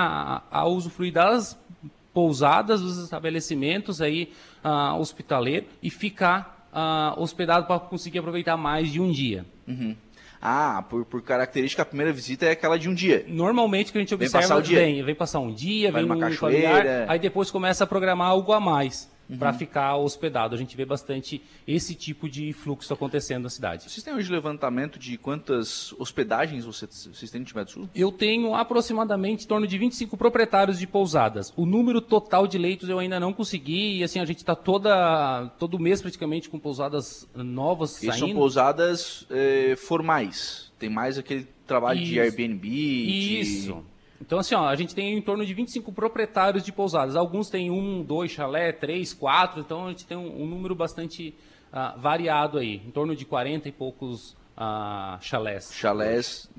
a, 0.51 0.61
a 0.61 0.67
usufruir 0.67 1.13
das 1.13 1.59
pousadas, 2.13 2.81
dos 2.81 2.99
estabelecimentos 2.99 4.01
aí 4.01 4.33
uh, 4.65 4.99
hospitaleiros 4.99 5.69
e 5.83 5.91
ficar 5.91 6.69
uh, 6.73 7.21
hospedado 7.21 7.67
para 7.67 7.79
conseguir 7.81 8.19
aproveitar 8.19 8.57
mais 8.57 8.91
de 8.91 9.01
um 9.01 9.11
dia. 9.11 9.45
Uhum. 9.67 9.97
Ah, 10.43 10.85
por, 10.89 11.05
por 11.05 11.21
característica, 11.23 11.83
a 11.83 11.85
primeira 11.85 12.13
visita 12.13 12.47
é 12.47 12.53
aquela 12.53 12.79
de 12.79 12.89
um 12.89 12.95
dia. 12.95 13.25
Normalmente 13.29 13.93
que 13.93 13.99
a 13.99 14.01
gente 14.01 14.15
observa, 14.15 14.39
vem 14.39 14.49
passar, 14.49 14.57
o 14.59 14.63
dia. 14.63 14.79
Vem, 14.79 15.03
vem 15.03 15.15
passar 15.15 15.39
um 15.41 15.53
dia, 15.53 15.93
Vai 15.93 16.01
vem 16.01 16.09
numa 16.09 16.21
cachoeira. 16.21 16.69
Familiar, 16.69 17.11
aí 17.11 17.19
depois 17.19 17.51
começa 17.51 17.85
a 17.85 17.87
programar 17.87 18.29
algo 18.29 18.53
a 18.53 18.61
mais 18.61 19.11
uhum. 19.31 19.39
para 19.39 19.53
ficar 19.53 19.97
hospedado. 19.97 20.55
A 20.55 20.59
gente 20.59 20.77
vê 20.77 20.85
bastante 20.85 21.43
esse 21.67 21.95
tipo 21.95 22.29
de 22.29 22.53
fluxo 22.53 22.93
acontecendo 22.93 23.45
na 23.45 23.51
cidade. 23.51 23.91
Vocês 23.91 24.03
têm 24.03 24.15
hoje 24.15 24.31
levantamento 24.31 24.99
de 24.99 25.17
quantas 25.17 25.93
hospedagens 25.99 26.65
vocês 26.65 27.31
têm 27.31 27.41
no 27.41 27.47
Timé 27.47 27.65
do 27.65 27.71
Sul? 27.71 27.89
Eu 27.95 28.11
tenho 28.11 28.55
aproximadamente 28.55 29.45
em 29.45 29.49
torno 29.49 29.67
de 29.67 29.79
25 29.79 30.17
proprietários 30.17 30.79
de 30.79 30.87
pousadas. 30.87 31.53
O 31.57 31.65
número 31.65 32.01
total 32.01 32.47
de 32.47 32.59
leitos 32.59 32.89
eu 32.89 32.99
ainda 32.99 33.21
não 33.21 33.33
consegui 33.33 33.99
e 33.99 34.05
assim 34.05 34.21
a 34.21 34.25
gente 34.25 34.39
está 34.39 34.55
toda 34.55 35.51
todo 35.59 35.79
mês 35.79 36.01
praticamente 36.03 36.49
com 36.49 36.59
pousadas 36.59 37.29
novas 37.35 38.03
e 38.03 38.07
saindo. 38.07 38.19
são 38.19 38.35
pousadas 38.35 39.27
eh, 39.31 39.75
formais. 39.77 40.73
Tem 40.79 40.89
mais 40.89 41.19
aquele 41.19 41.47
trabalho 41.67 42.01
Isso. 42.01 42.11
de 42.11 42.21
Airbnb. 42.21 42.69
Isso. 42.69 43.75
De... 43.75 44.00
Então, 44.21 44.39
assim, 44.39 44.55
ó, 44.55 44.67
a 44.67 44.77
gente 44.77 44.95
tem 44.95 45.17
em 45.17 45.23
torno 45.23 45.45
de 45.45 45.55
25 45.55 45.93
proprietários 45.93 46.63
de 46.63 46.71
pousadas. 46.71 47.17
Alguns 47.17 47.49
têm 47.49 47.71
um, 47.71 48.03
dois 48.03 48.31
chalé, 48.31 48.71
três, 48.71 49.15
quatro. 49.15 49.61
Então, 49.61 49.87
a 49.87 49.89
gente 49.91 50.07
tem 50.07 50.17
um, 50.17 50.43
um 50.43 50.47
número 50.47 50.75
bastante 50.75 51.35
uh, 51.73 51.99
variado 51.99 52.59
aí. 52.59 52.83
Em 52.87 52.91
torno 52.91 53.17
de 53.17 53.25
40 53.25 53.69
e 53.69 53.73
poucos 53.73 54.37
uh, 54.57 55.21
chalés. 55.21 55.73
Chalés, 55.73 56.51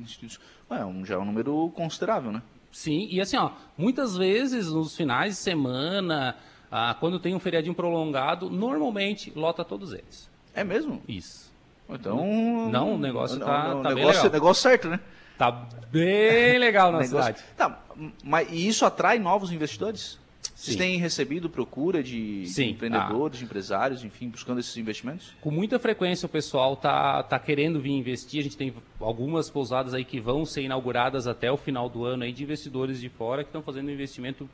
é 0.70 0.86
um, 0.86 1.06
já 1.06 1.16
é 1.16 1.18
um 1.18 1.26
número 1.26 1.72
considerável, 1.76 2.32
né? 2.32 2.42
Sim, 2.72 3.08
e 3.12 3.20
assim, 3.20 3.38
ó, 3.38 3.52
muitas 3.78 4.16
vezes 4.16 4.72
nos 4.72 4.96
finais 4.96 5.36
de 5.36 5.42
semana, 5.42 6.38
uh, 6.72 6.98
quando 7.00 7.20
tem 7.20 7.36
um 7.36 7.40
feriadinho 7.40 7.76
prolongado, 7.76 8.50
normalmente 8.50 9.32
lota 9.36 9.64
todos 9.64 9.94
eles. 9.94 10.30
É 10.56 10.64
mesmo? 10.64 11.02
Isso. 11.08 11.52
Então. 11.90 12.70
Não, 12.70 12.96
o 12.96 12.98
negócio 12.98 13.38
está 13.38 13.46
tá, 13.46 13.82
tá 13.82 13.94
negócio, 13.94 14.32
negócio 14.32 14.64
certo, 14.64 14.88
né? 14.88 15.00
Tá 15.42 15.68
bem 15.92 16.60
legal 16.60 16.92
na 16.92 17.00
Negócio... 17.00 17.36
cidade. 17.36 17.44
Tá, 17.58 17.84
mas 18.24 18.48
e 18.52 18.68
isso 18.68 18.86
atrai 18.86 19.18
novos 19.18 19.52
investidores? 19.52 20.20
Vocês 20.54 20.78
têm 20.78 20.98
recebido 20.98 21.50
procura 21.50 22.04
de, 22.04 22.44
de 22.44 22.64
empreendedores, 22.66 23.40
de 23.40 23.46
empresários, 23.46 24.04
enfim, 24.04 24.30
buscando 24.30 24.60
esses 24.60 24.78
investimentos? 24.78 25.34
Com 25.42 25.50
muita 25.50 25.80
frequência 25.80 26.28
o 26.28 26.30
pessoal 26.30 26.76
tá, 26.76 27.24
tá 27.24 27.40
querendo 27.40 27.82
vir 27.82 27.90
investir. 27.94 28.40
A 28.40 28.44
gente 28.44 28.56
tem 28.56 28.72
algumas 29.00 29.50
pousadas 29.50 29.96
aí 29.96 30.06
que 30.06 30.20
vão 30.20 30.46
ser 30.46 30.62
inauguradas 30.62 31.26
até 31.26 31.52
o 31.52 31.58
final 31.58 31.90
do 31.90 32.06
ano 32.06 32.24
aí 32.24 32.32
de 32.32 32.44
investidores 32.44 33.02
de 33.02 33.10
fora 33.10 33.44
que 33.44 33.50
estão 33.50 33.64
fazendo 33.64 33.88
um 33.88 33.92
investimento 33.92 34.48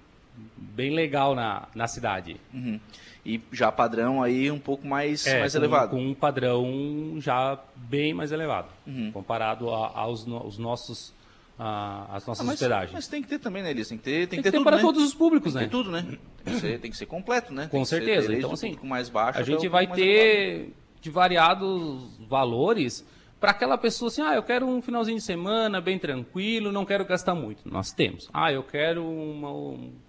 bem 0.56 0.92
legal 0.94 1.36
na, 1.36 1.68
na 1.76 1.88
cidade. 1.88 2.38
Uhum. 2.54 2.80
E 3.28 3.42
já 3.52 3.70
padrão 3.70 4.24
aí 4.24 4.50
um 4.50 4.58
pouco 4.58 4.88
mais, 4.88 5.28
é, 5.28 5.42
mais 5.42 5.52
com, 5.52 5.60
elevado. 5.60 5.90
Com 5.90 6.02
um 6.02 6.14
padrão 6.14 7.18
já 7.20 7.60
bem 7.76 8.14
mais 8.14 8.32
elevado, 8.32 8.70
uhum. 8.88 9.12
comparado 9.12 9.70
a, 9.70 10.00
aos, 10.00 10.26
aos 10.26 10.58
nossos 10.58 11.14
a, 11.60 12.06
as 12.16 12.26
nossas 12.26 12.46
ah, 12.46 12.48
mas, 12.48 12.54
hospedagens. 12.54 12.94
Mas 12.94 13.08
tem 13.10 13.22
que 13.22 13.28
ter 13.28 13.40
também, 13.40 13.62
né, 13.62 13.72
Elis? 13.72 13.90
Tem 13.90 13.98
que 13.98 14.04
ter, 14.06 14.12
tem, 14.12 14.28
tem 14.28 14.38
que 14.40 14.44
ter, 14.44 14.52
ter 14.52 14.58
tudo, 14.60 14.64
para 14.64 14.78
né? 14.78 14.82
todos 14.82 15.04
os 15.04 15.14
públicos, 15.14 15.52
tem 15.52 15.64
né? 15.64 15.68
Tem 15.68 15.70
tudo, 15.70 15.92
né? 15.92 16.06
Tem 16.46 16.54
que 16.54 16.60
ser, 16.62 16.80
tem 16.80 16.92
que 16.92 16.96
ser 16.96 17.06
completo, 17.06 17.54
né? 17.54 17.68
Com 17.70 17.84
certeza. 17.84 18.34
então, 18.34 18.54
assim, 18.54 18.78
mais 18.82 19.10
baixo 19.10 19.40
a 19.40 19.44
gente 19.44 19.68
vai 19.68 19.88
ter 19.88 20.74
de 21.02 21.10
variados 21.10 22.18
valores 22.30 23.06
para 23.40 23.52
aquela 23.52 23.78
pessoa 23.78 24.10
assim, 24.10 24.22
ah, 24.22 24.34
eu 24.34 24.44
quero 24.44 24.66
um 24.68 24.82
finalzinho 24.82 25.18
de 25.18 25.24
semana 25.24 25.80
bem 25.80 26.00
tranquilo, 26.00 26.72
não 26.72 26.86
quero 26.86 27.06
gastar 27.06 27.36
muito. 27.36 27.70
Nós 27.70 27.92
temos. 27.92 28.30
Ah, 28.34 28.52
eu 28.52 28.64
quero 28.64 29.06
uma, 29.06 29.52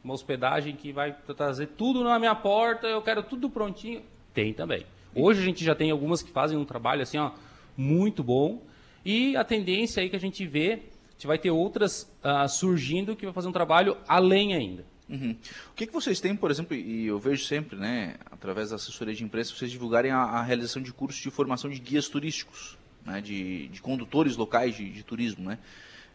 uma 0.02 0.14
hospedagem 0.14 0.74
que 0.74 0.92
vai 0.92 1.14
trazer 1.36 1.68
tudo 1.76 2.02
na 2.02 2.18
minha 2.18 2.34
porta, 2.34 2.86
eu 2.86 3.02
quero 3.02 3.22
tudo 3.22 3.50
prontinho. 3.50 4.02
Tem 4.32 4.54
também. 4.54 4.86
Hoje 5.14 5.40
a 5.40 5.44
gente 5.44 5.64
já 5.64 5.74
tem 5.74 5.90
algumas 5.90 6.22
que 6.22 6.30
fazem 6.30 6.56
um 6.56 6.64
trabalho 6.64 7.02
assim, 7.02 7.18
ó, 7.18 7.32
muito 7.76 8.22
bom. 8.24 8.62
E 9.04 9.36
a 9.36 9.44
tendência 9.44 10.02
aí 10.02 10.08
que 10.08 10.16
a 10.16 10.20
gente 10.20 10.46
vê, 10.46 10.82
a 11.08 11.12
gente 11.12 11.26
vai 11.26 11.38
ter 11.38 11.50
outras 11.50 12.10
uh, 12.24 12.48
surgindo 12.48 13.14
que 13.14 13.26
vai 13.26 13.34
fazer 13.34 13.48
um 13.48 13.52
trabalho 13.52 13.96
além 14.06 14.54
ainda. 14.54 14.86
Uhum. 15.08 15.36
O 15.70 15.74
que, 15.74 15.86
que 15.86 15.92
vocês 15.92 16.20
têm, 16.20 16.36
por 16.36 16.50
exemplo, 16.50 16.76
e 16.76 17.06
eu 17.06 17.18
vejo 17.18 17.44
sempre, 17.44 17.78
né, 17.78 18.16
através 18.30 18.70
da 18.70 18.76
assessoria 18.76 19.14
de 19.14 19.24
imprensa, 19.24 19.54
vocês 19.54 19.70
divulgarem 19.70 20.10
a, 20.10 20.18
a 20.18 20.42
realização 20.42 20.82
de 20.82 20.92
cursos 20.92 21.22
de 21.22 21.30
formação 21.30 21.70
de 21.70 21.78
guias 21.78 22.08
turísticos 22.08 22.77
né, 23.04 23.20
de, 23.20 23.68
de, 23.68 23.80
condutores 23.80 24.36
locais 24.36 24.76
de, 24.76 24.90
de 24.90 25.02
turismo. 25.02 25.48
Né? 25.48 25.58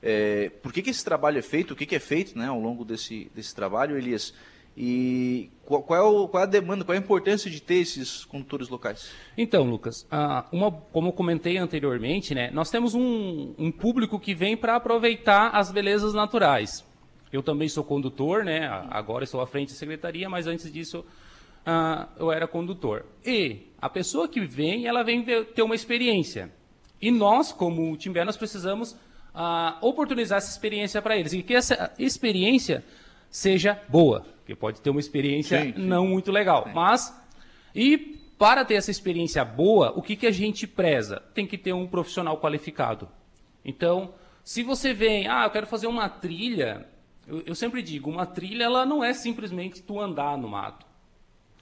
É, 0.01 0.49
por 0.61 0.71
que, 0.73 0.81
que 0.81 0.89
esse 0.89 1.03
trabalho 1.03 1.39
é 1.39 1.41
feito? 1.41 1.71
O 1.71 1.75
que, 1.75 1.86
que 1.86 1.95
é 1.95 1.99
feito 1.99 2.38
né, 2.38 2.47
ao 2.47 2.59
longo 2.59 2.84
desse, 2.84 3.31
desse 3.34 3.53
trabalho, 3.55 3.97
Elias? 3.97 4.34
E 4.75 5.51
qual, 5.65 5.84
qual, 5.84 5.99
é 5.99 6.03
o, 6.03 6.27
qual, 6.27 6.41
é 6.41 6.47
a 6.47 6.49
demanda, 6.49 6.84
qual 6.84 6.95
é 6.95 6.97
a 6.97 7.01
importância 7.01 7.49
de 7.49 7.61
ter 7.61 7.75
esses 7.75 8.25
condutores 8.25 8.69
locais? 8.69 9.11
Então, 9.38 9.63
Lucas, 9.63 10.07
uma, 10.51 10.71
como 10.71 11.09
eu 11.09 11.13
comentei 11.13 11.57
anteriormente, 11.57 12.34
né, 12.34 12.49
nós 12.51 12.71
temos 12.71 12.95
um, 12.95 13.53
um 13.57 13.71
público 13.71 14.19
que 14.19 14.34
vem 14.34 14.57
para 14.57 14.75
aproveitar 14.75 15.49
as 15.49 15.71
belezas 15.71 16.13
naturais. 16.13 16.84
Eu 17.31 17.43
também 17.43 17.67
sou 17.67 17.84
condutor, 17.84 18.43
né, 18.43 18.67
agora 18.89 19.23
estou 19.23 19.41
à 19.41 19.47
frente 19.47 19.69
da 19.69 19.75
secretaria, 19.75 20.27
mas 20.27 20.47
antes 20.47 20.71
disso 20.71 21.05
uh, 21.67 22.07
eu 22.17 22.31
era 22.31 22.47
condutor. 22.47 23.05
E 23.23 23.67
a 23.79 23.89
pessoa 23.89 24.27
que 24.27 24.41
vem, 24.45 24.88
ela 24.88 25.03
vem 25.03 25.23
ter 25.23 25.61
uma 25.61 25.75
experiência. 25.75 26.51
E 27.03 27.11
nós, 27.11 27.51
como 27.51 27.97
Timbé, 27.97 28.23
nós 28.23 28.37
precisamos 28.37 28.95
ah, 29.35 29.77
oportunizar 29.81 30.37
essa 30.37 30.49
experiência 30.49 31.01
para 31.01 31.17
eles. 31.17 31.33
E 31.33 31.43
que 31.43 31.53
essa 31.53 31.91
experiência 31.99 32.81
seja 33.29 33.77
boa. 33.89 34.25
Porque 34.37 34.55
pode 34.55 34.79
ter 34.79 34.89
uma 34.89 35.01
experiência 35.01 35.61
sim, 35.61 35.73
sim. 35.73 35.81
não 35.81 36.07
muito 36.07 36.31
legal. 36.31 36.63
Sim. 36.63 36.71
Mas, 36.73 37.13
e 37.75 37.97
para 38.37 38.63
ter 38.63 38.75
essa 38.75 38.89
experiência 38.89 39.43
boa, 39.43 39.91
o 39.97 40.01
que, 40.01 40.15
que 40.15 40.25
a 40.25 40.31
gente 40.31 40.65
preza? 40.65 41.21
Tem 41.33 41.45
que 41.45 41.57
ter 41.57 41.73
um 41.73 41.85
profissional 41.85 42.39
qualificado. 42.39 43.09
Então, 43.65 44.13
se 44.41 44.63
você 44.63 44.93
vem, 44.93 45.27
ah, 45.27 45.43
eu 45.43 45.49
quero 45.49 45.67
fazer 45.67 45.87
uma 45.87 46.07
trilha, 46.07 46.87
eu, 47.27 47.43
eu 47.47 47.55
sempre 47.55 47.81
digo, 47.81 48.09
uma 48.09 48.25
trilha 48.25 48.63
ela 48.63 48.85
não 48.85 49.03
é 49.03 49.13
simplesmente 49.13 49.81
tu 49.81 49.99
andar 49.99 50.37
no 50.37 50.47
mato. 50.47 50.85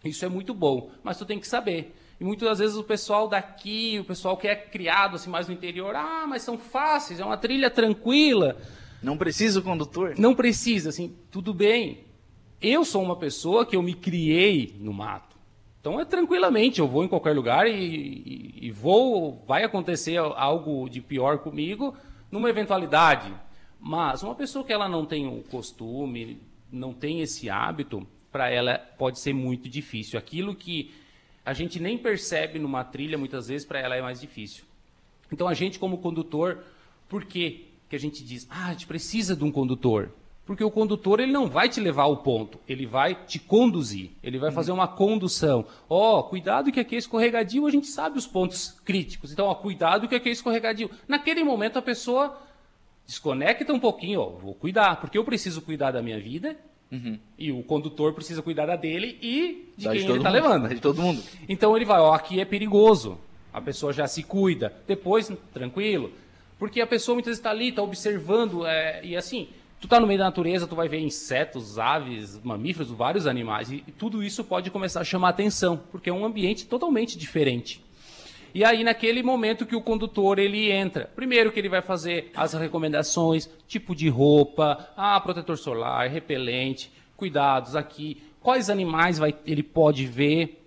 Isso 0.05 0.23
é 0.23 0.29
muito 0.29 0.53
bom, 0.53 0.91
mas 1.01 1.17
tu 1.17 1.25
tem 1.25 1.39
que 1.39 1.47
saber. 1.47 1.95
E 2.21 2.23
muitas 2.23 2.59
vezes 2.59 2.77
o 2.77 2.83
pessoal 2.83 3.27
daqui, 3.27 3.97
o 3.99 4.03
pessoal 4.03 4.37
que 4.37 4.47
é 4.47 4.53
criado 4.53 5.15
assim 5.15 5.27
mais 5.27 5.47
no 5.47 5.55
interior, 5.55 5.95
ah, 5.95 6.27
mas 6.27 6.43
são 6.43 6.55
fáceis, 6.55 7.19
é 7.19 7.25
uma 7.25 7.35
trilha 7.35 7.67
tranquila. 7.67 8.57
Não 9.01 9.17
precisa 9.17 9.59
o 9.59 9.63
condutor? 9.63 10.13
Não 10.19 10.35
precisa, 10.35 10.89
assim, 10.89 11.15
tudo 11.31 11.51
bem. 11.51 12.03
Eu 12.61 12.85
sou 12.85 13.01
uma 13.01 13.15
pessoa 13.15 13.65
que 13.65 13.75
eu 13.75 13.81
me 13.81 13.95
criei 13.95 14.75
no 14.79 14.93
mato. 14.93 15.35
Então 15.79 15.99
é 15.99 16.05
tranquilamente, 16.05 16.79
eu 16.79 16.87
vou 16.87 17.03
em 17.03 17.07
qualquer 17.07 17.35
lugar 17.35 17.65
e, 17.65 17.73
e, 17.73 18.67
e 18.67 18.71
vou, 18.71 19.43
vai 19.47 19.63
acontecer 19.63 20.17
algo 20.17 20.87
de 20.87 21.01
pior 21.01 21.39
comigo 21.39 21.97
numa 22.29 22.51
eventualidade. 22.51 23.33
Mas 23.79 24.21
uma 24.21 24.35
pessoa 24.35 24.63
que 24.63 24.71
ela 24.71 24.87
não 24.87 25.07
tem 25.07 25.25
o 25.25 25.41
costume, 25.49 26.39
não 26.71 26.93
tem 26.93 27.21
esse 27.21 27.49
hábito, 27.49 28.07
para 28.31 28.47
ela 28.47 28.77
pode 28.77 29.17
ser 29.17 29.33
muito 29.33 29.67
difícil. 29.67 30.19
Aquilo 30.19 30.53
que 30.53 31.00
a 31.45 31.53
gente 31.53 31.79
nem 31.79 31.97
percebe 31.97 32.59
numa 32.59 32.83
trilha, 32.83 33.17
muitas 33.17 33.47
vezes, 33.47 33.65
para 33.65 33.79
ela 33.79 33.95
é 33.95 34.01
mais 34.01 34.21
difícil. 34.21 34.63
Então, 35.31 35.47
a 35.47 35.53
gente, 35.53 35.79
como 35.79 35.97
condutor, 35.97 36.59
por 37.09 37.25
que, 37.25 37.67
que 37.89 37.95
a 37.95 37.99
gente 37.99 38.23
diz, 38.23 38.47
ah, 38.49 38.67
a 38.67 38.71
gente 38.73 38.87
precisa 38.87 39.35
de 39.35 39.43
um 39.43 39.51
condutor? 39.51 40.11
Porque 40.45 40.63
o 40.63 40.71
condutor 40.71 41.19
ele 41.19 41.31
não 41.31 41.47
vai 41.47 41.69
te 41.69 41.79
levar 41.79 42.03
ao 42.03 42.17
ponto, 42.17 42.59
ele 42.67 42.85
vai 42.85 43.15
te 43.15 43.39
conduzir, 43.39 44.11
ele 44.21 44.37
vai 44.37 44.51
fazer 44.51 44.71
uma 44.71 44.87
condução. 44.87 45.65
Ó, 45.87 46.19
oh, 46.19 46.23
cuidado 46.23 46.71
que 46.71 46.79
aqui 46.79 46.95
é 46.95 46.97
escorregadio, 46.97 47.65
a 47.65 47.71
gente 47.71 47.87
sabe 47.87 48.17
os 48.17 48.27
pontos 48.27 48.79
críticos. 48.83 49.31
Então, 49.31 49.45
ó, 49.45 49.55
cuidado 49.55 50.07
que 50.07 50.15
aqui 50.15 50.29
é 50.29 50.31
escorregadio. 50.31 50.89
Naquele 51.07 51.43
momento 51.43 51.77
a 51.77 51.81
pessoa 51.81 52.37
desconecta 53.05 53.71
um 53.71 53.79
pouquinho, 53.79 54.19
ó, 54.19 54.29
vou 54.29 54.53
cuidar, 54.53 54.99
porque 54.99 55.17
eu 55.17 55.23
preciso 55.23 55.61
cuidar 55.61 55.91
da 55.91 56.01
minha 56.01 56.19
vida 56.19 56.57
Uhum. 56.91 57.17
E 57.37 57.51
o 57.51 57.63
condutor 57.63 58.13
precisa 58.13 58.41
cuidar 58.41 58.65
da 58.65 58.75
dele 58.75 59.17
e 59.21 59.71
de 59.77 59.85
da 59.85 59.91
quem 59.91 60.01
de 60.01 60.07
ele 60.07 60.17
está 60.17 60.29
levando. 60.29 60.67
De 60.67 60.79
todo 60.79 61.01
mundo. 61.01 61.23
Então 61.47 61.75
ele 61.75 61.85
vai, 61.85 61.99
ó, 61.99 62.13
aqui 62.13 62.39
é 62.39 62.45
perigoso. 62.45 63.17
A 63.53 63.61
pessoa 63.61 63.93
já 63.93 64.07
se 64.07 64.23
cuida. 64.23 64.73
Depois, 64.87 65.31
tranquilo. 65.53 66.11
Porque 66.59 66.81
a 66.81 66.87
pessoa 66.87 67.15
muitas 67.15 67.31
vezes 67.31 67.39
está 67.39 67.49
ali, 67.49 67.69
está 67.69 67.81
observando. 67.81 68.65
É, 68.65 69.03
e 69.03 69.15
assim, 69.15 69.47
tu 69.79 69.85
está 69.85 69.99
no 69.99 70.05
meio 70.05 70.19
da 70.19 70.25
natureza, 70.25 70.67
tu 70.67 70.75
vai 70.75 70.87
ver 70.87 70.99
insetos, 70.99 71.79
aves, 71.79 72.39
mamíferos, 72.43 72.89
vários 72.91 73.25
animais. 73.25 73.71
E, 73.71 73.83
e 73.87 73.91
tudo 73.91 74.21
isso 74.21 74.43
pode 74.43 74.69
começar 74.69 75.01
a 75.01 75.05
chamar 75.05 75.29
atenção, 75.29 75.81
porque 75.91 76.09
é 76.09 76.13
um 76.13 76.25
ambiente 76.25 76.65
totalmente 76.67 77.17
diferente. 77.17 77.81
E 78.53 78.65
aí, 78.65 78.83
naquele 78.83 79.23
momento 79.23 79.65
que 79.65 79.75
o 79.75 79.81
condutor 79.81 80.39
ele 80.39 80.71
entra, 80.71 81.09
primeiro 81.15 81.51
que 81.51 81.59
ele 81.59 81.69
vai 81.69 81.81
fazer 81.81 82.31
as 82.35 82.53
recomendações, 82.53 83.49
tipo 83.67 83.95
de 83.95 84.09
roupa, 84.09 84.89
ah, 84.95 85.19
protetor 85.19 85.57
solar, 85.57 86.09
repelente, 86.09 86.91
cuidados 87.15 87.75
aqui, 87.75 88.21
quais 88.41 88.69
animais 88.69 89.17
vai, 89.17 89.35
ele 89.45 89.63
pode 89.63 90.05
ver, 90.05 90.60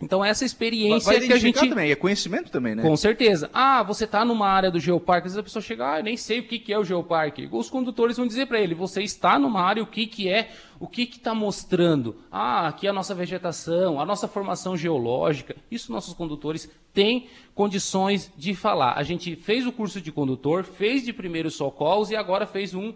Então 0.00 0.22
essa 0.22 0.44
experiência 0.44 1.10
vai 1.10 1.26
que 1.26 1.32
a 1.32 1.38
gente 1.38 1.68
também, 1.68 1.90
é 1.90 1.94
conhecimento 1.94 2.50
também, 2.50 2.74
né? 2.74 2.82
Com 2.82 2.96
certeza. 2.96 3.48
Ah, 3.52 3.82
você 3.82 4.04
está 4.04 4.24
numa 4.24 4.46
área 4.46 4.70
do 4.70 4.78
geoparque, 4.78 5.26
às 5.26 5.32
vezes 5.32 5.38
a 5.38 5.42
pessoa 5.42 5.62
chega, 5.62 5.94
ah, 5.94 6.00
eu 6.00 6.04
nem 6.04 6.16
sei 6.16 6.40
o 6.40 6.42
que, 6.42 6.58
que 6.58 6.72
é 6.72 6.78
o 6.78 6.84
geoparque. 6.84 7.48
Os 7.50 7.70
condutores 7.70 8.16
vão 8.18 8.26
dizer 8.26 8.46
para 8.46 8.60
ele, 8.60 8.74
você 8.74 9.02
está 9.02 9.38
numa 9.38 9.62
área, 9.62 9.82
o 9.82 9.86
que, 9.86 10.06
que 10.06 10.28
é, 10.28 10.50
o 10.78 10.86
que 10.86 11.02
está 11.02 11.34
mostrando. 11.34 12.16
Ah, 12.30 12.68
aqui 12.68 12.86
é 12.86 12.90
a 12.90 12.92
nossa 12.92 13.14
vegetação, 13.14 13.98
a 13.98 14.04
nossa 14.04 14.28
formação 14.28 14.76
geológica. 14.76 15.56
Isso 15.70 15.90
nossos 15.90 16.12
condutores 16.12 16.70
têm 16.92 17.28
condições 17.54 18.30
de 18.36 18.54
falar. 18.54 18.98
A 18.98 19.02
gente 19.02 19.34
fez 19.34 19.66
o 19.66 19.72
curso 19.72 20.00
de 20.00 20.12
condutor, 20.12 20.64
fez 20.64 21.04
de 21.04 21.12
primeiros 21.12 21.54
socorros 21.54 22.10
e 22.10 22.16
agora 22.16 22.46
fez 22.46 22.74
um 22.74 22.92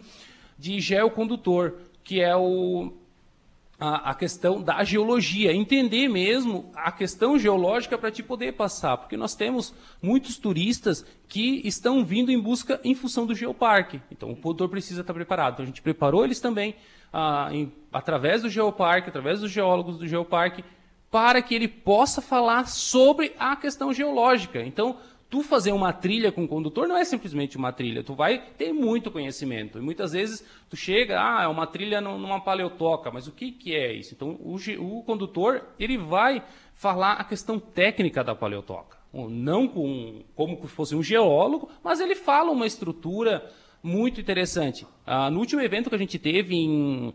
de 0.58 0.78
geocondutor, 0.80 1.76
que 2.04 2.20
é 2.20 2.36
o 2.36 2.92
a, 3.80 4.10
a, 4.10 4.14
questão 4.14 4.60
da 4.60 4.84
geologia, 4.84 5.54
entender 5.54 6.06
mesmo 6.06 6.70
a 6.74 6.92
questão 6.92 7.38
geológica 7.38 7.96
para 7.96 8.10
te 8.10 8.22
poder 8.22 8.52
passar, 8.52 8.98
porque 8.98 9.16
nós 9.16 9.34
temos 9.34 9.74
muitos 10.02 10.36
turistas 10.36 11.04
que 11.26 11.66
estão 11.66 12.04
vindo 12.04 12.30
em 12.30 12.38
busca 12.38 12.78
em 12.84 12.94
função 12.94 13.24
do 13.24 13.34
geoparque. 13.34 14.02
Então 14.12 14.30
o 14.30 14.36
produtor 14.36 14.68
precisa 14.68 15.00
estar 15.00 15.14
preparado. 15.14 15.54
Então 15.54 15.62
a 15.62 15.66
gente 15.66 15.80
preparou 15.80 16.24
eles 16.24 16.40
também 16.40 16.76
ah, 17.10 17.48
em, 17.50 17.72
através 17.90 18.42
do 18.42 18.50
geoparque, 18.50 19.08
através 19.08 19.40
dos 19.40 19.50
geólogos 19.50 19.96
do 19.96 20.06
geoparque, 20.06 20.62
para 21.10 21.40
que 21.40 21.54
ele 21.54 21.66
possa 21.66 22.20
falar 22.20 22.68
sobre 22.68 23.34
a 23.38 23.56
questão 23.56 23.94
geológica. 23.94 24.60
Então 24.60 24.98
tu 25.30 25.44
fazer 25.44 25.70
uma 25.70 25.92
trilha 25.92 26.32
com 26.32 26.42
o 26.42 26.48
condutor 26.48 26.88
não 26.88 26.96
é 26.96 27.04
simplesmente 27.04 27.56
uma 27.56 27.72
trilha, 27.72 28.02
tu 28.02 28.14
vai 28.14 28.38
ter 28.58 28.72
muito 28.72 29.12
conhecimento. 29.12 29.78
E 29.78 29.80
muitas 29.80 30.12
vezes 30.12 30.44
tu 30.68 30.76
chega, 30.76 31.20
ah, 31.20 31.44
é 31.44 31.46
uma 31.46 31.68
trilha 31.68 32.00
numa 32.00 32.40
paleotoca, 32.40 33.12
mas 33.12 33.28
o 33.28 33.32
que, 33.32 33.52
que 33.52 33.74
é 33.74 33.92
isso? 33.92 34.12
Então 34.12 34.36
o, 34.40 34.56
o 34.80 35.02
condutor, 35.04 35.64
ele 35.78 35.96
vai 35.96 36.42
falar 36.74 37.12
a 37.12 37.24
questão 37.24 37.60
técnica 37.60 38.24
da 38.24 38.34
paleotoca. 38.34 38.98
Não 39.12 39.68
com, 39.68 40.22
como 40.34 40.60
se 40.62 40.68
fosse 40.68 40.94
um 40.96 41.02
geólogo, 41.02 41.68
mas 41.82 42.00
ele 42.00 42.16
fala 42.16 42.50
uma 42.50 42.66
estrutura 42.66 43.48
muito 43.82 44.20
interessante. 44.20 44.86
Ah, 45.06 45.30
no 45.30 45.38
último 45.38 45.62
evento 45.62 45.88
que 45.88 45.94
a 45.94 45.98
gente 45.98 46.18
teve 46.18 46.56
em, 46.56 47.14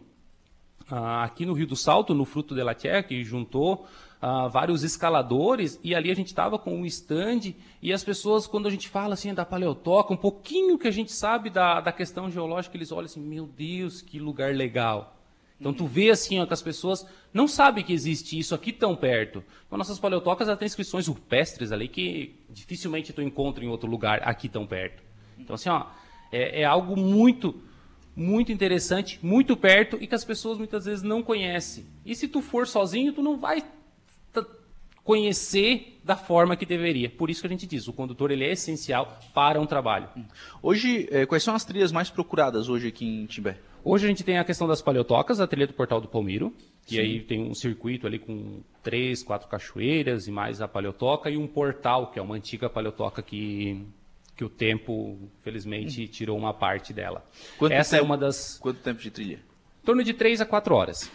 ah, 0.89 1.25
aqui 1.25 1.45
no 1.45 1.53
Rio 1.53 1.67
do 1.67 1.75
Salto, 1.75 2.13
no 2.13 2.25
Fruto 2.25 2.55
de 2.55 2.63
la 2.63 2.73
Terra, 2.73 3.03
que 3.03 3.23
juntou 3.23 3.85
uh, 4.25 4.49
vários 4.49 4.83
escaladores, 4.83 5.79
e 5.83 5.93
ali 5.93 6.09
a 6.09 6.15
gente 6.15 6.27
estava 6.27 6.57
com 6.57 6.75
um 6.75 6.85
stand, 6.85 7.53
e 7.81 7.93
as 7.93 8.03
pessoas, 8.03 8.47
quando 8.47 8.67
a 8.67 8.71
gente 8.71 8.89
fala 8.89 9.13
assim 9.13 9.33
da 9.33 9.45
paleotoca, 9.45 10.13
um 10.13 10.17
pouquinho 10.17 10.79
que 10.79 10.87
a 10.87 10.91
gente 10.91 11.11
sabe 11.11 11.51
da, 11.51 11.79
da 11.79 11.91
questão 11.91 12.31
geológica, 12.31 12.75
eles 12.75 12.91
olham 12.91 13.05
assim, 13.05 13.21
meu 13.21 13.45
Deus, 13.45 14.01
que 14.01 14.17
lugar 14.17 14.55
legal. 14.55 15.15
Então 15.61 15.73
tu 15.73 15.85
vê 15.85 16.09
assim 16.09 16.39
ó, 16.39 16.45
que 16.45 16.53
as 16.53 16.61
pessoas 16.61 17.05
não 17.33 17.47
sabem 17.47 17.81
que 17.81 17.93
existe 17.93 18.37
isso 18.37 18.53
aqui 18.53 18.73
tão 18.73 18.93
perto. 18.93 19.41
Então 19.65 19.77
nossas 19.77 19.97
paleotocas 19.97 20.47
já 20.47 20.55
têm 20.57 20.65
inscrições 20.65 21.07
rupestres 21.07 21.71
ali 21.71 21.87
que 21.87 22.35
dificilmente 22.49 23.13
tu 23.13 23.21
encontra 23.21 23.63
em 23.63 23.69
outro 23.69 23.89
lugar 23.89 24.21
aqui 24.23 24.49
tão 24.49 24.67
perto. 24.67 25.01
Então 25.39 25.53
assim, 25.53 25.69
ó, 25.69 25.85
é, 26.29 26.61
é 26.61 26.65
algo 26.65 26.97
muito 26.97 27.55
muito 28.13 28.51
interessante, 28.51 29.17
muito 29.23 29.55
perto 29.55 29.97
e 30.01 30.07
que 30.07 30.15
as 30.15 30.25
pessoas 30.25 30.57
muitas 30.57 30.83
vezes 30.83 31.03
não 31.03 31.23
conhecem. 31.23 31.85
E 32.05 32.13
se 32.13 32.27
tu 32.27 32.41
for 32.41 32.67
sozinho, 32.67 33.13
tu 33.13 33.21
não 33.21 33.37
vai 33.37 33.63
conhecer 35.05 35.99
da 36.03 36.15
forma 36.15 36.55
que 36.55 36.65
deveria. 36.65 37.09
Por 37.09 37.29
isso 37.29 37.39
que 37.39 37.47
a 37.47 37.49
gente 37.49 37.67
diz, 37.67 37.87
o 37.87 37.93
condutor 37.93 38.31
ele 38.31 38.43
é 38.43 38.51
essencial 38.51 39.19
para 39.35 39.61
um 39.61 39.65
trabalho. 39.65 40.09
Hoje, 40.61 41.07
eh, 41.11 41.27
quais 41.27 41.43
são 41.43 41.53
as 41.53 41.63
trilhas 41.63 41.91
mais 41.91 42.09
procuradas 42.09 42.67
hoje 42.67 42.87
aqui 42.87 43.05
em 43.05 43.25
Timbé? 43.27 43.59
Hoje 43.83 44.05
a 44.05 44.09
gente 44.09 44.23
tem 44.23 44.39
a 44.39 44.43
questão 44.43 44.67
das 44.67 44.81
paleotocas, 44.81 45.39
a 45.39 45.45
trilha 45.45 45.67
do 45.67 45.73
Portal 45.73 46.01
do 46.01 46.07
Palmiro, 46.07 46.51
que 46.87 46.99
aí 46.99 47.21
tem 47.21 47.39
um 47.39 47.53
circuito 47.53 48.07
ali 48.07 48.17
com 48.17 48.61
três, 48.81 49.21
quatro 49.21 49.47
cachoeiras 49.47 50.27
e 50.27 50.31
mais 50.31 50.59
a 50.59 50.67
paleotoca 50.67 51.29
e 51.29 51.37
um 51.37 51.45
portal, 51.45 52.11
que 52.11 52.17
é 52.17 52.21
uma 52.21 52.35
antiga 52.35 52.67
paleotoca 52.67 53.21
que 53.21 53.85
que 54.35 54.43
o 54.43 54.49
tempo, 54.49 55.17
felizmente, 55.43 56.03
hum. 56.03 56.07
tirou 56.07 56.37
uma 56.37 56.53
parte 56.53 56.91
dela. 56.91 57.23
Quanto 57.57 57.71
Essa 57.71 57.95
é 57.95 57.99
tempo, 57.99 58.11
é 58.11 58.15
uma 58.15 58.17
das. 58.17 58.57
Quanto 58.57 58.81
tempo 58.81 59.01
de 59.01 59.09
trilha? 59.09 59.39
Em 59.81 59.85
torno 59.85 60.03
de 60.03 60.13
três 60.13 60.41
a 60.41 60.45
quatro 60.45 60.75
horas. 60.75 61.09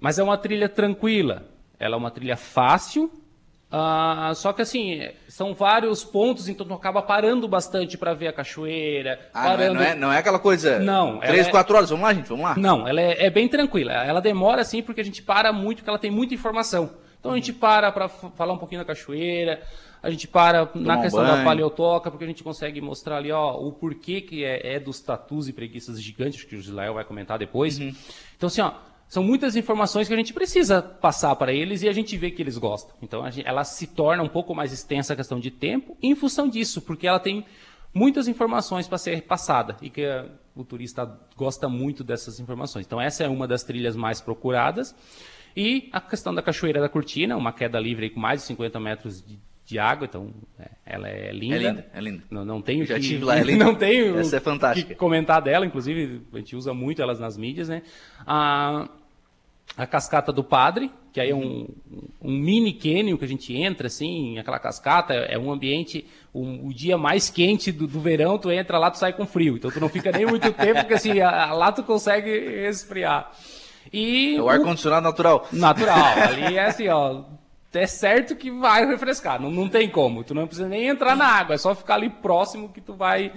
Mas 0.00 0.18
é 0.18 0.22
uma 0.22 0.36
trilha 0.36 0.68
tranquila. 0.68 1.48
Ela 1.78 1.94
é 1.94 1.98
uma 1.98 2.10
trilha 2.10 2.36
fácil, 2.36 3.10
Uh, 3.76 4.34
só 4.34 4.54
que 4.54 4.62
assim, 4.62 5.06
são 5.28 5.52
vários 5.52 6.02
pontos, 6.02 6.48
então 6.48 6.66
tu 6.66 6.72
acaba 6.72 7.02
parando 7.02 7.46
bastante 7.46 7.98
para 7.98 8.14
ver 8.14 8.28
a 8.28 8.32
cachoeira. 8.32 9.20
Ah, 9.34 9.42
parando... 9.42 9.74
não, 9.74 9.82
é, 9.82 9.84
não, 9.84 9.90
é, 9.90 9.94
não 9.94 10.12
é 10.12 10.18
aquela 10.18 10.38
coisa. 10.38 10.78
Não. 10.78 11.18
Três, 11.18 11.46
é... 11.46 11.50
quatro 11.50 11.76
horas, 11.76 11.90
vamos 11.90 12.04
lá, 12.04 12.14
gente, 12.14 12.28
vamos 12.28 12.44
lá. 12.44 12.56
Não, 12.56 12.88
ela 12.88 13.00
é, 13.00 13.26
é, 13.26 13.30
bem 13.30 13.46
tranquila. 13.48 13.92
Ela 13.92 14.20
demora 14.20 14.62
assim 14.62 14.82
porque 14.82 15.02
a 15.02 15.04
gente 15.04 15.22
para 15.22 15.52
muito, 15.52 15.78
porque 15.78 15.90
ela 15.90 15.98
tem 15.98 16.10
muita 16.10 16.32
informação. 16.32 16.90
Então 17.20 17.32
a 17.32 17.34
gente 17.34 17.52
para 17.52 17.92
para 17.92 18.08
falar 18.08 18.54
um 18.54 18.58
pouquinho 18.58 18.80
da 18.80 18.86
cachoeira, 18.86 19.60
a 20.02 20.08
gente 20.08 20.26
para 20.26 20.64
Tomar 20.64 20.96
na 20.96 21.02
questão 21.02 21.24
um 21.24 21.26
da 21.26 21.44
paleotoca, 21.44 22.10
porque 22.10 22.24
a 22.24 22.28
gente 22.28 22.42
consegue 22.42 22.80
mostrar 22.80 23.18
ali 23.18 23.30
ó, 23.30 23.56
o 23.56 23.72
porquê 23.72 24.22
que 24.22 24.42
é, 24.42 24.76
é 24.76 24.80
dos 24.80 25.00
tatus 25.00 25.48
e 25.48 25.52
preguiças 25.52 26.00
gigantes, 26.00 26.44
que 26.44 26.56
o 26.56 26.62
Gislael 26.62 26.94
vai 26.94 27.04
comentar 27.04 27.38
depois. 27.38 27.78
Uhum. 27.78 27.92
Então 28.36 28.46
assim, 28.46 28.62
ó, 28.62 28.72
são 29.08 29.22
muitas 29.22 29.54
informações 29.56 30.08
que 30.08 30.14
a 30.14 30.16
gente 30.16 30.32
precisa 30.32 30.82
passar 30.82 31.34
para 31.36 31.52
eles 31.52 31.82
e 31.82 31.88
a 31.88 31.92
gente 31.92 32.16
vê 32.16 32.30
que 32.30 32.42
eles 32.42 32.58
gostam. 32.58 32.94
Então, 33.00 33.28
gente, 33.30 33.46
ela 33.46 33.64
se 33.64 33.86
torna 33.86 34.22
um 34.22 34.28
pouco 34.28 34.54
mais 34.54 34.72
extensa 34.72 35.12
a 35.12 35.16
questão 35.16 35.38
de 35.38 35.50
tempo 35.50 35.96
em 36.02 36.14
função 36.14 36.48
disso, 36.48 36.82
porque 36.82 37.06
ela 37.06 37.20
tem 37.20 37.44
muitas 37.94 38.28
informações 38.28 38.86
para 38.88 38.98
ser 38.98 39.22
passada 39.22 39.76
e 39.80 39.88
que 39.88 40.04
o 40.54 40.64
turista 40.64 41.18
gosta 41.36 41.68
muito 41.68 42.02
dessas 42.02 42.40
informações. 42.40 42.84
Então, 42.84 43.00
essa 43.00 43.24
é 43.24 43.28
uma 43.28 43.46
das 43.46 43.62
trilhas 43.62 43.94
mais 43.94 44.20
procuradas. 44.20 44.94
E 45.56 45.88
a 45.92 46.00
questão 46.00 46.34
da 46.34 46.42
Cachoeira 46.42 46.80
da 46.80 46.88
Cortina, 46.88 47.36
uma 47.36 47.52
queda 47.52 47.80
livre 47.80 48.10
com 48.10 48.20
mais 48.20 48.40
de 48.40 48.46
50 48.48 48.78
metros 48.78 49.22
de, 49.22 49.38
de 49.64 49.78
água, 49.78 50.06
então 50.06 50.30
é, 50.58 50.68
ela 50.84 51.08
é 51.08 51.32
linda. 51.32 51.56
É 51.56 51.58
linda, 51.58 51.86
é 51.94 52.00
linda. 52.00 52.22
Não, 52.30 52.44
não 52.44 52.60
tenho 52.60 52.84
Já 52.84 52.96
que, 52.96 53.00
tive 53.00 53.24
lá, 53.24 53.38
é 53.38 53.42
linda. 53.44 53.64
Não 53.64 53.74
tenho 53.74 54.18
Essa 54.18 54.36
é 54.36 54.40
fantástica. 54.40 54.88
que 54.88 54.94
comentar 54.94 55.40
dela, 55.40 55.64
inclusive 55.64 56.20
a 56.32 56.36
gente 56.36 56.54
usa 56.54 56.74
muito 56.74 57.00
elas 57.00 57.18
nas 57.18 57.38
mídias, 57.38 57.70
né? 57.70 57.82
A, 58.26 58.86
a 59.76 59.86
cascata 59.86 60.32
do 60.32 60.44
Padre, 60.44 60.90
que 61.12 61.20
aí 61.20 61.30
é 61.30 61.34
um, 61.34 61.66
um 62.20 62.30
mini 62.30 62.72
cânion 62.72 63.16
que 63.16 63.24
a 63.24 63.28
gente 63.28 63.54
entra, 63.54 63.86
assim, 63.86 64.38
aquela 64.38 64.58
cascata, 64.58 65.14
é 65.14 65.38
um 65.38 65.50
ambiente, 65.50 66.06
um, 66.34 66.66
o 66.66 66.74
dia 66.74 66.98
mais 66.98 67.30
quente 67.30 67.72
do, 67.72 67.86
do, 67.86 68.00
verão, 68.00 68.38
tu 68.38 68.50
entra 68.50 68.78
lá, 68.78 68.90
tu 68.90 68.98
sai 68.98 69.12
com 69.12 69.26
frio, 69.26 69.56
então 69.56 69.70
tu 69.70 69.80
não 69.80 69.88
fica 69.88 70.12
nem 70.12 70.26
muito 70.26 70.52
tempo, 70.52 70.80
porque 70.80 70.94
assim, 70.94 71.20
a, 71.20 71.52
lá 71.52 71.72
tu 71.72 71.82
consegue 71.82 72.30
resfriar. 72.60 73.32
E 73.92 74.36
é 74.36 74.42
o 74.42 74.48
ar-condicionado 74.48 75.04
natural. 75.04 75.48
Natural, 75.52 76.18
ali 76.28 76.56
é 76.56 76.66
assim, 76.66 76.88
ó, 76.88 77.24
é 77.72 77.86
certo 77.86 78.36
que 78.36 78.50
vai 78.50 78.86
refrescar, 78.86 79.40
não, 79.40 79.50
não 79.50 79.68
tem 79.68 79.88
como. 79.88 80.24
Tu 80.24 80.34
não 80.34 80.46
precisa 80.46 80.68
nem 80.68 80.86
entrar 80.86 81.16
na 81.16 81.26
água, 81.26 81.54
é 81.54 81.58
só 81.58 81.74
ficar 81.74 81.94
ali 81.94 82.10
próximo 82.10 82.68
que 82.68 82.80
tu 82.80 82.94
vai, 82.94 83.32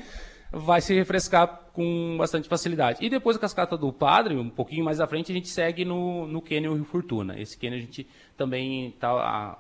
vai 0.52 0.82
se 0.82 0.94
refrescar 0.94 1.70
com 1.74 2.16
bastante 2.18 2.50
facilidade. 2.50 3.04
E 3.04 3.10
depois 3.10 3.38
a 3.38 3.40
cascata 3.40 3.78
do 3.78 3.92
Padre, 3.94 4.36
um 4.36 4.50
pouquinho 4.50 4.84
mais 4.84 5.00
à 5.00 5.08
frente, 5.08 5.32
a 5.32 5.36
gente 5.36 5.48
segue 5.48 5.86
no, 5.86 6.28
no 6.28 6.42
Canyon 6.42 6.74
Rio 6.76 6.86
Fortuna. 6.86 7.40
Esse 7.40 7.58
Canyon 7.58 7.78
a 7.78 7.82
gente 7.82 8.08
também 8.36 8.88
está 8.88 9.60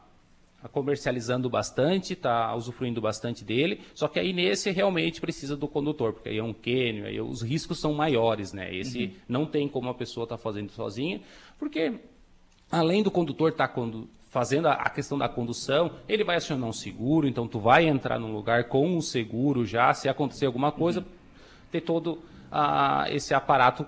comercializando 0.71 1.49
bastante, 1.49 2.13
está 2.13 2.53
usufruindo 2.53 2.99
bastante 2.99 3.45
dele, 3.45 3.79
só 3.93 4.09
que 4.09 4.19
aí 4.19 4.33
nesse 4.33 4.69
realmente 4.71 5.21
precisa 5.21 5.55
do 5.55 5.69
condutor, 5.69 6.11
porque 6.11 6.27
aí 6.27 6.37
é 6.37 6.43
um 6.43 6.53
cânion, 6.53 7.05
aí 7.05 7.21
os 7.21 7.41
riscos 7.41 7.79
são 7.79 7.93
maiores, 7.93 8.51
né? 8.51 8.75
Esse 8.75 9.05
uhum. 9.05 9.13
não 9.27 9.45
tem 9.45 9.69
como 9.69 9.89
a 9.89 9.93
pessoa 9.93 10.25
estar 10.25 10.35
tá 10.35 10.43
fazendo 10.43 10.69
sozinha, 10.71 11.21
porque 11.57 11.93
além 12.69 13.01
do 13.01 13.09
condutor 13.09 13.51
estar 13.51 13.69
tá 13.69 13.73
fazendo 14.29 14.67
a, 14.67 14.89
questão 14.89 15.17
da 15.17 15.27
condução, 15.27 15.91
ele 16.07 16.23
vai 16.23 16.37
acionar 16.37 16.69
um 16.69 16.73
seguro, 16.73 17.27
então 17.27 17.47
tu 17.47 17.59
vai 17.59 17.87
entrar 17.87 18.19
num 18.19 18.31
lugar 18.31 18.65
com 18.65 18.87
um 18.87 19.01
seguro 19.01 19.65
já, 19.65 19.93
se 19.93 20.07
acontecer 20.07 20.45
alguma 20.45 20.71
coisa, 20.71 20.99
uhum. 20.99 21.05
ter 21.71 21.81
todo 21.81 22.13
uh, 22.51 23.09
esse 23.09 23.33
aparato 23.33 23.85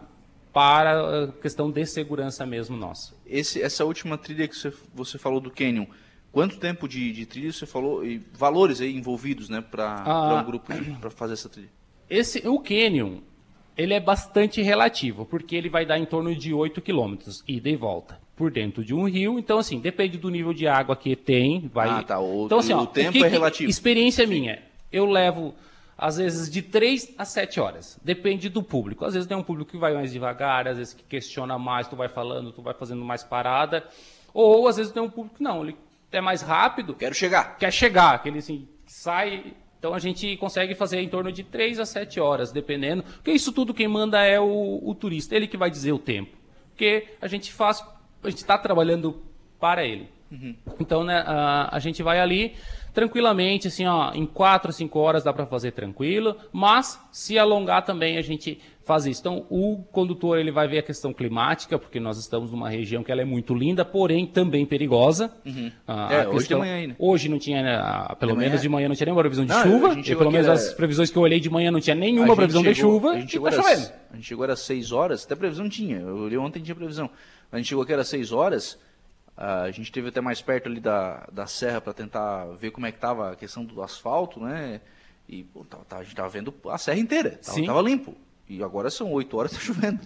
para 0.51 1.25
a 1.25 1.27
questão 1.31 1.69
de 1.71 1.85
segurança 1.85 2.45
mesmo 2.45 2.75
nossa. 2.75 3.13
Esse, 3.25 3.61
essa 3.61 3.85
última 3.85 4.17
trilha 4.17 4.47
que 4.47 4.55
você, 4.55 4.73
você 4.93 5.17
falou 5.17 5.39
do 5.39 5.51
Canyon, 5.51 5.85
quanto 6.31 6.57
tempo 6.57 6.87
de, 6.87 7.11
de 7.13 7.25
trilha 7.25 7.53
você 7.53 7.67
falou, 7.67 8.03
e 8.03 8.17
valores 8.33 8.81
aí 8.81 8.93
envolvidos 8.93 9.47
né, 9.47 9.61
para 9.61 10.03
ah, 10.03 10.41
um 10.41 10.43
grupo 10.43 10.73
para 10.99 11.11
fazer 11.11 11.33
essa 11.33 11.47
trilha? 11.47 11.69
Esse, 12.09 12.45
o 12.47 12.59
Canyon, 12.59 13.19
ele 13.77 13.93
é 13.93 13.99
bastante 13.99 14.59
relativo, 14.61 15.23
porque 15.23 15.55
ele 15.55 15.69
vai 15.69 15.85
dar 15.85 15.99
em 15.99 16.05
torno 16.05 16.35
de 16.35 16.51
8 16.51 16.81
quilômetros, 16.81 17.43
ida 17.47 17.69
e 17.69 17.75
volta 17.75 18.19
por 18.41 18.49
dentro 18.49 18.83
de 18.83 18.91
um 18.91 19.07
rio. 19.07 19.37
Então, 19.37 19.59
assim, 19.59 19.79
depende 19.79 20.17
do 20.17 20.27
nível 20.27 20.51
de 20.51 20.67
água 20.67 20.95
que 20.95 21.15
tem. 21.15 21.69
Vai... 21.71 21.87
Ah, 21.87 22.01
tá. 22.01 22.19
O, 22.19 22.47
então, 22.47 22.57
assim, 22.57 22.73
ó, 22.73 22.81
o 22.81 22.87
tempo 22.87 23.11
que, 23.11 23.23
é 23.23 23.27
relativo. 23.27 23.69
Experiência 23.69 24.25
Sim. 24.25 24.31
minha. 24.31 24.63
Eu 24.91 25.05
levo, 25.05 25.53
às 25.95 26.17
vezes, 26.17 26.49
de 26.49 26.63
3 26.63 27.13
a 27.19 27.23
7 27.23 27.59
horas. 27.59 27.99
Depende 28.03 28.49
do 28.49 28.63
público. 28.63 29.05
Às 29.05 29.13
vezes 29.13 29.27
tem 29.27 29.37
um 29.37 29.43
público 29.43 29.69
que 29.69 29.77
vai 29.77 29.93
mais 29.93 30.11
devagar, 30.11 30.67
às 30.67 30.77
vezes 30.77 30.95
que 30.95 31.03
questiona 31.03 31.59
mais, 31.59 31.87
tu 31.87 31.95
vai 31.95 32.09
falando, 32.09 32.51
tu 32.51 32.63
vai 32.63 32.73
fazendo 32.73 33.05
mais 33.05 33.23
parada. 33.23 33.87
Ou, 34.33 34.67
às 34.67 34.77
vezes, 34.77 34.91
tem 34.91 35.03
um 35.03 35.09
público 35.09 35.37
que 35.37 35.43
não, 35.43 35.61
ele 35.61 35.77
é 36.11 36.19
mais 36.19 36.41
rápido. 36.41 36.95
Quero 36.95 37.13
chegar. 37.13 37.59
Quer 37.59 37.71
chegar, 37.71 38.15
aquele 38.15 38.39
assim, 38.39 38.67
sai 38.87 39.53
então 39.77 39.93
a 39.95 39.99
gente 39.99 40.37
consegue 40.37 40.75
fazer 40.75 40.99
em 40.99 41.09
torno 41.09 41.31
de 41.31 41.43
3 41.43 41.79
a 41.79 41.85
7 41.85 42.19
horas, 42.19 42.51
dependendo. 42.51 43.03
Porque 43.03 43.31
isso 43.31 43.51
tudo 43.51 43.73
quem 43.73 43.87
manda 43.87 44.19
é 44.23 44.39
o, 44.39 44.79
o 44.83 44.93
turista, 44.93 45.35
ele 45.35 45.47
que 45.47 45.57
vai 45.57 45.71
dizer 45.71 45.91
o 45.91 45.97
tempo. 45.97 46.37
Porque 46.69 47.07
a 47.21 47.27
gente 47.27 47.51
faz 47.53 47.83
a 48.23 48.29
gente 48.29 48.39
está 48.39 48.57
trabalhando 48.57 49.21
para 49.59 49.85
ele. 49.85 50.09
Uhum. 50.31 50.55
Então, 50.79 51.03
né, 51.03 51.23
a, 51.25 51.75
a 51.75 51.79
gente 51.79 52.01
vai 52.01 52.19
ali 52.19 52.53
tranquilamente, 52.93 53.67
assim, 53.67 53.85
ó, 53.85 54.11
em 54.13 54.25
4, 54.25 54.71
5 54.71 54.99
horas 54.99 55.23
dá 55.23 55.31
para 55.33 55.45
fazer 55.45 55.71
tranquilo, 55.71 56.35
mas 56.51 56.99
se 57.11 57.37
alongar 57.37 57.85
também 57.85 58.17
a 58.17 58.21
gente 58.21 58.59
faz 58.83 59.05
isso. 59.05 59.21
Então, 59.21 59.45
o 59.49 59.77
condutor 59.91 60.37
ele 60.37 60.51
vai 60.51 60.67
ver 60.67 60.79
a 60.79 60.81
questão 60.81 61.13
climática, 61.13 61.77
porque 61.77 61.99
nós 61.99 62.17
estamos 62.17 62.51
numa 62.51 62.69
região 62.69 63.03
que 63.03 63.11
ela 63.11 63.21
é 63.21 63.25
muito 63.25 63.53
linda, 63.53 63.85
porém 63.85 64.25
também 64.25 64.65
perigosa. 64.65 65.31
Uhum. 65.45 65.71
Ah, 65.87 66.09
é, 66.11 66.27
hoje 66.27 66.47
de 66.47 66.55
manhã 66.55 66.75
ainda. 66.75 66.95
Hoje 66.99 67.29
não 67.29 67.39
tinha, 67.39 67.61
né, 67.61 68.15
pelo 68.19 68.33
de 68.33 68.37
menos 68.37 68.53
manhã. 68.53 68.61
de 68.61 68.69
manhã 68.69 68.87
não 68.89 68.95
tinha 68.95 69.05
nenhuma 69.05 69.21
previsão 69.21 69.45
de 69.45 69.53
não, 69.53 69.63
chuva, 69.63 69.99
e 69.99 70.15
pelo 70.15 70.31
menos 70.31 70.47
era... 70.47 70.55
as 70.55 70.73
previsões 70.73 71.11
que 71.11 71.17
eu 71.17 71.21
olhei 71.21 71.39
de 71.39 71.49
manhã 71.49 71.71
não 71.71 71.79
tinha 71.79 71.95
nenhuma 71.95 72.35
previsão 72.35 72.61
chegou, 72.61 72.73
de 72.73 72.79
chuva, 72.79 73.11
a 73.11 73.19
gente 73.19 73.31
chegou 73.31 73.49
tá 73.49 73.61
chovendo. 73.61 73.91
A 74.11 74.15
gente 74.15 74.25
chegou 74.25 74.45
às 74.45 74.59
6 74.59 74.91
horas, 74.91 75.25
até 75.25 75.35
previsão 75.35 75.69
tinha, 75.69 75.97
eu 75.99 76.17
olhei 76.17 76.37
ontem 76.37 76.61
tinha 76.61 76.75
previsão. 76.75 77.09
A 77.51 77.57
gente 77.57 77.67
chegou 77.67 77.83
aqui 77.83 77.93
às 77.93 78.07
6 78.07 78.31
horas, 78.31 78.79
a 79.35 79.69
gente 79.71 79.91
teve 79.91 80.09
até 80.09 80.21
mais 80.21 80.41
perto 80.41 80.67
ali 80.67 80.79
da, 80.79 81.27
da 81.31 81.47
serra 81.47 81.81
para 81.81 81.93
tentar 81.93 82.45
ver 82.57 82.71
como 82.71 82.85
é 82.85 82.91
que 82.91 82.97
estava 82.97 83.31
a 83.31 83.35
questão 83.35 83.65
do 83.65 83.81
asfalto, 83.81 84.39
né? 84.39 84.81
E 85.27 85.43
pô, 85.43 85.63
tá, 85.63 85.77
tá, 85.87 85.97
a 85.97 86.03
gente 86.03 86.13
estava 86.13 86.29
vendo 86.29 86.53
a 86.69 86.77
serra 86.77 86.99
inteira, 86.99 87.39
estava 87.41 87.81
limpo. 87.81 88.15
E 88.47 88.61
agora 88.61 88.89
são 88.89 89.11
8 89.13 89.37
horas, 89.37 89.51
está 89.53 89.63
chovendo. 89.65 90.01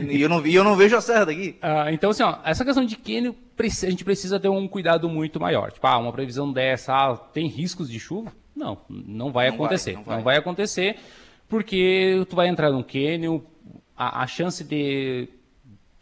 E 0.00 0.20
eu, 0.20 0.28
não, 0.28 0.44
e 0.44 0.54
eu 0.54 0.64
não 0.64 0.74
vejo 0.74 0.96
a 0.96 1.00
serra 1.00 1.26
daqui. 1.26 1.56
Ah, 1.62 1.92
então, 1.92 2.10
assim, 2.10 2.24
ó, 2.24 2.38
essa 2.44 2.64
questão 2.64 2.84
de 2.84 2.96
cânion, 2.96 3.34
a 3.56 3.66
gente 3.88 4.04
precisa 4.04 4.40
ter 4.40 4.48
um 4.48 4.66
cuidado 4.66 5.08
muito 5.08 5.38
maior. 5.38 5.70
Tipo, 5.70 5.86
ah, 5.86 5.98
uma 5.98 6.12
previsão 6.12 6.52
dessa, 6.52 6.92
ah, 6.92 7.16
tem 7.16 7.46
riscos 7.46 7.88
de 7.88 8.00
chuva? 8.00 8.32
Não, 8.54 8.78
não 8.88 9.30
vai 9.30 9.48
não 9.48 9.54
acontecer. 9.54 9.92
Vai, 9.92 9.96
não, 9.96 10.04
vai. 10.04 10.16
não, 10.16 10.24
vai. 10.24 10.36
acontecer, 10.36 10.96
porque 11.48 12.24
tu 12.28 12.34
vai 12.34 12.48
entrar 12.48 12.72
num 12.72 12.82
cânion, 12.82 13.40
a, 13.96 14.22
a 14.22 14.26
chance 14.26 14.64
de, 14.64 15.28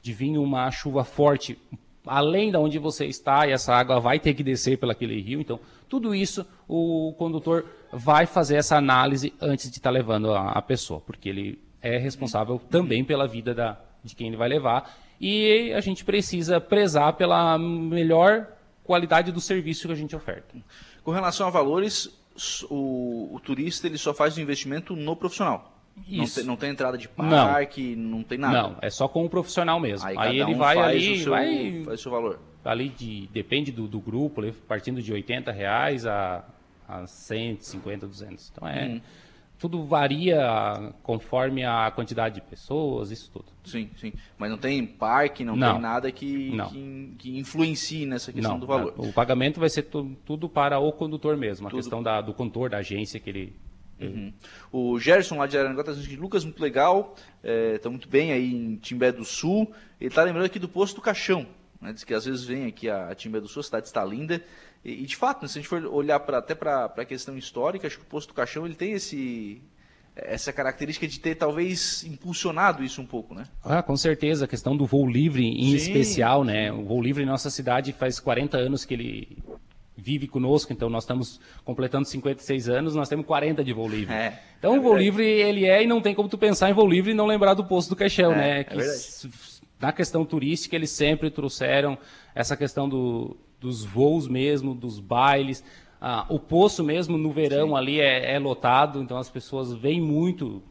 de 0.03 0.13
vir 0.13 0.37
uma 0.37 0.71
chuva 0.71 1.05
forte 1.05 1.59
além 2.07 2.51
de 2.51 2.57
onde 2.57 2.79
você 2.79 3.07
está, 3.07 3.47
e 3.47 3.53
essa 3.53 3.75
água 3.75 4.01
vai 4.01 4.19
ter 4.19 4.35
que 4.35 4.43
descer 4.43 4.79
pelo 4.79 4.93
aquele 4.93 5.21
rio. 5.21 5.41
Então, 5.41 5.61
tudo 5.89 6.15
isso 6.15 6.47
o 6.69 7.15
condutor 7.17 7.65
vai 7.93 8.27
fazer 8.27 8.57
essa 8.57 8.77
análise 8.77 9.33
antes 9.41 9.71
de 9.71 9.77
estar 9.77 9.91
tá 9.91 9.95
levando 9.95 10.33
a, 10.33 10.51
a, 10.51 10.63
pessoa, 10.63 11.01
porque 11.01 11.29
ele 11.29 11.59
é 11.81 11.99
responsável 11.99 12.61
também 12.71 13.05
pela 13.05 13.27
vida 13.27 13.55
da, 13.55 13.79
de 14.03 14.15
quem 14.15 14.29
ele 14.29 14.37
vai 14.37 14.49
levar. 14.49 14.99
E 15.21 15.73
a 15.75 15.81
gente 15.81 16.05
precisa 16.05 16.61
prezar 16.61 17.13
pela 17.13 17.57
melhor 17.59 18.49
qualidade 18.83 19.31
do 19.31 19.41
serviço 19.41 19.87
que 19.87 19.93
a 19.93 19.97
gente 19.97 20.17
oferta. 20.17 20.57
Com 21.05 21.13
relação 21.13 21.47
a 21.47 21.51
valores, 21.51 22.11
o, 22.69 23.31
o 23.33 23.41
turista 23.41 23.87
ele 23.87 23.99
só 23.99 24.13
faz 24.13 24.37
o 24.37 24.41
investimento 24.41 24.97
no 24.97 25.15
profissional. 25.15 25.73
Não 26.09 26.26
tem, 26.26 26.45
não 26.45 26.57
tem, 26.57 26.70
entrada 26.70 26.99
de 26.99 27.09
parque, 27.09 27.95
não, 27.95 28.18
não, 28.18 28.22
tem 28.22 28.38
nada. 28.38 28.62
Não, 28.62 28.76
é 28.80 28.90
só 28.90 29.07
com 29.09 29.24
o 29.24 29.28
profissional 29.28 29.78
mesmo. 29.78 30.07
Aí, 30.07 30.16
Aí 30.18 30.40
ele 30.40 30.55
um 30.55 30.59
vai 30.59 30.78
ali, 30.78 31.18
seu, 31.18 31.30
vai, 31.30 31.82
faz 31.84 32.01
o 32.01 32.03
seu 32.03 32.12
valor. 32.12 32.40
Ali 32.64 32.88
de, 32.88 33.28
depende 33.32 33.70
do, 33.70 33.86
do 33.86 34.01
grupo, 34.01 34.43
partindo 34.66 35.03
de 35.03 35.12
80 35.12 35.51
reais 35.53 36.07
a, 36.07 36.45
a 36.88 37.07
150, 37.07 38.07
200. 38.07 38.51
Então 38.51 38.68
é, 38.68 38.86
hum. 38.86 39.01
tudo 39.59 39.84
varia 39.84 40.93
conforme 41.03 41.64
a 41.64 41.90
quantidade 41.90 42.36
de 42.36 42.40
pessoas, 42.40 43.11
isso 43.11 43.30
tudo. 43.30 43.47
Sim, 43.64 43.90
sim. 43.97 44.12
Mas 44.38 44.51
não 44.51 44.59
tem 44.59 44.84
parque, 44.86 45.45
não, 45.45 45.57
não. 45.57 45.72
tem 45.72 45.82
nada 45.82 46.11
que, 46.11 46.53
que, 46.70 47.14
que, 47.18 47.38
influencie 47.38 48.07
nessa 48.07 48.32
questão 48.32 48.53
não, 48.53 48.61
do 48.61 48.66
valor. 48.66 48.95
O 48.97 49.12
pagamento 49.12 49.61
vai 49.61 49.68
ser 49.68 49.82
tudo, 49.82 50.49
para 50.49 50.78
o 50.78 50.93
condutor 50.93 51.36
mesmo, 51.36 51.68
tudo. 51.68 51.78
a 51.78 51.80
questão 51.80 52.03
da, 52.03 52.20
do 52.20 52.32
condutor, 52.32 52.70
da 52.70 52.78
agência 52.78 53.20
que 53.20 53.28
ele 53.30 53.57
Uhum. 54.01 54.32
O 54.72 54.99
Gerson 54.99 55.36
lá 55.36 55.47
de 55.47 55.57
Aranguá 55.57 55.80
está 55.80 55.93
dizendo 55.93 56.09
que 56.09 56.16
Lucas, 56.16 56.45
muito 56.45 56.61
legal, 56.61 57.14
está 57.16 57.28
é, 57.45 57.78
tá 57.78 57.90
muito 57.90 58.09
bem 58.09 58.32
aí 58.32 58.53
em 58.53 58.76
Timbé 58.76 59.12
do 59.12 59.24
Sul. 59.24 59.72
Ele 60.01 60.09
está 60.09 60.22
lembrando 60.22 60.47
aqui 60.47 60.59
do 60.59 60.68
Posto 60.68 60.97
do 60.97 61.03
Caixão. 61.03 61.47
Né? 61.80 61.93
Diz 61.93 62.05
que 62.05 62.14
às 62.14 62.24
vezes 62.24 62.45
vem 62.45 62.66
aqui 62.66 62.88
a, 62.88 63.09
a 63.09 63.14
Timbé 63.14 63.40
do 63.40 63.49
Sul, 63.49 63.61
a 63.61 63.64
cidade 63.64 63.86
está 63.86 64.05
linda. 64.05 64.43
E, 64.84 65.03
e 65.03 65.07
de 65.07 65.16
fato, 65.16 65.43
né, 65.43 65.49
se 65.49 65.59
a 65.59 65.61
gente 65.61 65.68
for 65.68 65.84
olhar 65.86 66.20
pra, 66.20 66.38
até 66.38 66.55
para 66.55 66.84
a 66.84 67.05
questão 67.05 67.36
histórica, 67.36 67.86
acho 67.86 67.99
que 67.99 68.05
o 68.05 68.09
Posto 68.09 68.28
do 68.28 68.34
Caixão 68.34 68.66
ele 68.66 68.74
tem 68.74 68.93
esse, 68.93 69.62
essa 70.14 70.53
característica 70.53 71.07
de 71.07 71.20
ter 71.20 71.34
talvez 71.34 72.05
impulsionado 72.05 72.82
isso 72.84 73.01
um 73.01 73.07
pouco, 73.07 73.34
né? 73.34 73.45
Ah, 73.64 73.82
com 73.82 73.97
certeza, 73.97 74.45
a 74.45 74.49
questão 74.49 74.76
do 74.76 74.86
voo 74.86 75.09
livre 75.09 75.45
em 75.45 75.70
sim, 75.70 75.76
especial, 75.76 76.45
né? 76.45 76.72
O 76.72 76.84
voo 76.84 77.01
livre 77.01 77.22
em 77.22 77.26
nossa 77.26 77.51
cidade 77.51 77.93
faz 77.93 78.20
40 78.20 78.57
anos 78.57 78.84
que 78.84 78.95
ele 78.95 79.38
vive 79.97 80.26
conosco, 80.26 80.72
então 80.72 80.88
nós 80.88 81.05
estamos 81.05 81.40
completando 81.64 82.07
56 82.07 82.68
anos, 82.68 82.95
nós 82.95 83.09
temos 83.09 83.26
40 83.26 83.62
de 83.62 83.72
voo 83.72 83.88
livre. 83.88 84.14
É, 84.14 84.40
então 84.59 84.74
é 84.74 84.78
o 84.78 84.82
voo 84.82 84.97
livre 84.97 85.24
ele 85.24 85.66
é 85.66 85.82
e 85.82 85.86
não 85.86 86.01
tem 86.01 86.14
como 86.14 86.28
tu 86.28 86.38
pensar 86.38 86.70
em 86.70 86.72
voo 86.72 86.88
livre 86.88 87.12
e 87.12 87.14
não 87.14 87.26
lembrar 87.26 87.55
do 87.55 87.64
posto 87.64 87.90
do 87.90 87.97
caixão, 87.97 88.32
é, 88.32 88.36
né? 88.36 88.61
É 88.61 88.64
que, 88.64 88.78
na 89.78 89.93
questão 89.93 90.24
turística 90.24 90.76
eles 90.76 90.90
sempre 90.90 91.30
trouxeram 91.30 91.99
essa 92.34 92.57
questão 92.57 92.88
do, 92.88 93.36
dos 93.61 93.84
voos 93.84 94.28
mesmo, 94.28 94.74
dos 94.74 94.99
bailes. 94.99 95.62
Ah, 96.01 96.26
o 96.28 96.38
poço 96.38 96.82
mesmo 96.82 97.16
no 97.16 97.30
verão 97.30 97.68
sim. 97.68 97.76
ali 97.76 98.01
é, 98.01 98.34
é, 98.34 98.38
lotado, 98.38 99.03
então 99.03 99.16
as 99.18 99.30
pessoas 99.30 99.72
vêm 99.72 100.01
muito. 100.01 100.62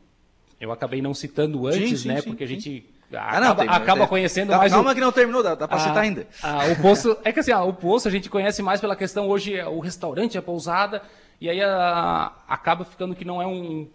Eu 0.60 0.72
acabei 0.72 1.02
não 1.02 1.14
citando 1.14 1.68
antes, 1.68 1.90
sim, 1.90 1.98
sim, 1.98 2.08
né? 2.10 2.22
porque 2.22 2.44
a 2.44 2.48
gente 2.48 2.86
ah, 3.14 3.40
não, 3.40 3.52
acaba, 3.52 3.72
acaba 3.72 4.08
conhecendo 4.08 4.52
tá, 4.52 4.58
mais. 4.58 4.72
Calma 4.72 4.92
o... 4.92 4.96
que 4.96 5.02
não 5.02 5.12
terminou, 5.12 5.44
dá, 5.44 5.56
dá 5.56 5.68
pra 5.68 5.80
citar 5.80 6.00
ainda. 6.00 6.28
Ah, 6.42 6.66
o 6.72 6.82
poço. 6.82 7.18
É 7.24 7.32
que 7.32 7.40
assim, 7.40 7.52
ah, 7.52 7.64
o 7.64 7.74
poço 7.74 8.08
a 8.08 8.12
gente 8.12 8.30
conhece 8.30 8.62
mais 8.62 8.80
pela 8.80 8.96
questão 8.96 9.28
hoje, 9.28 9.62
o 9.64 9.80
restaurante, 9.80 10.38
a 10.38 10.42
pousada, 10.42 11.02
e 11.40 11.50
aí 11.50 11.62
a, 11.62 12.32
acaba 12.48 12.86
ficando 12.86 13.16
que 13.16 13.26
não 13.26 13.42
é 13.42 13.48
um. 13.48 13.88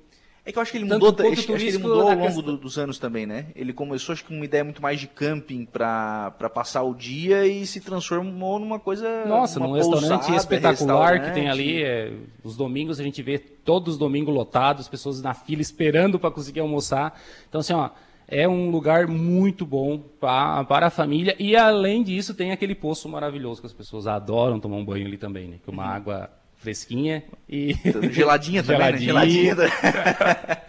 É 0.45 0.53
que 0.53 0.59
eu 0.59 0.63
acho 0.63 0.71
que 0.71 0.79
ele 0.79 0.85
mudou, 0.85 1.09
acho, 1.09 1.45
que 1.45 1.53
ele 1.53 1.79
mudou 1.79 2.03
ao 2.03 2.15
longo 2.15 2.23
questão... 2.23 2.57
dos 2.57 2.79
anos 2.79 3.01
também, 3.01 3.27
né? 3.27 3.47
Ele 3.57 3.73
começou, 3.73 4.13
acho 4.13 4.23
que, 4.23 4.29
com 4.29 4.35
uma 4.37 4.45
ideia 4.45 4.63
muito 4.63 4.81
mais 4.81 5.01
de 5.01 5.09
camping 5.09 5.65
para 5.65 6.31
passar 6.55 6.85
o 6.85 6.95
dia 6.95 7.45
e 7.45 7.67
se 7.67 7.81
transformou 7.81 8.61
numa 8.61 8.79
coisa. 8.79 9.25
Nossa, 9.25 9.59
num 9.59 9.73
restaurante 9.73 10.33
espetacular 10.37 11.15
restaurante. 11.15 11.25
que 11.25 11.31
tem 11.33 11.49
ali. 11.49 11.83
É, 11.83 12.13
os 12.45 12.57
domingos 12.57 13.01
a 13.01 13.03
gente 13.03 13.21
vê 13.23 13.41
todos 13.41 13.95
os 13.95 13.99
domingos 13.99 14.33
lotados, 14.33 14.87
pessoas 14.87 15.21
na 15.21 15.35
fila 15.35 15.61
esperando 15.61 16.17
para 16.17 16.31
conseguir 16.31 16.61
almoçar. 16.61 17.21
Então, 17.49 17.61
assim, 17.61 17.73
ó, 17.73 17.91
é 18.29 18.49
um 18.49 18.71
lugar 18.71 19.07
muito 19.07 19.65
bom 19.65 19.99
pra, 19.99 20.65
para 20.65 20.87
a 20.87 20.91
família. 20.91 21.37
E 21.39 21.57
além 21.57 22.03
disso, 22.03 22.35
tem 22.35 22.53
aquele 22.53 22.75
poço 22.75 23.09
maravilhoso 23.09 23.61
que 23.61 23.67
as 23.67 23.73
pessoas 23.73 24.07
adoram 24.07 24.59
tomar 24.59 24.77
um 24.77 24.85
banho 24.85 25.07
ali 25.07 25.17
também, 25.17 25.49
né? 25.49 25.59
Que 25.63 25.71
é 25.71 25.73
uma 25.73 25.85
uhum. 25.85 25.91
água 25.91 26.31
fresquinha 26.57 27.23
e. 27.49 27.75
Geladinha 28.11 28.63
também, 28.63 28.93
né? 28.93 28.99
Geladinha. 28.99 29.55
Né? 29.55 29.69
Geladinha. 29.69 30.63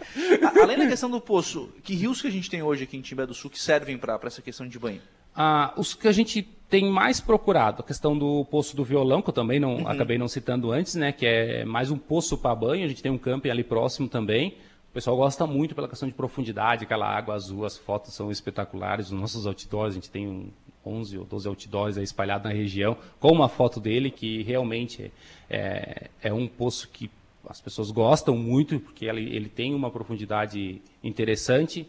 além 0.62 0.78
da 0.78 0.86
questão 0.86 1.10
do 1.10 1.20
poço, 1.20 1.70
que 1.82 1.94
rios 1.94 2.20
que 2.20 2.28
a 2.28 2.30
gente 2.30 2.48
tem 2.48 2.62
hoje 2.62 2.84
aqui 2.84 2.96
em 2.96 3.00
Timbé 3.00 3.26
do 3.26 3.34
Sul 3.34 3.50
que 3.50 3.58
servem 3.58 3.98
para 3.98 4.18
essa 4.24 4.42
questão 4.42 4.66
de 4.66 4.78
banho? 4.78 5.00
Ah, 5.34 5.72
os 5.76 5.94
que 5.94 6.08
a 6.08 6.12
gente 6.12 6.42
tem 6.42 6.90
mais 6.90 7.20
procurado, 7.20 7.82
a 7.82 7.86
questão 7.86 8.16
do 8.16 8.44
poço 8.44 8.76
do 8.76 8.84
violão, 8.84 9.22
que 9.22 9.30
eu 9.30 9.34
também 9.34 9.58
não 9.58 9.76
uhum. 9.76 9.88
acabei 9.88 10.18
não 10.18 10.28
citando 10.28 10.70
antes, 10.70 10.94
né? 10.94 11.12
Que 11.12 11.26
é 11.26 11.64
mais 11.64 11.90
um 11.90 11.98
poço 11.98 12.36
para 12.36 12.54
banho. 12.54 12.84
A 12.84 12.88
gente 12.88 13.02
tem 13.02 13.10
um 13.10 13.18
camping 13.18 13.50
ali 13.50 13.64
próximo 13.64 14.08
também. 14.08 14.56
O 14.98 15.00
pessoal 15.00 15.16
gosta 15.16 15.46
muito 15.46 15.76
pela 15.76 15.86
questão 15.86 16.08
de 16.08 16.14
profundidade, 16.14 16.82
aquela 16.82 17.06
água 17.06 17.36
azul, 17.36 17.64
as 17.64 17.78
fotos 17.78 18.12
são 18.12 18.32
espetaculares. 18.32 19.06
Os 19.06 19.12
nossos 19.12 19.46
outdoors, 19.46 19.92
a 19.92 19.94
gente 19.94 20.10
tem 20.10 20.26
um 20.26 20.50
11 20.84 21.18
ou 21.18 21.24
12 21.24 21.46
outdoors 21.46 21.96
espalhados 21.98 22.42
na 22.42 22.50
região, 22.52 22.96
com 23.20 23.30
uma 23.30 23.48
foto 23.48 23.78
dele, 23.78 24.10
que 24.10 24.42
realmente 24.42 25.12
é, 25.48 26.10
é 26.20 26.32
um 26.34 26.48
poço 26.48 26.88
que 26.88 27.08
as 27.48 27.60
pessoas 27.60 27.92
gostam 27.92 28.36
muito, 28.36 28.80
porque 28.80 29.04
ele, 29.04 29.22
ele 29.36 29.48
tem 29.48 29.72
uma 29.72 29.88
profundidade 29.88 30.82
interessante. 31.00 31.86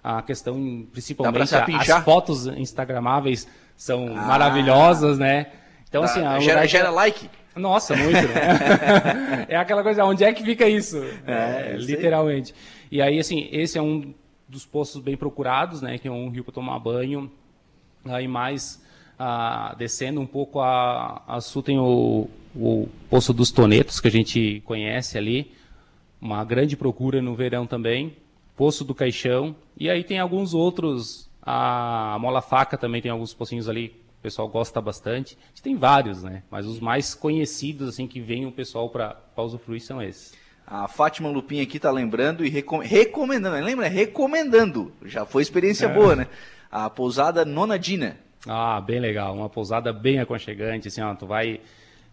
A 0.00 0.22
questão, 0.22 0.86
principalmente, 0.92 1.52
as 1.56 2.04
fotos 2.04 2.46
instagramáveis 2.46 3.48
são 3.76 4.06
ah. 4.06 4.22
maravilhosas, 4.24 5.18
né? 5.18 5.50
Então, 5.88 6.04
assim... 6.04 6.20
Ah, 6.24 6.38
gera, 6.38 6.64
gera 6.68 6.90
like? 6.90 7.28
Nossa, 7.54 7.94
muito, 7.94 8.28
né? 8.28 9.46
é 9.48 9.56
aquela 9.56 9.82
coisa, 9.82 10.04
onde 10.04 10.24
é 10.24 10.32
que 10.32 10.42
fica 10.42 10.68
isso? 10.68 11.02
É, 11.26 11.72
é 11.72 11.76
literalmente. 11.76 12.54
E 12.90 13.00
aí, 13.00 13.18
assim, 13.18 13.48
esse 13.52 13.78
é 13.78 13.82
um 13.82 14.14
dos 14.48 14.66
postos 14.66 15.00
bem 15.02 15.16
procurados, 15.16 15.80
né? 15.82 15.98
Que 15.98 16.08
é 16.08 16.10
um 16.10 16.28
rio 16.28 16.44
para 16.44 16.54
tomar 16.54 16.78
banho. 16.78 17.30
Aí 18.04 18.26
mais 18.26 18.82
ah, 19.18 19.74
descendo 19.78 20.20
um 20.20 20.26
pouco 20.26 20.60
a, 20.60 21.22
a 21.26 21.40
sul 21.40 21.62
tem 21.62 21.78
o, 21.78 22.28
o 22.54 22.88
Poço 23.08 23.32
dos 23.32 23.50
Tonetos, 23.50 24.00
que 24.00 24.08
a 24.08 24.10
gente 24.10 24.62
conhece 24.64 25.16
ali. 25.16 25.52
Uma 26.20 26.44
grande 26.44 26.76
procura 26.76 27.22
no 27.22 27.34
verão 27.34 27.66
também. 27.66 28.16
Poço 28.56 28.84
do 28.84 28.94
Caixão. 28.94 29.56
E 29.78 29.88
aí 29.88 30.04
tem 30.04 30.18
alguns 30.18 30.54
outros. 30.54 31.30
A 31.40 32.16
Mola 32.20 32.42
Faca 32.42 32.76
também 32.76 33.00
tem 33.00 33.10
alguns 33.10 33.34
pocinhos 33.34 33.68
ali 33.68 34.01
o 34.22 34.28
pessoal 34.30 34.46
gosta 34.46 34.80
bastante. 34.80 35.36
A 35.42 35.48
gente 35.48 35.62
tem 35.62 35.76
vários, 35.76 36.22
né? 36.22 36.44
Mas 36.48 36.64
os 36.64 36.78
mais 36.78 37.12
conhecidos, 37.12 37.88
assim, 37.88 38.06
que 38.06 38.20
vem 38.20 38.46
o 38.46 38.52
pessoal 38.52 38.88
para 38.88 39.20
usufruir 39.36 39.82
são 39.82 40.00
esses. 40.00 40.32
A 40.64 40.86
Fátima 40.86 41.28
Lupin 41.28 41.60
aqui 41.60 41.76
está 41.76 41.90
lembrando 41.90 42.46
e 42.46 42.48
recom 42.48 42.78
recomendando, 42.78 43.64
lembra? 43.64 43.88
Recomendando. 43.88 44.92
Já 45.04 45.26
foi 45.26 45.42
experiência 45.42 45.86
é. 45.86 45.92
boa, 45.92 46.14
né? 46.14 46.28
A 46.70 46.88
pousada 46.88 47.44
Nonadina. 47.44 48.16
Ah, 48.46 48.80
bem 48.80 49.00
legal. 49.00 49.34
Uma 49.34 49.48
pousada 49.48 49.92
bem 49.92 50.20
aconchegante, 50.20 50.86
assim, 50.86 51.00
ó, 51.00 51.12
tu 51.16 51.26
vai 51.26 51.60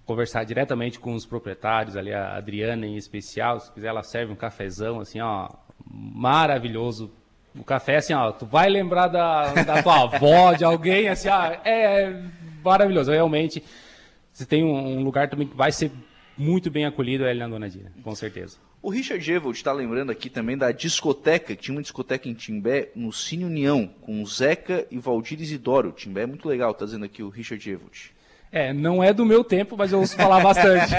conversar 0.03 0.43
diretamente 0.43 0.99
com 0.99 1.13
os 1.13 1.27
proprietários 1.27 1.95
ali, 1.95 2.11
a 2.11 2.37
Adriana 2.37 2.87
em 2.87 2.97
especial, 2.97 3.59
se 3.59 3.71
quiser 3.71 3.89
ela 3.89 4.01
serve 4.01 4.33
um 4.33 4.35
cafezão, 4.35 4.99
assim, 4.99 5.21
ó, 5.21 5.47
maravilhoso, 5.85 7.11
o 7.57 7.63
café, 7.63 7.97
assim, 7.97 8.13
ó, 8.13 8.31
tu 8.31 8.45
vai 8.45 8.69
lembrar 8.69 9.07
da, 9.07 9.53
da 9.63 9.81
tua 9.83 10.03
avó, 10.03 10.53
de 10.53 10.63
alguém, 10.63 11.09
assim, 11.09 11.29
ó, 11.29 11.45
é 11.65 12.21
maravilhoso. 12.63 13.11
Realmente, 13.11 13.63
você 14.31 14.45
tem 14.45 14.63
um, 14.63 15.01
lugar 15.03 15.29
também 15.29 15.47
que 15.47 15.55
vai 15.55 15.71
ser 15.71 15.91
muito 16.37 16.69
bem 16.71 16.85
acolhido 16.85 17.25
é 17.25 17.31
ali 17.31 17.39
na 17.39 17.47
Dona 17.47 17.69
Dina, 17.69 17.91
com 18.03 18.15
certeza. 18.15 18.57
O 18.81 18.89
Richard 18.89 19.29
Evold 19.29 19.57
está 19.57 19.73
lembrando 19.73 20.09
aqui 20.09 20.29
também 20.29 20.57
da 20.57 20.71
discoteca, 20.71 21.53
que 21.53 21.61
tinha 21.61 21.75
uma 21.75 21.81
discoteca 21.81 22.29
em 22.29 22.33
Timbé, 22.33 22.91
no 22.95 23.11
Cine 23.11 23.43
União, 23.43 23.87
com 23.99 24.23
o 24.23 24.25
Zeca 24.25 24.87
e 24.89 24.97
Valdir 24.97 25.41
Isidoro. 25.41 25.91
Timbé 25.91 26.21
é 26.21 26.25
muito 26.25 26.47
legal, 26.47 26.71
está 26.71 26.85
dizendo 26.85 27.03
aqui 27.03 27.21
o 27.21 27.27
Richard 27.27 27.69
Evold. 27.69 28.13
É, 28.51 28.73
não 28.73 29.03
é 29.03 29.13
do 29.13 29.25
meu 29.25 29.43
tempo, 29.43 29.77
mas 29.77 29.91
eu 29.91 29.99
ouço 29.99 30.15
falar 30.15 30.41
bastante. 30.41 30.91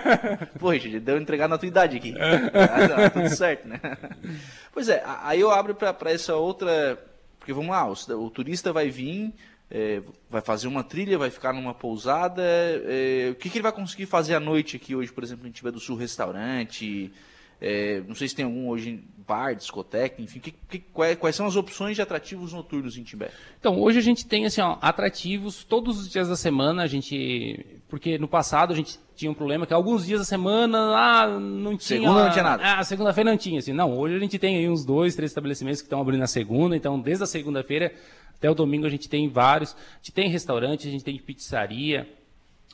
Pô, 0.58 0.70
Richard, 0.70 1.00
deu 1.00 1.18
entregar 1.18 1.48
na 1.48 1.58
tua 1.58 1.68
idade 1.68 1.96
aqui. 1.98 2.14
ah, 2.18 2.88
tá 2.88 3.10
tudo 3.10 3.28
certo, 3.28 3.68
né? 3.68 3.80
Pois 4.72 4.88
é, 4.88 5.04
aí 5.22 5.38
eu 5.38 5.50
abro 5.50 5.74
para 5.74 6.10
essa 6.10 6.34
outra. 6.34 6.98
Porque 7.38 7.52
vamos 7.52 7.70
lá, 7.70 7.86
o, 7.86 8.24
o 8.24 8.30
turista 8.30 8.72
vai 8.72 8.88
vir, 8.88 9.32
é, 9.70 10.02
vai 10.30 10.40
fazer 10.40 10.66
uma 10.66 10.82
trilha, 10.82 11.18
vai 11.18 11.30
ficar 11.30 11.52
numa 11.52 11.74
pousada. 11.74 12.42
É, 12.42 13.28
o 13.30 13.34
que, 13.34 13.50
que, 13.50 13.58
ele 13.58 13.62
vai 13.62 13.72
conseguir 13.72 14.06
fazer 14.06 14.34
à 14.34 14.40
noite 14.40 14.76
aqui 14.76 14.96
hoje, 14.96 15.12
por 15.12 15.22
exemplo, 15.22 15.46
em 15.46 15.50
Tibé 15.50 15.70
do 15.70 15.78
Sul, 15.78 15.96
restaurante? 15.96 17.12
É, 17.60 18.02
não 18.06 18.14
sei 18.14 18.28
se 18.28 18.34
tem 18.34 18.44
algum 18.44 18.68
hoje 18.68 19.02
bar, 19.26 19.54
discoteca, 19.54 20.20
enfim, 20.20 20.38
que, 20.38 20.50
que, 20.50 20.78
quais, 20.78 21.16
quais, 21.16 21.34
são 21.34 21.46
as 21.46 21.56
opções 21.56 21.96
de 21.96 22.02
atrativos 22.02 22.52
noturnos 22.52 22.98
em 22.98 23.02
Timbé? 23.02 23.30
Então, 23.58 23.80
hoje 23.80 23.98
a 23.98 24.02
gente 24.02 24.26
tem 24.26 24.44
assim, 24.44 24.60
ó, 24.60 24.76
atrativos 24.82 25.64
todos 25.64 25.98
os 25.98 26.10
dias 26.10 26.28
da 26.28 26.36
semana, 26.36 26.82
a 26.82 26.86
gente. 26.86 27.80
Porque 27.88 28.18
no 28.18 28.28
passado 28.28 28.72
a 28.72 28.76
gente 28.76 28.98
tinha 29.16 29.30
um 29.30 29.34
problema 29.34 29.66
que 29.66 29.72
alguns 29.72 30.04
dias 30.04 30.20
da 30.20 30.24
semana 30.26 30.78
ah, 30.78 31.38
não 31.38 31.76
tinha. 31.76 32.00
Segunda 32.00 32.24
não 32.24 32.30
tinha 32.30 32.44
nada. 32.44 32.62
Ah, 32.62 32.84
segunda-feira 32.84 33.30
não 33.30 33.38
tinha. 33.38 33.58
Assim, 33.58 33.72
não, 33.72 33.96
hoje 33.96 34.16
a 34.16 34.18
gente 34.18 34.38
tem 34.38 34.56
aí 34.56 34.68
uns 34.68 34.84
dois, 34.84 35.14
três 35.14 35.30
estabelecimentos 35.30 35.80
que 35.80 35.86
estão 35.86 36.00
abrindo 36.00 36.20
na 36.20 36.26
segunda, 36.26 36.76
então 36.76 37.00
desde 37.00 37.24
a 37.24 37.26
segunda-feira 37.26 37.92
até 38.36 38.50
o 38.50 38.54
domingo 38.54 38.86
a 38.86 38.90
gente 38.90 39.08
tem 39.08 39.28
vários. 39.28 39.72
A 39.72 39.96
gente 39.96 40.12
tem 40.12 40.28
restaurante, 40.28 40.86
a 40.86 40.90
gente 40.90 41.04
tem 41.04 41.16
pizzaria. 41.18 42.06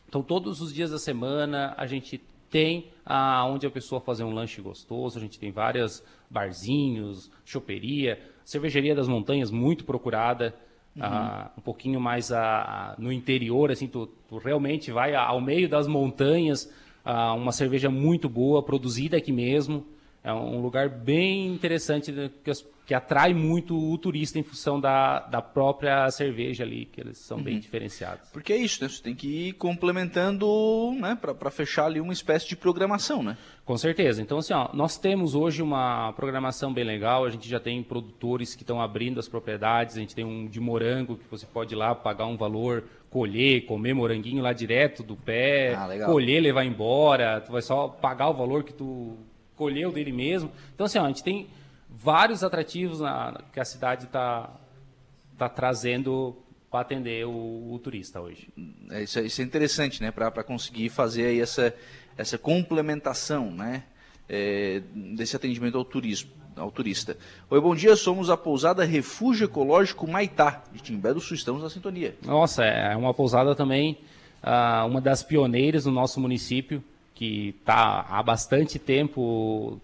Então, 0.08 0.20
todos 0.20 0.60
os 0.60 0.74
dias 0.74 0.90
da 0.90 0.98
semana 0.98 1.74
a 1.76 1.86
gente 1.86 2.20
tem 2.50 2.90
ah, 3.06 3.46
onde 3.46 3.66
a 3.66 3.70
pessoa 3.70 4.00
fazer 4.00 4.24
um 4.24 4.32
lanche 4.32 4.60
gostoso, 4.60 5.18
a 5.18 5.20
gente 5.20 5.38
tem 5.38 5.50
vários 5.50 6.02
barzinhos, 6.28 7.30
choperia, 7.44 8.20
cervejaria 8.44 8.94
das 8.94 9.08
montanhas 9.08 9.50
muito 9.50 9.84
procurada, 9.84 10.54
uhum. 10.96 11.02
ah, 11.04 11.50
um 11.56 11.60
pouquinho 11.60 12.00
mais 12.00 12.32
ah, 12.32 12.94
no 12.98 13.12
interior, 13.12 13.70
assim, 13.70 13.86
tu, 13.86 14.06
tu 14.28 14.38
realmente 14.38 14.90
vai 14.90 15.14
ao 15.14 15.40
meio 15.40 15.68
das 15.68 15.86
montanhas, 15.86 16.72
ah, 17.04 17.32
uma 17.34 17.52
cerveja 17.52 17.88
muito 17.88 18.28
boa, 18.28 18.62
produzida 18.62 19.16
aqui 19.16 19.32
mesmo, 19.32 19.86
é 20.22 20.32
um 20.32 20.60
lugar 20.60 20.88
bem 20.88 21.46
interessante 21.48 22.12
que 22.44 22.50
as 22.50 22.64
que 22.90 22.94
atrai 22.94 23.32
muito 23.32 23.78
o 23.78 23.96
turista 23.96 24.36
em 24.36 24.42
função 24.42 24.80
da, 24.80 25.20
da 25.20 25.40
própria 25.40 26.10
cerveja 26.10 26.64
ali, 26.64 26.86
que 26.86 27.00
eles 27.00 27.18
são 27.18 27.36
uhum. 27.36 27.44
bem 27.44 27.60
diferenciados. 27.60 28.28
Porque 28.30 28.52
é 28.52 28.56
isso, 28.56 28.82
né? 28.82 28.88
Você 28.88 29.00
tem 29.00 29.14
que 29.14 29.28
ir 29.28 29.52
complementando, 29.52 30.44
né? 30.98 31.16
Para 31.16 31.52
fechar 31.52 31.84
ali 31.84 32.00
uma 32.00 32.12
espécie 32.12 32.48
de 32.48 32.56
programação, 32.56 33.22
né? 33.22 33.36
Com 33.64 33.78
certeza. 33.78 34.20
Então, 34.20 34.38
assim, 34.38 34.52
ó, 34.54 34.70
nós 34.74 34.98
temos 34.98 35.36
hoje 35.36 35.62
uma 35.62 36.12
programação 36.14 36.74
bem 36.74 36.82
legal. 36.82 37.24
A 37.24 37.30
gente 37.30 37.48
já 37.48 37.60
tem 37.60 37.80
produtores 37.80 38.56
que 38.56 38.64
estão 38.64 38.80
abrindo 38.80 39.20
as 39.20 39.28
propriedades. 39.28 39.96
A 39.96 40.00
gente 40.00 40.16
tem 40.16 40.24
um 40.24 40.48
de 40.48 40.58
morango 40.58 41.16
que 41.16 41.30
você 41.30 41.46
pode 41.46 41.72
ir 41.72 41.78
lá 41.78 41.94
pagar 41.94 42.26
um 42.26 42.36
valor, 42.36 42.82
colher, 43.08 43.66
comer 43.66 43.94
moranguinho 43.94 44.42
lá 44.42 44.52
direto 44.52 45.04
do 45.04 45.14
pé, 45.14 45.74
ah, 45.74 46.06
colher, 46.06 46.40
levar 46.40 46.64
embora. 46.64 47.40
Tu 47.40 47.52
vai 47.52 47.62
só 47.62 47.86
pagar 47.86 48.30
o 48.30 48.34
valor 48.34 48.64
que 48.64 48.72
tu 48.72 49.16
colheu 49.60 49.92
dele 49.92 50.10
mesmo. 50.10 50.50
Então, 50.74 50.86
assim, 50.86 50.98
ó, 50.98 51.04
a 51.04 51.08
gente 51.08 51.22
tem 51.22 51.46
vários 51.86 52.42
atrativos 52.42 53.00
na, 53.00 53.38
que 53.52 53.60
a 53.60 53.64
cidade 53.64 54.06
está 54.06 54.48
tá 55.36 55.50
trazendo 55.50 56.34
para 56.70 56.80
atender 56.80 57.26
o, 57.26 57.74
o, 57.74 57.78
turista 57.78 58.22
hoje. 58.22 58.48
É, 58.88 59.02
isso, 59.02 59.18
é, 59.18 59.22
isso, 59.22 59.42
é 59.42 59.44
interessante, 59.44 60.00
né? 60.00 60.10
Para 60.10 60.42
conseguir 60.42 60.88
fazer 60.88 61.26
aí 61.26 61.40
essa, 61.42 61.74
essa 62.16 62.38
complementação, 62.38 63.50
né? 63.50 63.82
É, 64.26 64.80
desse 65.14 65.36
atendimento 65.36 65.76
ao 65.76 65.84
turismo. 65.84 66.30
Ao 66.56 66.70
turista. 66.70 67.18
Oi, 67.50 67.60
bom 67.60 67.74
dia, 67.74 67.94
somos 67.96 68.30
a 68.30 68.36
pousada 68.36 68.84
Refúgio 68.84 69.44
Ecológico 69.44 70.06
Maitá, 70.10 70.62
de 70.72 70.80
Timbé 70.80 71.12
do 71.12 71.20
Sul, 71.20 71.36
estamos 71.36 71.62
na 71.62 71.70
sintonia. 71.70 72.16
Nossa, 72.24 72.64
é 72.64 72.96
uma 72.96 73.14
pousada 73.14 73.54
também, 73.54 73.98
uh, 74.42 74.86
uma 74.86 75.00
das 75.00 75.22
pioneiras 75.22 75.86
no 75.86 75.92
nosso 75.92 76.20
município, 76.20 76.82
que 77.20 77.54
está 77.60 78.06
há 78.08 78.22
bastante 78.22 78.78
tempo 78.78 79.78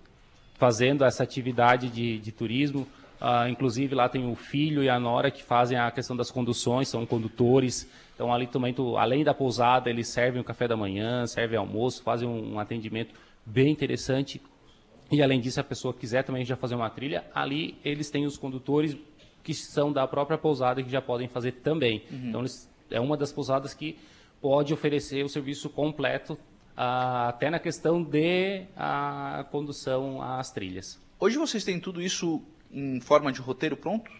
fazendo 0.54 1.04
essa 1.04 1.22
atividade 1.22 1.90
de, 1.90 2.18
de 2.18 2.32
turismo. 2.32 2.88
Uh, 3.20 3.46
inclusive 3.50 3.94
lá 3.94 4.08
tem 4.08 4.26
o 4.26 4.34
filho 4.34 4.82
e 4.82 4.88
a 4.88 4.98
nora 4.98 5.30
que 5.30 5.42
fazem 5.42 5.76
a 5.76 5.90
questão 5.90 6.16
das 6.16 6.30
conduções, 6.30 6.88
são 6.88 7.04
condutores. 7.04 7.86
Então 8.14 8.32
ali 8.32 8.46
também, 8.46 8.72
tu, 8.72 8.96
além 8.96 9.22
da 9.22 9.34
pousada, 9.34 9.90
eles 9.90 10.08
servem 10.08 10.40
o 10.40 10.44
café 10.44 10.66
da 10.66 10.78
manhã, 10.78 11.26
servem 11.26 11.58
almoço, 11.58 12.02
fazem 12.02 12.26
um, 12.26 12.54
um 12.54 12.58
atendimento 12.58 13.14
bem 13.44 13.70
interessante. 13.70 14.40
E 15.12 15.22
além 15.22 15.38
disso, 15.38 15.60
a 15.60 15.64
pessoa 15.64 15.92
quiser 15.92 16.24
também 16.24 16.42
já 16.42 16.56
fazer 16.56 16.74
uma 16.74 16.88
trilha, 16.88 17.22
ali 17.34 17.76
eles 17.84 18.08
têm 18.08 18.24
os 18.24 18.38
condutores 18.38 18.96
que 19.44 19.52
são 19.52 19.92
da 19.92 20.08
própria 20.08 20.38
pousada 20.38 20.82
que 20.82 20.90
já 20.90 21.02
podem 21.02 21.28
fazer 21.28 21.52
também. 21.52 22.02
Uhum. 22.10 22.28
Então 22.28 22.40
eles, 22.40 22.66
é 22.90 22.98
uma 22.98 23.14
das 23.14 23.30
pousadas 23.30 23.74
que 23.74 23.98
pode 24.40 24.72
oferecer 24.72 25.22
o 25.22 25.28
serviço 25.28 25.68
completo 25.68 26.38
até 26.76 27.48
na 27.48 27.58
questão 27.58 28.02
de 28.02 28.66
a 28.76 29.46
condução 29.50 30.20
às 30.20 30.50
trilhas. 30.50 30.98
Hoje 31.18 31.38
vocês 31.38 31.64
têm 31.64 31.80
tudo 31.80 32.02
isso 32.02 32.42
em 32.70 33.00
forma 33.00 33.32
de 33.32 33.40
roteiro 33.40 33.76
pronto? 33.76 34.10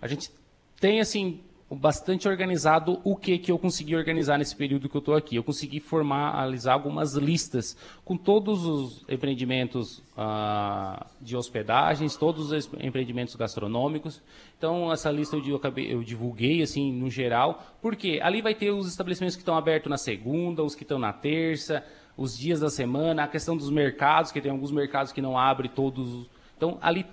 A 0.00 0.06
gente 0.06 0.30
tem 0.78 1.00
assim 1.00 1.40
bastante 1.74 2.28
organizado 2.28 3.00
o 3.04 3.16
que, 3.16 3.38
que 3.38 3.50
eu 3.50 3.58
consegui 3.58 3.96
organizar 3.96 4.38
nesse 4.38 4.54
período 4.54 4.88
que 4.88 4.96
eu 4.96 4.98
estou 4.98 5.14
aqui. 5.14 5.36
Eu 5.36 5.44
consegui 5.44 5.80
formalizar 5.80 6.74
algumas 6.74 7.14
listas 7.14 7.76
com 8.04 8.16
todos 8.16 8.64
os 8.64 9.04
empreendimentos 9.08 10.02
ah, 10.16 11.06
de 11.20 11.36
hospedagens, 11.36 12.16
todos 12.16 12.52
os 12.52 12.70
empreendimentos 12.80 13.34
gastronômicos. 13.34 14.20
Então, 14.58 14.92
essa 14.92 15.10
lista 15.10 15.36
eu, 15.36 15.56
acabei, 15.56 15.92
eu 15.92 16.02
divulguei 16.02 16.62
assim 16.62 16.92
no 16.92 17.10
geral, 17.10 17.62
porque 17.80 18.20
ali 18.22 18.42
vai 18.42 18.54
ter 18.54 18.70
os 18.70 18.86
estabelecimentos 18.86 19.36
que 19.36 19.42
estão 19.42 19.56
abertos 19.56 19.90
na 19.90 19.98
segunda, 19.98 20.62
os 20.62 20.74
que 20.74 20.82
estão 20.82 20.98
na 20.98 21.12
terça, 21.12 21.84
os 22.16 22.36
dias 22.36 22.60
da 22.60 22.70
semana, 22.70 23.24
a 23.24 23.28
questão 23.28 23.56
dos 23.56 23.70
mercados, 23.70 24.30
que 24.30 24.40
tem 24.40 24.50
alguns 24.50 24.70
mercados 24.70 25.12
que 25.12 25.22
não 25.22 25.38
abrem 25.38 25.70
todos. 25.70 26.26
Então, 26.56 26.78
ali 26.80 27.06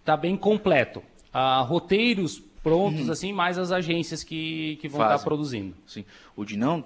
está 0.00 0.16
bem 0.16 0.36
completo. 0.36 1.02
Ah, 1.32 1.60
roteiros 1.60 2.42
prontos, 2.62 3.06
uhum. 3.06 3.12
assim, 3.12 3.32
mais 3.32 3.58
as 3.58 3.72
agências 3.72 4.22
que, 4.22 4.76
que 4.80 4.88
vão 4.88 5.00
estar 5.02 5.18
tá 5.18 5.24
produzindo. 5.24 5.74
Sim. 5.86 6.04
O 6.36 6.44
Dinão 6.44 6.84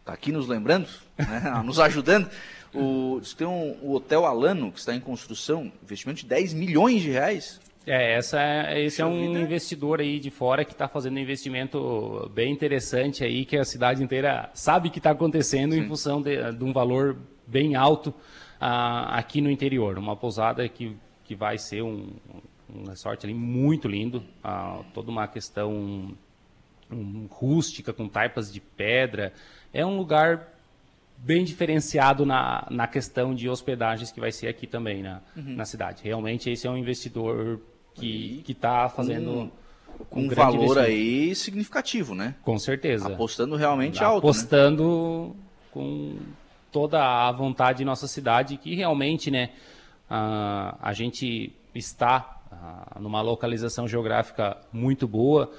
está 0.00 0.12
aqui 0.12 0.30
nos 0.30 0.46
lembrando, 0.46 0.88
né, 1.18 1.60
nos 1.64 1.80
ajudando. 1.80 2.30
O, 2.74 3.20
tem 3.36 3.46
um, 3.46 3.76
o 3.82 3.94
Hotel 3.94 4.26
Alano, 4.26 4.70
que 4.70 4.78
está 4.78 4.94
em 4.94 5.00
construção, 5.00 5.72
investimento 5.82 6.20
de 6.20 6.26
10 6.26 6.54
milhões 6.54 7.02
de 7.02 7.10
reais. 7.10 7.60
É, 7.86 8.16
essa 8.16 8.40
é, 8.40 8.84
esse 8.84 9.00
é 9.00 9.06
um 9.06 9.38
investidor 9.38 10.00
aí 10.00 10.18
de 10.18 10.28
fora 10.28 10.64
que 10.64 10.72
está 10.72 10.88
fazendo 10.88 11.16
um 11.16 11.20
investimento 11.20 12.28
bem 12.34 12.52
interessante 12.52 13.22
aí, 13.22 13.44
que 13.44 13.56
a 13.56 13.64
cidade 13.64 14.02
inteira 14.02 14.50
sabe 14.52 14.90
que 14.90 14.98
está 14.98 15.12
acontecendo 15.12 15.72
Sim. 15.72 15.80
em 15.80 15.88
função 15.88 16.20
de, 16.20 16.52
de, 16.52 16.64
um 16.64 16.72
valor 16.72 17.16
bem 17.46 17.76
alto 17.76 18.10
uh, 18.10 19.06
aqui 19.10 19.40
no 19.40 19.48
interior. 19.48 19.98
Uma 19.98 20.16
pousada 20.16 20.68
que, 20.68 20.96
que 21.24 21.36
vai 21.36 21.58
ser 21.58 21.82
um, 21.82 22.08
um 22.74 22.88
resort 22.88 23.24
ali 23.24 23.34
muito 23.34 23.88
lindo, 23.88 24.22
ah, 24.42 24.82
toda 24.92 25.10
uma 25.10 25.26
questão 25.28 26.14
um, 26.90 27.26
rústica, 27.30 27.92
com 27.92 28.08
taipas 28.08 28.52
de 28.52 28.60
pedra. 28.60 29.32
É 29.72 29.84
um 29.84 29.96
lugar 29.96 30.52
bem 31.18 31.44
diferenciado 31.44 32.26
na, 32.26 32.66
na 32.70 32.86
questão 32.86 33.34
de 33.34 33.48
hospedagens 33.48 34.10
que 34.10 34.20
vai 34.20 34.32
ser 34.32 34.48
aqui 34.48 34.66
também 34.66 35.02
na, 35.02 35.20
uhum. 35.36 35.56
na 35.56 35.64
cidade. 35.64 36.02
Realmente 36.02 36.50
esse 36.50 36.66
é 36.66 36.70
um 36.70 36.76
investidor 36.76 37.60
que 37.94 38.44
está 38.48 38.88
fazendo... 38.88 39.30
Um, 39.30 39.50
com 40.10 40.20
um, 40.20 40.28
valor 40.28 40.78
aí 40.78 41.34
significativo, 41.34 42.14
né? 42.14 42.34
Com 42.42 42.58
certeza. 42.58 43.08
Apostando 43.08 43.56
realmente 43.56 44.04
alto. 44.04 44.24
Né? 44.24 44.30
Apostando 44.30 45.34
né? 45.34 45.42
com 45.72 46.18
toda 46.70 47.02
a 47.02 47.32
vontade 47.32 47.82
em 47.82 47.86
nossa 47.86 48.06
cidade, 48.06 48.58
que 48.58 48.74
realmente, 48.74 49.30
né, 49.30 49.52
a, 50.10 50.76
a 50.82 50.92
gente 50.92 51.50
está 51.74 52.35
ah, 52.50 52.98
numa 53.00 53.20
localização 53.20 53.86
geográfica 53.86 54.56
muito 54.72 55.06
boa, 55.06 55.50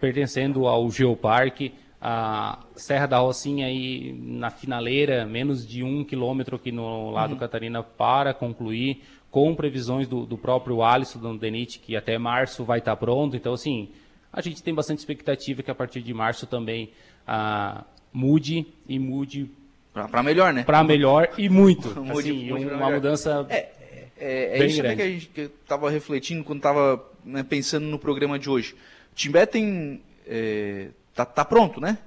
pertencendo 0.00 0.66
ao 0.66 0.90
Geoparque, 0.90 1.72
a 2.00 2.58
Serra 2.74 3.06
da 3.06 3.18
Rocinha 3.18 3.66
aí 3.66 4.12
na 4.12 4.50
finaleira, 4.50 5.24
menos 5.24 5.66
de 5.66 5.84
um 5.84 6.04
quilômetro 6.04 6.56
aqui 6.56 6.72
no 6.72 7.10
lado 7.10 7.34
uhum. 7.34 7.38
Catarina 7.38 7.82
para 7.82 8.34
concluir, 8.34 9.02
com 9.30 9.54
previsões 9.54 10.08
do, 10.08 10.26
do 10.26 10.36
próprio 10.36 10.82
Alisson 10.82 11.20
do 11.20 11.38
Denit, 11.38 11.78
que 11.78 11.96
até 11.96 12.18
março 12.18 12.64
vai 12.64 12.80
estar 12.80 12.96
pronto. 12.96 13.36
Então, 13.36 13.54
assim, 13.54 13.88
a 14.32 14.40
gente 14.40 14.62
tem 14.62 14.74
bastante 14.74 14.98
expectativa 14.98 15.62
que 15.62 15.70
a 15.70 15.74
partir 15.74 16.02
de 16.02 16.12
março 16.12 16.46
também 16.46 16.90
ah, 17.26 17.84
mude 18.12 18.66
e 18.88 18.98
mude 18.98 19.48
para 19.92 20.22
melhor, 20.22 20.52
né? 20.54 20.64
Para 20.64 20.82
melhor 20.82 21.28
e 21.36 21.48
muito. 21.48 21.88
assim, 22.10 22.50
uma 22.50 22.90
mudança 22.90 23.46
é, 23.50 23.70
é, 24.16 24.58
é 24.58 24.66
isso 24.66 24.82
grande. 24.82 24.96
que 24.96 25.02
a 25.02 25.08
gente 25.08 25.52
estava 25.62 25.90
refletindo 25.90 26.44
quando 26.44 26.58
estava 26.58 27.04
né, 27.24 27.42
pensando 27.42 27.86
no 27.86 27.98
programa 27.98 28.38
de 28.38 28.48
hoje. 28.48 28.74
O 29.12 29.14
Timbé 29.14 29.46
tem, 29.46 30.02
é, 30.26 30.88
tá, 31.14 31.24
tá 31.24 31.44
pronto, 31.44 31.80
né? 31.80 31.98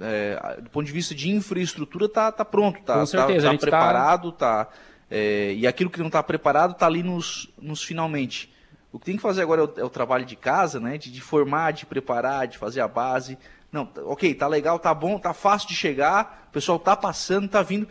É, 0.00 0.60
do 0.60 0.68
ponto 0.68 0.84
de 0.84 0.92
vista 0.92 1.14
de 1.14 1.30
infraestrutura, 1.30 2.08
tá, 2.08 2.30
tá 2.30 2.44
pronto, 2.44 2.82
tá, 2.82 2.98
Com 2.98 3.06
certeza, 3.06 3.46
tá, 3.46 3.52
tá 3.52 3.58
preparado, 3.58 4.32
tá. 4.32 4.68
É, 5.10 5.54
e 5.54 5.66
aquilo 5.66 5.90
que 5.90 5.98
não 5.98 6.06
está 6.06 6.22
preparado 6.22 6.72
está 6.72 6.86
ali 6.86 7.02
nos, 7.02 7.50
nos 7.60 7.82
finalmente. 7.82 8.52
O 8.92 8.98
que 8.98 9.06
tem 9.06 9.16
que 9.16 9.22
fazer 9.22 9.42
agora 9.42 9.62
é 9.62 9.64
o, 9.64 9.72
é 9.80 9.84
o 9.84 9.90
trabalho 9.90 10.24
de 10.24 10.36
casa, 10.36 10.78
né? 10.78 10.98
De, 10.98 11.10
de, 11.10 11.20
formar, 11.20 11.72
de 11.72 11.86
preparar, 11.86 12.46
de 12.46 12.58
fazer 12.58 12.80
a 12.80 12.88
base. 12.88 13.38
Não, 13.72 13.88
ok, 14.04 14.34
tá 14.34 14.46
legal, 14.46 14.78
tá 14.78 14.92
bom, 14.92 15.18
tá 15.18 15.32
fácil 15.32 15.68
de 15.68 15.74
chegar, 15.74 16.46
o 16.48 16.52
pessoal 16.52 16.78
tá 16.78 16.96
passando, 16.96 17.48
tá 17.48 17.62
vindo, 17.62 17.86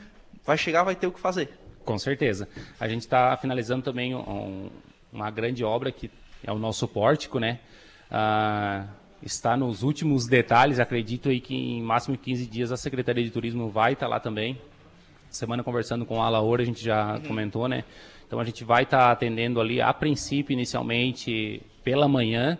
vai 0.45 0.57
chegar, 0.57 0.83
vai 0.83 0.95
ter 0.95 1.07
o 1.07 1.11
que 1.11 1.19
fazer. 1.19 1.57
Com 1.85 1.97
certeza. 1.97 2.47
A 2.79 2.87
gente 2.87 3.01
está 3.01 3.35
finalizando 3.37 3.83
também 3.83 4.13
um, 4.15 4.69
uma 5.11 5.29
grande 5.31 5.63
obra 5.63 5.91
que 5.91 6.09
é 6.43 6.51
o 6.51 6.59
nosso 6.59 6.87
pórtico, 6.87 7.39
né? 7.39 7.59
Ah, 8.11 8.85
está 9.21 9.57
nos 9.57 9.83
últimos 9.83 10.27
detalhes, 10.27 10.79
acredito 10.79 11.29
aí 11.29 11.39
que 11.39 11.55
em 11.55 11.81
máximo 11.81 12.17
15 12.17 12.45
dias 12.45 12.71
a 12.71 12.77
Secretaria 12.77 13.23
de 13.23 13.31
Turismo 13.31 13.69
vai 13.69 13.93
estar 13.93 14.05
tá 14.05 14.09
lá 14.09 14.19
também. 14.19 14.59
Semana 15.29 15.63
conversando 15.63 16.05
com 16.05 16.21
a 16.21 16.25
Alaor, 16.25 16.59
a 16.59 16.63
gente 16.63 16.83
já 16.83 17.15
uhum. 17.15 17.21
comentou, 17.21 17.67
né? 17.67 17.83
Então 18.25 18.39
a 18.39 18.43
gente 18.43 18.63
vai 18.63 18.83
estar 18.83 18.99
tá 18.99 19.11
atendendo 19.11 19.59
ali, 19.59 19.81
a 19.81 19.93
princípio, 19.93 20.53
inicialmente, 20.53 21.61
pela 21.83 22.07
manhã, 22.07 22.57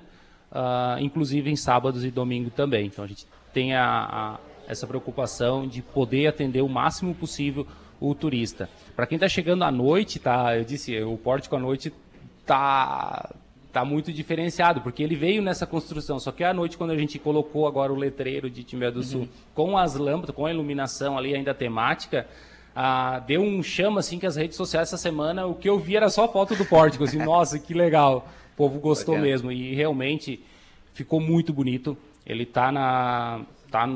uh, 0.51 0.99
inclusive 0.99 1.49
em 1.49 1.55
sábados 1.55 2.03
e 2.03 2.11
domingo 2.11 2.49
também. 2.49 2.87
Então 2.87 3.03
a 3.03 3.07
gente 3.07 3.25
tem 3.53 3.75
a, 3.75 3.85
a, 3.85 4.39
essa 4.67 4.85
preocupação 4.85 5.67
de 5.67 5.81
poder 5.81 6.27
atender 6.27 6.61
o 6.61 6.69
máximo 6.69 7.15
possível 7.15 7.65
o 7.99 8.15
turista. 8.15 8.69
Para 8.95 9.05
quem 9.05 9.15
está 9.15 9.27
chegando 9.27 9.63
à 9.63 9.71
noite, 9.71 10.19
tá? 10.19 10.57
Eu 10.57 10.63
disse, 10.63 10.99
o 11.01 11.17
pórtico 11.17 11.55
à 11.55 11.59
noite 11.59 11.93
tá 12.45 13.29
tá 13.71 13.85
muito 13.85 14.11
diferenciado, 14.11 14.81
porque 14.81 15.03
ele 15.03 15.15
veio 15.15 15.43
nessa 15.43 15.67
construção, 15.67 16.19
só 16.19 16.31
que 16.31 16.43
à 16.43 16.51
noite 16.51 16.75
quando 16.75 16.89
a 16.89 16.97
gente 16.97 17.19
colocou 17.19 17.67
agora 17.67 17.93
o 17.93 17.95
letreiro 17.95 18.49
de 18.49 18.63
Timbé 18.63 18.89
do 18.89 18.97
uhum. 18.97 19.03
Sul 19.03 19.29
com 19.53 19.77
as 19.77 19.93
lâmpadas, 19.93 20.35
com 20.35 20.45
a 20.47 20.51
iluminação 20.51 21.15
ali 21.15 21.35
ainda 21.35 21.53
temática, 21.53 22.25
ah, 22.75 23.19
deu 23.19 23.41
um 23.41 23.61
chama 23.61 23.99
assim 23.99 24.17
que 24.17 24.25
as 24.25 24.35
redes 24.35 24.57
sociais 24.57 24.87
essa 24.87 24.97
semana, 24.97 25.45
o 25.45 25.53
que 25.53 25.69
eu 25.69 25.77
vi 25.77 25.95
era 25.95 26.09
só 26.09 26.27
foto 26.27 26.55
do 26.55 26.65
pórtico, 26.65 27.03
assim, 27.03 27.17
nossa, 27.23 27.59
que 27.59 27.73
legal. 27.73 28.27
O 28.53 28.57
povo 28.57 28.79
gostou 28.79 29.17
mesmo 29.17 29.51
e 29.51 29.75
realmente 29.75 30.43
ficou 30.93 31.21
muito 31.21 31.53
bonito. 31.53 31.97
Ele 32.25 32.45
tá 32.45 32.71
na 32.71 33.41
tá 33.71 33.87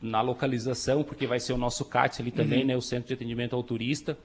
na 0.00 0.20
localização, 0.20 1.02
porque 1.02 1.26
vai 1.26 1.40
ser 1.40 1.52
o 1.52 1.58
nosso 1.58 1.84
CAT 1.84 2.22
ali 2.22 2.30
também, 2.30 2.60
uhum. 2.60 2.66
né, 2.66 2.76
o 2.76 2.82
Centro 2.82 3.08
de 3.08 3.14
Atendimento 3.14 3.56
ao 3.56 3.62
Turista, 3.62 4.16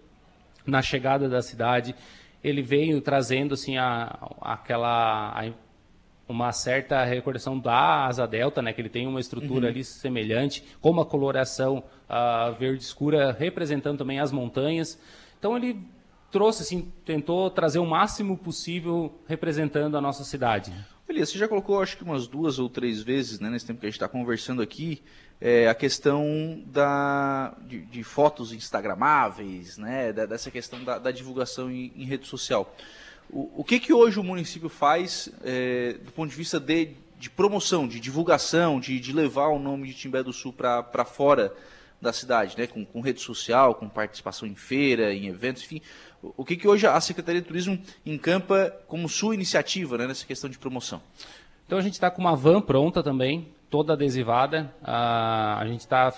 na 0.65 0.81
chegada 0.81 1.27
da 1.27 1.41
cidade 1.41 1.95
ele 2.43 2.61
veio 2.61 2.99
trazendo 2.99 3.53
assim 3.53 3.77
a, 3.77 4.29
aquela 4.41 5.29
a, 5.29 5.51
uma 6.27 6.51
certa 6.51 7.03
recordação 7.03 7.57
da 7.57 8.05
asa 8.05 8.27
delta, 8.27 8.61
né, 8.61 8.73
que 8.73 8.81
ele 8.81 8.89
tem 8.89 9.07
uma 9.07 9.19
estrutura 9.19 9.65
uhum. 9.65 9.71
ali 9.71 9.83
semelhante, 9.83 10.63
com 10.81 10.89
uma 10.89 11.05
coloração 11.05 11.83
uh, 12.09 12.53
verde 12.59 12.83
escura 12.83 13.31
representando 13.31 13.97
também 13.97 14.19
as 14.19 14.31
montanhas. 14.31 14.99
Então 15.39 15.55
ele 15.55 15.79
trouxe 16.31 16.63
assim, 16.63 16.91
tentou 17.05 17.49
trazer 17.49 17.79
o 17.79 17.85
máximo 17.85 18.37
possível 18.37 19.13
representando 19.27 19.95
a 19.95 20.01
nossa 20.01 20.23
cidade. 20.23 20.73
Elias, 21.07 21.29
você 21.29 21.37
já 21.37 21.47
colocou 21.47 21.81
acho 21.81 21.97
que 21.97 22.03
umas 22.03 22.27
duas 22.27 22.57
ou 22.57 22.67
três 22.67 23.01
vezes, 23.01 23.39
né, 23.39 23.49
nesse 23.49 23.67
tempo 23.67 23.79
que 23.79 23.85
a 23.85 23.89
gente 23.89 23.97
está 23.97 24.07
conversando 24.07 24.61
aqui, 24.61 25.01
é, 25.45 25.67
a 25.67 25.75
questão 25.75 26.63
da, 26.67 27.53
de, 27.67 27.81
de, 27.81 28.01
fotos 28.01 28.53
instagramáveis, 28.53 29.77
né, 29.77 30.13
dessa 30.13 30.49
questão 30.49 30.81
da, 30.81 30.97
da 30.97 31.11
divulgação 31.11 31.69
em, 31.69 31.91
em, 31.97 32.05
rede 32.05 32.25
social. 32.25 32.73
O, 33.29 33.51
o, 33.57 33.63
que, 33.65 33.77
que 33.77 33.91
hoje 33.91 34.17
o 34.17 34.23
município 34.23 34.69
faz 34.69 35.27
é, 35.43 35.97
do 36.01 36.13
ponto 36.13 36.29
de 36.29 36.35
vista 36.37 36.61
de, 36.61 36.91
de 37.19 37.29
promoção, 37.29 37.89
de 37.89 37.99
divulgação, 37.99 38.79
de, 38.79 38.97
de, 39.01 39.11
levar 39.11 39.47
o 39.49 39.59
nome 39.59 39.89
de 39.89 39.95
Timbé 39.95 40.23
do 40.23 40.31
Sul 40.31 40.53
para 40.53 41.03
fora 41.03 41.53
da 42.01 42.13
cidade, 42.13 42.57
né, 42.57 42.65
com, 42.65 42.85
com, 42.85 43.01
rede 43.01 43.19
social, 43.19 43.75
com 43.75 43.89
participação 43.89 44.47
em 44.47 44.55
feira, 44.55 45.13
em 45.13 45.27
eventos, 45.27 45.63
enfim. 45.63 45.81
O, 46.21 46.33
o 46.37 46.45
que, 46.45 46.55
que 46.55 46.69
hoje 46.69 46.87
a 46.87 47.01
Secretaria 47.01 47.41
de 47.41 47.47
Turismo 47.47 47.77
encampa 48.05 48.73
como 48.87 49.09
sua 49.09 49.35
iniciativa 49.35 49.97
né, 49.97 50.07
nessa 50.07 50.25
questão 50.25 50.49
de 50.49 50.57
promoção? 50.57 51.01
Então 51.65 51.77
a 51.77 51.81
gente 51.81 51.95
está 51.95 52.09
com 52.09 52.21
uma 52.21 52.35
van 52.35 52.61
pronta 52.61 53.03
também, 53.03 53.49
toda 53.73 53.93
adesivada. 53.93 54.71
Ah, 54.83 55.57
a 55.59 55.65
gente 55.65 55.79
está 55.79 56.13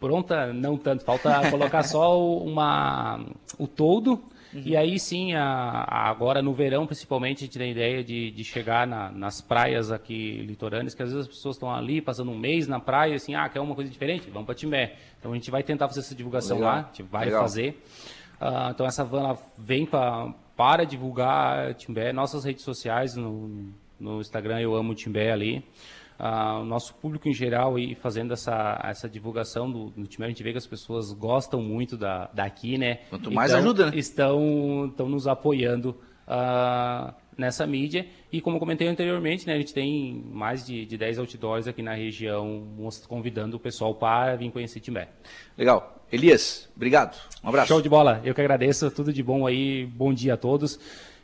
pronta, 0.00 0.52
não 0.52 0.76
tanto, 0.76 1.04
falta 1.04 1.42
colocar 1.48 1.84
só 1.84 2.20
uma, 2.20 3.24
o 3.56 3.68
todo. 3.68 4.20
Uhum. 4.52 4.62
E 4.64 4.76
aí 4.76 4.98
sim, 4.98 5.32
a, 5.32 5.44
a, 5.44 6.10
agora 6.10 6.42
no 6.42 6.52
verão 6.52 6.86
principalmente, 6.86 7.44
a 7.44 7.46
gente 7.46 7.56
tem 7.56 7.68
a 7.68 7.70
ideia 7.70 8.02
de, 8.02 8.32
de 8.32 8.42
chegar 8.42 8.84
na, 8.84 9.12
nas 9.12 9.40
praias 9.40 9.92
aqui 9.92 10.42
litorâneas, 10.44 10.92
que 10.92 11.04
às 11.04 11.12
vezes 11.12 11.28
as 11.28 11.32
pessoas 11.32 11.54
estão 11.54 11.72
ali 11.72 12.00
passando 12.00 12.32
um 12.32 12.36
mês 12.36 12.66
na 12.66 12.80
praia, 12.80 13.14
assim, 13.14 13.36
ah, 13.36 13.48
quer 13.48 13.60
uma 13.60 13.76
coisa 13.76 13.88
diferente? 13.88 14.28
Vamos 14.28 14.46
para 14.46 14.56
Timé. 14.56 14.96
Então 15.20 15.30
a 15.30 15.36
gente 15.36 15.52
vai 15.52 15.62
tentar 15.62 15.86
fazer 15.86 16.00
essa 16.00 16.16
divulgação 16.16 16.56
Legal. 16.56 16.72
lá, 16.72 16.80
a 16.80 16.82
gente 16.82 17.04
vai 17.04 17.26
Legal. 17.26 17.42
fazer. 17.42 17.80
Uh, 18.40 18.70
então 18.72 18.86
essa 18.86 19.04
van 19.04 19.38
vem 19.56 19.86
pra, 19.86 20.34
para 20.56 20.84
divulgar 20.84 21.74
Timbé, 21.74 22.12
nossas 22.12 22.42
redes 22.42 22.64
sociais, 22.64 23.14
no, 23.14 23.72
no 24.00 24.20
Instagram 24.20 24.58
eu 24.58 24.74
amo 24.74 24.96
Timbé 24.96 25.30
ali 25.30 25.64
uh, 26.20 26.60
o 26.60 26.64
nosso 26.64 26.94
público 26.94 27.28
em 27.28 27.32
geral 27.32 27.78
e 27.78 27.94
fazendo 27.94 28.32
essa, 28.32 28.78
essa 28.84 29.08
divulgação 29.08 29.70
do, 29.70 29.90
do 29.90 30.06
time, 30.06 30.26
a 30.26 30.28
gente 30.28 30.42
vê 30.42 30.52
que 30.52 30.58
as 30.58 30.66
pessoas 30.66 31.12
gostam 31.12 31.62
muito 31.62 31.96
da, 31.96 32.30
daqui, 32.32 32.76
né? 32.76 33.00
Quanto 33.08 33.30
mais 33.30 33.50
então, 33.50 33.62
ajuda, 33.62 33.90
né? 33.90 33.92
Estão, 33.96 34.86
estão 34.90 35.08
nos 35.08 35.26
apoiando 35.26 35.96
uh, 36.28 37.12
nessa 37.36 37.66
mídia. 37.66 38.06
E 38.30 38.40
como 38.40 38.58
comentei 38.58 38.86
anteriormente, 38.86 39.46
né, 39.46 39.54
a 39.54 39.58
gente 39.58 39.72
tem 39.72 40.22
mais 40.30 40.64
de, 40.66 40.84
de 40.84 40.96
10 40.96 41.18
outdoors 41.18 41.66
aqui 41.66 41.82
na 41.82 41.94
região 41.94 42.66
convidando 43.08 43.56
o 43.56 43.60
pessoal 43.60 43.94
para 43.94 44.36
vir 44.36 44.52
conhecer 44.52 44.80
Timbé. 44.80 45.08
Legal. 45.56 45.96
Elias, 46.12 46.68
obrigado. 46.74 47.16
Um 47.42 47.48
abraço. 47.48 47.68
Show 47.68 47.80
de 47.80 47.88
bola. 47.88 48.20
Eu 48.24 48.34
que 48.34 48.40
agradeço. 48.40 48.90
Tudo 48.90 49.12
de 49.12 49.22
bom 49.22 49.46
aí. 49.46 49.86
Bom 49.86 50.12
dia 50.12 50.34
a 50.34 50.36
todos. 50.36 50.78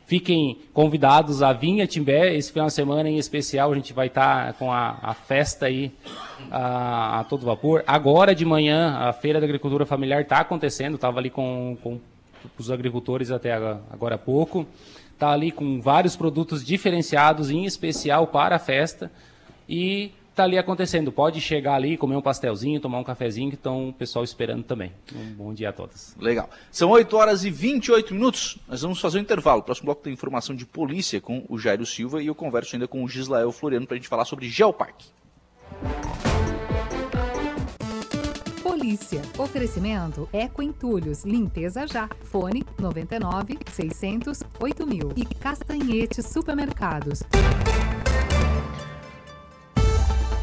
Fiquem 0.07 0.59
convidados 0.73 1.43
a 1.43 1.53
vir 1.53 1.83
a 1.83 1.87
Timbé. 1.87 2.33
Esse 2.37 2.53
final 2.53 2.69
de 2.69 2.75
semana 2.75 3.09
em 3.11 3.19
especial 3.19 3.73
a 3.73 3.75
gente 3.75 3.93
vai 3.93 4.07
estar 4.07 4.47
tá 4.47 4.53
com 4.53 4.73
a, 4.73 4.99
a 5.03 5.15
festa 5.15 5.67
aí 5.67 5.93
a, 6.49 7.21
a, 7.21 7.25
todo 7.25 7.45
vapor. 7.45 7.83
Agora 7.89 8.33
de 8.33 8.45
manhã 8.45 8.97
a 8.97 9.13
Feira 9.13 9.41
da 9.41 9.47
Agricultura 9.47 9.85
Familiar 9.85 10.23
está 10.23 10.39
acontecendo. 10.39 10.95
Estava 10.95 11.19
ali 11.19 11.29
com, 11.29 11.77
com 11.83 11.99
os 12.57 12.71
agricultores 12.71 13.33
até 13.33 13.53
agora 13.53 14.15
há 14.15 14.19
pouco. 14.19 14.65
Está 15.13 15.33
ali 15.33 15.51
com 15.51 15.81
vários 15.81 16.15
produtos 16.15 16.65
diferenciados, 16.65 17.51
em 17.51 17.65
especial 17.65 18.29
para 18.29 18.57
a 18.57 18.61
festa. 18.61 19.11
E 19.69 20.13
está 20.37 20.45
ali 20.45 20.59
acontecendo. 20.59 21.11
Pode 21.11 21.41
chegar 21.41 21.75
ali, 21.75 21.97
comer 21.97 22.15
um 22.15 22.21
pastelzinho, 22.21 22.79
tomar 22.79 22.99
um 22.99 23.05
cafezinho, 23.05 23.49
que 23.49 23.57
estão 23.57 23.89
o 23.89 23.93
pessoal 23.93 24.23
esperando 24.23 24.63
também. 24.63 24.93
Um 25.15 25.33
bom 25.33 25.55
dia 25.55 25.71
a 25.71 25.73
todos. 25.73 26.15
Legal. 26.21 26.51
São 26.71 26.91
8 26.91 27.17
horas 27.17 27.45
e 27.45 27.51
28 27.51 28.13
minutos. 28.13 28.59
Nós 28.69 28.83
vamos 28.83 29.01
fazer 29.01 29.19
um 29.19 29.23
intervalo. 29.23 29.61
O 29.61 29.65
próximo 29.65 29.87
bloco 29.87 30.03
tem 30.03 30.13
informação 30.13 30.55
de 30.55 30.67
polícia 30.67 31.21
com 31.23 31.43
o 31.49 31.59
Jairo 31.59 31.87
Silva 31.87 32.23
e 32.23 32.27
eu 32.27 32.35
converso 32.35 32.77
ainda 32.77 32.87
com 32.87 33.03
o 33.03 33.09
Gislael 33.09 33.51
Floriano 33.51 33.87
para 33.87 33.95
a 33.95 33.99
gente 33.99 34.09
falar 34.09 34.27
sobre 34.27 34.47
Geoparque. 34.47 35.07
Polícia. 38.63 39.23
Oferecimento 39.39 40.29
Eco 40.35 40.63
Entulhos. 40.63 41.25
Limpeza 41.25 41.87
já. 41.87 42.11
Fone 42.25 42.63
99 42.79 43.59
600 43.73 44.43
8000. 44.61 45.13
E 45.17 45.25
Castanhete 45.25 46.23
Supermercados. 46.23 47.23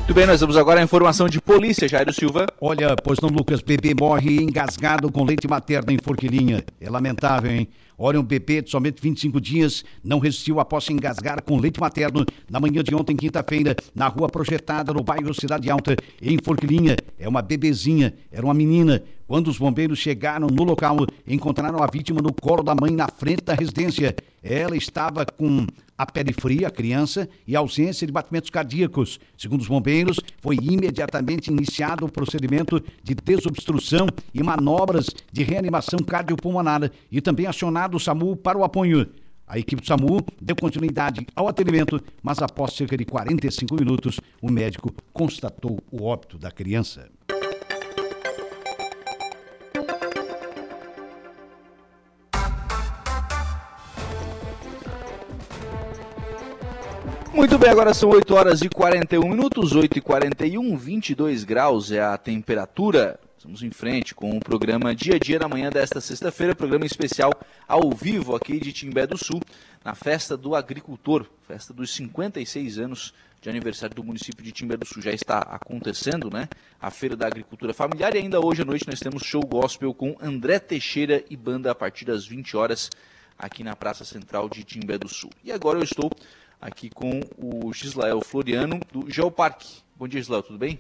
Muito 0.04 0.16
bem, 0.16 0.28
nós 0.28 0.42
vamos 0.42 0.58
agora 0.58 0.82
à 0.82 0.84
informação 0.84 1.30
de 1.30 1.40
polícia, 1.40 1.88
Jairo 1.88 2.12
Silva. 2.12 2.46
Olha, 2.60 2.94
pois 3.02 3.22
não, 3.22 3.30
Lucas, 3.30 3.62
bebê 3.62 3.96
morre 3.98 4.36
engasgado 4.36 5.10
com 5.10 5.24
leite 5.24 5.48
materno 5.48 5.94
em 5.94 5.98
Forquilinha. 5.98 6.62
É 6.82 6.90
lamentável, 6.90 7.50
hein? 7.50 7.70
Olha, 7.98 8.20
um 8.20 8.24
bebê 8.24 8.62
de 8.62 8.70
somente 8.70 9.02
25 9.02 9.40
dias 9.40 9.86
não 10.04 10.20
resistiu 10.20 10.60
após 10.60 10.84
se 10.84 10.92
engasgar 10.92 11.42
com 11.42 11.58
leite 11.58 11.80
materno 11.80 12.26
na 12.50 12.60
manhã 12.60 12.84
de 12.84 12.94
ontem, 12.94 13.16
quinta-feira, 13.16 13.78
na 13.96 14.10
rua 14.10 14.28
projetada 14.28 14.92
no 14.92 15.02
bairro 15.02 15.34
Cidade 15.34 15.72
Alta, 15.72 15.96
em 16.22 16.38
Forquilinha. 16.44 16.98
É 17.18 17.30
uma 17.30 17.42
bebezinha, 17.42 18.14
era 18.30 18.46
uma 18.46 18.54
menina. 18.54 19.02
Quando 19.26 19.48
os 19.48 19.58
bombeiros 19.58 20.00
chegaram 20.00 20.48
no 20.48 20.66
local, 20.66 20.98
encontraram 21.26 21.82
a 21.82 21.88
vítima 21.88 22.22
no 22.22 22.34
colo 22.34 22.62
da 22.62 22.76
mãe 22.76 22.92
na 22.92 23.08
frente 23.08 23.46
da 23.46 23.54
residência. 23.54 24.14
Ela 24.44 24.76
estava 24.76 25.26
com 25.26 25.66
a 25.98 26.06
pele 26.06 26.34
fria, 26.34 26.68
a 26.68 26.72
criança, 26.72 27.28
e 27.48 27.56
ausência 27.56 28.06
de 28.06 28.14
batimentos 28.14 28.50
cardíacos. 28.50 29.20
Segundo 29.38 29.62
os 29.62 29.68
bombeiros, 29.68 30.20
foi 30.42 30.58
imediatamente 30.62 31.48
iniciado 31.48 32.06
o 32.06 32.12
procedimento 32.12 32.84
de 33.04 33.16
desobstrução 33.16 34.08
e 34.34 34.42
manobras 34.44 35.08
de 35.32 35.44
reanimação 35.44 36.00
cardiopulmonar 36.00 36.92
e 37.12 37.22
também 37.22 37.46
acionado 37.46 37.98
o 37.98 38.00
SAMU 38.00 38.36
para 38.36 38.58
o 38.58 38.64
apoio. 38.64 39.10
A 39.46 39.60
equipe 39.60 39.82
do 39.82 39.88
SAMU 39.88 40.26
deu 40.42 40.56
continuidade 40.56 41.28
ao 41.36 41.48
atendimento, 41.48 42.02
mas 42.22 42.42
após 42.42 42.74
cerca 42.74 42.98
de 42.98 43.06
45 43.06 43.76
minutos, 43.76 44.20
o 44.42 44.50
médico 44.50 44.92
constatou 45.12 45.80
o 45.92 46.04
óbito 46.04 46.38
da 46.38 46.50
criança. 46.50 47.10
Muito 57.34 57.58
bem, 57.58 57.72
agora 57.72 57.96
são 57.96 58.12
8 58.12 58.36
horas 58.36 58.62
e 58.62 58.70
41 58.70 59.28
minutos, 59.28 59.72
8 59.76 59.98
e 59.98 60.02
41, 60.02 60.78
22 60.78 61.44
graus 61.44 61.92
é 61.92 62.00
a 62.00 62.16
temperatura. 62.16 63.20
Estamos 63.36 63.64
em 63.64 63.72
frente 63.72 64.14
com 64.14 64.38
o 64.38 64.40
programa 64.40 64.94
Dia 64.94 65.16
a 65.16 65.18
Dia 65.18 65.40
na 65.40 65.48
manhã 65.48 65.72
desta 65.72 66.00
sexta-feira, 66.00 66.54
programa 66.54 66.86
especial 66.86 67.34
ao 67.68 67.90
vivo 67.90 68.36
aqui 68.36 68.60
de 68.60 68.72
Timbé 68.72 69.08
do 69.08 69.18
Sul, 69.18 69.42
na 69.84 69.96
festa 69.96 70.38
do 70.38 70.56
agricultor, 70.56 71.26
festa 71.48 71.74
dos 71.74 71.92
56 71.96 72.78
anos 72.78 73.16
de 73.42 73.50
aniversário 73.50 73.96
do 73.96 74.04
município 74.04 74.44
de 74.44 74.52
Timbé 74.52 74.78
do 74.78 74.86
Sul. 74.86 75.02
Já 75.02 75.12
está 75.12 75.40
acontecendo, 75.40 76.30
né? 76.30 76.48
A 76.80 76.92
Feira 76.92 77.18
da 77.18 77.26
Agricultura 77.26 77.74
Familiar 77.74 78.16
e 78.16 78.20
ainda 78.20 78.40
hoje 78.40 78.62
à 78.62 78.66
noite 78.66 78.88
nós 78.88 79.00
temos 79.00 79.24
show 79.24 79.42
gospel 79.42 79.92
com 79.92 80.16
André 80.22 80.60
Teixeira 80.60 81.24
e 81.32 81.36
banda 81.36 81.72
a 81.72 81.76
partir 81.76 82.06
das 82.06 82.28
20 82.28 82.56
horas 82.56 82.92
aqui 83.38 83.64
na 83.64 83.76
Praça 83.76 84.06
Central 84.06 84.48
de 84.48 84.64
Timbé 84.64 85.00
do 85.00 85.10
Sul. 85.10 85.32
E 85.44 85.52
agora 85.52 85.80
eu 85.80 85.84
estou 85.84 86.12
aqui 86.64 86.90
com 86.90 87.20
o 87.38 87.74
Gislael 87.74 88.22
Floriano, 88.22 88.80
do 88.92 89.12
Geoparque. 89.12 89.82
Bom 89.98 90.08
dia, 90.08 90.22
Gislael, 90.22 90.42
tudo 90.42 90.58
bem? 90.58 90.80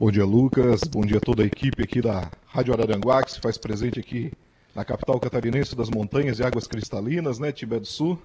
Bom 0.00 0.10
dia, 0.10 0.24
Lucas. 0.24 0.80
Bom 0.84 1.02
dia 1.02 1.18
a 1.18 1.20
toda 1.20 1.42
a 1.42 1.46
equipe 1.46 1.82
aqui 1.82 2.00
da 2.00 2.30
Rádio 2.46 2.72
Araranguá, 2.72 3.22
que 3.22 3.32
se 3.32 3.40
faz 3.40 3.58
presente 3.58 4.00
aqui 4.00 4.32
na 4.74 4.82
capital 4.82 5.20
catarinense 5.20 5.76
das 5.76 5.90
montanhas 5.90 6.38
e 6.38 6.42
águas 6.42 6.66
cristalinas, 6.66 7.38
né, 7.38 7.52
Timbé 7.52 7.78
do 7.78 7.86
Sul. 7.86 8.18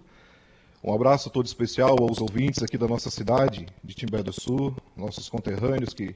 Um 0.81 0.93
abraço 0.93 1.29
todo 1.29 1.45
especial 1.45 1.97
aos 1.99 2.21
ouvintes 2.21 2.63
aqui 2.63 2.77
da 2.77 2.87
nossa 2.87 3.09
cidade, 3.09 3.67
de 3.83 3.93
Timbé 3.93 4.23
do 4.23 4.31
Sul, 4.31 4.73
nossos 4.95 5.27
conterrâneos, 5.27 5.93
que 5.93 6.15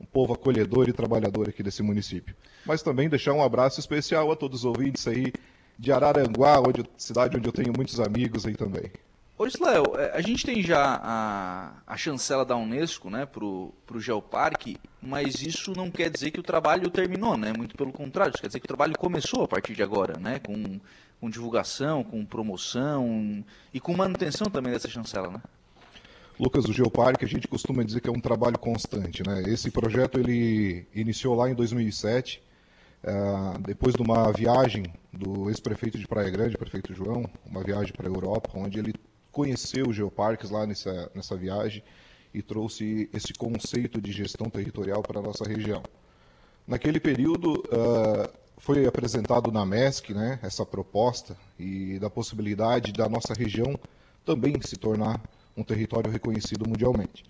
um 0.00 0.06
povo 0.06 0.32
acolhedor 0.32 0.88
e 0.88 0.92
trabalhador 0.92 1.48
aqui 1.48 1.62
desse 1.62 1.82
município. 1.82 2.36
Mas 2.64 2.82
também 2.82 3.08
deixar 3.08 3.32
um 3.32 3.42
abraço 3.42 3.80
especial 3.80 4.30
a 4.30 4.36
todos 4.36 4.60
os 4.60 4.64
ouvintes 4.64 5.08
aí 5.08 5.32
de 5.76 5.90
Araranguá, 5.90 6.60
onde, 6.60 6.84
cidade 6.96 7.36
onde 7.36 7.48
eu 7.48 7.52
tenho 7.52 7.72
muitos 7.76 7.98
amigos 7.98 8.46
aí 8.46 8.54
também. 8.54 8.90
Ô 9.38 9.46
Isléo, 9.46 9.84
é, 9.98 10.16
a 10.16 10.22
gente 10.22 10.46
tem 10.46 10.62
já 10.62 10.98
a, 11.02 11.72
a 11.86 11.96
chancela 11.96 12.42
da 12.42 12.56
Unesco 12.56 13.10
né, 13.10 13.26
para 13.26 13.44
o 13.44 14.00
Geoparque, 14.00 14.78
mas 15.02 15.42
isso 15.42 15.72
não 15.76 15.90
quer 15.90 16.08
dizer 16.08 16.30
que 16.30 16.40
o 16.40 16.42
trabalho 16.42 16.88
terminou, 16.88 17.36
né? 17.36 17.52
Muito 17.52 17.76
pelo 17.76 17.92
contrário, 17.92 18.32
isso 18.32 18.40
quer 18.40 18.46
dizer 18.46 18.60
que 18.60 18.64
o 18.64 18.68
trabalho 18.68 18.94
começou 18.96 19.44
a 19.44 19.48
partir 19.48 19.74
de 19.74 19.82
agora, 19.82 20.18
né? 20.18 20.38
Com, 20.38 20.80
com 21.20 21.28
divulgação, 21.28 22.02
com 22.02 22.24
promoção 22.24 23.44
e 23.74 23.78
com 23.78 23.94
manutenção 23.94 24.46
também 24.46 24.72
dessa 24.72 24.88
chancela, 24.88 25.28
né? 25.28 25.42
Lucas, 26.40 26.64
o 26.64 26.72
Geoparque, 26.72 27.24
a 27.24 27.28
gente 27.28 27.46
costuma 27.46 27.82
dizer 27.82 28.00
que 28.00 28.08
é 28.08 28.12
um 28.12 28.20
trabalho 28.20 28.58
constante, 28.58 29.22
né? 29.22 29.42
Esse 29.46 29.70
projeto 29.70 30.18
ele 30.18 30.86
iniciou 30.94 31.34
lá 31.34 31.50
em 31.50 31.54
2007, 31.54 32.42
uh, 33.04 33.58
depois 33.60 33.94
de 33.94 34.00
uma 34.00 34.32
viagem 34.32 34.84
do 35.12 35.50
ex-prefeito 35.50 35.98
de 35.98 36.06
Praia 36.06 36.30
Grande, 36.30 36.56
prefeito 36.56 36.94
João, 36.94 37.28
uma 37.44 37.62
viagem 37.62 37.92
para 37.92 38.08
a 38.08 38.10
Europa, 38.10 38.50
onde 38.54 38.78
ele 38.78 38.94
conheceu 39.36 39.88
o 39.88 39.92
Geoparques 39.92 40.48
lá 40.48 40.66
nessa, 40.66 41.10
nessa 41.14 41.36
viagem 41.36 41.82
e 42.32 42.40
trouxe 42.40 43.10
esse 43.12 43.34
conceito 43.34 44.00
de 44.00 44.10
gestão 44.10 44.48
territorial 44.48 45.02
para 45.02 45.18
a 45.18 45.22
nossa 45.22 45.44
região. 45.44 45.82
Naquele 46.66 46.98
período, 46.98 47.52
uh, 47.52 48.32
foi 48.56 48.86
apresentado 48.86 49.52
na 49.52 49.66
MESC 49.66 50.14
né, 50.14 50.38
essa 50.42 50.64
proposta 50.64 51.36
e 51.58 51.98
da 51.98 52.08
possibilidade 52.08 52.94
da 52.94 53.10
nossa 53.10 53.34
região 53.34 53.78
também 54.24 54.58
se 54.62 54.78
tornar 54.78 55.20
um 55.54 55.62
território 55.62 56.10
reconhecido 56.10 56.66
mundialmente. 56.66 57.22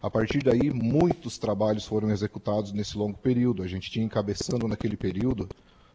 A 0.00 0.08
partir 0.08 0.44
daí, 0.44 0.70
muitos 0.70 1.38
trabalhos 1.38 1.84
foram 1.84 2.08
executados 2.12 2.72
nesse 2.72 2.96
longo 2.96 3.18
período. 3.18 3.64
A 3.64 3.68
gente 3.68 3.90
tinha 3.90 4.04
encabeçando 4.04 4.68
naquele 4.68 4.96
período 4.96 5.48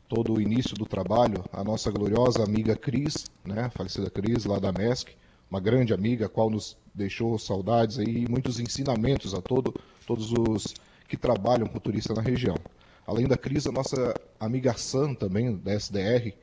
todo 0.10 0.34
o 0.34 0.42
início 0.42 0.76
do 0.76 0.86
trabalho 0.86 1.46
a 1.54 1.64
nossa 1.64 1.90
gloriosa 1.90 2.44
amiga 2.44 2.76
Cris, 2.76 3.28
né, 3.46 3.62
a 3.62 3.70
falecida 3.70 4.10
Cris, 4.10 4.44
lá 4.44 4.60
da 4.60 4.74
MESC, 4.74 5.16
uma 5.50 5.60
grande 5.60 5.94
amiga, 5.94 6.26
a 6.26 6.30
qual 6.30 6.50
nos 6.50 6.78
deixou 6.94 7.38
saudades 7.38 7.98
e 7.98 8.26
muitos 8.30 8.60
ensinamentos 8.60 9.34
a 9.34 9.42
todo, 9.42 9.74
todos 10.06 10.32
os 10.32 10.74
que 11.08 11.16
trabalham 11.16 11.68
com 11.68 11.80
turista 11.80 12.14
na 12.14 12.22
região. 12.22 12.56
Além 13.06 13.28
da 13.28 13.38
Cris, 13.38 13.66
a 13.66 13.72
nossa 13.72 14.14
amiga 14.40 14.74
Sam 14.78 15.14
também, 15.14 15.56
da 15.56 15.74
SDR, 15.74 16.34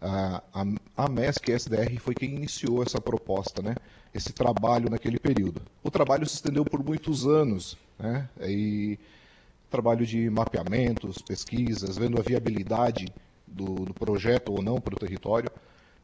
a, 0.00 0.42
a, 0.52 0.64
a 0.96 1.08
MESC 1.08 1.52
SDR 1.52 1.98
foi 2.00 2.14
quem 2.14 2.34
iniciou 2.34 2.82
essa 2.82 3.00
proposta, 3.00 3.62
né? 3.62 3.74
esse 4.14 4.32
trabalho 4.32 4.90
naquele 4.90 5.18
período. 5.18 5.62
O 5.82 5.90
trabalho 5.90 6.26
se 6.26 6.34
estendeu 6.34 6.64
por 6.64 6.84
muitos 6.84 7.26
anos, 7.26 7.76
né? 7.98 8.28
e 8.40 8.98
trabalho 9.70 10.06
de 10.06 10.30
mapeamentos, 10.30 11.20
pesquisas, 11.20 11.96
vendo 11.96 12.18
a 12.18 12.22
viabilidade 12.22 13.12
do, 13.46 13.74
do 13.84 13.94
projeto 13.94 14.52
ou 14.52 14.62
não 14.62 14.80
para 14.80 14.94
o 14.94 14.98
território. 14.98 15.50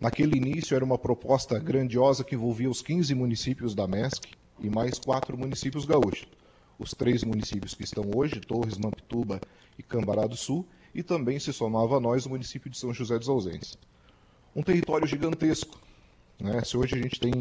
Naquele 0.01 0.37
início 0.37 0.75
era 0.75 0.85
uma 0.85 0.99
proposta 0.99 1.59
grandiosa 1.59 2.25
que 2.25 2.35
envolvia 2.35 2.69
os 2.69 2.83
15 2.83 3.15
municípios 3.15 3.75
da 3.75 3.87
MESC 3.87 4.29
e 4.61 4.69
mais 4.69 4.99
quatro 4.99 5.39
municípios 5.39 5.85
gaúchos. 5.85 6.27
Os 6.79 6.91
três 6.91 7.23
municípios 7.23 7.75
que 7.75 7.85
estão 7.85 8.11
hoje, 8.15 8.41
Torres, 8.41 8.77
Mampituba 8.77 9.41
e 9.79 9.83
Cambará 9.83 10.27
do 10.27 10.37
Sul, 10.37 10.67
e 10.95 11.03
também 11.03 11.39
se 11.39 11.53
somava 11.53 11.97
a 11.97 12.01
nós 12.01 12.27
o 12.27 12.31
município 12.31 12.71
de 12.71 12.79
São 12.79 12.93
José 12.93 13.19
dos 13.19 13.29
Ausentes. 13.29 13.79
Um 14.55 14.63
território 14.63 15.07
gigantesco. 15.07 15.81
Né? 16.41 16.63
Se 16.65 16.77
hoje 16.77 16.95
a 16.95 16.99
gente 16.99 17.19
tem 17.19 17.33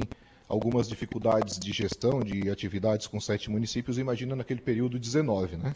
algumas 0.47 0.87
dificuldades 0.87 1.57
de 1.59 1.71
gestão 1.71 2.21
de 2.21 2.49
atividades 2.49 3.07
com 3.07 3.19
sete 3.19 3.49
municípios, 3.49 3.97
imagina 3.97 4.35
naquele 4.35 4.61
período 4.61 4.99
19, 4.99 5.57
né? 5.57 5.73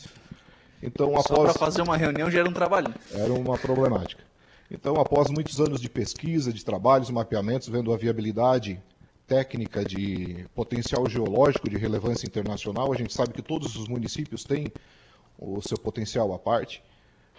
Então, 0.82 1.10
após... 1.10 1.26
Só 1.28 1.44
para 1.44 1.54
fazer 1.54 1.82
uma 1.82 1.98
reunião 1.98 2.30
já 2.30 2.40
era 2.40 2.50
um 2.50 2.54
trabalho. 2.54 2.94
Era 3.12 3.34
uma 3.34 3.58
problemática. 3.58 4.24
Então, 4.70 4.96
após 4.96 5.30
muitos 5.30 5.62
anos 5.62 5.80
de 5.80 5.90
pesquisa, 5.90 6.52
de 6.52 6.64
trabalhos, 6.64 7.10
mapeamentos, 7.10 7.70
vendo 7.70 7.94
a 7.94 7.98
viabilidade 7.98 8.82
técnica 9.26 9.84
de 9.84 10.46
potencial 10.54 11.08
geológico 11.10 11.70
de 11.70 11.78
relevância 11.78 12.28
internacional, 12.28 12.92
a 12.92 12.96
gente 12.96 13.14
sabe 13.14 13.34
que 13.34 13.42
todos 13.42 13.76
os 13.76 13.88
municípios 13.88 14.44
têm 14.44 14.72
o 15.40 15.62
seu 15.62 15.78
potencial 15.78 16.34
à 16.34 16.40
parte, 16.40 16.84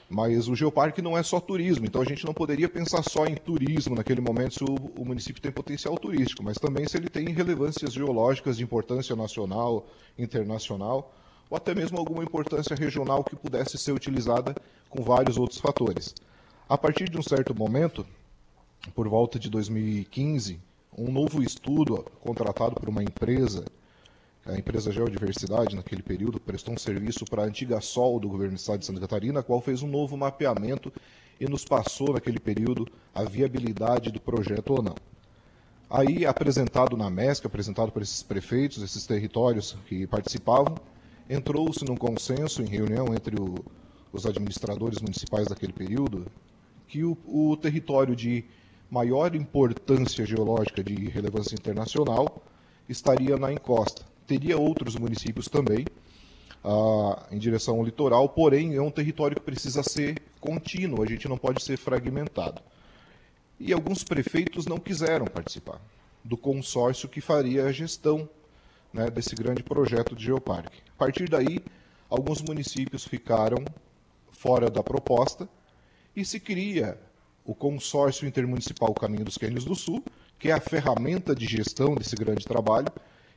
mas 0.09 0.49
o 0.49 0.55
geoparque 0.55 1.03
não 1.03 1.18
é 1.18 1.22
só 1.22 1.39
turismo, 1.39 1.85
então 1.85 2.01
a 2.01 2.05
gente 2.05 2.24
não 2.24 2.33
poderia 2.33 2.68
pensar 2.68 3.03
só 3.03 3.26
em 3.26 3.35
turismo 3.35 3.95
naquele 3.95 4.22
momento 4.22 4.55
se 4.55 4.64
o, 4.64 5.05
município 5.05 5.43
tem 5.43 5.53
potencial 5.53 5.99
turístico, 5.99 6.43
mas 6.43 6.57
também 6.57 6.89
se 6.89 6.97
ele 6.97 7.11
tem 7.11 7.29
relevâncias 7.29 7.93
geológicas 7.93 8.57
de 8.57 8.64
importância 8.64 9.14
nacional, 9.14 9.87
internacional, 10.18 11.12
ou 11.51 11.57
até 11.57 11.74
mesmo 11.74 11.99
alguma 11.99 12.22
importância 12.22 12.74
regional 12.74 13.22
que 13.22 13.37
pudesse 13.37 13.76
ser 13.76 13.93
utilizada 13.93 14.55
com 14.89 15.03
vários 15.03 15.37
outros 15.37 15.61
fatores. 15.61 16.14
A 16.71 16.77
partir 16.77 17.09
de 17.09 17.16
um 17.16 17.23
certo 17.23 17.55
momento, 17.55 18.05
por 18.95 19.09
volta 19.09 19.39
de 19.39 19.49
2015, 19.49 20.61
um 20.99 21.11
novo 21.11 21.43
estudo 21.43 22.05
contratado 22.21 22.75
por 22.75 22.91
uma 22.91 23.03
empresa, 23.03 23.64
a 24.45 24.55
empresa 24.55 24.93
Geodiversidade, 24.93 25.75
naquele 25.75 26.03
período, 26.03 26.39
prestou 26.39 26.75
um 26.75 26.79
serviço 26.79 27.25
para 27.25 27.43
a 27.43 27.47
antiga 27.47 27.81
SOL 27.81 28.21
do 28.21 28.29
governo 28.29 28.53
do 28.53 28.59
estado 28.59 28.81
de 28.81 28.85
Santa 28.85 29.01
Catarina, 29.01 29.41
a 29.41 29.43
qual 29.43 29.62
fez 29.62 29.83
um 29.83 29.89
novo 29.89 30.14
mapeamento 30.14 30.93
e 31.41 31.47
nos 31.47 31.64
passou, 31.64 32.12
naquele 32.12 32.39
período, 32.39 32.87
a 33.14 33.25
viabilidade 33.25 34.12
do 34.12 34.21
projeto 34.21 34.75
ou 34.75 34.83
não. 34.83 34.97
Aí, 35.89 36.27
apresentado 36.27 36.99
na 36.99 37.09
MESC, 37.09 37.47
apresentado 37.47 37.90
por 37.90 38.03
esses 38.03 38.23
prefeitos, 38.23 38.82
esses 38.82 39.07
territórios 39.07 39.74
que 39.86 40.07
participavam, 40.07 40.77
entrou-se 41.31 41.82
num 41.86 41.97
consenso 41.97 42.61
em 42.61 42.66
reunião 42.66 43.15
entre 43.15 43.40
o, 43.40 43.55
os 44.12 44.27
administradores 44.27 45.01
municipais 45.01 45.49
daquele 45.49 45.73
período, 45.73 46.27
que 46.89 47.05
o, 47.05 47.16
o 47.27 47.56
território 47.56 48.16
de 48.16 48.44
maior 48.90 49.35
importância 49.35 50.24
geológica 50.24 50.82
de 50.82 51.09
relevância 51.09 51.55
internacional 51.55 52.43
estaria 52.89 53.36
na 53.36 53.52
encosta. 53.52 54.02
Teria 54.27 54.59
outros 54.59 54.97
municípios 54.97 55.47
também 55.47 55.85
ah, 56.65 57.27
em 57.31 57.39
direção 57.39 57.77
ao 57.77 57.85
litoral, 57.85 58.28
porém 58.31 58.74
é 58.74 58.82
um 58.82 58.90
território 58.90 59.36
que 59.36 59.43
precisa 59.43 59.82
ser 59.82 60.20
contínuo, 60.40 61.02
a 61.02 61.06
gente 61.06 61.28
não 61.28 61.36
pode 61.36 61.62
ser 61.62 61.77
fragmentado. 61.77 62.62
E 63.60 63.73
alguns 63.73 64.02
prefeitos 64.02 64.66
não 64.66 64.78
quiseram 64.78 65.27
participar 65.27 65.81
do 66.24 66.36
consórcio 66.36 67.09
que 67.09 67.20
faria 67.20 67.65
a 67.65 67.73
gestão 67.73 68.28
né, 68.93 69.10
desse 69.10 69.35
grande 69.35 69.62
projeto 69.62 70.16
de 70.16 70.24
geoparque. 70.24 70.81
A 70.94 70.98
partir 70.98 71.28
daí, 71.28 71.60
alguns 72.09 72.40
municípios 72.40 73.05
ficaram 73.05 73.65
fora 74.31 74.70
da 74.70 74.82
proposta 74.82 75.48
e 76.19 76.24
se 76.24 76.40
cria 76.40 76.99
o 77.45 77.55
consórcio 77.55 78.27
intermunicipal 78.27 78.93
Caminho 78.93 79.24
dos 79.24 79.39
Cânions 79.39 79.65
do 79.65 79.77
Sul, 79.77 80.03
que 80.36 80.49
é 80.49 80.53
a 80.53 80.61
ferramenta 80.61 81.32
de 81.32 81.47
gestão 81.47 81.95
desse 81.95 82.16
grande 82.16 82.45
trabalho, 82.45 82.89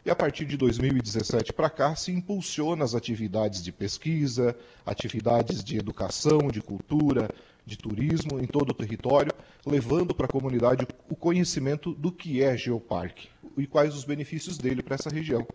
e 0.03 0.09
a 0.09 0.15
partir 0.15 0.45
de 0.45 0.57
2017 0.57 1.53
para 1.53 1.69
cá 1.69 1.95
se 1.95 2.11
impulsiona 2.11 2.83
as 2.83 2.95
atividades 2.95 3.63
de 3.63 3.71
pesquisa, 3.71 4.57
atividades 4.83 5.63
de 5.63 5.77
educação, 5.77 6.47
de 6.51 6.59
cultura, 6.59 7.29
de 7.63 7.77
turismo 7.77 8.39
em 8.39 8.47
todo 8.47 8.71
o 8.71 8.73
território, 8.73 9.31
levando 9.63 10.15
para 10.15 10.25
a 10.25 10.31
comunidade 10.31 10.87
o 11.07 11.15
conhecimento 11.15 11.93
do 11.93 12.11
que 12.11 12.41
é 12.41 12.57
geoparque 12.57 13.29
e 13.55 13.67
quais 13.67 13.95
os 13.95 14.05
benefícios 14.05 14.57
dele 14.57 14.81
para 14.81 14.95
essa 14.95 15.11
região. 15.11 15.47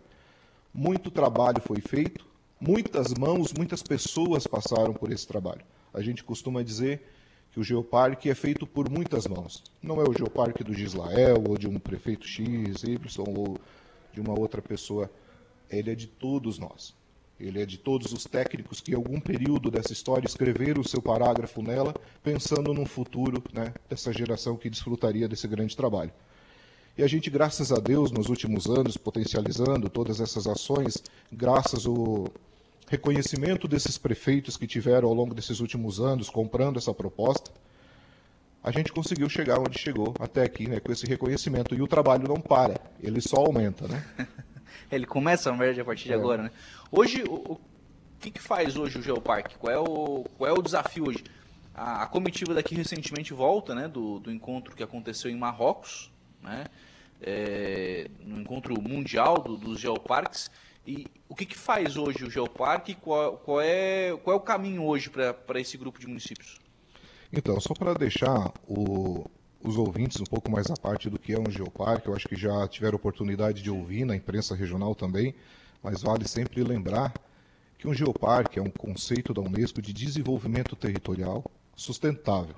Muito 0.73 1.11
trabalho 1.11 1.61
foi 1.61 1.81
feito, 1.81 2.25
muitas 2.57 3.13
mãos, 3.13 3.51
muitas 3.51 3.83
pessoas 3.83 4.47
passaram 4.47 4.93
por 4.93 5.11
esse 5.11 5.27
trabalho. 5.27 5.65
A 5.93 6.01
gente 6.01 6.23
costuma 6.23 6.63
dizer 6.63 7.01
que 7.57 7.61
o 7.61 7.63
geoparque 7.63 8.29
é 8.29 8.35
feito 8.35 8.67
por 8.67 8.87
muitas 8.87 9.25
mãos. 9.25 9.63
Não 9.81 9.99
é 9.99 10.07
o 10.07 10.13
geoparque 10.15 10.63
do 10.63 10.75
Gislael 10.75 11.43
ou 11.49 11.57
de 11.57 11.67
um 11.67 11.79
prefeito 11.79 12.27
X, 12.27 12.83
Y, 12.83 12.99
ou 13.35 13.57
de 14.13 14.21
uma 14.21 14.39
outra 14.39 14.61
pessoa, 14.61 15.09
ele 15.67 15.91
é 15.91 15.95
de 15.95 16.05
todos 16.05 16.59
nós. 16.59 16.93
Ele 17.39 17.59
é 17.59 17.65
de 17.65 17.79
todos 17.79 18.13
os 18.13 18.25
técnicos 18.25 18.79
que, 18.79 18.91
em 18.91 18.95
algum 18.95 19.19
período 19.19 19.71
dessa 19.71 19.91
história, 19.91 20.27
escreveram 20.27 20.81
o 20.81 20.87
seu 20.87 21.01
parágrafo 21.01 21.63
nela, 21.63 21.95
pensando 22.21 22.75
no 22.75 22.85
futuro 22.85 23.41
né, 23.51 23.73
dessa 23.89 24.13
geração 24.13 24.55
que 24.55 24.69
desfrutaria 24.69 25.27
desse 25.27 25.47
grande 25.47 25.75
trabalho. 25.75 26.11
E 26.95 27.01
a 27.01 27.07
gente, 27.07 27.27
graças 27.27 27.71
a 27.71 27.79
Deus, 27.79 28.11
nos 28.11 28.29
últimos 28.29 28.67
anos, 28.67 28.97
potencializando 28.97 29.89
todas 29.89 30.21
essas 30.21 30.45
ações, 30.45 31.01
graças 31.31 31.87
ao 31.87 32.27
reconhecimento 32.87 33.67
desses 33.67 33.97
prefeitos 33.97 34.55
que 34.55 34.65
tiveram 34.65 35.09
ao 35.09 35.13
longo 35.13 35.35
desses 35.35 35.59
últimos 35.59 35.99
anos 35.99 36.29
comprando 36.29 36.77
essa 36.77 36.93
proposta, 36.93 37.51
a 38.63 38.71
gente 38.71 38.91
conseguiu 38.91 39.29
chegar 39.29 39.59
onde 39.59 39.77
chegou 39.77 40.13
até 40.19 40.43
aqui, 40.43 40.67
né, 40.67 40.79
com 40.79 40.91
esse 40.91 41.05
reconhecimento. 41.05 41.75
E 41.75 41.81
o 41.81 41.87
trabalho 41.87 42.27
não 42.27 42.39
para, 42.39 42.79
ele 43.01 43.21
só 43.21 43.37
aumenta, 43.37 43.87
né? 43.87 44.05
ele 44.91 45.05
começa 45.05 45.49
a 45.49 45.53
merge 45.55 45.79
a 45.79 45.85
partir 45.85 46.05
de 46.05 46.13
é. 46.13 46.15
agora, 46.15 46.43
né? 46.43 46.51
Hoje, 46.91 47.23
o, 47.23 47.53
o 47.53 47.59
que, 48.19 48.31
que, 48.31 48.41
faz 48.41 48.75
hoje 48.75 48.97
o 48.97 49.01
Geoparque? 49.01 49.57
Qual 49.57 49.71
é 49.71 49.77
o, 49.77 50.25
qual 50.37 50.49
é 50.49 50.53
o 50.53 50.61
desafio 50.61 51.07
hoje? 51.07 51.23
A, 51.73 52.03
a 52.03 52.07
comitiva 52.07 52.53
daqui 52.53 52.75
recentemente 52.75 53.33
volta, 53.33 53.75
né, 53.75 53.87
do, 53.87 54.19
do 54.19 54.31
encontro 54.31 54.75
que 54.75 54.83
aconteceu 54.83 55.29
em 55.29 55.35
Marrocos, 55.35 56.11
né? 56.41 56.65
É, 57.19 58.09
no 58.19 58.39
encontro 58.39 58.79
mundial 58.81 59.39
do, 59.39 59.57
dos 59.57 59.79
geoparques. 59.79 60.51
E 60.87 61.05
o 61.27 61.35
que, 61.35 61.45
que 61.45 61.57
faz 61.57 61.97
hoje 61.97 62.23
o 62.23 62.31
geoparque? 62.31 62.95
Qual, 62.95 63.37
qual, 63.39 63.59
é, 63.59 64.15
qual 64.23 64.33
é 64.33 64.39
o 64.39 64.41
caminho 64.41 64.85
hoje 64.85 65.09
para 65.09 65.59
esse 65.59 65.77
grupo 65.77 65.99
de 65.99 66.07
municípios? 66.07 66.57
Então, 67.31 67.59
só 67.59 67.73
para 67.73 67.93
deixar 67.93 68.53
o, 68.65 69.29
os 69.61 69.75
ouvintes 69.77 70.21
um 70.21 70.23
pouco 70.23 70.49
mais 70.49 70.71
à 70.71 70.75
parte 70.75 71.09
do 71.09 71.19
que 71.19 71.33
é 71.33 71.39
um 71.39 71.51
geoparque, 71.51 72.07
eu 72.07 72.15
acho 72.15 72.25
que 72.25 72.37
já 72.37 72.65
tiveram 72.69 72.95
oportunidade 72.95 73.61
de 73.61 73.69
ouvir 73.69 74.05
na 74.05 74.15
imprensa 74.15 74.55
regional 74.55 74.95
também, 74.95 75.35
mas 75.83 76.01
vale 76.01 76.25
sempre 76.25 76.63
lembrar 76.63 77.13
que 77.77 77.85
um 77.85 77.93
geoparque 77.93 78.57
é 78.57 78.61
um 78.61 78.69
conceito 78.71 79.33
da 79.33 79.41
Unesco 79.41 79.81
de 79.81 79.91
desenvolvimento 79.91 80.73
territorial 80.73 81.43
sustentável. 81.75 82.55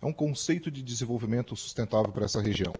É 0.00 0.06
um 0.06 0.12
conceito 0.12 0.70
de 0.70 0.84
desenvolvimento 0.84 1.56
sustentável 1.56 2.12
para 2.12 2.26
essa 2.26 2.40
região, 2.40 2.74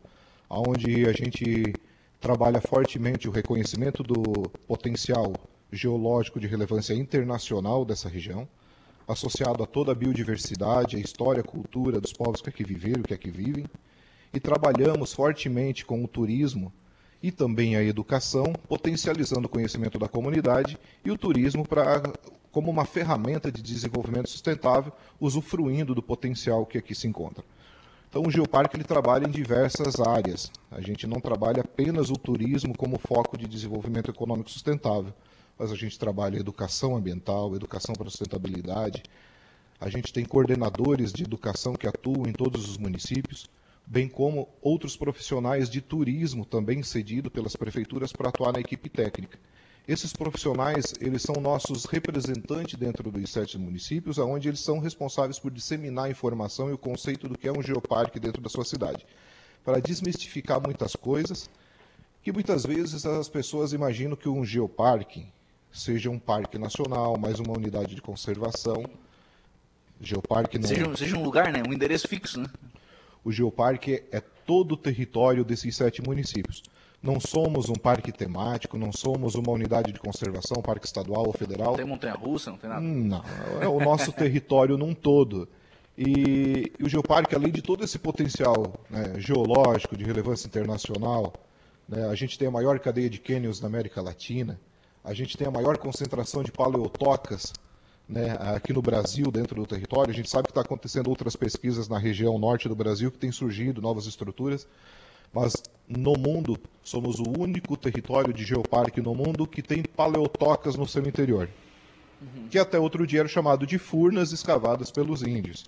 onde 0.49 1.09
a 1.09 1.13
gente 1.13 1.75
trabalha 2.21 2.61
fortemente 2.61 3.29
o 3.29 3.33
reconhecimento 3.33 4.03
do 4.03 4.49
potencial 4.67 5.33
geológico 5.71 6.41
de 6.41 6.47
relevância 6.47 6.95
internacional 6.95 7.85
dessa 7.85 8.09
região, 8.09 8.49
associado 9.07 9.63
a 9.63 9.67
toda 9.67 9.93
a 9.93 9.95
biodiversidade, 9.95 10.97
a 10.97 11.01
história, 11.01 11.41
a 11.41 11.45
cultura 11.45 12.01
dos 12.01 12.13
povos 12.13 12.41
que 12.41 12.49
aqui 12.49 12.65
viveram, 12.65 13.03
que 13.03 13.15
aqui 13.15 13.31
vivem, 13.31 13.67
e 14.33 14.41
trabalhamos 14.41 15.13
fortemente 15.13 15.85
com 15.85 16.03
o 16.03 16.09
turismo 16.09 16.73
e 17.23 17.31
também 17.31 17.77
a 17.77 17.83
educação, 17.83 18.53
potencializando 18.69 19.47
o 19.47 19.51
conhecimento 19.51 19.99
da 19.99 20.09
comunidade 20.09 20.79
e 21.05 21.11
o 21.11 21.17
turismo 21.19 21.67
para 21.67 22.13
como 22.53 22.71
uma 22.71 22.87
ferramenta 22.87 23.53
de 23.53 23.61
desenvolvimento 23.61 24.31
sustentável, 24.31 24.91
usufruindo 25.21 25.95
do 25.95 26.03
potencial 26.03 26.65
que 26.65 26.79
aqui 26.79 26.95
se 26.95 27.07
encontra. 27.07 27.45
Então, 28.17 28.29
o 28.29 28.31
Geoparque 28.31 28.75
ele 28.75 28.83
trabalha 28.83 29.27
em 29.27 29.31
diversas 29.31 30.01
áreas. 30.01 30.51
A 30.71 30.81
gente 30.81 31.07
não 31.07 31.21
trabalha 31.21 31.61
apenas 31.61 32.09
o 32.09 32.15
turismo 32.15 32.75
como 32.75 32.99
foco 32.99 33.37
de 33.37 33.47
desenvolvimento 33.47 34.11
econômico 34.11 34.51
sustentável 34.51 35.13
mas 35.59 35.71
a 35.71 35.75
gente 35.75 35.99
trabalha 35.99 36.39
educação 36.39 36.97
ambiental, 36.97 37.55
educação 37.55 37.95
para 37.95 38.09
sustentabilidade. 38.09 39.03
A 39.79 39.91
gente 39.91 40.13
tem 40.13 40.25
coordenadores 40.25 41.13
de 41.13 41.25
educação 41.25 41.75
que 41.75 41.87
atuam 41.87 42.27
em 42.27 42.33
todos 42.33 42.69
os 42.69 42.79
municípios, 42.79 43.49
bem 43.87 44.09
como 44.09 44.49
outros 44.63 44.97
profissionais 44.97 45.69
de 45.69 45.81
turismo 45.81 46.45
também 46.45 46.83
cedidos 46.83 47.33
pelas 47.33 47.55
prefeituras 47.55 48.13
para 48.13 48.29
atuar 48.31 48.53
na 48.53 48.61
equipe 48.61 48.89
técnica. 48.89 49.39
Esses 49.89 50.13
profissionais, 50.13 50.95
eles 51.01 51.23
são 51.23 51.37
nossos 51.41 51.85
representantes 51.85 52.77
dentro 52.77 53.09
dos 53.09 53.31
sete 53.31 53.57
municípios, 53.57 54.19
onde 54.19 54.49
eles 54.49 54.59
são 54.59 54.81
responsáveis 54.81 55.39
por 55.39 55.51
disseminar 55.51 56.07
a 56.07 56.11
informação 56.11 56.69
e 56.69 56.73
o 56.73 56.79
conceito 56.79 57.29
do 57.29 57.39
que 57.39 57.47
é 57.47 57.53
um 57.53 57.63
geoparque 57.63 58.19
dentro 58.19 58.43
da 58.43 58.49
sua 58.49 58.65
cidade, 58.65 59.07
para 59.65 59.81
desmistificar 59.81 60.61
muitas 60.61 60.97
coisas 60.97 61.49
que 62.21 62.33
muitas 62.33 62.67
vezes 62.67 63.07
as 63.07 63.29
pessoas 63.29 63.73
imaginam 63.73 64.17
que 64.17 64.29
um 64.29 64.45
geoparque 64.45 65.29
seja 65.73 66.11
um 66.11 66.19
parque 66.19 66.59
nacional, 66.59 67.17
mais 67.17 67.39
uma 67.39 67.53
unidade 67.53 67.95
de 67.95 68.03
conservação. 68.03 68.85
Geoparque 70.01 70.59
não... 70.59 70.67
seja, 70.67 70.97
seja 70.97 71.17
um 71.17 71.23
lugar, 71.23 71.53
né? 71.53 71.63
um 71.65 71.73
endereço 71.73 72.09
fixo. 72.09 72.41
Né? 72.41 72.49
O 73.23 73.31
Geoparque 73.31 74.03
é 74.11 74.21
todo 74.21 74.73
o 74.73 74.77
território 74.77 75.45
desses 75.45 75.77
sete 75.77 76.03
municípios. 76.03 76.65
Não 77.07 77.21
somos 77.21 77.69
um 77.69 77.75
parque 77.75 78.11
temático, 78.11 78.77
não 78.77 78.91
somos 78.91 79.37
uma 79.37 79.53
unidade 79.53 79.93
de 79.93 80.01
conservação, 80.01 80.61
parque 80.61 80.87
estadual 80.87 81.25
ou 81.25 81.33
federal. 81.33 81.69
Não 81.69 81.77
tem 81.77 81.87
montanha-russa, 81.87 82.51
não 82.51 82.59
tem 82.59 82.69
nada? 82.69 82.81
Não, 82.81 83.23
é 83.63 83.69
o 83.69 83.79
nosso 83.79 84.11
território 84.11 84.77
num 84.77 84.93
todo. 84.93 85.49
E, 85.97 86.73
e, 86.79 86.85
o 86.85 86.89
Geoparque, 86.89 87.37
além 87.37 87.53
de 87.53 87.63
todo 87.63 87.85
esse 87.85 87.97
potencial 87.97 88.75
né, 88.91 89.15
geológico 89.19 89.97
de 89.97 90.05
relevância 90.05 90.49
internacional, 90.49 91.33
né, 91.89 92.09
a 92.09 92.15
gente 92.17 92.37
tem 92.37 92.49
a 92.49 92.51
maior 92.51 92.81
cadeia 92.81 93.09
de 93.09 93.21
cânions 93.21 93.61
da 93.61 93.69
América 93.69 94.03
Latina, 94.03 94.61
a 95.05 95.15
gente 95.15 95.37
tem 95.37 95.47
a 95.47 95.51
maior 95.51 95.79
concentração 95.79 96.43
de 96.43 96.51
paleotocas 96.51 97.53
né, 98.09 98.37
aqui 98.55 98.73
no 98.73 98.83
Brasil, 98.83 99.31
dentro 99.31 99.55
do 99.55 99.67
território. 99.67 100.11
A 100.11 100.15
gente 100.15 100.29
sabe 100.29 100.45
que 100.45 100.51
está 100.51 100.61
acontecendo 100.61 101.09
outras 101.09 101.37
pesquisas 101.37 101.89
na 101.89 101.99
região 101.99 102.37
norte 102.37 102.69
do 102.69 102.75
Brasil 102.75 103.13
que 103.13 103.19
tem 103.19 103.31
surgido 103.31 103.81
novas 103.81 104.07
estruturas, 104.07 104.67
mas 105.33 105.63
no 105.89 106.15
mundo 106.15 106.59
somos 106.83 107.19
o 107.19 107.29
único 107.39 107.77
território 107.77 108.33
de 108.33 108.45
geoparque 108.45 109.01
no 109.01 109.15
mundo 109.15 109.47
que 109.47 109.63
tem 109.63 109.83
paleotocas 109.83 110.77
no 110.77 110.87
seu 110.87 111.07
interior, 111.07 111.49
uhum. 112.21 112.49
que 112.49 112.59
até 112.59 112.79
outro 112.79 113.07
dia 113.07 113.21
era 113.21 113.29
chamado 113.29 113.67
de 113.67 113.79
furnas 113.79 114.33
escavadas 114.33 114.91
pelos 114.91 115.23
índios. 115.23 115.65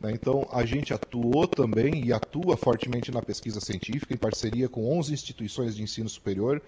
Né. 0.00 0.12
Então, 0.12 0.46
a 0.52 0.64
gente 0.64 0.92
atuou 0.92 1.46
também 1.46 2.04
e 2.04 2.12
atua 2.12 2.56
fortemente 2.56 3.10
na 3.10 3.22
pesquisa 3.22 3.60
científica, 3.60 4.14
em 4.14 4.18
parceria 4.18 4.68
com 4.68 4.98
11 4.98 5.12
instituições 5.12 5.76
de 5.76 5.82
ensino 5.82 6.08
superior, 6.08 6.62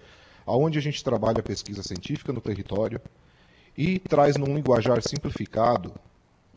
aonde 0.45 0.77
a 0.79 0.81
gente 0.81 1.03
trabalha 1.03 1.39
a 1.39 1.43
pesquisa 1.43 1.83
científica 1.83 2.31
no 2.31 2.41
território 2.41 3.01
e 3.77 3.99
traz 3.99 4.37
num 4.37 4.55
linguajar 4.55 5.01
simplificado 5.01 5.93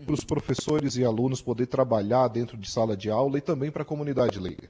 para 0.04 0.14
os 0.14 0.24
professores 0.24 0.96
e 0.96 1.04
alunos 1.04 1.42
poder 1.42 1.66
trabalhar 1.66 2.28
dentro 2.28 2.56
de 2.56 2.70
sala 2.70 2.96
de 2.96 3.10
aula 3.10 3.36
e 3.36 3.42
também 3.42 3.70
para 3.70 3.82
a 3.82 3.84
comunidade 3.84 4.38
leiga. 4.38 4.68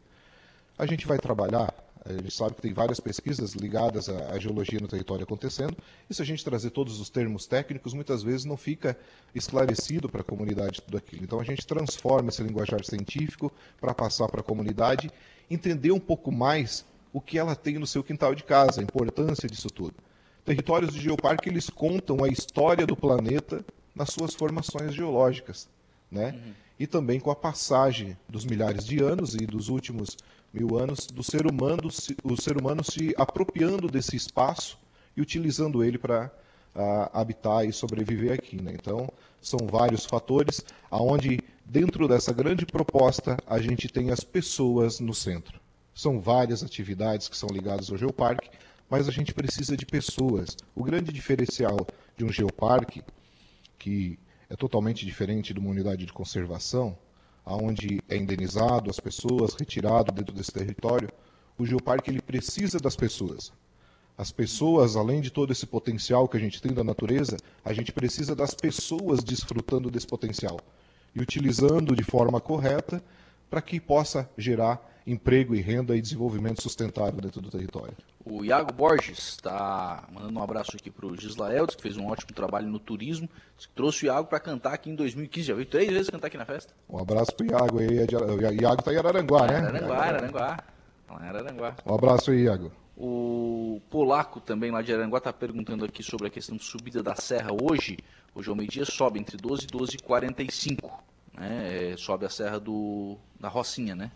A 0.80 0.86
gente 0.86 1.06
vai 1.06 1.18
trabalhar, 1.18 1.74
a 2.06 2.10
gente 2.10 2.30
sabe 2.30 2.54
que 2.54 2.62
tem 2.62 2.72
várias 2.72 2.98
pesquisas 2.98 3.52
ligadas 3.52 4.08
à, 4.08 4.38
geologia 4.38 4.80
no 4.80 4.88
território 4.88 5.24
acontecendo, 5.24 5.76
e 6.08 6.14
se 6.14 6.22
a 6.22 6.24
gente 6.24 6.42
trazer 6.42 6.70
todos 6.70 6.98
os 6.98 7.10
termos 7.10 7.46
técnicos, 7.46 7.92
muitas 7.92 8.22
vezes 8.22 8.46
não 8.46 8.56
fica 8.56 8.96
esclarecido 9.34 10.08
para 10.08 10.22
a 10.22 10.24
comunidade 10.24 10.80
tudo 10.80 10.96
aquilo. 10.96 11.22
Então 11.22 11.38
a 11.38 11.44
gente 11.44 11.66
transforma 11.66 12.30
esse 12.30 12.42
linguajar 12.42 12.82
científico 12.82 13.52
para 13.78 13.92
passar 13.92 14.26
para 14.28 14.40
a 14.40 14.42
comunidade, 14.42 15.10
entender 15.50 15.92
um 15.92 16.00
pouco 16.00 16.32
mais 16.32 16.82
o 17.12 17.20
que 17.20 17.38
ela 17.38 17.54
tem 17.54 17.78
no 17.78 17.86
seu 17.86 18.02
quintal 18.02 18.34
de 18.34 18.42
casa, 18.42 18.80
a 18.80 18.82
importância 18.82 19.46
disso 19.46 19.68
tudo. 19.68 19.96
Territórios 20.46 20.94
de 20.94 21.00
geoparque 21.02 21.50
eles 21.50 21.68
contam 21.68 22.24
a 22.24 22.28
história 22.28 22.86
do 22.86 22.96
planeta 22.96 23.62
nas 23.94 24.08
suas 24.08 24.32
formações 24.32 24.94
geológicas, 24.94 25.68
né? 26.10 26.30
Uhum. 26.30 26.52
E 26.78 26.86
também 26.86 27.20
com 27.20 27.30
a 27.30 27.36
passagem 27.36 28.16
dos 28.26 28.46
milhares 28.46 28.86
de 28.86 29.00
anos 29.00 29.34
e 29.34 29.44
dos 29.44 29.68
últimos 29.68 30.16
mil 30.52 30.78
anos 30.78 31.06
do 31.06 31.22
ser 31.22 31.46
humano, 31.46 31.88
o 32.24 32.36
ser 32.36 32.56
humano 32.56 32.82
se 32.84 33.14
apropriando 33.16 33.88
desse 33.88 34.16
espaço 34.16 34.78
e 35.16 35.20
utilizando 35.20 35.84
ele 35.84 35.98
para 35.98 36.30
habitar 37.12 37.64
e 37.64 37.72
sobreviver 37.72 38.32
aqui, 38.32 38.60
né? 38.60 38.72
Então 38.74 39.08
são 39.40 39.66
vários 39.66 40.04
fatores 40.04 40.64
aonde 40.90 41.40
dentro 41.64 42.06
dessa 42.06 42.32
grande 42.32 42.66
proposta 42.66 43.36
a 43.46 43.58
gente 43.60 43.88
tem 43.88 44.10
as 44.10 44.20
pessoas 44.20 45.00
no 45.00 45.14
centro. 45.14 45.60
São 45.94 46.20
várias 46.20 46.62
atividades 46.62 47.28
que 47.28 47.36
são 47.36 47.48
ligadas 47.48 47.90
ao 47.90 47.98
geoparque, 47.98 48.50
mas 48.88 49.08
a 49.08 49.12
gente 49.12 49.34
precisa 49.34 49.76
de 49.76 49.86
pessoas. 49.86 50.56
O 50.74 50.82
grande 50.82 51.12
diferencial 51.12 51.86
de 52.16 52.24
um 52.24 52.32
geoparque, 52.32 53.02
que 53.78 54.18
é 54.48 54.56
totalmente 54.56 55.06
diferente 55.06 55.52
de 55.54 55.60
uma 55.60 55.70
unidade 55.70 56.04
de 56.04 56.12
conservação, 56.12 56.96
aonde 57.50 58.00
é 58.08 58.16
indenizado 58.16 58.88
as 58.88 59.00
pessoas, 59.00 59.54
retirado 59.54 60.12
dentro 60.12 60.32
desse 60.32 60.52
território, 60.52 61.08
o 61.58 61.66
geoparque 61.66 62.08
ele 62.08 62.22
precisa 62.22 62.78
das 62.78 62.94
pessoas. 62.94 63.52
As 64.16 64.30
pessoas, 64.30 64.94
além 64.94 65.20
de 65.20 65.30
todo 65.30 65.50
esse 65.50 65.66
potencial 65.66 66.28
que 66.28 66.36
a 66.36 66.40
gente 66.40 66.62
tem 66.62 66.72
da 66.72 66.84
natureza, 66.84 67.36
a 67.64 67.72
gente 67.72 67.90
precisa 67.90 68.36
das 68.36 68.54
pessoas 68.54 69.24
desfrutando 69.24 69.90
desse 69.90 70.06
potencial 70.06 70.60
e 71.12 71.20
utilizando 71.20 71.96
de 71.96 72.04
forma 72.04 72.40
correta 72.40 73.02
para 73.50 73.60
que 73.60 73.80
possa 73.80 74.30
gerar 74.38 74.99
emprego 75.10 75.54
e 75.54 75.60
renda 75.60 75.96
e 75.96 76.00
desenvolvimento 76.00 76.62
sustentável 76.62 77.20
dentro 77.20 77.40
do 77.40 77.50
território. 77.50 77.94
O 78.24 78.44
Iago 78.44 78.72
Borges 78.72 79.18
está 79.18 80.08
mandando 80.12 80.38
um 80.38 80.42
abraço 80.42 80.76
aqui 80.76 80.90
para 80.90 81.06
o 81.06 81.16
Gislael, 81.16 81.66
que 81.66 81.80
fez 81.80 81.96
um 81.96 82.06
ótimo 82.06 82.32
trabalho 82.32 82.68
no 82.68 82.78
turismo, 82.78 83.28
trouxe 83.74 84.04
o 84.04 84.06
Iago 84.06 84.28
para 84.28 84.38
cantar 84.38 84.74
aqui 84.74 84.90
em 84.90 84.94
2015, 84.94 85.46
já 85.48 85.54
veio 85.54 85.66
três 85.66 85.90
vezes 85.90 86.10
cantar 86.10 86.28
aqui 86.28 86.36
na 86.36 86.44
festa. 86.44 86.72
Um 86.88 86.98
abraço 86.98 87.34
para 87.34 87.46
o 87.46 87.50
Iago, 87.50 87.78
o 87.78 88.42
Iago 88.60 88.80
está 88.80 88.92
em 88.92 88.96
Araranguá, 88.96 89.46
né? 89.46 89.56
Araranguá, 89.56 89.96
Araranguá. 89.96 90.64
Araranguá. 91.08 91.76
Um 91.84 91.94
abraço 91.94 92.30
aí, 92.30 92.44
Iago. 92.44 92.70
O 92.96 93.80
Polaco 93.88 94.40
também 94.40 94.70
lá 94.70 94.82
de 94.82 94.92
Aranguá 94.92 95.18
está 95.18 95.32
perguntando 95.32 95.84
aqui 95.84 96.02
sobre 96.02 96.26
a 96.26 96.30
questão 96.30 96.56
de 96.56 96.64
subida 96.64 97.02
da 97.02 97.14
serra 97.14 97.50
hoje. 97.50 97.98
Hoje 98.34 98.50
ao 98.50 98.54
meio-dia 98.54 98.84
sobe 98.84 99.18
entre 99.18 99.36
12 99.36 99.64
e 99.64 99.66
12 99.66 99.96
e 99.96 99.98
45. 100.02 101.02
Né? 101.32 101.92
É, 101.92 101.96
sobe 101.96 102.26
a 102.26 102.28
serra 102.28 102.60
do, 102.60 103.16
da 103.40 103.48
Rocinha, 103.48 103.94
né? 103.94 104.12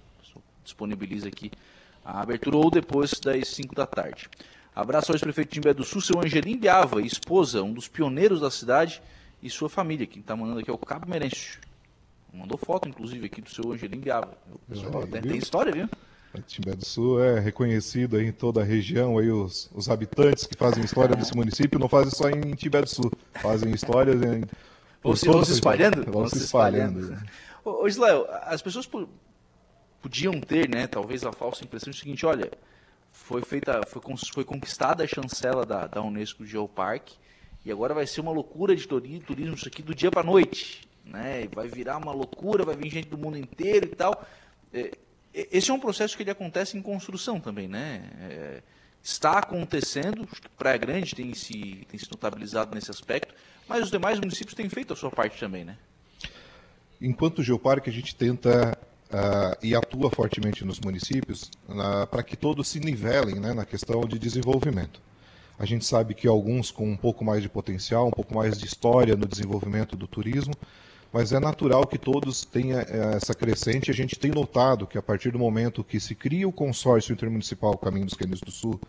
Disponibiliza 0.65 1.29
aqui 1.29 1.51
a 2.05 2.21
abertura 2.21 2.57
ou 2.57 2.71
depois 2.71 3.21
das 3.21 3.49
5 3.49 3.75
da 3.75 3.87
tarde. 3.87 4.29
Abraço 4.75 5.13
ao 5.13 5.15
ex-prefeito 5.15 5.53
de 5.53 5.61
Imbé 5.61 5.73
do 5.73 5.85
Sul, 5.85 6.01
seu 6.01 6.21
Angelim 6.21 6.59
Biava, 6.59 7.01
esposa, 7.01 7.63
um 7.63 7.73
dos 7.73 7.87
pioneiros 7.87 8.41
da 8.41 8.51
cidade, 8.51 9.01
e 9.41 9.49
sua 9.49 9.69
família. 9.69 10.07
Quem 10.07 10.21
está 10.21 10.35
mandando 10.35 10.61
aqui 10.61 10.71
é 10.71 10.73
o 10.73 10.79
Cabo 10.79 11.09
Merencio. 11.09 11.61
Mandou 12.33 12.59
foto, 12.59 12.89
inclusive, 12.89 13.27
aqui 13.27 13.41
do 13.41 13.49
seu 13.49 13.73
Angelim 13.73 14.01
Biava. 14.01 14.37
Pessoal, 14.69 15.07
tem, 15.07 15.23
tem, 15.23 15.37
história, 15.37 15.71
viu? 15.71 15.89
Timbé 16.49 16.75
do 16.75 16.85
Sul 16.85 17.23
é 17.23 17.39
reconhecido 17.39 18.21
em 18.21 18.33
toda 18.33 18.61
a 18.61 18.65
região, 18.65 19.19
aí 19.19 19.31
os, 19.31 19.71
os 19.73 19.89
habitantes 19.89 20.47
que 20.47 20.57
fazem 20.57 20.83
história 20.83 21.15
desse 21.15 21.37
município 21.37 21.79
não 21.79 21.89
fazem 21.89 22.11
só 22.11 22.29
em 22.29 22.41
Timbé 22.55 22.83
do 22.83 22.89
Sul, 22.89 23.13
fazem 23.35 23.73
histórias 23.73 24.21
em... 24.21 24.43
Vão 25.01 25.15
se, 25.15 25.27
vão 25.27 25.45
se 25.45 25.53
espalhando? 25.53 26.11
Vão 26.11 26.27
se 26.27 26.39
espalhando. 26.39 27.01
espalhando. 27.01 27.29
Ô, 27.65 27.87
Israel, 27.87 28.27
as 28.43 28.61
pessoas 28.63 28.89
podiam 30.05 30.39
ter, 30.39 30.69
né, 30.69 30.87
talvez 30.87 31.25
a 31.25 31.33
falsa 31.33 31.65
impressão 31.65 31.91
do 31.91 31.97
seguinte, 31.97 32.27
olha, 32.27 32.53
foi 33.11 33.41
feita, 33.41 33.81
foi, 33.89 34.03
foi 34.35 34.45
conquistada 34.45 35.03
a 35.03 35.07
chancela 35.07 35.65
da, 35.65 35.87
da 35.87 36.03
Unesco 36.03 36.45
Geoparque 36.45 37.17
e 37.65 37.73
agora 37.73 37.95
vai 37.95 38.07
ser 38.07 38.21
uma 38.21 38.31
loucura 38.31 38.77
de 38.77 38.87
turismo 38.87 39.55
isso 39.55 39.67
aqui 39.67 39.83
do 39.83 39.95
dia 39.95 40.11
para 40.11 40.23
noite, 40.23 40.87
né? 41.07 41.49
Vai 41.55 41.69
virar 41.69 41.97
uma 41.97 42.13
loucura, 42.13 42.67
vai 42.67 42.77
vir 42.77 42.91
gente 42.91 43.09
do 43.09 43.17
mundo 43.17 43.39
inteiro 43.39 43.87
e 43.87 43.97
tal. 43.97 44.27
É, 44.75 44.91
esse 45.33 45.71
é 45.71 45.75
um 45.75 45.81
processo 45.81 46.15
que 46.19 46.23
ele 46.23 46.31
acontece 46.31 46.77
em 46.77 46.83
construção 46.83 47.41
também, 47.41 47.67
né? 47.67 48.07
É, 48.21 48.63
está 49.03 49.39
acontecendo, 49.39 50.29
Praia 50.59 50.77
Grande 50.77 51.15
tem 51.15 51.33
se, 51.33 51.87
tem 51.89 51.99
se 51.99 52.11
notabilizado 52.11 52.75
nesse 52.75 52.91
aspecto, 52.91 53.35
mas 53.67 53.85
os 53.85 53.91
demais 53.91 54.21
municípios 54.21 54.55
têm 54.55 54.69
feito 54.69 54.93
a 54.93 54.97
sua 54.97 55.11
parte 55.11 55.41
também, 55.41 55.65
né? 55.65 55.79
Enquanto 57.01 57.43
Geoparque, 57.43 57.89
a 57.89 57.93
gente 57.93 58.15
tenta 58.15 58.77
uh, 59.11 59.57
e 59.63 59.75
atua 59.75 60.11
fortemente 60.11 60.65
nos 60.65 60.81
municípios 60.81 61.51
para 62.11 62.23
que 62.23 62.37
todos 62.37 62.69
se 62.69 62.81
nivelem 62.81 63.37
né, 63.37 63.53
na 63.53 63.65
questão 63.65 64.01
de 64.03 64.19
desenvolvimento. 64.19 65.01
A 65.59 65.65
gente 65.65 65.85
sabe 65.85 66.15
que 66.15 66.27
alguns 66.27 66.71
com 66.71 66.89
um 66.89 66.97
pouco 66.97 67.25
mais 67.25 67.43
de 67.43 67.49
potencial, 67.49 68.09
um 68.09 68.11
pouco 68.11 68.35
mais 68.35 68.59
de 68.59 68.67
história 68.67 69.17
no 69.17 69.27
desenvolvimento 69.27 69.95
do 69.95 70.07
turismo, 70.07 70.55
mas 71.13 71.33
é 71.33 71.39
natural 71.39 71.87
que 71.87 71.97
todos 71.97 72.45
tenham 72.45 72.81
eh, 72.81 73.15
essa 73.15 73.35
crescente. 73.35 73.89
A 73.89 73.95
gente 73.95 74.19
tem 74.19 74.33
notado 74.33 74.85
que 74.85 74.99
a 74.99 75.03
partir 75.03 75.31
do 75.31 75.39
momento 75.39 75.85
que 75.85 76.01
se 76.01 76.13
cria 76.13 76.49
o 76.49 76.53
consórcio 76.53 77.13
intermunicipal 77.13 77.79
Caminho 77.79 78.07
dos 78.07 78.41
do 78.41 78.51
Sul, 78.51 78.81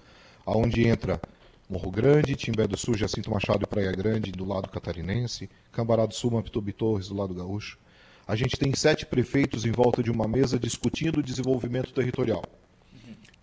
aonde 0.43 0.87
entra 0.87 1.21
Morro 1.69 1.91
Grande, 1.91 2.35
Timbé 2.35 2.65
do 2.65 2.75
Sul, 2.75 2.97
Jacinto 2.97 3.29
Machado 3.29 3.63
e 3.63 3.67
Praia 3.67 3.91
Grande 3.91 4.31
do 4.31 4.43
lado 4.43 4.69
catarinense, 4.69 5.47
Cambará 5.71 6.07
do 6.07 6.15
Sul, 6.15 6.31
Mampitubi 6.31 6.73
Torres 6.73 7.09
do 7.09 7.15
lado 7.15 7.35
gaúcho, 7.35 7.77
a 8.27 8.35
gente 8.35 8.57
tem 8.57 8.73
sete 8.73 9.05
prefeitos 9.05 9.65
em 9.65 9.71
volta 9.71 10.01
de 10.01 10.09
uma 10.09 10.27
mesa 10.27 10.57
discutindo 10.57 11.19
o 11.19 11.23
desenvolvimento 11.23 11.93
territorial. 11.93 12.43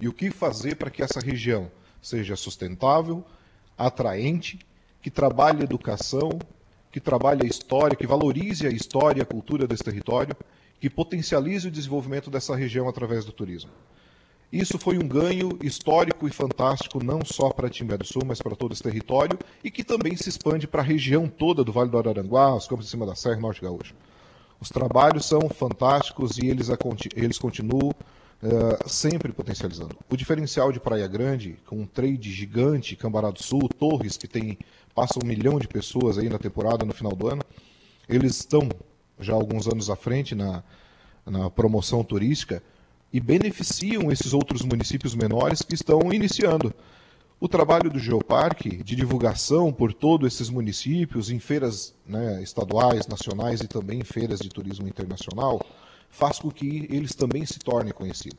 E 0.01 0.09
o 0.09 0.13
que 0.13 0.31
fazer 0.31 0.75
para 0.75 0.91
que 0.91 1.03
essa 1.03 1.21
região 1.21 1.71
seja 2.01 2.35
sustentável, 2.35 3.25
atraente, 3.79 4.59
que 5.01 5.11
trabalhe 5.11 5.63
educação, 5.63 6.39
que 6.91 7.01
trabalhe 7.01 7.45
a 7.45 7.49
história, 7.49 7.97
que 7.97 8.07
valorize 8.07 8.67
a 8.67 8.71
história 8.71 9.21
e 9.21 9.23
a 9.23 9.27
cultura 9.27 9.67
desse 9.67 9.85
território, 9.85 10.37
que 10.81 10.91
potencialize 10.91 11.69
o 11.69 11.71
desenvolvimento 11.71 12.29
dessa 12.29 12.57
região 12.57 12.89
através 12.89 13.25
do 13.25 13.31
turismo. 13.31 13.71
Isso 14.53 14.79
foi 14.79 14.99
um 14.99 15.07
ganho 15.09 15.59
histórico 15.63 16.29
e 16.29 16.31
fantástico, 16.31 17.03
não 17.03 17.25
só 17.25 17.51
para 17.51 17.71
Timbé 17.71 17.97
do 17.97 18.05
Sul, 18.05 18.23
mas 18.27 18.43
para 18.43 18.55
todo 18.55 18.73
esse 18.73 18.83
território, 18.83 19.39
e 19.65 19.71
que 19.71 19.83
também 19.83 20.15
se 20.17 20.29
expande 20.29 20.67
para 20.67 20.83
a 20.83 20.85
região 20.85 21.27
toda 21.27 21.65
do 21.65 21.73
Vale 21.73 21.89
do 21.89 21.97
Araranguá, 21.97 22.55
os 22.55 22.67
campos 22.67 22.85
de 22.85 22.91
cima 22.91 23.07
da 23.07 23.15
Serra 23.15 23.39
e 23.39 23.41
Norte 23.41 23.63
Gaúcho. 23.63 23.95
Os 24.63 24.69
trabalhos 24.69 25.27
são 25.27 25.49
fantásticos 25.49 26.39
e 26.39 26.47
eles, 26.47 26.69
eles 27.17 27.37
continuam 27.37 27.89
uh, 27.91 28.89
sempre 28.89 29.33
potencializando. 29.33 29.99
O 30.09 30.17
diferencial 30.17 30.71
de 30.71 30.79
Praia 30.79 31.09
Grande, 31.09 31.59
com 31.67 31.81
um 31.81 31.85
trade 31.85 32.31
gigante, 32.31 32.95
Cambará 32.95 33.33
do 33.33 33.43
Sul, 33.43 33.69
Torres, 33.69 34.17
que 34.17 34.29
tem 34.29 34.57
passa 34.95 35.19
um 35.21 35.27
milhão 35.27 35.59
de 35.59 35.67
pessoas 35.67 36.17
aí 36.17 36.29
na 36.29 36.39
temporada, 36.39 36.85
no 36.85 36.95
final 36.95 37.11
do 37.11 37.27
ano, 37.27 37.43
eles 38.09 38.37
estão 38.37 38.69
já 39.19 39.35
alguns 39.35 39.67
anos 39.67 39.91
à 39.91 39.97
frente 39.97 40.33
na, 40.33 40.63
na 41.27 41.51
promoção 41.51 42.05
turística 42.05 42.63
e 43.13 43.19
beneficiam 43.19 44.13
esses 44.13 44.33
outros 44.33 44.63
municípios 44.63 45.13
menores 45.13 45.63
que 45.63 45.75
estão 45.75 46.13
iniciando. 46.13 46.73
O 47.43 47.49
trabalho 47.49 47.91
do 47.91 47.99
Geoparque 47.99 48.85
de 48.85 48.95
divulgação 48.95 49.73
por 49.73 49.93
todos 49.93 50.33
esses 50.33 50.49
municípios, 50.49 51.29
em 51.29 51.41
feiras 51.41 51.93
né, 52.07 52.41
estaduais, 52.41 53.09
nacionais 53.09 53.61
e 53.61 53.67
também 53.67 53.99
em 53.99 54.05
feiras 54.05 54.39
de 54.39 54.49
turismo 54.49 54.87
internacional, 54.87 55.61
faz 56.09 56.39
com 56.39 56.53
que 56.53 56.87
eles 56.89 57.17
também 57.17 57.45
se 57.45 57.59
tornem 57.59 57.93
conhecidos. 57.93 58.39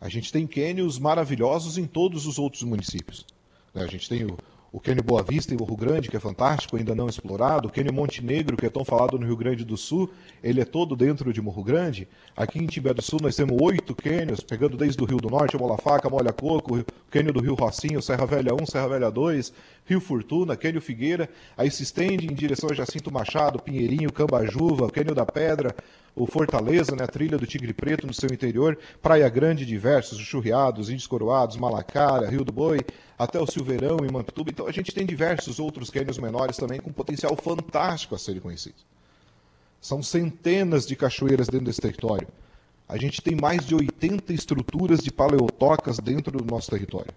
A 0.00 0.08
gente 0.08 0.32
tem 0.32 0.46
cânions 0.46 0.98
maravilhosos 0.98 1.76
em 1.76 1.84
todos 1.84 2.24
os 2.24 2.38
outros 2.38 2.62
municípios. 2.62 3.26
Né. 3.74 3.82
A 3.84 3.86
gente 3.86 4.08
tem 4.08 4.34
o 4.72 4.78
Cânion 4.78 5.02
Boa 5.02 5.22
Vista 5.22 5.52
em 5.52 5.56
Morro 5.56 5.76
Grande, 5.76 6.08
que 6.08 6.16
é 6.16 6.20
fantástico, 6.20 6.76
ainda 6.76 6.94
não 6.94 7.08
explorado, 7.08 7.68
o 7.68 7.92
Monte 7.92 8.24
Negro, 8.24 8.56
que 8.56 8.66
é 8.66 8.70
tão 8.70 8.84
falado 8.84 9.18
no 9.18 9.26
Rio 9.26 9.36
Grande 9.36 9.64
do 9.64 9.76
Sul, 9.76 10.10
ele 10.42 10.60
é 10.60 10.64
todo 10.64 10.94
dentro 10.94 11.32
de 11.32 11.40
Morro 11.40 11.64
Grande. 11.64 12.06
Aqui 12.36 12.58
em 12.58 12.66
Timbé 12.66 12.94
do 12.94 13.02
Sul 13.02 13.18
nós 13.20 13.34
temos 13.34 13.56
oito 13.60 13.94
cânions, 13.94 14.40
pegando 14.40 14.76
desde 14.76 15.02
o 15.02 15.06
Rio 15.06 15.18
do 15.18 15.28
Norte, 15.28 15.56
Mola 15.56 15.76
Faca, 15.76 16.08
Molha 16.08 16.32
Coco, 16.32 16.78
o 16.78 16.84
Cânion 17.10 17.32
do 17.32 17.40
Rio 17.40 17.54
Rocinho, 17.54 18.00
Serra 18.00 18.26
Velha 18.26 18.54
1, 18.54 18.66
Serra 18.66 18.88
Velha 18.88 19.10
2, 19.10 19.52
Rio 19.86 20.00
Fortuna, 20.00 20.56
Cânion 20.56 20.80
Figueira, 20.80 21.28
aí 21.56 21.70
se 21.70 21.82
estende 21.82 22.26
em 22.26 22.34
direção 22.34 22.70
a 22.70 22.74
Jacinto 22.74 23.10
Machado, 23.10 23.60
Pinheirinho, 23.60 24.12
Cambajuva, 24.12 24.90
Cânion 24.90 25.14
da 25.14 25.26
Pedra, 25.26 25.74
o 26.14 26.26
Fortaleza, 26.26 26.94
né, 26.96 27.04
a 27.04 27.06
trilha 27.06 27.38
do 27.38 27.46
Tigre 27.46 27.72
Preto 27.72 28.06
no 28.06 28.12
seu 28.12 28.30
interior, 28.32 28.78
Praia 29.00 29.28
Grande 29.28 29.64
diversos, 29.64 30.18
os 30.18 30.24
Churriados, 30.24 30.88
Índios 30.88 31.06
Coroados, 31.06 31.56
Malacara, 31.56 32.28
Rio 32.28 32.44
do 32.44 32.52
Boi, 32.52 32.80
até 33.18 33.38
o 33.38 33.46
Silveirão 33.46 33.98
e 34.06 34.12
Mampituba. 34.12 34.50
Então 34.50 34.66
a 34.66 34.72
gente 34.72 34.92
tem 34.92 35.06
diversos 35.06 35.58
outros 35.60 35.90
cânions 35.90 36.18
menores 36.18 36.56
também 36.56 36.80
com 36.80 36.92
potencial 36.92 37.36
fantástico 37.36 38.14
a 38.14 38.18
serem 38.18 38.40
conhecidos. 38.40 38.84
São 39.80 40.02
centenas 40.02 40.86
de 40.86 40.94
cachoeiras 40.94 41.48
dentro 41.48 41.66
desse 41.66 41.80
território. 41.80 42.28
A 42.88 42.96
gente 42.98 43.22
tem 43.22 43.36
mais 43.36 43.64
de 43.64 43.74
80 43.74 44.32
estruturas 44.32 45.00
de 45.00 45.12
paleotocas 45.12 45.98
dentro 45.98 46.36
do 46.36 46.44
nosso 46.44 46.70
território. 46.70 47.12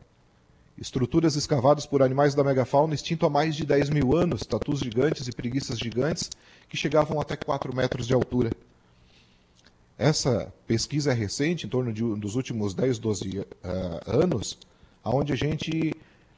Estruturas 0.78 1.36
escavadas 1.36 1.86
por 1.86 2.02
animais 2.02 2.34
da 2.36 2.44
megafauna 2.44 2.94
extinto 2.94 3.26
há 3.26 3.30
mais 3.30 3.56
de 3.56 3.66
10 3.66 3.90
mil 3.90 4.16
anos, 4.16 4.46
tatus 4.46 4.80
gigantes 4.80 5.28
e 5.28 5.32
preguiças 5.32 5.78
gigantes, 5.78 6.30
que 6.70 6.78
chegavam 6.78 7.20
até 7.20 7.36
4 7.36 7.76
metros 7.76 8.08
de 8.08 8.14
altura. 8.14 8.52
Essa 9.98 10.52
pesquisa 10.66 11.12
é 11.12 11.14
recente, 11.14 11.66
em 11.66 11.70
torno 11.70 11.94
de, 11.94 12.02
dos 12.16 12.36
últimos 12.36 12.74
10, 12.74 13.00
12 13.00 13.40
uh, 13.40 13.46
anos, 14.06 14.58
onde 15.04 15.34
a 15.34 15.36
gente, 15.36 15.94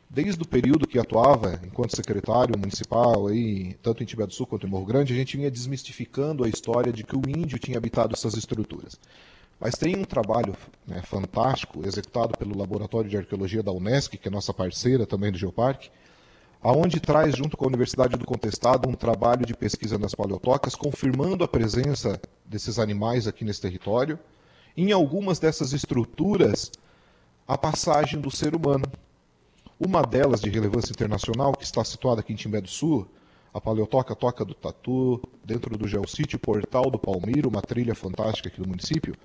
desde 0.10 0.42
o 0.42 0.48
período 0.48 0.88
que 0.88 1.00
atuava 1.00 1.60
enquanto 1.64 1.96
secretário 1.96 2.58
municipal, 2.60 3.28
aí, 3.28 3.76
tanto 3.82 4.04
em 4.04 4.06
Tibete 4.06 4.30
do 4.30 4.34
Sul 4.34 4.48
quanto 4.48 4.68
em 4.68 4.70
Morro 4.70 4.86
Grande, 4.86 5.14
a 5.14 5.16
gente 5.16 5.38
vinha 5.38 5.50
desmistificando 5.50 6.44
a 6.44 6.50
história 6.50 6.92
de 6.92 7.04
que 7.04 7.16
o 7.16 7.22
índio 7.30 7.58
tinha 7.58 7.78
habitado 7.78 8.14
essas 8.14 8.36
estruturas. 8.36 9.00
Mas 9.60 9.76
tem 9.76 9.96
um 9.96 10.04
trabalho 10.04 10.54
né, 10.86 11.02
fantástico 11.02 11.88
executado 11.88 12.38
pelo 12.38 12.58
Laboratório 12.58 13.10
de 13.10 13.16
Arqueologia 13.16 13.64
da 13.64 13.72
Unesc, 13.72 14.18
que 14.18 14.28
é 14.28 14.32
nossa 14.32 14.54
parceira 14.54 15.06
também 15.06 15.32
do 15.32 15.38
Geoparque, 15.38 15.90
aonde 16.66 17.00
traz, 17.00 17.36
junto 17.36 17.56
com 17.56 17.66
a 17.66 17.68
Universidade 17.68 18.18
do 18.18 18.26
Contestado, 18.26 18.90
um 18.90 18.96
trabalho 18.96 19.46
de 19.46 19.54
pesquisa 19.54 20.00
nas 20.00 20.16
paleotocas, 20.16 20.74
confirmando 20.74 21.44
a 21.44 21.48
presença 21.48 22.20
desses 22.44 22.80
animais 22.80 23.28
aqui 23.28 23.46
nesse 23.46 23.62
território. 23.62 24.18
Em 24.76 24.92
algumas 24.92 25.38
dessas 25.38 25.74
estruturas, 25.74 26.72
a 27.48 27.56
passagem 27.56 28.20
do 28.20 28.32
ser 28.32 28.56
humano. 28.56 28.86
Uma 29.80 30.02
delas, 30.02 30.42
de 30.42 30.50
relevância 30.50 30.92
internacional, 30.92 31.54
que 31.54 31.64
está 31.64 31.84
situada 31.84 32.22
aqui 32.22 32.34
em 32.34 32.36
Timbé 32.36 32.60
do 32.62 32.68
Sul, 32.68 33.08
a 33.54 33.62
Paleotoca 33.62 34.16
Toca 34.16 34.44
do 34.44 34.56
Tatu, 34.56 35.22
dentro 35.44 35.78
do 35.78 35.88
Geossítio 35.88 36.40
Portal 36.40 36.90
do 36.90 36.98
Palmiro, 36.98 37.48
uma 37.48 37.62
trilha 37.62 37.94
fantástica 37.94 38.50
aqui 38.50 38.60
do 38.60 38.68
município, 38.68 39.16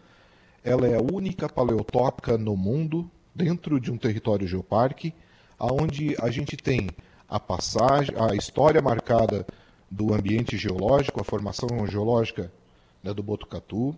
ela 0.63 0.87
é 0.87 0.95
a 0.95 1.01
única 1.01 1.49
paleotoca 1.49 2.37
no 2.37 2.55
mundo, 2.55 3.11
dentro 3.35 3.81
de 3.81 3.91
um 3.91 3.97
território 3.97 4.47
geoparque, 4.47 5.15
aonde 5.59 6.15
a 6.21 6.31
gente 6.31 6.55
tem 6.55 6.91
a 7.31 7.39
passagem, 7.39 8.13
a 8.19 8.35
história 8.35 8.83
marcada 8.83 9.47
do 9.89 10.13
ambiente 10.13 10.59
geológico, 10.59 11.21
a 11.21 11.25
formação 11.25 11.87
geológica 11.87 12.53
né, 13.01 13.15
do 13.15 13.23
Botucatu, 13.23 13.97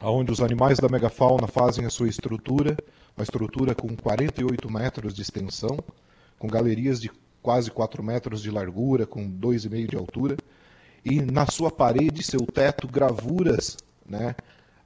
onde 0.00 0.32
os 0.32 0.40
animais 0.40 0.78
da 0.78 0.88
megafauna 0.88 1.46
fazem 1.46 1.84
a 1.84 1.90
sua 1.90 2.08
estrutura, 2.08 2.78
uma 3.14 3.22
estrutura 3.22 3.74
com 3.74 3.94
48 3.94 4.70
metros 4.70 5.12
de 5.12 5.20
extensão, 5.20 5.78
com 6.38 6.48
galerias 6.48 6.98
de 6.98 7.10
quase 7.42 7.70
4 7.70 8.02
metros 8.02 8.40
de 8.40 8.50
largura, 8.50 9.06
com 9.06 9.30
2,5 9.30 9.90
de 9.90 9.96
altura, 9.96 10.36
e 11.04 11.20
na 11.20 11.46
sua 11.46 11.70
parede, 11.70 12.22
seu 12.22 12.40
teto, 12.46 12.88
gravuras 12.88 13.76
né, 14.06 14.34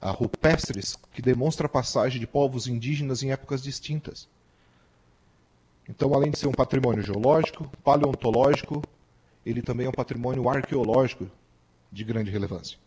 rupestres 0.01 0.97
que 1.13 1.21
demonstram 1.21 1.67
a 1.67 1.69
passagem 1.69 2.19
de 2.19 2.27
povos 2.27 2.67
indígenas 2.67 3.23
em 3.23 3.31
épocas 3.31 3.63
distintas. 3.63 4.27
Então, 5.87 6.13
além 6.13 6.31
de 6.31 6.39
ser 6.39 6.47
um 6.47 6.51
patrimônio 6.51 7.03
geológico, 7.03 7.69
paleontológico, 7.83 8.81
ele 9.45 9.61
também 9.61 9.85
é 9.85 9.89
um 9.89 9.93
patrimônio 9.93 10.49
arqueológico 10.49 11.29
de 11.91 12.03
grande 12.03 12.31
relevância. 12.31 12.77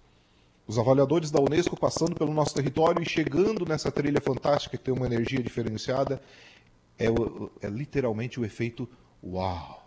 Os 0.67 0.79
avaliadores 0.79 1.31
da 1.31 1.41
Unesco 1.41 1.79
passando 1.79 2.15
pelo 2.15 2.35
nosso 2.35 2.55
território 2.55 3.03
e 3.03 3.09
chegando 3.09 3.65
nessa 3.65 3.91
trilha 3.91 4.21
fantástica 4.21 4.77
que 4.77 4.85
tem 4.85 4.93
uma 4.93 5.07
energia 5.07 5.43
diferenciada, 5.43 6.21
é, 6.99 7.07
é 7.63 7.71
literalmente 7.71 8.39
o 8.39 8.45
efeito 8.45 8.89
uau. 9.25 9.87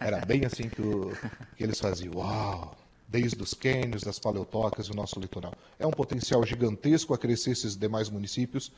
Era 0.00 0.24
bem 0.24 0.44
assim 0.46 0.68
que, 0.68 0.80
o, 0.80 1.12
que 1.56 1.62
eles 1.62 1.78
faziam. 1.78 2.14
Uau! 2.16 2.76
Desde 3.06 3.40
os 3.40 3.54
cânions, 3.54 4.02
das 4.02 4.18
paleotocas 4.18 4.88
o 4.88 4.94
nosso 4.94 5.20
litoral. 5.20 5.52
É 5.78 5.86
um 5.86 5.90
potencial 5.90 6.44
gigantesco 6.44 7.14
a 7.14 7.18
crescer 7.18 7.52
esses 7.52 7.76
demais 7.76 8.08
municípios 8.08 8.72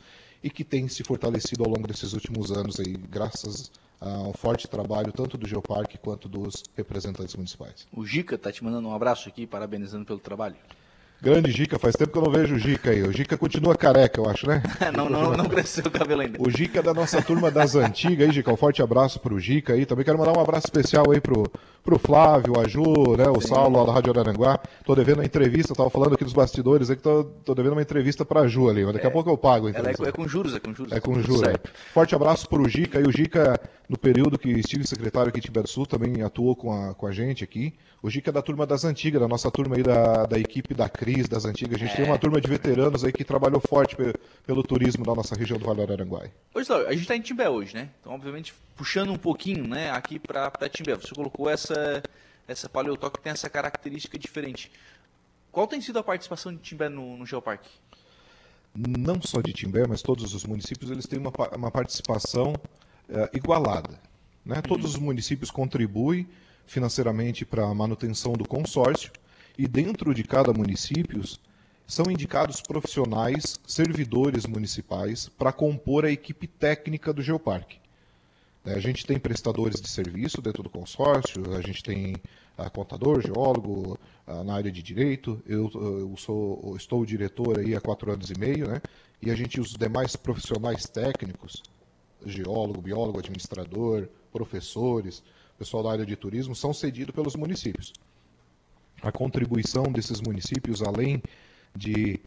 e 0.46 0.50
que 0.50 0.62
tem 0.62 0.86
se 0.86 1.02
fortalecido 1.02 1.64
ao 1.64 1.68
longo 1.68 1.88
desses 1.88 2.12
últimos 2.12 2.52
anos 2.52 2.78
aí, 2.78 2.96
graças 3.10 3.68
a 4.00 4.08
um 4.28 4.32
forte 4.32 4.68
trabalho 4.68 5.10
tanto 5.10 5.36
do 5.36 5.44
Geoparque 5.44 5.98
quanto 5.98 6.28
dos 6.28 6.62
representantes 6.76 7.34
municipais. 7.34 7.84
O 7.92 8.06
Gica 8.06 8.36
está 8.36 8.52
te 8.52 8.62
mandando 8.62 8.86
um 8.86 8.94
abraço 8.94 9.28
aqui, 9.28 9.44
parabenizando 9.44 10.04
pelo 10.04 10.20
trabalho. 10.20 10.54
Grande 11.20 11.50
Gica, 11.50 11.80
faz 11.80 11.96
tempo 11.96 12.12
que 12.12 12.18
eu 12.18 12.22
não 12.22 12.30
vejo 12.30 12.54
o 12.54 12.58
Gica 12.58 12.90
aí. 12.90 13.02
O 13.02 13.12
Gica 13.12 13.36
continua 13.36 13.74
careca, 13.74 14.20
eu 14.20 14.28
acho, 14.30 14.46
né? 14.46 14.62
não, 14.94 15.10
não, 15.10 15.32
não 15.32 15.46
cresceu 15.46 15.86
o 15.86 15.90
cabelo 15.90 16.20
ainda. 16.20 16.40
O 16.40 16.48
Gica 16.48 16.78
é 16.78 16.82
da 16.82 16.94
nossa 16.94 17.20
turma 17.20 17.50
das 17.50 17.74
antigas 17.74 18.28
aí, 18.28 18.34
Gica. 18.34 18.52
Um 18.52 18.56
forte 18.56 18.82
abraço 18.82 19.18
pro 19.18 19.40
Gica 19.40 19.72
aí. 19.72 19.84
Também 19.84 20.04
quero 20.04 20.18
mandar 20.18 20.38
um 20.38 20.40
abraço 20.40 20.66
especial 20.66 21.10
aí 21.10 21.20
pro, 21.20 21.50
pro 21.86 22.00
Flávio, 22.00 22.58
a 22.58 22.66
Ju, 22.66 22.82
né, 23.16 23.28
o 23.28 23.40
Sim. 23.40 23.48
Saulo 23.48 23.78
lá 23.78 23.86
da 23.86 23.92
Rádio 23.92 24.10
Araranguá. 24.10 24.58
Tô 24.84 24.92
devendo 24.94 25.18
uma 25.18 25.24
entrevista, 25.24 25.72
tava 25.72 25.88
falando 25.88 26.14
aqui 26.14 26.24
dos 26.24 26.32
bastidores 26.32 26.90
aí 26.90 26.96
que 26.96 27.02
tô, 27.02 27.24
tô 27.24 27.54
devendo 27.54 27.72
uma 27.72 27.82
entrevista 27.82 28.24
pra 28.24 28.48
Ju 28.48 28.68
ali, 28.68 28.84
mas 28.84 28.94
daqui 28.94 29.06
é, 29.06 29.08
a 29.08 29.12
pouco 29.12 29.30
eu 29.30 29.38
pago. 29.38 29.68
Ela 29.68 29.90
é, 29.90 29.92
é, 29.92 30.12
com 30.12 30.26
juros, 30.26 30.54
é 30.54 30.58
com 30.58 30.74
juros. 30.74 30.92
É 30.92 30.98
com 30.98 31.14
juros. 31.14 31.38
Certo. 31.38 31.70
Forte 31.94 32.14
abraço 32.14 32.48
pro 32.48 32.68
Gica. 32.68 32.98
E 32.98 33.04
o 33.04 33.12
Gica, 33.12 33.60
no 33.88 33.96
período 33.96 34.36
que 34.36 34.50
estive 34.50 34.84
secretário 34.84 35.28
aqui 35.28 35.40
do 35.48 35.68
Sul, 35.68 35.86
também 35.86 36.22
atuou 36.22 36.56
com 36.56 36.72
a, 36.72 36.92
com 36.92 37.06
a 37.06 37.12
gente 37.12 37.44
aqui. 37.44 37.72
O 38.02 38.10
Gica 38.10 38.30
é 38.30 38.32
da 38.32 38.42
turma 38.42 38.66
das 38.66 38.84
antigas, 38.84 39.20
da 39.20 39.28
nossa 39.28 39.48
turma 39.48 39.76
aí 39.76 39.82
da, 39.84 40.26
da 40.26 40.38
equipe 40.38 40.74
da 40.74 40.88
Cris, 40.88 41.28
das 41.28 41.44
antigas. 41.44 41.76
A 41.76 41.78
gente 41.78 41.92
é. 41.92 41.96
tem 41.96 42.04
uma 42.04 42.18
turma 42.18 42.40
de 42.40 42.48
veteranos 42.48 43.04
aí 43.04 43.12
que 43.12 43.22
trabalhou 43.22 43.60
forte 43.60 43.94
pelo, 43.94 44.14
pelo 44.44 44.62
turismo 44.64 45.04
da 45.04 45.14
nossa 45.14 45.36
região 45.36 45.56
do 45.56 45.64
Vale 45.64 45.86
do 45.86 45.92
Aranguai. 45.92 46.32
Pois 46.52 46.68
a 46.68 46.90
gente 46.90 47.02
está 47.02 47.14
em 47.14 47.20
Timbé 47.20 47.48
hoje, 47.48 47.74
né? 47.74 47.90
Então, 48.00 48.12
obviamente, 48.12 48.52
puxando 48.76 49.10
um 49.10 49.18
pouquinho 49.18 49.66
né, 49.66 49.90
aqui 49.90 50.18
para 50.18 50.68
Timbé. 50.68 50.94
Você 50.94 51.14
colocou 51.14 51.48
essa, 51.48 52.02
essa 52.46 52.68
paleotoca 52.68 53.18
que 53.18 53.24
tem 53.24 53.32
essa 53.32 53.48
característica 53.48 54.18
diferente. 54.18 54.70
Qual 55.50 55.66
tem 55.66 55.80
sido 55.80 55.98
a 55.98 56.02
participação 56.02 56.54
de 56.54 56.60
Timbé 56.60 56.88
no, 56.88 57.16
no 57.16 57.24
Geoparque? 57.24 57.70
Não 58.76 59.20
só 59.22 59.40
de 59.40 59.54
Timbé, 59.54 59.86
mas 59.86 60.02
todos 60.02 60.34
os 60.34 60.44
municípios 60.44 60.90
eles 60.90 61.06
têm 61.06 61.18
uma, 61.18 61.32
uma 61.56 61.70
participação 61.70 62.52
uh, 63.08 63.36
igualada. 63.36 63.98
Né? 64.44 64.60
Todos 64.60 64.94
os 64.94 65.00
municípios 65.00 65.50
contribuem 65.50 66.28
financeiramente 66.66 67.46
para 67.46 67.64
a 67.64 67.74
manutenção 67.74 68.34
do 68.34 68.46
consórcio 68.46 69.10
e 69.56 69.66
dentro 69.66 70.12
de 70.12 70.22
cada 70.22 70.52
município 70.52 71.22
são 71.86 72.10
indicados 72.10 72.60
profissionais, 72.60 73.58
servidores 73.66 74.44
municipais 74.44 75.28
para 75.28 75.52
compor 75.52 76.04
a 76.04 76.10
equipe 76.10 76.46
técnica 76.46 77.12
do 77.12 77.22
Geoparque. 77.22 77.78
Né, 78.66 78.74
a 78.74 78.80
gente 78.80 79.06
tem 79.06 79.16
prestadores 79.16 79.80
de 79.80 79.88
serviço 79.88 80.42
dentro 80.42 80.60
do 80.60 80.68
consórcio, 80.68 81.54
a 81.54 81.62
gente 81.62 81.84
tem 81.84 82.16
a 82.58 82.68
contador, 82.68 83.22
geólogo 83.22 83.96
na 84.44 84.54
área 84.54 84.72
de 84.72 84.82
direito, 84.82 85.40
eu, 85.46 85.70
eu 85.72 86.14
sou, 86.16 86.74
estou 86.76 87.06
diretor 87.06 87.60
aí 87.60 87.76
há 87.76 87.80
quatro 87.80 88.10
anos 88.10 88.28
e 88.28 88.36
meio, 88.36 88.66
né? 88.66 88.82
e 89.22 89.30
a 89.30 89.36
gente, 89.36 89.60
os 89.60 89.70
demais 89.70 90.16
profissionais 90.16 90.84
técnicos, 90.84 91.62
geólogo, 92.24 92.82
biólogo, 92.82 93.20
administrador, 93.20 94.08
professores, 94.32 95.22
pessoal 95.56 95.84
da 95.84 95.92
área 95.92 96.06
de 96.06 96.16
turismo, 96.16 96.56
são 96.56 96.74
cedidos 96.74 97.14
pelos 97.14 97.36
municípios. 97.36 97.92
A 99.00 99.12
contribuição 99.12 99.84
desses 99.84 100.20
municípios, 100.20 100.82
além 100.82 101.22
de 101.74 102.18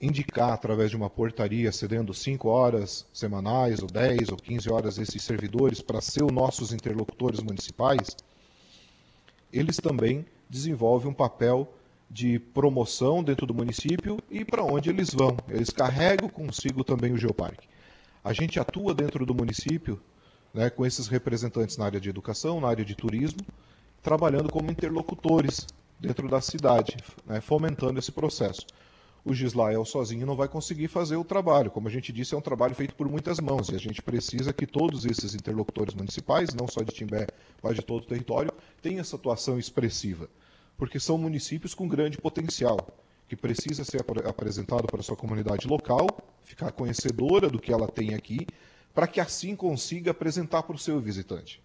indicar 0.00 0.52
através 0.52 0.90
de 0.90 0.96
uma 0.96 1.10
portaria, 1.10 1.70
cedendo 1.70 2.14
5 2.14 2.48
horas 2.48 3.06
semanais, 3.12 3.80
ou 3.80 3.86
10 3.86 4.30
ou 4.30 4.36
15 4.36 4.72
horas 4.72 4.98
esses 4.98 5.22
servidores 5.22 5.82
para 5.82 6.00
ser 6.00 6.24
os 6.24 6.32
nossos 6.32 6.72
interlocutores 6.72 7.40
municipais, 7.40 8.16
eles 9.52 9.76
também 9.76 10.24
desenvolvem 10.48 11.10
um 11.10 11.14
papel 11.14 11.70
de 12.10 12.38
promoção 12.38 13.22
dentro 13.22 13.46
do 13.46 13.54
município 13.54 14.18
e 14.30 14.44
para 14.44 14.64
onde 14.64 14.90
eles 14.90 15.10
vão. 15.12 15.36
Eles 15.48 15.70
carregam 15.70 16.28
consigo 16.28 16.82
também 16.82 17.12
o 17.12 17.18
Geoparque. 17.18 17.68
A 18.24 18.32
gente 18.32 18.58
atua 18.58 18.94
dentro 18.94 19.24
do 19.24 19.34
município 19.34 20.00
né, 20.52 20.68
com 20.68 20.84
esses 20.84 21.06
representantes 21.06 21.76
na 21.76 21.84
área 21.84 22.00
de 22.00 22.08
educação, 22.08 22.60
na 22.60 22.68
área 22.68 22.84
de 22.84 22.94
turismo, 22.94 23.40
trabalhando 24.02 24.50
como 24.50 24.70
interlocutores 24.70 25.66
dentro 25.98 26.28
da 26.28 26.40
cidade, 26.40 26.96
né, 27.26 27.40
fomentando 27.40 27.98
esse 27.98 28.10
processo. 28.10 28.66
O 29.24 29.34
Gislael 29.34 29.84
sozinho 29.84 30.26
não 30.26 30.34
vai 30.34 30.48
conseguir 30.48 30.88
fazer 30.88 31.16
o 31.16 31.24
trabalho. 31.24 31.70
Como 31.70 31.88
a 31.88 31.90
gente 31.90 32.12
disse, 32.12 32.34
é 32.34 32.38
um 32.38 32.42
trabalho 32.42 32.74
feito 32.74 32.94
por 32.94 33.08
muitas 33.08 33.38
mãos 33.38 33.68
e 33.68 33.74
a 33.74 33.78
gente 33.78 34.00
precisa 34.00 34.52
que 34.52 34.66
todos 34.66 35.04
esses 35.04 35.34
interlocutores 35.34 35.94
municipais, 35.94 36.54
não 36.54 36.66
só 36.66 36.82
de 36.82 36.92
Timbé, 36.92 37.26
mas 37.62 37.76
de 37.76 37.82
todo 37.82 38.02
o 38.02 38.06
território, 38.06 38.52
tenham 38.80 39.00
essa 39.00 39.16
atuação 39.16 39.58
expressiva, 39.58 40.28
porque 40.76 40.98
são 40.98 41.18
municípios 41.18 41.74
com 41.74 41.86
grande 41.86 42.16
potencial, 42.16 42.78
que 43.28 43.36
precisa 43.36 43.84
ser 43.84 44.02
apresentado 44.26 44.86
para 44.86 45.00
a 45.00 45.02
sua 45.02 45.16
comunidade 45.16 45.68
local, 45.68 46.06
ficar 46.42 46.72
conhecedora 46.72 47.48
do 47.48 47.60
que 47.60 47.72
ela 47.72 47.86
tem 47.86 48.14
aqui, 48.14 48.46
para 48.94 49.06
que 49.06 49.20
assim 49.20 49.54
consiga 49.54 50.12
apresentar 50.12 50.62
para 50.62 50.74
o 50.74 50.78
seu 50.78 50.98
visitante. 50.98 51.62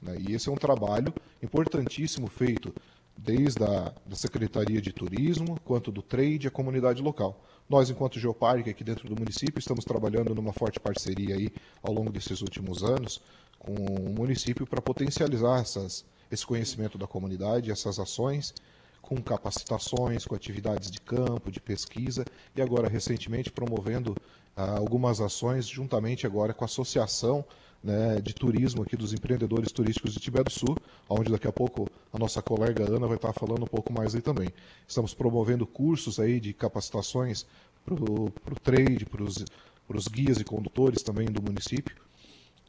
Né? 0.00 0.16
E 0.28 0.34
esse 0.34 0.48
é 0.48 0.52
um 0.52 0.56
trabalho 0.56 1.12
importantíssimo 1.42 2.28
feito 2.28 2.72
desde 3.18 3.64
a 3.64 3.92
da 4.06 4.16
Secretaria 4.16 4.80
de 4.80 4.92
Turismo, 4.92 5.58
quanto 5.64 5.90
do 5.90 6.00
trade 6.00 6.46
a 6.46 6.50
comunidade 6.50 7.02
local. 7.02 7.44
Nós, 7.68 7.90
enquanto 7.90 8.18
Geoparque, 8.18 8.70
aqui 8.70 8.84
dentro 8.84 9.08
do 9.08 9.16
município, 9.18 9.58
estamos 9.58 9.84
trabalhando 9.84 10.34
numa 10.34 10.52
forte 10.52 10.78
parceria 10.78 11.34
aí 11.34 11.52
ao 11.82 11.92
longo 11.92 12.10
desses 12.10 12.40
últimos 12.40 12.82
anos 12.82 13.20
com 13.58 13.74
o 13.74 14.10
município 14.10 14.66
para 14.66 14.80
potencializar 14.80 15.60
essas, 15.60 16.04
esse 16.30 16.46
conhecimento 16.46 16.96
da 16.96 17.06
comunidade, 17.06 17.72
essas 17.72 17.98
ações, 17.98 18.54
com 19.02 19.20
capacitações, 19.20 20.24
com 20.24 20.34
atividades 20.34 20.90
de 20.90 21.00
campo, 21.00 21.50
de 21.50 21.60
pesquisa 21.60 22.24
e 22.54 22.62
agora 22.62 22.88
recentemente 22.88 23.50
promovendo 23.50 24.14
algumas 24.54 25.20
ações 25.20 25.66
juntamente 25.66 26.26
agora 26.26 26.54
com 26.54 26.64
a 26.64 26.66
Associação 26.66 27.44
né, 27.88 28.20
de 28.20 28.34
Turismo 28.34 28.82
aqui 28.82 28.96
dos 28.96 29.14
empreendedores 29.14 29.72
turísticos 29.72 30.12
de 30.12 30.20
Tibete 30.20 30.44
do 30.44 30.50
Sul, 30.50 30.76
onde 31.08 31.32
daqui 31.32 31.48
a 31.48 31.52
pouco 31.52 31.88
a 32.12 32.18
nossa 32.18 32.42
colega 32.42 32.84
Ana 32.84 33.06
vai 33.06 33.16
estar 33.16 33.32
falando 33.32 33.62
um 33.62 33.66
pouco 33.66 33.90
mais 33.90 34.14
aí 34.14 34.20
também. 34.20 34.50
Estamos 34.86 35.14
promovendo 35.14 35.66
cursos 35.66 36.20
aí 36.20 36.38
de 36.38 36.52
capacitações 36.52 37.46
para 37.86 37.94
o 37.94 38.30
trade, 38.62 39.06
para 39.06 39.96
os 39.96 40.06
guias 40.06 40.38
e 40.38 40.44
condutores 40.44 41.02
também 41.02 41.28
do 41.28 41.42
município, 41.42 41.96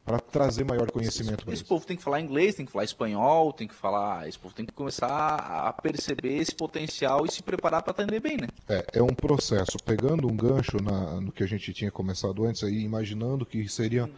para 0.06 0.18
trazer 0.18 0.64
maior 0.64 0.90
conhecimento. 0.90 1.42
Esse, 1.42 1.52
esse 1.52 1.64
povo 1.64 1.84
tem 1.84 1.98
que 1.98 2.02
falar 2.02 2.22
inglês, 2.22 2.54
tem 2.54 2.64
que 2.64 2.72
falar 2.72 2.84
espanhol, 2.84 3.52
tem 3.52 3.68
que 3.68 3.74
falar. 3.74 4.26
Esse 4.26 4.38
povo 4.38 4.54
tem 4.54 4.64
que 4.64 4.72
começar 4.72 5.34
a 5.36 5.70
perceber 5.74 6.38
esse 6.38 6.54
potencial 6.54 7.26
e 7.26 7.30
se 7.30 7.42
preparar 7.42 7.82
para 7.82 7.90
atender 7.90 8.20
bem, 8.20 8.38
né? 8.38 8.48
É, 8.66 8.86
é 8.94 9.02
um 9.02 9.14
processo. 9.14 9.76
Pegando 9.84 10.26
um 10.26 10.34
gancho 10.34 10.82
na, 10.82 11.20
no 11.20 11.30
que 11.30 11.44
a 11.44 11.46
gente 11.46 11.74
tinha 11.74 11.90
começado 11.90 12.46
antes 12.46 12.64
aí, 12.64 12.80
imaginando 12.80 13.44
que 13.44 13.68
seria 13.68 14.10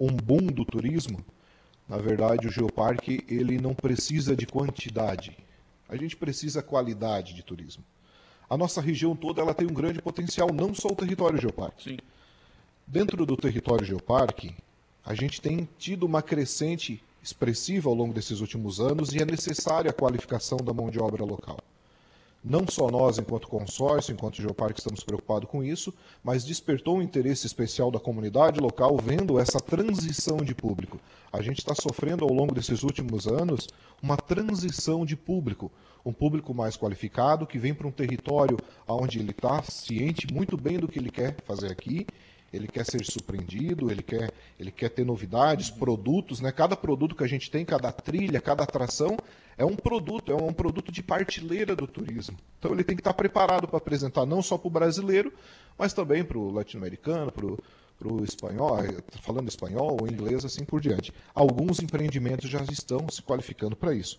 um 0.00 0.08
boom 0.08 0.46
do 0.46 0.64
turismo, 0.64 1.22
na 1.86 1.98
verdade 1.98 2.48
o 2.48 2.50
Geoparque 2.50 3.22
ele 3.28 3.58
não 3.58 3.74
precisa 3.74 4.34
de 4.34 4.46
quantidade. 4.46 5.36
A 5.86 5.94
gente 5.94 6.16
precisa 6.16 6.62
qualidade 6.62 7.34
de 7.34 7.42
turismo. 7.42 7.84
A 8.48 8.56
nossa 8.56 8.80
região 8.80 9.14
toda 9.14 9.42
ela 9.42 9.52
tem 9.52 9.66
um 9.66 9.74
grande 9.74 10.00
potencial, 10.00 10.48
não 10.52 10.74
só 10.74 10.88
o 10.88 10.96
território 10.96 11.38
Geoparque. 11.38 11.90
Sim. 11.90 11.98
Dentro 12.86 13.26
do 13.26 13.36
território 13.36 13.84
Geoparque, 13.84 14.54
a 15.04 15.14
gente 15.14 15.40
tem 15.40 15.68
tido 15.78 16.04
uma 16.04 16.22
crescente 16.22 17.02
expressiva 17.22 17.88
ao 17.88 17.94
longo 17.94 18.14
desses 18.14 18.40
últimos 18.40 18.80
anos 18.80 19.12
e 19.12 19.20
é 19.20 19.24
necessária 19.24 19.90
a 19.90 19.94
qualificação 19.94 20.58
da 20.58 20.72
mão 20.72 20.90
de 20.90 20.98
obra 20.98 21.24
local. 21.24 21.58
Não 22.42 22.66
só 22.66 22.90
nós, 22.90 23.18
enquanto 23.18 23.46
consórcio, 23.48 24.14
enquanto 24.14 24.40
Geoparque, 24.40 24.80
estamos 24.80 25.04
preocupados 25.04 25.46
com 25.46 25.62
isso, 25.62 25.92
mas 26.24 26.42
despertou 26.42 26.96
um 26.96 27.02
interesse 27.02 27.46
especial 27.46 27.90
da 27.90 28.00
comunidade 28.00 28.58
local 28.58 28.96
vendo 28.96 29.38
essa 29.38 29.60
transição 29.60 30.38
de 30.38 30.54
público. 30.54 30.98
A 31.30 31.42
gente 31.42 31.58
está 31.58 31.74
sofrendo 31.74 32.24
ao 32.24 32.32
longo 32.32 32.54
desses 32.54 32.82
últimos 32.82 33.26
anos 33.26 33.68
uma 34.02 34.16
transição 34.16 35.04
de 35.04 35.16
público, 35.16 35.70
um 36.02 36.14
público 36.14 36.54
mais 36.54 36.78
qualificado 36.78 37.46
que 37.46 37.58
vem 37.58 37.74
para 37.74 37.86
um 37.86 37.92
território 37.92 38.56
onde 38.88 39.18
ele 39.18 39.32
está 39.32 39.62
ciente 39.62 40.32
muito 40.32 40.56
bem 40.56 40.78
do 40.78 40.88
que 40.88 40.98
ele 40.98 41.10
quer 41.10 41.36
fazer 41.44 41.70
aqui 41.70 42.06
ele 42.52 42.66
quer 42.66 42.84
ser 42.84 43.04
surpreendido, 43.04 43.90
ele 43.90 44.02
quer, 44.02 44.32
ele 44.58 44.70
quer 44.70 44.88
ter 44.88 45.04
novidades, 45.04 45.70
produtos, 45.70 46.40
né? 46.40 46.50
Cada 46.50 46.76
produto 46.76 47.14
que 47.14 47.22
a 47.22 47.28
gente 47.28 47.50
tem, 47.50 47.64
cada 47.64 47.92
trilha, 47.92 48.40
cada 48.40 48.64
atração 48.64 49.16
é 49.60 49.64
um 49.64 49.76
produto, 49.76 50.32
é 50.32 50.34
um 50.34 50.54
produto 50.54 50.90
de 50.90 51.02
partilheira 51.02 51.76
do 51.76 51.86
turismo. 51.86 52.38
Então 52.58 52.72
ele 52.72 52.82
tem 52.82 52.96
que 52.96 53.02
estar 53.02 53.12
preparado 53.12 53.68
para 53.68 53.76
apresentar 53.76 54.24
não 54.24 54.40
só 54.40 54.56
para 54.56 54.68
o 54.68 54.70
brasileiro, 54.70 55.30
mas 55.76 55.92
também 55.92 56.24
para 56.24 56.38
o 56.38 56.50
latino-americano, 56.50 57.30
para 57.30 58.08
o 58.08 58.24
espanhol, 58.24 58.78
falando 59.20 59.48
espanhol 59.48 59.98
ou 60.00 60.08
inglês, 60.08 60.46
assim 60.46 60.64
por 60.64 60.80
diante. 60.80 61.12
Alguns 61.34 61.78
empreendimentos 61.78 62.48
já 62.48 62.62
estão 62.62 63.06
se 63.10 63.20
qualificando 63.20 63.76
para 63.76 63.94
isso. 63.94 64.18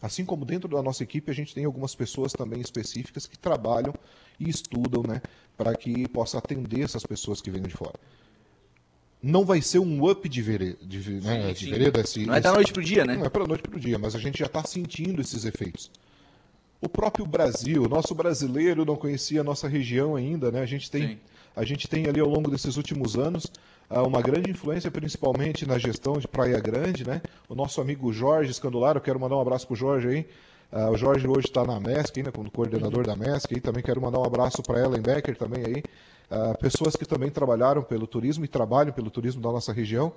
Assim 0.00 0.24
como 0.24 0.44
dentro 0.44 0.68
da 0.68 0.80
nossa 0.80 1.02
equipe, 1.02 1.32
a 1.32 1.34
gente 1.34 1.52
tem 1.52 1.64
algumas 1.64 1.92
pessoas 1.96 2.32
também 2.32 2.60
específicas 2.60 3.26
que 3.26 3.36
trabalham 3.36 3.92
e 4.38 4.48
estudam 4.48 5.02
né, 5.02 5.20
para 5.56 5.74
que 5.74 6.06
possa 6.10 6.38
atender 6.38 6.82
essas 6.82 7.02
pessoas 7.02 7.40
que 7.40 7.50
vêm 7.50 7.62
de 7.62 7.74
fora. 7.74 7.98
Não 9.22 9.44
vai 9.44 9.60
ser 9.60 9.78
um 9.78 10.08
up 10.08 10.28
de, 10.28 10.42
vereda, 10.42 10.76
de, 10.82 11.10
né, 11.10 11.52
de 11.52 11.70
vereda 11.70 12.00
esse, 12.00 12.26
Não 12.26 12.34
é 12.34 12.40
da 12.40 12.52
noite 12.52 12.72
para 12.72 12.80
o 12.80 12.84
dia, 12.84 13.04
né? 13.04 13.16
Não 13.16 13.24
é 13.24 13.28
para 13.28 13.44
a 13.44 13.46
noite 13.46 13.62
para 13.62 13.76
o 13.76 13.80
dia, 13.80 13.98
mas 13.98 14.14
a 14.14 14.18
gente 14.18 14.38
já 14.38 14.46
está 14.46 14.62
sentindo 14.62 15.20
esses 15.20 15.44
efeitos. 15.44 15.90
O 16.80 16.88
próprio 16.88 17.26
Brasil, 17.26 17.88
nosso 17.88 18.14
brasileiro 18.14 18.84
não 18.84 18.94
conhecia 18.94 19.40
a 19.40 19.44
nossa 19.44 19.66
região 19.66 20.14
ainda, 20.14 20.52
né? 20.52 20.60
A 20.60 20.66
gente 20.66 20.90
tem 20.90 21.08
Sim 21.08 21.18
a 21.56 21.64
gente 21.64 21.88
tem 21.88 22.06
ali 22.06 22.20
ao 22.20 22.28
longo 22.28 22.50
desses 22.50 22.76
últimos 22.76 23.16
anos 23.16 23.50
ah, 23.88 24.02
uma 24.02 24.20
grande 24.20 24.50
influência, 24.50 24.90
principalmente 24.90 25.66
na 25.66 25.78
gestão 25.78 26.18
de 26.18 26.28
Praia 26.28 26.60
Grande, 26.60 27.06
né? 27.06 27.22
O 27.48 27.54
nosso 27.54 27.80
amigo 27.80 28.12
Jorge 28.12 28.50
Escandolar, 28.50 28.96
eu 28.96 29.00
quero 29.00 29.18
mandar 29.18 29.36
um 29.36 29.40
abraço 29.40 29.66
para 29.66 29.72
o 29.72 29.76
Jorge 29.76 30.08
aí. 30.08 30.26
Uh, 30.70 30.90
o 30.90 30.96
Jorge 30.98 31.26
hoje 31.26 31.46
está 31.46 31.64
na 31.64 31.80
MESC, 31.80 32.24
né, 32.24 32.30
como 32.32 32.50
coordenador 32.50 33.06
da 33.06 33.14
MESC, 33.16 33.54
e 33.54 33.60
também 33.60 33.82
quero 33.82 34.02
mandar 34.02 34.18
um 34.18 34.24
abraço 34.24 34.62
para 34.62 34.80
Ellen 34.80 35.00
Becker 35.00 35.36
também 35.36 35.64
aí. 35.64 35.82
Uh, 36.30 36.58
pessoas 36.58 36.96
que 36.96 37.04
também 37.04 37.30
trabalharam 37.30 37.82
pelo 37.82 38.06
turismo 38.06 38.44
e 38.44 38.48
trabalham 38.48 38.92
pelo 38.92 39.10
turismo 39.10 39.40
da 39.40 39.50
nossa 39.52 39.72
região. 39.72 40.12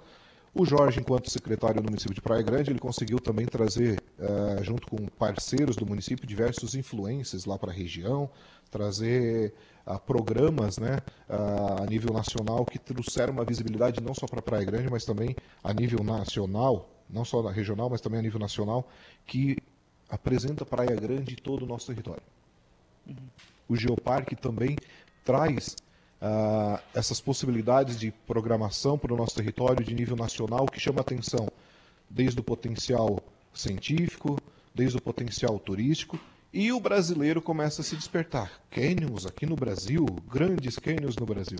O 0.53 0.65
Jorge, 0.65 0.99
enquanto 0.99 1.29
secretário 1.29 1.79
do 1.79 1.83
município 1.83 2.15
de 2.15 2.21
Praia 2.21 2.41
Grande, 2.41 2.71
ele 2.71 2.79
conseguiu 2.79 3.19
também 3.19 3.45
trazer, 3.45 4.01
uh, 4.17 4.63
junto 4.63 4.87
com 4.87 5.05
parceiros 5.05 5.75
do 5.75 5.85
município, 5.85 6.25
diversos 6.25 6.73
influências 6.73 7.45
lá 7.45 7.57
para 7.57 7.71
a 7.71 7.73
região, 7.73 8.27
trazer 8.71 9.53
uh, 9.85 9.99
programas 9.99 10.79
né, 10.79 10.97
uh, 11.29 11.83
a 11.83 11.85
nível 11.85 12.11
nacional 12.11 12.65
que 12.65 12.79
trouxeram 12.79 13.33
uma 13.33 13.45
visibilidade 13.45 14.01
não 14.01 14.15
só 14.15 14.25
para 14.25 14.41
Praia 14.41 14.65
Grande, 14.65 14.89
mas 14.89 15.05
também 15.05 15.35
a 15.63 15.71
nível 15.71 16.03
nacional, 16.03 16.89
não 17.07 17.23
só 17.23 17.41
regional, 17.47 17.87
mas 17.87 18.01
também 18.01 18.19
a 18.19 18.23
nível 18.23 18.39
nacional, 18.39 18.87
que 19.27 19.57
apresenta 20.09 20.65
Praia 20.65 20.95
Grande 20.95 21.33
e 21.33 21.35
todo 21.35 21.63
o 21.63 21.67
nosso 21.67 21.85
território. 21.87 22.23
Uhum. 23.07 23.15
O 23.67 23.75
Geoparque 23.75 24.35
também 24.35 24.75
traz 25.23 25.75
uh, 26.21 26.79
essas 26.93 27.19
possibilidades 27.19 27.99
de 27.99 28.11
programação 28.25 28.97
para 28.97 29.13
o 29.13 29.17
nosso 29.17 29.35
território 29.35 29.83
de 29.83 29.93
nível 29.93 30.15
nacional 30.15 30.65
que 30.65 30.79
chama 30.79 31.01
atenção, 31.01 31.47
desde 32.09 32.39
o 32.39 32.43
potencial 32.43 33.19
científico, 33.53 34.37
desde 34.73 34.97
o 34.97 35.01
potencial 35.01 35.57
turístico 35.59 36.19
e 36.51 36.71
o 36.71 36.79
brasileiro 36.79 37.41
começa 37.41 37.81
a 37.81 37.83
se 37.83 37.95
despertar. 37.95 38.51
Canyons 38.71 39.25
aqui 39.25 39.45
no 39.45 39.55
Brasil, 39.55 40.05
grandes 40.27 40.77
canyons 40.77 41.15
no 41.15 41.25
Brasil. 41.25 41.59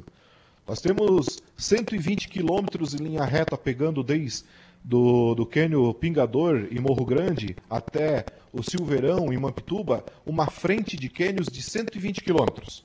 Nós 0.68 0.82
temos 0.82 1.42
120 1.58 2.28
quilômetros 2.28 2.94
em 2.94 3.04
linha 3.04 3.24
reta 3.24 3.58
pegando 3.58 4.04
desde 4.04 4.46
do, 4.84 5.36
do 5.36 5.46
Cânion 5.46 5.94
Pingador 5.94 6.68
em 6.72 6.80
Morro 6.80 7.06
Grande 7.06 7.56
até 7.70 8.26
o 8.52 8.64
Silveirão 8.64 9.32
em 9.32 9.38
Mampituba, 9.38 10.04
uma 10.26 10.48
frente 10.48 10.98
de 10.98 11.10
cânions 11.10 11.48
de 11.48 11.62
120 11.62 12.24
quilômetros. 12.24 12.84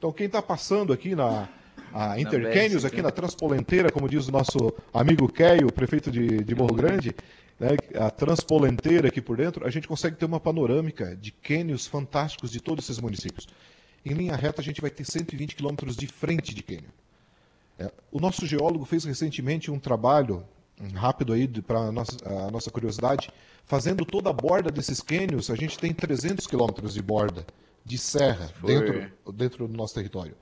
Então 0.00 0.10
quem 0.10 0.24
está 0.24 0.40
passando 0.40 0.94
aqui 0.94 1.14
na 1.14 1.46
a 1.92 2.18
Intercânions, 2.18 2.86
aqui 2.86 3.02
na 3.02 3.10
Transpolenteira, 3.10 3.92
como 3.92 4.08
diz 4.08 4.28
o 4.28 4.32
nosso 4.32 4.72
amigo 4.94 5.30
Keio, 5.30 5.70
prefeito 5.70 6.10
de, 6.10 6.42
de 6.42 6.54
Morro 6.54 6.72
Grande, 6.72 7.14
né, 7.58 7.76
a 7.96 8.08
transpolenteira 8.08 9.08
aqui 9.08 9.20
por 9.20 9.36
dentro, 9.36 9.66
a 9.66 9.70
gente 9.70 9.86
consegue 9.86 10.16
ter 10.16 10.24
uma 10.24 10.40
panorâmica 10.40 11.14
de 11.14 11.30
cânions 11.30 11.86
fantásticos 11.86 12.50
de 12.50 12.62
todos 12.62 12.84
esses 12.84 12.98
municípios. 12.98 13.46
Em 14.02 14.14
linha 14.14 14.34
reta, 14.36 14.62
a 14.62 14.64
gente 14.64 14.80
vai 14.80 14.88
ter 14.88 15.04
120 15.04 15.54
quilômetros 15.54 15.96
de 15.96 16.06
frente 16.06 16.54
de 16.54 16.62
cânion. 16.62 16.88
É, 17.78 17.92
o 18.10 18.18
nosso 18.18 18.46
geólogo 18.46 18.86
fez 18.86 19.04
recentemente 19.04 19.70
um 19.70 19.78
trabalho 19.78 20.44
rápido 20.94 21.34
aí 21.34 21.46
para 21.46 21.80
a 21.80 21.92
nossa, 21.92 22.16
a 22.26 22.50
nossa 22.50 22.70
curiosidade, 22.70 23.30
fazendo 23.66 24.06
toda 24.06 24.30
a 24.30 24.32
borda 24.32 24.70
desses 24.70 25.02
cânions, 25.02 25.50
a 25.50 25.56
gente 25.56 25.78
tem 25.78 25.92
300 25.92 26.46
quilômetros 26.46 26.94
de 26.94 27.02
borda 27.02 27.44
de 27.84 27.98
serra 27.98 28.50
dentro, 28.64 29.12
dentro 29.32 29.68
do 29.68 29.76
nosso 29.76 29.94
território. 29.94 30.34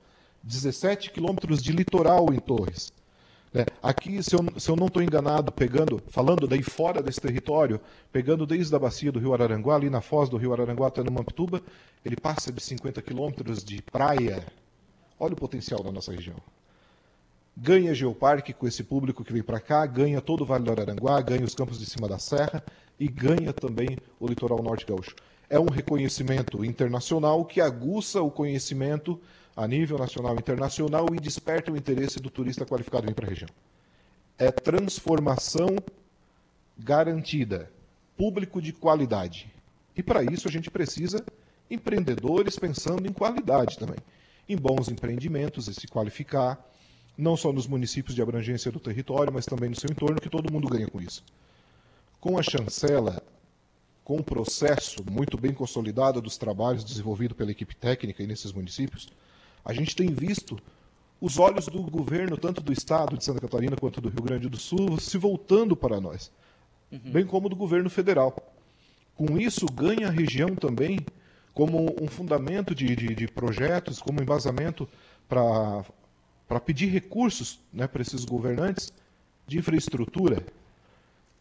17 0.43 1.11
quilômetros 1.11 1.61
de 1.61 1.71
litoral 1.71 2.33
em 2.33 2.39
Torres. 2.39 2.91
É, 3.53 3.65
aqui, 3.81 4.21
se 4.21 4.35
eu, 4.35 4.45
se 4.59 4.69
eu 4.69 4.75
não 4.75 4.85
estou 4.85 5.01
enganado, 5.01 5.51
pegando, 5.51 6.01
falando 6.07 6.47
daí 6.47 6.61
fora 6.61 7.01
desse 7.01 7.19
território, 7.19 7.81
pegando 8.11 8.45
desde 8.45 8.75
a 8.75 8.79
bacia 8.79 9.11
do 9.11 9.19
Rio 9.19 9.33
Araranguá, 9.33 9.75
ali 9.75 9.89
na 9.89 10.01
foz 10.01 10.29
do 10.29 10.37
Rio 10.37 10.53
Araranguá 10.53 10.87
até 10.87 11.03
no 11.03 11.11
Mampituba, 11.11 11.61
ele 12.05 12.15
passa 12.15 12.51
de 12.51 12.61
50 12.61 13.01
quilômetros 13.01 13.63
de 13.63 13.81
praia. 13.81 14.45
Olha 15.19 15.33
o 15.33 15.37
potencial 15.37 15.81
da 15.81 15.91
nossa 15.91 16.11
região. 16.11 16.37
Ganha 17.57 17.93
Geoparque 17.93 18.53
com 18.53 18.67
esse 18.67 18.83
público 18.83 19.23
que 19.23 19.33
vem 19.33 19.43
para 19.43 19.59
cá, 19.59 19.85
ganha 19.85 20.21
todo 20.21 20.41
o 20.41 20.45
Vale 20.45 20.63
do 20.63 20.71
Araranguá, 20.71 21.19
ganha 21.19 21.43
os 21.43 21.55
campos 21.55 21.79
de 21.79 21.85
cima 21.87 22.07
da 22.07 22.19
serra 22.19 22.63
e 22.99 23.07
ganha 23.07 23.51
também 23.51 23.97
o 24.19 24.27
litoral 24.27 24.61
norte 24.61 24.85
gaúcho. 24.85 25.15
É 25.49 25.59
um 25.59 25.69
reconhecimento 25.69 26.63
internacional 26.63 27.43
que 27.43 27.59
aguça 27.59 28.21
o 28.21 28.29
conhecimento 28.29 29.19
a 29.55 29.67
nível 29.67 29.97
nacional 29.97 30.35
e 30.35 30.39
internacional 30.39 31.07
e 31.13 31.19
desperta 31.19 31.71
o 31.71 31.77
interesse 31.77 32.19
do 32.19 32.29
turista 32.29 32.65
qualificado 32.65 33.09
em 33.09 33.13
para 33.13 33.25
a 33.25 33.29
região. 33.29 33.49
É 34.37 34.51
transformação 34.51 35.75
garantida, 36.77 37.69
público 38.15 38.61
de 38.61 38.71
qualidade. 38.71 39.51
E 39.95 40.03
para 40.03 40.23
isso 40.23 40.47
a 40.47 40.51
gente 40.51 40.71
precisa 40.71 41.25
empreendedores 41.69 42.57
pensando 42.57 43.07
em 43.07 43.11
qualidade 43.11 43.77
também, 43.77 43.97
em 44.47 44.55
bons 44.55 44.87
empreendimentos 44.87 45.67
e 45.67 45.73
se 45.73 45.87
qualificar, 45.87 46.57
não 47.17 47.35
só 47.35 47.51
nos 47.51 47.67
municípios 47.67 48.15
de 48.15 48.21
abrangência 48.21 48.71
do 48.71 48.79
território, 48.79 49.33
mas 49.33 49.45
também 49.45 49.69
no 49.69 49.75
seu 49.75 49.89
entorno, 49.89 50.21
que 50.21 50.29
todo 50.29 50.51
mundo 50.51 50.69
ganha 50.69 50.87
com 50.87 51.01
isso. 51.01 51.23
Com 52.21 52.37
a 52.37 52.41
chancela, 52.41 53.21
com 54.09 54.17
o 54.17 54.23
processo 54.23 55.05
muito 55.07 55.37
bem 55.37 55.53
consolidado 55.53 56.19
dos 56.19 56.35
trabalhos 56.35 56.83
desenvolvido 56.83 57.35
pela 57.35 57.51
equipe 57.51 57.75
técnica 57.75 58.25
nesses 58.25 58.51
municípios, 58.51 59.07
a 59.63 59.71
gente 59.71 59.95
tem 59.95 60.07
visto 60.11 60.59
os 61.21 61.37
olhos 61.37 61.67
do 61.67 61.83
governo, 61.83 62.35
tanto 62.35 62.59
do 62.59 62.73
estado 62.73 63.15
de 63.15 63.23
Santa 63.23 63.39
Catarina 63.39 63.75
quanto 63.75 64.01
do 64.01 64.09
Rio 64.09 64.23
Grande 64.23 64.49
do 64.49 64.57
Sul, 64.57 64.99
se 64.99 65.15
voltando 65.19 65.75
para 65.75 66.01
nós, 66.01 66.31
uhum. 66.91 66.99
bem 67.11 67.23
como 67.23 67.49
do 67.49 67.55
governo 67.55 67.87
federal. 67.87 68.35
Com 69.15 69.37
isso, 69.37 69.67
ganha 69.67 70.07
a 70.07 70.11
região 70.11 70.55
também 70.55 70.97
como 71.53 71.95
um 72.01 72.07
fundamento 72.07 72.73
de, 72.73 72.95
de, 72.95 73.13
de 73.13 73.27
projetos, 73.27 74.01
como 74.01 74.23
embasamento 74.23 74.89
para 75.27 75.83
pedir 76.65 76.87
recursos 76.87 77.59
né, 77.71 77.87
para 77.87 78.01
esses 78.01 78.25
governantes 78.25 78.91
de 79.45 79.59
infraestrutura. 79.59 80.43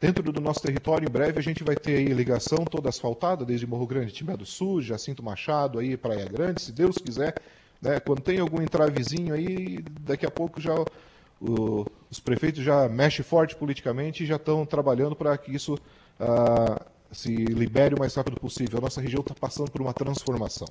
Dentro 0.00 0.32
do 0.32 0.40
nosso 0.40 0.62
território, 0.62 1.08
em 1.08 1.10
breve, 1.10 1.40
a 1.40 1.42
gente 1.42 1.64
vai 1.64 1.74
ter 1.74 1.96
aí 1.96 2.06
ligação 2.06 2.58
toda 2.64 2.88
asfaltada, 2.88 3.44
desde 3.44 3.66
Morro 3.66 3.84
Grande, 3.84 4.12
Timbé 4.12 4.36
do 4.36 4.46
Sul, 4.46 4.80
Jacinto 4.80 5.24
Machado, 5.24 5.80
aí 5.80 5.96
Praia 5.96 6.24
Grande, 6.26 6.62
se 6.62 6.70
Deus 6.70 6.98
quiser, 6.98 7.34
né? 7.82 7.98
Quando 7.98 8.20
tem 8.20 8.38
algum 8.38 8.62
entravezinho 8.62 9.34
aí, 9.34 9.82
daqui 10.00 10.24
a 10.24 10.30
pouco 10.30 10.60
já 10.60 10.72
o, 11.40 11.84
os 12.08 12.20
prefeitos 12.20 12.62
já 12.62 12.88
mexem 12.88 13.24
forte 13.24 13.56
politicamente 13.56 14.22
e 14.22 14.26
já 14.26 14.36
estão 14.36 14.64
trabalhando 14.64 15.16
para 15.16 15.36
que 15.36 15.52
isso 15.52 15.76
ah, 16.18 16.80
se 17.10 17.34
libere 17.34 17.96
o 17.96 17.98
mais 17.98 18.14
rápido 18.14 18.38
possível. 18.38 18.78
A 18.78 18.82
nossa 18.82 19.00
região 19.00 19.20
está 19.20 19.34
passando 19.34 19.70
por 19.70 19.80
uma 19.80 19.92
transformação, 19.92 20.68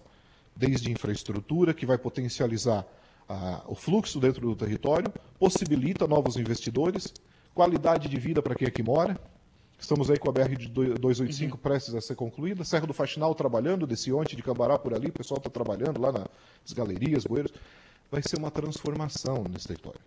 desde 0.56 0.90
infraestrutura, 0.90 1.74
que 1.74 1.86
vai 1.86 1.98
potencializar 1.98 2.86
ah, 3.28 3.62
o 3.68 3.76
fluxo 3.76 4.22
dentro 4.22 4.42
do 4.48 4.56
território, 4.56 5.12
possibilita 5.38 6.08
novos 6.08 6.38
investidores, 6.38 7.14
qualidade 7.58 8.08
de 8.08 8.18
vida 8.20 8.40
para 8.40 8.54
quem 8.54 8.68
aqui 8.68 8.84
mora, 8.84 9.20
Estamos 9.80 10.10
aí 10.10 10.18
com 10.18 10.28
a 10.28 10.32
BR 10.32 10.56
de 10.58 10.68
285 10.68 11.56
uhum. 11.56 11.62
prestes 11.62 11.94
a 11.94 12.02
ser 12.02 12.16
concluída. 12.16 12.64
Serra 12.64 12.88
do 12.88 12.94
Faxinal 12.94 13.36
trabalhando, 13.36 13.86
desse 13.86 14.12
ontem 14.12 14.36
de 14.36 14.42
Cambará 14.42 14.78
por 14.80 14.92
ali, 14.92 15.10
o 15.10 15.14
pessoal 15.14 15.38
está 15.38 15.52
trabalhando 15.52 16.02
lá 16.02 16.12
nas 16.12 16.74
galerias, 16.74 17.26
bueiros. 17.26 17.54
Vai 18.10 18.24
ser 18.24 18.38
uma 18.40 18.50
transformação 18.50 19.44
nesse 19.48 19.68
território. 19.68 20.00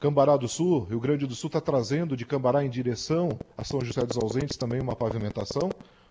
Cambará 0.00 0.36
do 0.36 0.48
Sul, 0.48 0.80
Rio 0.90 0.98
Grande 0.98 1.24
do 1.24 1.36
Sul 1.36 1.46
está 1.46 1.60
trazendo 1.60 2.16
de 2.16 2.26
Cambará 2.26 2.64
em 2.64 2.68
direção 2.68 3.38
a 3.56 3.62
São 3.62 3.80
José 3.80 4.04
dos 4.04 4.16
Ausentes 4.16 4.56
também 4.56 4.80
uma 4.80 4.96
pavimentação. 4.96 5.70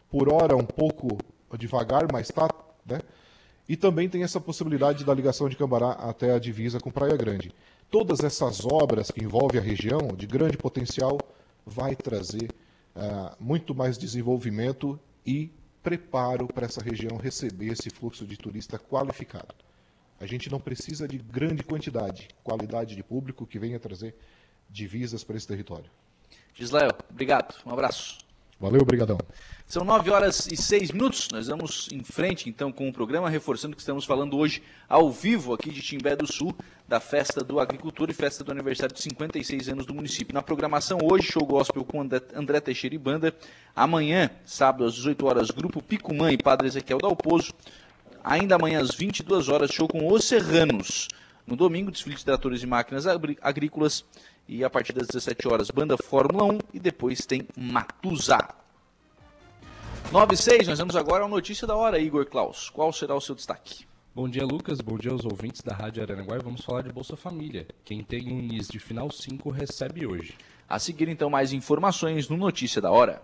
Por 0.10 0.32
hora 0.32 0.56
um 0.56 0.66
pouco 0.66 1.18
devagar, 1.58 2.08
mas 2.10 2.30
está. 2.30 2.48
Né? 2.86 3.02
E 3.68 3.76
também 3.76 4.08
tem 4.08 4.24
essa 4.24 4.40
possibilidade 4.40 5.04
da 5.04 5.14
ligação 5.14 5.50
de 5.50 5.58
Cambará 5.58 5.92
até 5.92 6.34
a 6.34 6.40
divisa 6.40 6.80
com 6.80 6.90
Praia 6.90 7.18
Grande. 7.18 7.54
Todas 7.92 8.22
essas 8.22 8.66
obras 8.66 9.12
que 9.12 9.22
envolvem 9.22 9.60
a 9.60 9.64
região, 9.64 10.16
de 10.16 10.26
grande 10.26 10.58
potencial, 10.58 11.20
vai 11.66 11.94
trazer 11.94 12.50
uh, 12.96 13.36
muito 13.38 13.76
mais 13.76 13.98
desenvolvimento 13.98 14.98
e 15.26 15.52
preparo 15.84 16.48
para 16.48 16.66
essa 16.66 16.82
região 16.82 17.18
receber 17.18 17.74
esse 17.74 17.90
fluxo 17.90 18.26
de 18.26 18.38
turista 18.38 18.80
qualificado. 18.80 19.54
A 20.22 20.26
gente 20.26 20.50
não 20.50 20.58
precisa 20.58 21.06
de 21.06 21.18
grande 21.18 21.64
quantidade, 21.64 22.30
qualidade 22.42 22.96
de 22.96 23.04
público 23.04 23.46
que 23.46 23.60
venha 23.60 23.78
trazer 23.78 24.16
divisas 24.70 25.22
para 25.22 25.36
esse 25.36 25.48
território. 25.48 25.92
Gisléo, 26.54 26.92
obrigado. 27.10 27.56
Um 27.66 27.72
abraço. 27.72 28.20
Valeu, 28.62 28.82
obrigadão. 28.82 29.18
São 29.66 29.84
9 29.84 30.12
horas 30.12 30.46
e 30.46 30.56
6 30.56 30.92
minutos. 30.92 31.28
Nós 31.32 31.48
vamos 31.48 31.90
em 31.92 32.04
frente 32.04 32.48
então 32.48 32.72
com 32.72 32.88
o 32.88 32.94
programa, 32.94 33.28
reforçando 33.28 33.76
que 33.76 33.82
estamos 33.82 34.06
falando 34.06 34.38
hoje 34.38 34.62
ao 34.88 35.10
vivo 35.10 35.52
aqui 35.52 35.72
de 35.72 35.82
Timbé 35.82 36.16
do 36.16 36.32
Sul, 36.32 36.56
da 36.88 37.00
festa 37.00 37.44
do 37.44 37.60
agricultor 37.60 38.12
e 38.12 38.14
festa 38.14 38.44
do 38.44 38.52
aniversário 38.52 38.94
de 38.94 39.02
56 39.02 39.70
anos 39.70 39.88
do 39.88 39.96
município. 39.96 40.32
Na 40.32 40.44
programação 40.44 41.00
hoje, 41.02 41.32
show 41.32 41.44
gospel 41.44 41.84
com 41.84 42.08
André 42.36 42.60
Teixeira 42.60 42.94
e 42.94 43.00
Banda. 43.00 43.36
Amanhã, 43.76 44.30
sábado 44.46 44.86
às 44.86 44.94
18 44.94 45.26
horas, 45.26 45.50
grupo 45.50 45.82
Picumã 45.82 46.32
e 46.32 46.38
Padre 46.38 46.68
Ezequiel 46.68 47.00
Dalpozo. 47.00 47.54
Ainda 48.24 48.54
amanhã 48.54 48.80
às 48.80 48.94
22 48.94 49.50
horas, 49.50 49.72
show 49.72 49.88
com 49.88 50.08
Os 50.08 50.24
Serranos. 50.24 51.08
No 51.48 51.56
domingo, 51.56 51.90
desfile 51.90 52.16
de 52.16 52.24
tratores 52.24 52.62
e 52.62 52.68
máquinas 52.68 53.06
agrícolas. 53.42 54.06
E 54.52 54.66
a 54.66 54.70
partir 54.70 54.92
das 54.92 55.08
17 55.08 55.48
horas, 55.48 55.72
banda 55.72 55.96
Fórmula 55.96 56.44
1 56.44 56.60
e 56.74 56.80
depois 56.80 57.26
tem 57.26 57.48
Matusa. 57.56 58.38
9 60.12 60.34
e 60.34 60.38
6, 60.38 60.68
nós 60.68 60.78
vamos 60.78 60.98
agora 60.98 61.24
ao 61.24 61.30
Notícia 61.30 61.66
da 61.66 61.74
Hora, 61.74 61.98
Igor 61.98 62.26
Klaus. 62.26 62.70
Qual 62.70 62.92
será 62.92 63.16
o 63.16 63.22
seu 63.22 63.34
destaque? 63.34 63.86
Bom 64.14 64.28
dia, 64.28 64.46
Lucas. 64.46 64.82
Bom 64.82 64.98
dia 64.98 65.14
aos 65.14 65.24
ouvintes 65.24 65.62
da 65.62 65.74
Rádio 65.74 66.04
Aranaguá. 66.04 66.38
Vamos 66.40 66.66
falar 66.66 66.82
de 66.82 66.92
Bolsa 66.92 67.16
Família. 67.16 67.66
Quem 67.86 68.04
tem 68.04 68.30
um 68.30 68.42
NIS 68.42 68.68
de 68.68 68.78
final 68.78 69.10
5 69.10 69.50
recebe 69.52 70.06
hoje. 70.06 70.36
A 70.68 70.78
seguir, 70.78 71.08
então, 71.08 71.30
mais 71.30 71.54
informações 71.54 72.28
no 72.28 72.36
Notícia 72.36 72.82
da 72.82 72.92
Hora. 72.92 73.24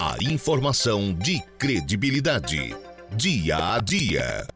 A 0.00 0.16
informação 0.24 1.12
de 1.12 1.42
credibilidade. 1.58 2.74
Dia 3.14 3.74
a 3.74 3.80
dia. 3.80 4.46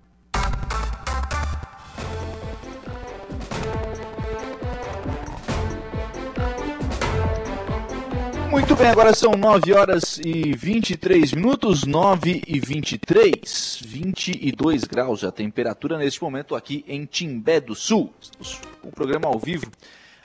Muito 8.52 8.76
bem, 8.76 8.88
agora 8.88 9.14
são 9.14 9.32
9 9.32 9.72
horas 9.72 10.20
e 10.22 10.54
23 10.54 11.32
minutos, 11.32 11.86
9 11.86 12.42
e 12.46 12.60
23, 12.60 13.80
22 13.82 14.84
graus 14.84 15.24
a 15.24 15.32
temperatura 15.32 15.96
neste 15.96 16.22
momento 16.22 16.54
aqui 16.54 16.84
em 16.86 17.06
Timbé 17.06 17.62
do 17.62 17.74
Sul. 17.74 18.12
Estamos 18.20 18.60
com 18.82 18.88
o 18.88 18.92
programa 18.92 19.26
ao 19.26 19.38
vivo 19.38 19.70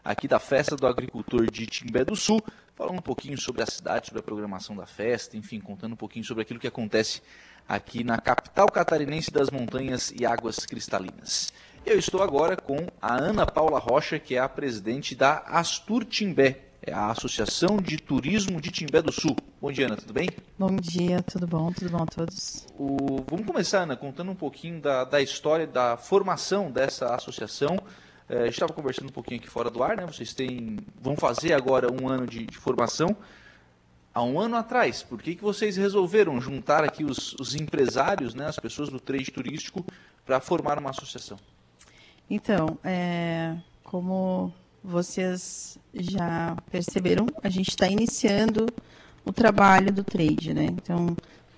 aqui 0.04 0.28
da 0.28 0.40
Festa 0.40 0.76
do 0.76 0.86
Agricultor 0.86 1.50
de 1.50 1.66
Timbé 1.66 2.04
do 2.04 2.18
Sul, 2.18 2.44
falando 2.76 3.00
um 3.00 3.02
pouquinho 3.02 3.38
sobre 3.38 3.64
a 3.64 3.66
cidade, 3.66 4.08
sobre 4.08 4.20
a 4.20 4.24
programação 4.24 4.76
da 4.76 4.86
festa, 4.86 5.38
enfim, 5.38 5.62
contando 5.62 5.94
um 5.94 5.98
pouquinho 5.98 6.26
sobre 6.26 6.42
aquilo 6.42 6.60
que 6.60 6.68
acontece 6.68 7.22
aqui 7.66 8.04
na 8.04 8.18
capital 8.18 8.68
catarinense 8.68 9.32
das 9.32 9.50
montanhas 9.50 10.12
e 10.12 10.26
águas 10.26 10.66
cristalinas. 10.66 11.54
Eu 11.86 11.98
estou 11.98 12.22
agora 12.22 12.58
com 12.58 12.88
a 13.02 13.16
Ana 13.16 13.46
Paula 13.46 13.80
Rocha, 13.80 14.20
que 14.20 14.36
é 14.36 14.40
a 14.40 14.50
presidente 14.50 15.16
da 15.16 15.38
Astur 15.48 16.04
Timbé, 16.04 16.67
é 16.88 16.94
a 16.94 17.12
Associação 17.12 17.78
de 17.78 17.98
Turismo 17.98 18.62
de 18.62 18.72
Timbé 18.72 19.02
do 19.02 19.12
Sul. 19.12 19.36
Bom 19.60 19.70
dia, 19.74 19.88
Ana, 19.88 19.98
tudo 19.98 20.14
bem? 20.14 20.30
Bom 20.58 20.74
dia, 20.78 21.22
tudo 21.22 21.46
bom? 21.46 21.70
Tudo 21.74 21.92
bom 21.92 22.04
a 22.04 22.06
todos? 22.06 22.66
O... 22.80 23.26
Vamos 23.30 23.46
começar, 23.46 23.80
Ana, 23.80 23.98
contando 23.98 24.32
um 24.32 24.36
pouquinho 24.36 24.80
da, 24.80 25.04
da 25.04 25.22
história, 25.22 25.68
da 25.68 25.98
formação 25.98 26.72
dessa 26.72 27.14
associação. 27.14 27.78
É, 28.30 28.38
a 28.38 28.46
gente 28.46 28.54
estava 28.54 28.72
conversando 28.72 29.10
um 29.10 29.12
pouquinho 29.12 29.38
aqui 29.38 29.50
fora 29.50 29.70
do 29.70 29.84
ar, 29.84 29.98
né? 29.98 30.06
Vocês 30.06 30.34
têm, 30.34 30.78
vão 31.02 31.18
fazer 31.18 31.52
agora 31.52 31.92
um 31.92 32.08
ano 32.08 32.26
de, 32.26 32.46
de 32.46 32.58
formação. 32.58 33.18
Há 34.14 34.24
um 34.24 34.40
ano 34.40 34.56
atrás, 34.56 35.04
por 35.04 35.22
que, 35.22 35.36
que 35.36 35.44
vocês 35.44 35.76
resolveram 35.76 36.40
juntar 36.40 36.86
aqui 36.86 37.04
os, 37.04 37.34
os 37.34 37.54
empresários, 37.54 38.34
né, 38.34 38.48
as 38.48 38.58
pessoas 38.58 38.90
do 38.90 39.00
trade 39.00 39.30
turístico, 39.30 39.86
para 40.26 40.40
formar 40.40 40.80
uma 40.80 40.90
associação? 40.92 41.38
Então, 42.30 42.80
é, 42.82 43.58
como 43.84 44.54
vocês 44.88 45.78
já 45.94 46.56
perceberam, 46.72 47.28
a 47.44 47.50
gente 47.50 47.70
está 47.70 47.88
iniciando 47.90 48.66
o 49.26 49.34
trabalho 49.34 49.92
do 49.92 50.04
trade, 50.04 50.54
né? 50.54 50.66
Então, 50.66 51.16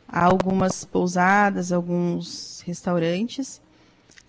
há 0.07 0.25
algumas 0.25 0.83
pousadas, 0.83 1.71
alguns 1.71 2.63
restaurantes 2.65 3.61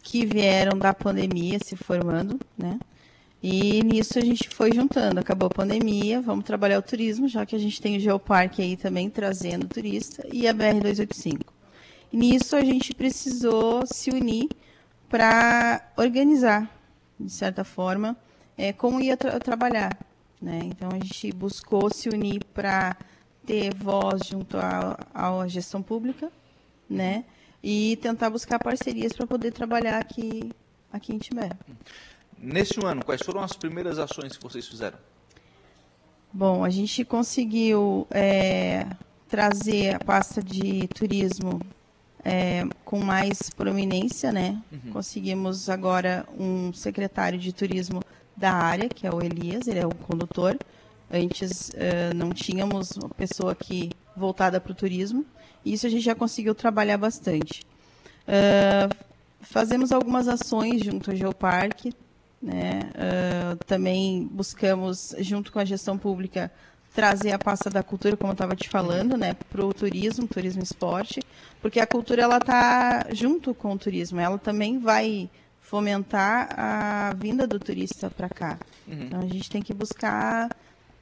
que 0.03 0.27
vieram 0.27 0.79
da 0.79 0.93
pandemia 0.93 1.59
se 1.65 1.77
formando, 1.77 2.39
né? 2.57 2.79
E 3.43 3.83
nisso 3.83 4.19
a 4.19 4.23
gente 4.23 4.51
foi 4.51 4.71
juntando. 4.73 5.19
Acabou 5.19 5.47
a 5.47 5.55
pandemia, 5.55 6.21
vamos 6.21 6.45
trabalhar 6.45 6.79
o 6.79 6.83
turismo, 6.83 7.27
já 7.27 7.47
que 7.47 7.57
a 7.57 7.59
gente 7.59 7.81
tem 7.81 7.97
o 7.97 8.01
Geoparque 8.01 8.61
aí 8.61 8.77
também 8.77 9.09
trazendo 9.09 9.67
turista 9.67 10.27
e 10.31 10.47
a 10.47 10.53
BR-285. 10.53 11.41
E 12.13 12.17
nisso 12.19 12.55
a 12.55 12.63
gente 12.63 12.95
precisou 12.95 13.87
se 13.87 14.11
unir 14.11 14.49
para 15.09 15.91
organizar, 15.97 16.71
de 17.19 17.33
certa 17.33 17.65
forma, 17.65 18.15
é, 18.61 18.75
como 18.75 19.01
ia 19.01 19.17
tra 19.17 19.41
trabalhar. 19.41 19.97
Né? 20.41 20.61
Então, 20.65 20.91
a 20.91 20.99
gente 21.03 21.33
buscou 21.33 21.91
se 21.91 22.11
unir 22.11 22.45
para 22.53 22.95
ter 23.47 23.75
voz 23.75 24.27
junto 24.27 24.59
à 24.59 25.49
gestão 25.49 25.83
pública, 25.83 26.31
né? 26.89 27.25
E 27.63 27.99
tentar 28.03 28.31
buscar 28.31 28.59
parcerias 28.59 29.13
para 29.13 29.27
poder 29.27 29.53
trabalhar 29.53 29.99
aqui, 29.99 30.51
aqui 30.93 31.15
em 31.15 31.19
Timbé. 31.19 31.51
Nesse 32.39 32.85
ano, 32.85 33.05
quais 33.05 33.23
foram 33.23 33.43
as 33.43 33.55
primeiras 33.55 33.99
ações 33.99 34.37
que 34.37 34.43
vocês 34.43 34.67
fizeram? 34.67 34.99
Bom, 36.33 36.65
a 36.65 36.71
gente 36.71 37.05
conseguiu 37.05 38.07
é, 38.11 38.87
trazer 39.29 39.97
a 39.97 39.99
pasta 39.99 40.43
de 40.43 40.87
turismo 40.89 41.61
é, 42.25 42.65
com 42.85 43.01
mais 43.01 43.51
prominência, 43.51 44.31
né? 44.33 44.63
Uhum. 44.71 44.93
Conseguimos 44.93 45.69
agora 45.69 46.27
um 46.39 46.73
secretário 46.73 47.39
de 47.39 47.53
turismo 47.53 48.01
da 48.37 48.53
área, 48.53 48.89
que 48.89 49.07
é 49.07 49.11
o 49.11 49.23
Elias, 49.23 49.67
ele 49.67 49.79
é 49.79 49.87
o 49.87 49.95
condutor. 49.95 50.59
Antes 51.13 51.71
uh, 51.71 52.15
não 52.15 52.31
tínhamos 52.31 52.93
uma 52.93 53.09
pessoa 53.09 53.53
aqui 53.53 53.91
voltada 54.17 54.61
para 54.61 54.73
o 54.73 54.75
turismo. 54.75 55.25
E 55.65 55.73
isso 55.73 55.87
a 55.87 55.91
gente 55.91 56.03
já 56.03 56.15
conseguiu 56.15 56.55
trabalhar 56.55 56.97
bastante. 56.97 57.63
Uh, 58.27 58.95
fazemos 59.41 59.93
algumas 59.93 60.29
ações 60.29 60.83
junto 60.83 61.11
ao 61.11 61.17
Geoparque. 61.17 61.93
Né? 62.41 62.81
Uh, 62.95 63.65
também 63.65 64.27
buscamos, 64.31 65.15
junto 65.19 65.53
com 65.53 65.59
a 65.59 65.65
gestão 65.65 65.99
pública, 65.99 66.51
trazer 66.95 67.33
a 67.33 67.39
pasta 67.39 67.71
da 67.71 67.83
cultura, 67.83 68.17
como 68.17 68.31
eu 68.31 68.35
estava 68.35 68.57
te 68.57 68.69
falando, 68.69 69.17
né, 69.17 69.35
para 69.51 69.65
o 69.65 69.73
turismo, 69.73 70.27
turismo 70.27 70.63
esporte, 70.63 71.21
porque 71.63 71.79
a 71.79 71.87
cultura 71.87 72.23
ela 72.23 72.39
está 72.39 73.07
junto 73.13 73.55
com 73.55 73.73
o 73.73 73.79
turismo, 73.79 74.19
ela 74.21 74.39
também 74.39 74.79
vai 74.79 75.31
fomentar 75.71 76.49
a 76.59 77.15
vinda 77.15 77.47
do 77.47 77.57
turista 77.61 78.11
para 78.11 78.29
cá. 78.29 78.59
Uhum. 78.89 79.03
Então 79.05 79.21
a 79.21 79.27
gente 79.27 79.49
tem 79.49 79.63
que 79.63 79.73
buscar 79.73 80.51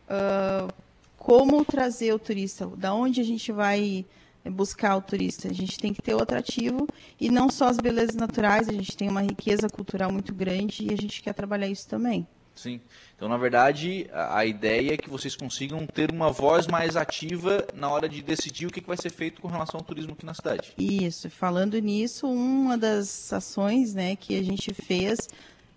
uh, 0.05 0.71
como 1.17 1.65
trazer 1.65 2.13
o 2.13 2.19
turista, 2.19 2.67
da 2.77 2.93
onde 2.93 3.19
a 3.19 3.25
gente 3.25 3.51
vai 3.51 4.05
buscar 4.45 4.95
o 4.97 5.01
turista. 5.01 5.49
A 5.49 5.55
gente 5.55 5.79
tem 5.79 5.95
que 5.95 6.03
ter 6.03 6.15
o 6.15 6.23
atrativo 6.23 6.87
e 7.19 7.31
não 7.31 7.49
só 7.49 7.69
as 7.69 7.79
belezas 7.79 8.15
naturais, 8.15 8.69
a 8.69 8.73
gente 8.73 8.95
tem 8.95 9.09
uma 9.09 9.23
riqueza 9.23 9.71
cultural 9.71 10.13
muito 10.13 10.35
grande 10.35 10.85
e 10.85 10.93
a 10.93 10.97
gente 10.97 11.23
quer 11.23 11.33
trabalhar 11.33 11.69
isso 11.69 11.89
também. 11.89 12.27
Sim. 12.59 12.81
Então, 13.15 13.29
na 13.29 13.37
verdade, 13.37 14.09
a, 14.13 14.45
ideia 14.45 14.95
é 14.95 14.97
que 14.97 15.09
vocês 15.09 15.37
consigam 15.37 15.87
ter 15.87 16.11
uma 16.11 16.31
voz 16.31 16.67
mais 16.67 16.97
ativa 16.97 17.65
na 17.73 17.89
hora 17.89 18.09
de 18.09 18.21
decidir 18.21 18.67
o 18.67 18.71
que, 18.71 18.81
vai 18.81 18.97
ser 18.97 19.11
feito 19.11 19.41
com 19.41 19.49
relação 19.49 19.79
ao 19.79 19.85
turismo 19.85 20.13
aqui 20.13 20.27
na 20.27 20.35
cidade. 20.35 20.73
Isso. 20.77 21.31
Falando 21.31 21.79
nisso, 21.79 22.27
uma 22.27 22.77
das 22.77 23.33
ações 23.33 23.95
né, 23.95 24.17
que 24.17 24.37
a 24.37 24.43
gente 24.43 24.75
fez 24.75 25.29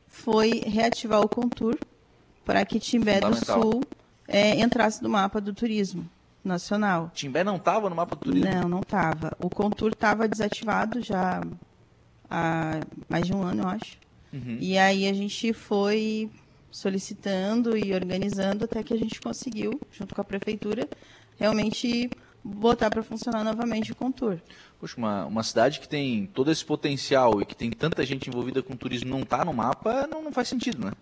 foi 0.07 0.61
reativar 0.65 1.21
o 1.21 1.29
Contour 1.29 1.77
para 2.43 2.65
que 2.65 2.79
Timbé 2.79 3.19
do 3.19 3.35
Sul 3.45 3.81
é, 4.27 4.59
entrasse 4.59 5.03
no 5.03 5.09
mapa 5.09 5.39
do 5.39 5.53
turismo 5.53 6.09
nacional. 6.43 7.11
Timbé 7.13 7.43
não 7.43 7.57
estava 7.57 7.89
no 7.89 7.95
mapa 7.95 8.15
do 8.15 8.21
turismo? 8.21 8.49
Não, 8.49 8.67
não 8.67 8.79
estava. 8.79 9.35
O 9.39 9.49
Contour 9.49 9.91
estava 9.91 10.27
desativado 10.27 11.01
já 11.01 11.41
há 12.29 12.79
mais 13.07 13.27
de 13.27 13.33
um 13.33 13.43
ano, 13.43 13.63
eu 13.63 13.67
acho. 13.67 13.97
Uhum. 14.33 14.57
E 14.59 14.77
aí 14.77 15.07
a 15.07 15.13
gente 15.13 15.53
foi 15.53 16.29
solicitando 16.71 17.77
e 17.77 17.93
organizando 17.93 18.65
até 18.65 18.81
que 18.81 18.93
a 18.93 18.97
gente 18.97 19.19
conseguiu, 19.19 19.79
junto 19.91 20.15
com 20.15 20.21
a 20.21 20.23
prefeitura, 20.23 20.87
realmente 21.37 22.09
botar 22.43 22.89
para 22.89 23.03
funcionar 23.03 23.43
novamente 23.43 23.91
o 23.91 23.95
Contour. 23.95 24.39
Poxa, 24.79 24.95
uma, 24.97 25.25
uma 25.25 25.43
cidade 25.43 25.79
que 25.79 25.87
tem 25.87 26.25
todo 26.27 26.51
esse 26.51 26.65
potencial 26.65 27.41
e 27.41 27.45
que 27.45 27.55
tem 27.55 27.69
tanta 27.69 28.03
gente 28.05 28.29
envolvida 28.29 28.63
com 28.63 28.75
turismo 28.75 29.09
não 29.09 29.21
está 29.21 29.45
no 29.45 29.53
mapa, 29.53 30.07
não, 30.07 30.23
não 30.23 30.31
faz 30.31 30.47
sentido, 30.47 30.85
né? 30.85 30.93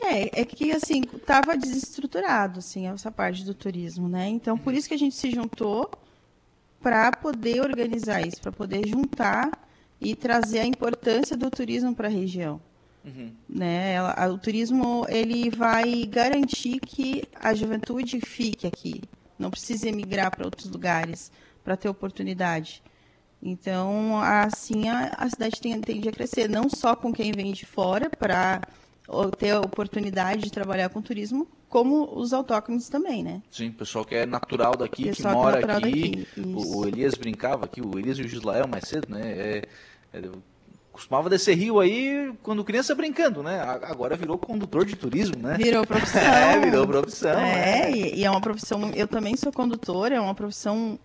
É, 0.00 0.40
é 0.40 0.44
que 0.44 0.72
assim, 0.72 1.02
estava 1.02 1.56
desestruturado, 1.56 2.58
assim, 2.58 2.88
essa 2.88 3.10
parte 3.10 3.44
do 3.44 3.54
turismo, 3.54 4.08
né? 4.08 4.28
Então, 4.28 4.56
por 4.56 4.72
isso 4.72 4.88
que 4.88 4.94
a 4.94 4.98
gente 4.98 5.14
se 5.14 5.30
juntou 5.30 5.90
para 6.80 7.12
poder 7.12 7.60
organizar 7.60 8.26
isso, 8.26 8.40
para 8.40 8.50
poder 8.50 8.86
juntar 8.88 9.50
e 10.00 10.16
trazer 10.16 10.60
a 10.60 10.66
importância 10.66 11.36
do 11.36 11.48
turismo 11.48 11.94
para 11.94 12.08
a 12.08 12.10
região. 12.10 12.60
Uhum. 13.04 13.32
Né? 13.48 13.96
O 14.28 14.38
turismo 14.38 15.04
ele 15.08 15.50
vai 15.50 16.06
garantir 16.06 16.80
que 16.80 17.24
a 17.34 17.54
juventude 17.54 18.20
fique 18.20 18.66
aqui, 18.66 19.02
não 19.38 19.50
precise 19.50 19.88
emigrar 19.88 20.30
para 20.30 20.44
outros 20.44 20.70
lugares 20.70 21.32
para 21.64 21.76
ter 21.76 21.88
oportunidade. 21.88 22.82
Então, 23.42 24.20
assim, 24.20 24.88
a, 24.88 25.14
a 25.18 25.28
cidade 25.28 25.60
tem, 25.60 25.80
tende 25.80 26.08
a 26.08 26.12
crescer, 26.12 26.48
não 26.48 26.68
só 26.68 26.94
com 26.94 27.12
quem 27.12 27.32
vem 27.32 27.52
de 27.52 27.66
fora 27.66 28.08
para 28.08 28.60
ter 29.36 29.50
a 29.50 29.60
oportunidade 29.60 30.42
de 30.42 30.52
trabalhar 30.52 30.88
com 30.90 31.02
turismo, 31.02 31.48
como 31.68 32.16
os 32.16 32.32
autóctones 32.32 32.88
também, 32.88 33.24
né? 33.24 33.42
Sim, 33.50 33.68
o 33.68 33.72
pessoal 33.72 34.04
que 34.04 34.14
é 34.14 34.26
natural 34.26 34.76
daqui, 34.76 35.10
que 35.10 35.26
é 35.26 35.32
mora 35.32 35.58
é 35.58 35.64
aqui. 35.64 36.10
Daqui, 36.10 36.28
o, 36.40 36.78
o, 36.78 36.86
Elias 36.86 37.14
brincava 37.14 37.64
aqui, 37.64 37.80
o 37.80 37.98
Elias 37.98 38.18
e 38.18 38.22
o 38.22 38.28
Gislael 38.28 38.68
mais 38.68 38.86
cedo, 38.86 39.08
né? 39.08 39.22
É, 39.22 39.62
é, 40.12 40.22
costumava 40.92 41.30
descer 41.30 41.56
rio 41.56 41.80
aí 41.80 42.32
quando 42.42 42.62
criança 42.62 42.94
brincando, 42.94 43.42
né? 43.42 43.60
Agora 43.82 44.16
virou 44.16 44.38
condutor 44.38 44.84
de 44.84 44.94
turismo, 44.94 45.36
né? 45.38 45.56
Virou 45.56 45.84
profissão. 45.86 46.20
é, 46.20 46.60
virou 46.60 46.86
profissão. 46.86 47.40
É, 47.40 47.90
é. 47.90 47.90
E, 47.90 48.24
é 48.24 48.30
uma 48.30 48.40
profissão. 48.40 48.90
Eu 48.94 49.08
também 49.08 49.36
sou 49.36 49.50
condutora, 49.50 50.14
é 50.14 50.20
uma 50.20 50.34
profissão. 50.34 50.98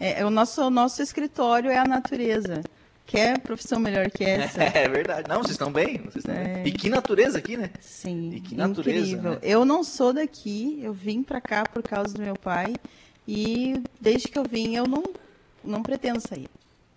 É, 0.00 0.20
é, 0.20 0.26
o, 0.26 0.30
nosso, 0.30 0.68
nosso 0.70 1.02
escritório 1.02 1.70
é 1.70 1.78
a 1.78 1.84
natureza. 1.84 2.62
Quer 3.06 3.38
profissão 3.40 3.78
melhor 3.78 4.10
que 4.10 4.24
essa? 4.24 4.62
É 4.62 4.88
verdade. 4.88 5.28
Não, 5.28 5.38
vocês 5.42 5.52
estão 5.52 5.70
bem. 5.70 5.98
Vocês 5.98 6.16
estão 6.16 6.34
é. 6.34 6.62
bem. 6.62 6.66
E 6.66 6.72
que 6.72 6.88
natureza 6.88 7.38
aqui, 7.38 7.56
né? 7.56 7.70
Sim. 7.80 8.32
E 8.34 8.40
que 8.40 8.54
natureza. 8.54 8.98
Incrível. 8.98 9.32
Né? 9.32 9.38
Eu 9.42 9.64
não 9.66 9.84
sou 9.84 10.12
daqui, 10.12 10.80
eu 10.82 10.94
vim 10.94 11.22
para 11.22 11.40
cá 11.40 11.64
por 11.64 11.82
causa 11.82 12.14
do 12.14 12.22
meu 12.22 12.34
pai. 12.34 12.74
E 13.28 13.82
desde 14.00 14.28
que 14.28 14.38
eu 14.38 14.44
vim, 14.44 14.74
eu 14.74 14.86
não, 14.86 15.02
não 15.62 15.82
pretendo 15.82 16.20
sair. 16.20 16.48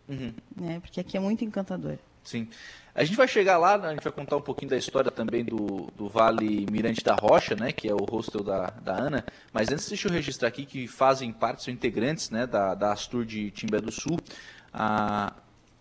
Uhum. 0.07 0.33
Né? 0.55 0.79
Porque 0.79 1.01
aqui 1.01 1.17
é 1.17 1.19
muito 1.19 1.43
encantador. 1.43 1.97
Sim. 2.27 2.49
A 2.93 3.05
gente 3.05 3.15
vai 3.15 3.27
chegar 3.27 3.57
lá, 3.57 3.75
a 3.75 3.91
gente 3.93 4.03
vai 4.03 4.11
contar 4.11 4.35
um 4.35 4.41
pouquinho 4.41 4.71
da 4.71 4.75
história 4.75 5.09
também 5.09 5.45
do, 5.45 5.89
do 5.95 6.09
Vale 6.09 6.65
Mirante 6.69 7.01
da 7.01 7.15
Rocha, 7.15 7.55
né, 7.55 7.71
que 7.71 7.87
é 7.87 7.93
o 7.93 8.03
hostel 8.03 8.43
da, 8.43 8.69
da 8.81 8.97
Ana. 8.97 9.25
Mas 9.53 9.71
antes, 9.71 9.87
deixa 9.87 10.09
eu 10.09 10.11
registrar 10.11 10.49
aqui 10.49 10.65
que 10.65 10.87
fazem 10.87 11.31
parte, 11.31 11.63
são 11.63 11.73
integrantes 11.73 12.29
né, 12.29 12.45
da, 12.45 12.75
da 12.75 12.91
Astur 12.91 13.23
de 13.23 13.49
Timbé 13.51 13.79
do 13.79 13.91
Sul. 13.91 14.19
A, 14.73 15.31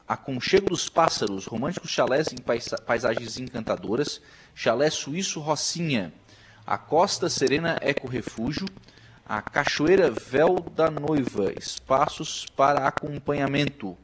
Aconchego 0.06 0.68
dos 0.68 0.89
Pássaros, 0.89 1.47
românticos 1.47 1.90
chalés 1.90 2.28
em 2.32 2.36
paisagens 2.36 3.40
encantadoras, 3.40 4.20
Chalé 4.55 4.89
Suíço 4.89 5.40
Rocinha, 5.40 6.12
a 6.64 6.78
Costa 6.78 7.28
Serena 7.28 7.77
Eco 7.81 8.06
Refúgio, 8.06 8.66
a 9.28 9.43
Cachoeira 9.43 10.09
Véu 10.09 10.60
da 10.60 10.89
Noiva, 10.93 11.52
espaços 11.59 12.47
para 12.56 12.86
acompanhamento. 12.86 13.98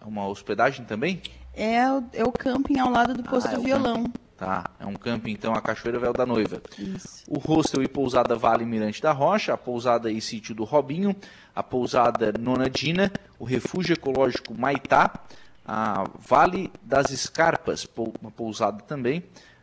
É 0.00 0.04
uma 0.04 0.28
hospedagem 0.28 0.84
também? 0.84 1.20
É, 1.56 1.84
é 2.12 2.24
o 2.24 2.32
camping 2.32 2.78
ao 2.78 2.90
lado 2.90 3.14
do 3.14 3.22
posto 3.22 3.48
ah, 3.48 3.52
é 3.52 3.56
do 3.56 3.62
violão. 3.62 4.02
Camping. 4.04 4.24
Tá, 4.36 4.68
é 4.80 4.86
um 4.86 4.94
camping, 4.94 5.30
então, 5.30 5.54
a 5.54 5.60
Cachoeira 5.60 5.98
Véu 5.98 6.12
da 6.12 6.26
Noiva. 6.26 6.60
Isso. 6.76 7.22
O 7.28 7.38
hostel 7.38 7.82
e 7.82 7.88
pousada 7.88 8.34
Vale 8.34 8.64
Mirante 8.64 9.00
da 9.00 9.12
Rocha, 9.12 9.54
a 9.54 9.56
pousada 9.56 10.10
e 10.10 10.20
sítio 10.20 10.54
do 10.54 10.64
Robinho, 10.64 11.14
a 11.54 11.62
pousada 11.62 12.32
Nonadina, 12.38 13.12
o 13.38 13.44
refúgio 13.44 13.92
ecológico 13.92 14.52
Maitá, 14.52 15.20
a 15.64 16.04
Vale 16.18 16.70
das 16.82 17.10
Escarpas, 17.10 17.88
uma 18.20 18.30
pousada 18.30 18.82
também, 18.82 19.22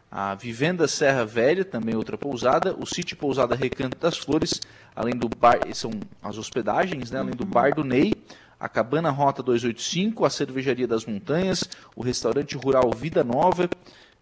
a 0.10 0.36
Vivenda 0.36 0.88
Serra 0.88 1.26
Velha, 1.26 1.66
também 1.66 1.96
outra 1.96 2.18
pousada, 2.18 2.74
o 2.74 2.86
sítio 2.86 3.18
pousada 3.18 3.56
Recanto 3.56 3.98
das 3.98 4.18
Flores, 4.18 4.62
além 4.96 5.16
do 5.16 5.28
bar, 5.28 5.60
são 5.74 5.92
as 6.24 6.38
hospedagens, 6.38 7.12
né, 7.12 7.20
além 7.20 7.36
do 7.36 7.46
bar 7.46 7.76
do 7.76 7.84
Ney, 7.84 8.14
a 8.62 8.70
Cabana 8.70 9.10
Rota 9.10 9.42
285, 9.42 10.24
a 10.24 10.30
Cervejaria 10.30 10.88
das 10.88 11.04
Montanhas, 11.04 11.68
o 11.96 12.04
restaurante 12.04 12.56
rural 12.56 12.92
Vida 12.92 13.24
Nova, 13.24 13.68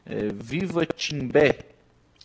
é, 0.06 0.30
Viva 0.34 0.86
Timbé. 0.86 1.60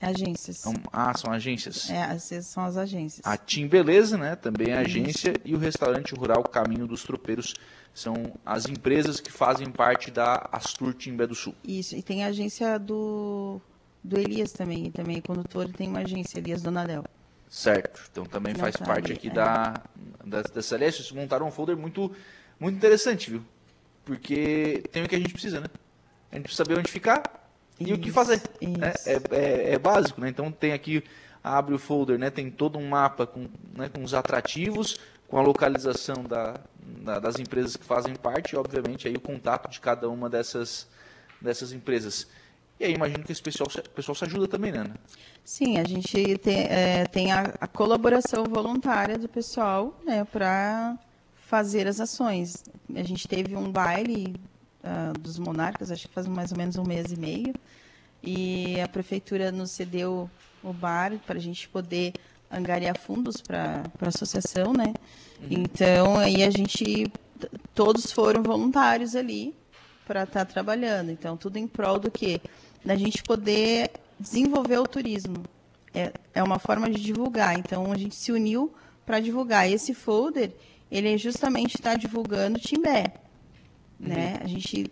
Agências. 0.01 0.63
Ah, 0.93 1.13
são 1.17 1.33
agências. 1.33 1.91
É, 1.91 2.17
são 2.41 2.65
as 2.65 2.77
agências. 2.77 3.27
A 3.27 3.37
Tim 3.37 3.67
Beleza, 3.67 4.17
né? 4.17 4.37
Também 4.37 4.71
é 4.71 4.79
agência. 4.79 5.31
Isso. 5.31 5.41
E 5.45 5.55
o 5.57 5.59
restaurante 5.59 6.15
rural 6.15 6.45
Caminho 6.45 6.87
dos 6.87 7.03
Tropeiros 7.03 7.55
são 7.93 8.33
as 8.47 8.69
empresas 8.69 9.19
que 9.19 9.33
fazem 9.33 9.69
parte 9.69 10.13
da 10.13 10.49
Astur 10.53 10.95
Timbé 10.95 11.27
do 11.27 11.35
Sul. 11.35 11.55
Isso, 11.67 11.97
e 11.97 12.03
tem 12.03 12.23
a 12.23 12.29
agência 12.29 12.79
do, 12.79 13.61
do 14.05 14.19
Elias 14.19 14.53
também, 14.53 14.89
também 14.93 15.21
condutor 15.21 15.69
tem 15.69 15.89
uma 15.89 16.01
agência, 16.01 16.39
Elias 16.39 16.63
Donadel. 16.63 17.05
Certo, 17.55 18.01
então 18.11 18.25
também 18.25 18.53
Não 18.53 18.59
faz 18.59 18.75
sabe, 18.75 18.85
parte 18.85 19.13
aqui 19.13 19.29
é. 19.29 19.31
da, 19.31 19.75
da, 20.25 20.43
dessa 20.43 20.77
lista. 20.77 21.05
Vocês 21.05 21.13
montaram 21.13 21.47
um 21.47 21.53
folder 21.53 21.77
muito, 21.77 22.11
muito 22.59 22.75
interessante, 22.75 23.31
viu? 23.31 23.45
Porque 24.05 24.83
tem 24.91 25.05
o 25.05 25.09
que 25.09 25.15
a 25.15 25.19
gente 25.19 25.33
precisa, 25.33 25.61
né? 25.61 25.69
A 26.33 26.35
gente 26.35 26.47
precisa 26.47 26.65
saber 26.65 26.77
onde 26.77 26.91
ficar, 26.91 27.23
e 27.79 27.93
o 27.93 27.99
que 27.99 28.11
fazer. 28.11 28.43
Né? 28.61 28.93
É, 29.07 29.13
é, 29.31 29.73
é, 29.75 29.79
básico, 29.79 30.21
né? 30.21 30.29
Então 30.29 30.51
tem 30.51 30.73
aqui, 30.73 31.05
abre 31.45 31.77
o 31.77 31.79
folder, 31.79 32.19
né? 32.19 32.29
Tem 32.29 32.51
todo 32.51 32.77
um 32.77 32.89
mapa 32.89 33.25
com, 33.25 33.49
né, 33.73 33.89
com 33.89 34.03
os 34.03 34.15
atrativos, 34.15 34.99
com 35.29 35.39
a 35.39 35.43
localização 35.43 36.25
da, 36.25 36.59
da, 36.77 37.21
das 37.21 37.39
empresas 37.39 37.77
que 37.77 37.85
fazem 37.85 38.17
parte 38.17 38.55
e, 38.55 38.57
obviamente, 38.57 39.07
aí 39.07 39.15
o 39.15 39.21
contato 39.21 39.71
de 39.71 39.79
cada 39.79 40.09
uma 40.09 40.29
dessas, 40.29 40.89
dessas 41.41 41.71
empresas. 41.71 42.27
E 42.79 42.85
aí 42.85 42.95
imagino 42.95 43.23
que 43.23 43.31
esse 43.31 43.43
pessoal, 43.43 43.69
pessoal 43.95 44.15
se 44.15 44.25
ajuda 44.25 44.49
também, 44.49 44.73
né, 44.73 44.79
Ana? 44.79 44.97
Sim, 45.45 45.79
a 45.79 45.85
gente 45.85 46.39
tem, 46.39 46.61
é, 46.63 47.07
tem 47.07 47.33
a, 47.33 47.55
a, 47.61 47.69
colaboração 47.69 48.45
voluntária 48.45 49.17
do 49.17 49.29
pessoal 49.29 49.99
né, 50.05 50.25
para 50.25 50.99
fazer 51.47 51.87
as 51.87 52.01
ações. 52.01 52.65
A 52.95 53.03
gente 53.03 53.29
teve 53.29 53.55
um 53.55 53.71
baile 53.71 54.35
uh, 54.83 55.19
dos 55.19 55.39
monarcas, 55.39 55.91
acho 55.91 56.09
que 56.09 56.15
faz 56.15 56.27
mais 56.27 56.51
ou 56.51 56.59
menos 56.59 56.77
um 56.77 56.85
mês 56.85 57.13
e 57.13 57.17
meio, 57.17 57.55
e 58.23 58.81
a 58.81 58.89
prefeitura 58.89 59.53
nos 59.53 59.71
cedeu 59.71 60.29
o 60.63 60.73
bar 60.73 61.13
para 61.27 61.37
a 61.37 61.41
gente 61.41 61.69
poder 61.69 62.13
angariar 62.51 62.99
fundos 62.99 63.41
para 63.41 63.83
a 64.01 64.09
associação, 64.09 64.73
né? 64.73 64.95
Uhum. 65.41 65.49
Então, 65.51 66.19
aí 66.19 66.43
a 66.43 66.51
gente, 66.51 67.11
todos 67.75 68.11
foram 68.11 68.43
voluntários 68.43 69.15
ali 69.15 69.55
para 70.07 70.25
estar 70.25 70.45
tá 70.45 70.53
trabalhando. 70.53 71.11
Então, 71.11 71.37
tudo 71.37 71.59
em 71.59 71.67
prol 71.67 71.99
do 71.99 72.11
quê? 72.11 72.41
Da 72.85 72.97
gente 72.97 73.23
poder 73.23 73.91
desenvolver 74.19 74.79
o 74.79 74.87
turismo. 74.87 75.43
É, 75.95 76.13
é 76.35 76.43
uma 76.43 76.59
forma 76.59 76.91
de 76.91 77.01
divulgar. 77.01 77.59
Então, 77.59 77.91
a 77.91 77.97
gente 77.97 78.15
se 78.15 78.33
uniu 78.33 78.73
para 79.07 79.21
divulgar. 79.21 79.71
Esse 79.71 79.95
folder, 79.95 80.53
ele 80.91 81.15
é 81.15 81.19
justamente 81.19 81.77
está 81.77 81.95
divulgando 81.95 82.59
Timbé. 82.59 83.15
Uhum. 83.99 84.09
Né? 84.09 84.39
A 84.43 84.47
gente 84.47 84.91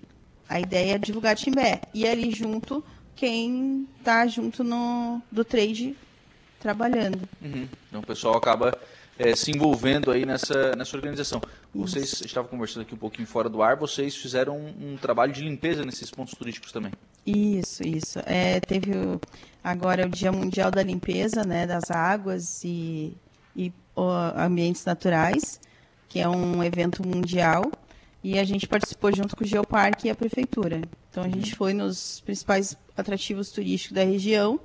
a 0.49 0.61
ideia 0.61 0.97
é 0.97 0.99
divulgar 0.99 1.35
Timbé 1.35 1.81
e 1.95 2.07
ali 2.07 2.31
junto 2.31 2.85
quem 3.17 3.89
está 3.99 4.27
junto 4.27 4.63
no 4.63 5.23
do 5.31 5.45
trade 5.45 5.97
trabalhando. 6.61 7.27
Uhum. 7.41 7.67
Então 7.89 8.01
o 8.01 8.07
pessoal 8.07 8.37
acaba 8.37 8.77
é, 9.19 9.35
se 9.35 9.51
envolvendo 9.51 10.11
aí 10.11 10.27
nessa, 10.27 10.77
nessa 10.77 10.97
organização. 10.97 11.41
Vocês 11.75 12.21
estavam 12.21 12.51
conversando 12.51 12.83
aqui 12.83 12.95
um 12.95 12.99
pouquinho 12.99 13.27
fora 13.27 13.49
do 13.49 13.63
ar, 13.63 13.77
vocês 13.77 14.15
fizeram 14.15 14.59
um, 14.59 14.93
um 14.93 14.97
trabalho 14.97 15.33
de 15.33 15.41
limpeza 15.43 15.85
nesses 15.85 16.11
pontos 16.11 16.35
turísticos 16.35 16.71
também. 16.71 16.93
Isso, 17.27 17.83
isso. 17.83 18.19
É, 18.27 18.61
teve 18.61 18.93
o, 18.93 19.21
agora 19.63 20.07
o 20.07 20.11
Dia 20.11 20.33
Mundial 20.33 20.71
da 20.71 20.83
Limpeza 20.83 21.45
né, 21.45 21.67
das 21.67 21.91
Águas 21.91 22.63
e, 22.65 23.17
e 23.57 23.73
o, 23.95 24.03
Ambientes 24.37 24.85
Naturais, 24.85 25.61
que 26.09 26.19
é 26.21 26.29
um 26.29 26.63
evento 26.63 27.07
mundial 27.07 27.71
e 28.23 28.39
a 28.39 28.45
gente 28.45 28.69
participou 28.69 29.15
junto 29.15 29.35
com 29.35 29.45
o 29.45 29.47
Geoparque 29.47 30.07
e 30.07 30.11
a 30.11 30.15
prefeitura. 30.15 30.83
Então 31.11 31.25
a 31.25 31.29
gente 31.29 31.51
uhum. 31.51 31.57
foi 31.57 31.75
nos 31.75 32.21
principais 32.21 32.77
atrativos 32.97 33.51
turísticos 33.51 33.95
da 33.95 34.05
região 34.05 34.61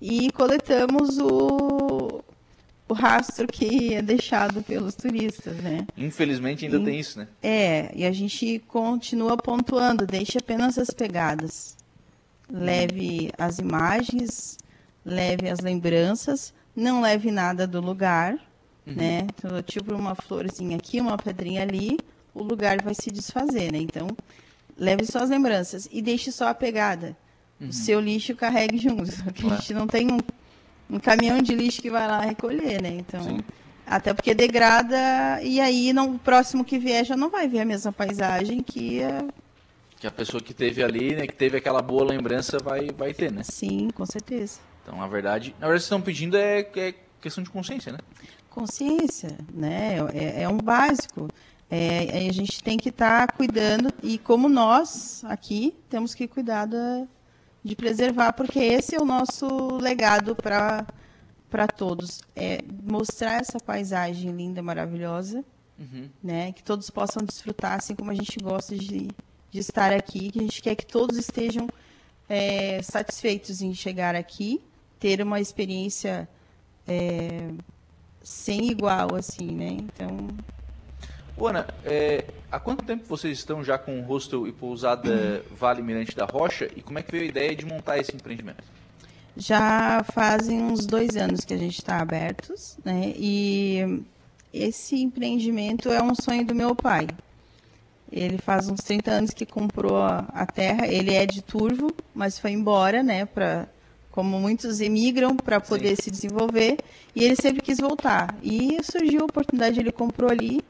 e 0.00 0.30
coletamos 0.32 1.18
o, 1.18 2.22
o 2.88 2.94
rastro 2.94 3.46
que 3.46 3.94
é 3.94 4.02
deixado 4.02 4.62
pelos 4.62 4.94
turistas, 4.94 5.56
né? 5.56 5.86
Infelizmente 5.96 6.66
ainda 6.66 6.78
e, 6.78 6.84
tem 6.84 7.00
isso, 7.00 7.18
né? 7.18 7.28
É, 7.42 7.90
e 7.94 8.04
a 8.04 8.12
gente 8.12 8.60
continua 8.68 9.36
pontuando, 9.36 10.06
deixe 10.06 10.38
apenas 10.38 10.78
as 10.78 10.90
pegadas. 10.90 11.77
Leve 12.50 13.30
as 13.38 13.58
imagens, 13.58 14.58
leve 15.04 15.48
as 15.48 15.60
lembranças, 15.60 16.52
não 16.74 17.00
leve 17.00 17.30
nada 17.30 17.66
do 17.66 17.80
lugar, 17.80 18.34
uhum. 18.86 18.94
né? 18.94 19.26
Então, 19.34 19.62
tipo 19.62 19.94
uma 19.94 20.14
florzinha 20.14 20.76
aqui, 20.76 21.00
uma 21.00 21.16
pedrinha 21.16 21.62
ali, 21.62 21.98
o 22.34 22.42
lugar 22.42 22.80
vai 22.82 22.94
se 22.94 23.10
desfazer, 23.10 23.72
né? 23.72 23.78
Então, 23.78 24.08
leve 24.76 25.04
só 25.04 25.18
as 25.18 25.30
lembranças 25.30 25.88
e 25.90 26.00
deixe 26.00 26.30
só 26.30 26.48
a 26.48 26.54
pegada. 26.54 27.16
Uhum. 27.60 27.68
O 27.68 27.72
seu 27.72 28.00
lixo 28.00 28.34
carregue 28.36 28.78
junto. 28.78 29.10
Porque 29.24 29.46
a 29.46 29.56
gente 29.56 29.74
não 29.74 29.86
tem 29.86 30.06
um, 30.10 30.18
um, 30.88 30.98
caminhão 30.98 31.42
de 31.42 31.54
lixo 31.54 31.82
que 31.82 31.90
vai 31.90 32.06
lá 32.06 32.20
recolher, 32.20 32.80
né? 32.80 32.90
Então, 32.90 33.22
Sim. 33.22 33.40
até 33.86 34.14
porque 34.14 34.34
degrada 34.34 34.96
e 35.42 35.60
aí 35.60 35.92
não, 35.92 36.12
o 36.12 36.18
próximo 36.18 36.64
que 36.64 36.78
vier 36.78 37.04
já 37.04 37.16
não 37.16 37.28
vai 37.28 37.48
ver 37.48 37.60
a 37.60 37.64
mesma 37.64 37.92
paisagem 37.92 38.62
que 38.62 39.02
a, 39.02 39.24
que 39.98 40.06
a 40.06 40.10
pessoa 40.10 40.40
que 40.40 40.54
teve 40.54 40.82
ali, 40.82 41.14
né, 41.14 41.26
que 41.26 41.34
teve 41.34 41.56
aquela 41.56 41.82
boa 41.82 42.04
lembrança 42.04 42.58
vai, 42.58 42.90
vai 42.90 43.12
ter, 43.12 43.32
né? 43.32 43.42
Sim, 43.42 43.90
com 43.90 44.06
certeza. 44.06 44.60
Então, 44.82 44.96
na 44.96 45.06
verdade, 45.06 45.54
na 45.58 45.66
verdade, 45.66 45.82
vocês 45.82 45.84
estão 45.84 46.00
pedindo 46.00 46.36
é, 46.36 46.60
é 46.60 46.94
questão 47.20 47.42
de 47.42 47.50
consciência, 47.50 47.92
né? 47.92 47.98
Consciência, 48.48 49.36
né? 49.52 49.96
É, 50.14 50.42
é 50.42 50.48
um 50.48 50.58
básico. 50.58 51.28
É, 51.70 52.26
a 52.28 52.32
gente 52.32 52.62
tem 52.62 52.78
que 52.78 52.88
estar 52.88 53.26
tá 53.26 53.32
cuidando 53.32 53.92
e 54.02 54.16
como 54.16 54.48
nós 54.48 55.22
aqui 55.24 55.74
temos 55.90 56.14
que 56.14 56.26
cuidar 56.26 56.64
da, 56.64 57.06
de 57.62 57.76
preservar, 57.76 58.32
porque 58.32 58.58
esse 58.58 58.94
é 58.94 59.00
o 59.00 59.04
nosso 59.04 59.76
legado 59.76 60.34
para 60.34 60.86
para 61.50 61.66
todos, 61.66 62.20
é 62.36 62.62
mostrar 62.84 63.40
essa 63.40 63.58
paisagem 63.58 64.30
linda, 64.32 64.62
maravilhosa, 64.62 65.42
uhum. 65.78 66.10
né? 66.22 66.52
Que 66.52 66.62
todos 66.62 66.90
possam 66.90 67.24
desfrutar, 67.24 67.72
assim 67.72 67.94
como 67.94 68.10
a 68.10 68.14
gente 68.14 68.38
gosta 68.38 68.76
de, 68.76 69.08
de 69.50 69.58
estar 69.58 69.92
aqui, 69.92 70.30
que 70.30 70.38
a 70.38 70.42
gente 70.42 70.62
quer 70.62 70.74
que 70.74 70.86
todos 70.86 71.16
estejam 71.16 71.68
é, 72.28 72.82
satisfeitos 72.82 73.62
em 73.62 73.74
chegar 73.74 74.14
aqui, 74.14 74.60
ter 75.00 75.22
uma 75.22 75.40
experiência 75.40 76.28
é, 76.86 77.50
sem 78.22 78.70
igual, 78.70 79.14
assim, 79.14 79.50
né? 79.52 79.68
Então, 79.70 80.28
Ana, 81.46 81.66
é, 81.84 82.24
há 82.50 82.58
quanto 82.58 82.84
tempo 82.84 83.04
vocês 83.06 83.38
estão 83.38 83.62
já 83.62 83.78
com 83.78 84.00
o 84.00 84.02
hostel 84.02 84.46
e 84.46 84.52
pousada 84.52 85.44
Vale 85.52 85.82
Mirante 85.82 86.16
da 86.16 86.24
Rocha 86.24 86.68
e 86.74 86.82
como 86.82 86.98
é 86.98 87.02
que 87.02 87.12
veio 87.12 87.24
a 87.24 87.28
ideia 87.28 87.54
de 87.54 87.64
montar 87.64 87.98
esse 87.98 88.14
empreendimento? 88.14 88.64
Já 89.36 90.02
fazem 90.12 90.60
uns 90.60 90.84
dois 90.84 91.16
anos 91.16 91.44
que 91.44 91.54
a 91.54 91.56
gente 91.56 91.78
está 91.78 92.00
abertos, 92.00 92.76
né? 92.84 93.12
E 93.16 94.02
esse 94.52 95.00
empreendimento 95.00 95.90
é 95.90 96.02
um 96.02 96.14
sonho 96.14 96.44
do 96.44 96.54
meu 96.54 96.74
pai. 96.74 97.06
Ele 98.10 98.38
faz 98.38 98.68
uns 98.68 98.80
30 98.80 99.10
anos 99.10 99.30
que 99.32 99.44
comprou 99.44 99.98
a 100.02 100.46
terra. 100.46 100.86
Ele 100.86 101.14
é 101.14 101.26
de 101.26 101.42
Turvo, 101.42 101.90
mas 102.14 102.38
foi 102.38 102.52
embora, 102.52 103.02
né? 103.02 103.26
Pra, 103.26 103.66
como 104.10 104.38
muitos 104.40 104.80
emigram 104.80 105.36
para 105.36 105.60
poder 105.60 105.96
Sim. 105.96 106.02
se 106.02 106.10
desenvolver. 106.10 106.78
E 107.14 107.24
ele 107.24 107.36
sempre 107.36 107.60
quis 107.60 107.78
voltar. 107.78 108.34
E 108.42 108.78
surgiu 108.82 109.22
a 109.22 109.26
oportunidade, 109.26 109.78
ele 109.78 109.92
comprou 109.92 110.30
ali 110.30 110.62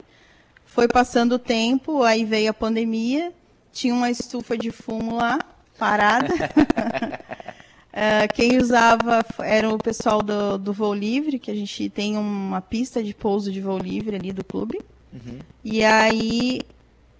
foi 0.69 0.87
passando 0.87 1.33
o 1.33 1.39
tempo, 1.39 2.03
aí 2.03 2.23
veio 2.23 2.51
a 2.51 2.53
pandemia, 2.53 3.33
tinha 3.73 3.93
uma 3.93 4.09
estufa 4.11 4.55
de 4.55 4.69
fumo 4.69 5.15
lá, 5.15 5.39
parada. 5.79 6.33
uh, 6.33 8.29
quem 8.35 8.57
usava 8.57 9.25
era 9.39 9.67
o 9.67 9.79
pessoal 9.79 10.21
do, 10.21 10.59
do 10.59 10.71
voo 10.71 10.93
livre, 10.93 11.39
que 11.39 11.49
a 11.49 11.55
gente 11.55 11.89
tem 11.89 12.15
uma 12.15 12.61
pista 12.61 13.03
de 13.03 13.15
pouso 13.15 13.51
de 13.51 13.59
voo 13.59 13.79
livre 13.79 14.15
ali 14.15 14.31
do 14.31 14.43
clube. 14.43 14.79
Uhum. 15.11 15.39
E 15.63 15.83
aí 15.83 16.61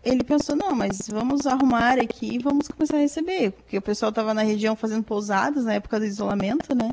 ele 0.03 0.23
pensou, 0.23 0.55
não, 0.55 0.73
mas 0.73 1.07
vamos 1.09 1.45
arrumar 1.45 1.99
aqui 1.99 2.35
e 2.35 2.39
vamos 2.39 2.67
começar 2.67 2.97
a 2.97 3.01
receber. 3.01 3.51
Porque 3.51 3.77
o 3.77 3.81
pessoal 3.81 4.09
estava 4.09 4.34
na 4.34 4.41
região 4.41 4.76
fazendo 4.76 5.03
pousadas 5.03 5.65
na 5.65 5.73
época 5.73 5.99
do 5.99 6.05
isolamento, 6.05 6.73
né? 6.73 6.91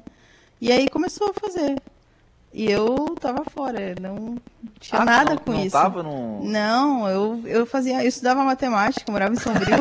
E 0.60 0.72
aí 0.72 0.88
começou 0.88 1.30
a 1.30 1.34
fazer. 1.34 1.76
E 2.52 2.70
eu 2.70 3.14
tava 3.20 3.44
fora, 3.44 3.94
não 4.00 4.38
tinha 4.80 5.02
ah, 5.02 5.04
nada 5.04 5.30
não, 5.34 5.38
com 5.38 5.52
não 5.52 5.62
isso. 5.62 5.72
Tava 5.72 6.02
no... 6.02 6.42
Não, 6.42 7.06
eu, 7.06 7.42
eu 7.44 7.66
fazia, 7.66 8.02
eu 8.02 8.08
estudava 8.08 8.42
matemática, 8.44 9.12
morava 9.12 9.34
em 9.34 9.38
Sombrio. 9.38 9.76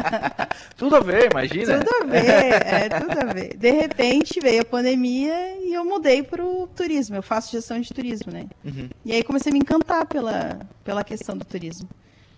tudo 0.78 0.96
a 0.96 1.00
ver, 1.00 1.30
imagina. 1.30 1.78
Tudo 1.78 1.90
a 2.00 2.06
ver, 2.06 2.22
é, 2.22 2.88
tudo 2.88 3.20
a 3.20 3.32
ver. 3.34 3.54
De 3.54 3.70
repente 3.70 4.40
veio 4.40 4.62
a 4.62 4.64
pandemia 4.64 5.58
e 5.60 5.74
eu 5.74 5.84
mudei 5.84 6.22
para 6.22 6.42
o 6.42 6.66
turismo. 6.68 7.16
Eu 7.16 7.22
faço 7.22 7.52
gestão 7.52 7.78
de 7.78 7.92
turismo, 7.92 8.32
né? 8.32 8.46
Uhum. 8.64 8.88
E 9.04 9.12
aí 9.12 9.22
comecei 9.22 9.50
a 9.50 9.52
me 9.52 9.58
encantar 9.58 10.06
pela, 10.06 10.58
pela 10.82 11.04
questão 11.04 11.36
do 11.36 11.44
turismo. 11.44 11.86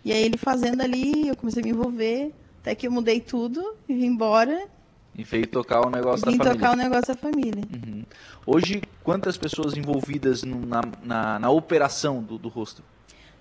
E 0.04 0.12
aí 0.12 0.22
ele 0.24 0.36
fazendo 0.36 0.80
ali, 0.80 1.28
eu 1.28 1.36
comecei 1.36 1.62
a 1.62 1.64
me 1.64 1.70
envolver, 1.70 2.32
até 2.60 2.74
que 2.74 2.86
eu 2.86 2.90
mudei 2.90 3.20
tudo 3.20 3.74
e 3.88 3.94
vim 3.94 4.06
embora 4.06 4.68
e 5.14 5.24
veio 5.24 5.46
tocar 5.46 5.86
o 5.86 5.90
negócio 5.90 6.24
Vim 6.30 6.38
da 6.38 6.44
família. 6.44 6.54
tocar 6.54 6.72
o 6.72 6.76
negócio 6.76 7.08
da 7.08 7.14
família. 7.14 7.64
Uhum. 7.72 8.04
Hoje, 8.46 8.82
quantas 9.02 9.36
pessoas 9.36 9.76
envolvidas 9.76 10.42
no, 10.42 10.64
na, 10.64 10.80
na, 11.02 11.38
na, 11.38 11.50
operação 11.50 12.22
do, 12.22 12.38
do 12.38 12.48
hostel? 12.48 12.84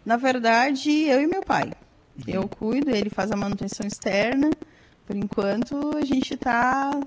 Na 0.05 0.17
verdade, 0.17 0.91
eu 0.91 1.21
e 1.21 1.27
meu 1.27 1.41
pai. 1.41 1.71
Uhum. 2.17 2.33
Eu 2.33 2.47
cuido, 2.47 2.89
ele 2.89 3.09
faz 3.09 3.31
a 3.31 3.37
manutenção 3.37 3.87
externa. 3.87 4.49
Por 5.05 5.15
enquanto, 5.15 5.97
a 5.97 6.03
gente 6.03 6.33
está 6.33 6.99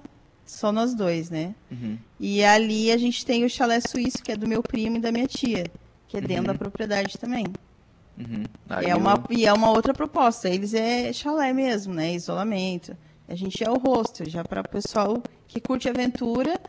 só 0.46 0.72
nós 0.72 0.94
dois, 0.94 1.28
né? 1.28 1.54
Uhum. 1.70 1.98
E 2.18 2.42
ali 2.42 2.90
a 2.90 2.96
gente 2.96 3.24
tem 3.24 3.44
o 3.44 3.50
chalé 3.50 3.80
suíço, 3.80 4.22
que 4.22 4.32
é 4.32 4.36
do 4.36 4.48
meu 4.48 4.62
primo 4.62 4.96
e 4.96 5.00
da 5.00 5.12
minha 5.12 5.26
tia, 5.26 5.70
que 6.08 6.16
é 6.16 6.20
dentro 6.22 6.46
da 6.46 6.52
uhum. 6.52 6.58
propriedade 6.58 7.18
também. 7.18 7.44
Uhum. 8.18 8.44
É 8.82 8.94
uma, 8.94 9.12
eu... 9.28 9.36
E 9.36 9.46
é 9.46 9.52
uma 9.52 9.70
outra 9.70 9.92
proposta. 9.92 10.48
Eles 10.48 10.74
é 10.74 11.12
chalé 11.12 11.52
mesmo, 11.52 11.92
né? 11.92 12.14
Isolamento. 12.14 12.96
A 13.28 13.34
gente 13.34 13.64
é 13.64 13.70
o 13.70 13.78
rosto, 13.78 14.28
já 14.28 14.44
para 14.44 14.60
o 14.60 14.68
pessoal 14.68 15.22
que 15.48 15.60
curte 15.60 15.88
aventura, 15.88 16.60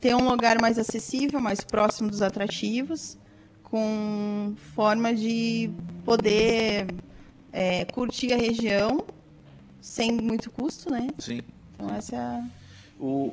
ter 0.00 0.14
um 0.14 0.28
lugar 0.28 0.60
mais 0.60 0.78
acessível, 0.78 1.40
mais 1.40 1.62
próximo 1.62 2.08
dos 2.08 2.22
atrativos, 2.22 3.18
com 3.64 4.54
forma 4.74 5.14
de 5.14 5.70
poder 6.04 6.86
é, 7.52 7.84
curtir 7.86 8.32
a 8.32 8.36
região 8.36 9.04
sem 9.80 10.12
muito 10.12 10.50
custo, 10.50 10.90
né? 10.90 11.08
Sim. 11.18 11.40
Então 11.74 11.94
essa 11.94 12.14
é 12.14 12.18
a 12.18 12.44
o, 12.98 13.32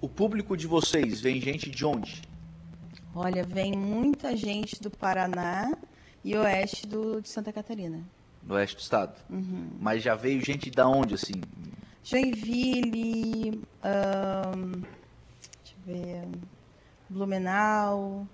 o 0.00 0.08
público 0.08 0.56
de 0.56 0.66
vocês 0.66 1.20
vem 1.20 1.40
gente 1.40 1.70
de 1.70 1.84
onde? 1.84 2.22
Olha, 3.14 3.44
vem 3.44 3.72
muita 3.72 4.36
gente 4.36 4.82
do 4.82 4.90
Paraná 4.90 5.70
e 6.24 6.36
oeste 6.36 6.86
do, 6.86 7.20
de 7.20 7.28
Santa 7.28 7.52
Catarina 7.52 8.02
no 8.42 8.54
oeste 8.54 8.76
do 8.76 8.80
estado. 8.80 9.14
Uhum. 9.30 9.70
Mas 9.80 10.02
já 10.02 10.14
veio 10.14 10.44
gente 10.44 10.70
da 10.70 10.86
onde, 10.88 11.14
assim? 11.14 11.40
Joinville, 12.04 13.62
deixa 15.62 15.74
eu 15.76 15.94
ver, 15.94 16.28
Blumenau, 17.08 18.26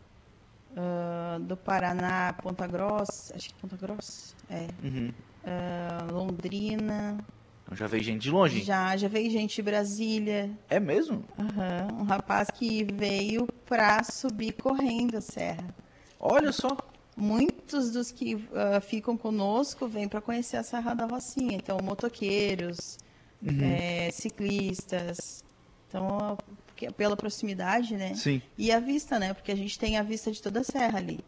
do 1.42 1.56
Paraná, 1.56 2.32
Ponta 2.42 2.66
Grossa, 2.66 3.36
acho 3.36 3.48
que 3.48 3.54
Ponta 3.54 3.76
Grossa, 3.76 4.34
é. 4.48 4.68
Uhum. 4.82 5.12
Uh, 5.44 6.12
Londrina. 6.12 7.18
Então 7.64 7.76
já 7.76 7.86
veio 7.86 8.02
gente 8.02 8.22
de 8.22 8.30
longe? 8.30 8.62
Já, 8.62 8.96
já 8.96 9.08
veio 9.08 9.30
gente 9.30 9.56
de 9.56 9.62
Brasília. 9.62 10.50
É 10.70 10.80
mesmo? 10.80 11.22
Uhum. 11.38 12.00
Um 12.00 12.04
rapaz 12.04 12.50
que 12.50 12.84
veio 12.84 13.46
para 13.66 14.02
subir 14.02 14.52
correndo 14.52 15.18
a 15.18 15.20
serra. 15.20 15.74
Olha 16.18 16.50
só 16.50 16.76
muitos 17.18 17.90
dos 17.90 18.12
que 18.12 18.36
uh, 18.36 18.80
ficam 18.80 19.16
conosco 19.16 19.88
vêm 19.88 20.08
para 20.08 20.20
conhecer 20.20 20.56
a 20.56 20.62
Serra 20.62 20.94
da 20.94 21.04
Rocinha. 21.04 21.56
Então, 21.56 21.78
motoqueiros, 21.82 22.98
uhum. 23.42 23.58
é, 23.60 24.10
ciclistas. 24.12 25.44
Então, 25.88 26.38
porque, 26.66 26.90
pela 26.92 27.16
proximidade, 27.16 27.96
né? 27.96 28.14
Sim. 28.14 28.40
E 28.56 28.70
a 28.70 28.78
vista, 28.78 29.18
né? 29.18 29.34
Porque 29.34 29.50
a 29.50 29.56
gente 29.56 29.78
tem 29.78 29.96
a 29.96 30.02
vista 30.02 30.30
de 30.30 30.40
toda 30.40 30.60
a 30.60 30.64
serra 30.64 30.98
ali. 30.98 31.20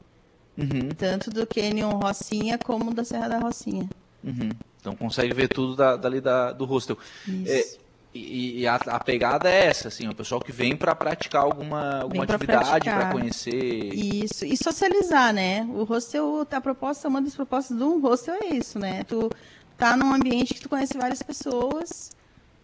Uhum. 0.57 0.91
Tanto 0.97 1.31
do 1.31 1.47
Canyon 1.47 1.91
Rocinha 1.99 2.59
como 2.59 2.95
da 2.95 3.05
Serra 3.05 3.29
da 3.29 3.39
Rocinha. 3.39 3.89
Uhum. 4.23 4.51
Então 4.81 4.95
consegue 4.95 5.33
ver 5.35 5.49
tudo 5.49 5.75
da, 5.75 5.97
dali 5.97 6.21
da, 6.21 6.53
do 6.53 6.65
hostel. 6.65 6.97
Isso. 7.27 7.79
É, 7.79 7.80
e, 8.13 8.61
e 8.61 8.67
a, 8.67 8.75
a, 8.75 8.99
pegada 8.99 9.49
é 9.49 9.67
essa, 9.67 9.89
assim, 9.89 10.09
o 10.09 10.15
pessoal 10.15 10.41
que 10.41 10.51
vem 10.51 10.77
para 10.77 10.95
praticar 10.97 11.43
alguma, 11.43 12.01
alguma 12.01 12.25
atividade, 12.25 12.91
para 12.91 13.13
conhecer. 13.13 13.55
Isso, 13.55 14.45
e 14.45 14.57
socializar, 14.57 15.33
né? 15.33 15.63
O 15.73 15.85
hostel, 15.85 16.47
a 16.51 16.61
proposta, 16.61 17.09
uma 17.09 17.23
das 17.23 17.37
propostas 17.37 17.77
de 17.77 17.83
um 17.85 18.01
hostel 18.01 18.35
é 18.43 18.55
isso, 18.55 18.81
né? 18.81 19.05
Tu 19.05 19.31
tá 19.79 19.97
num 19.97 20.13
ambiente 20.13 20.55
que 20.55 20.61
tu 20.61 20.69
conhece 20.69 20.99
várias 20.99 21.23
pessoas, 21.23 22.11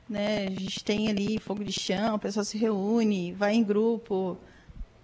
né? 0.09 0.49
A 0.49 0.61
gente 0.61 0.83
tem 0.83 1.09
ali 1.09 1.39
fogo 1.39 1.63
de 1.63 1.73
chão, 1.73 2.17
o 2.17 2.19
pessoal 2.19 2.45
se 2.45 2.59
reúne, 2.59 3.33
vai 3.33 3.55
em 3.55 3.63
grupo, 3.63 4.37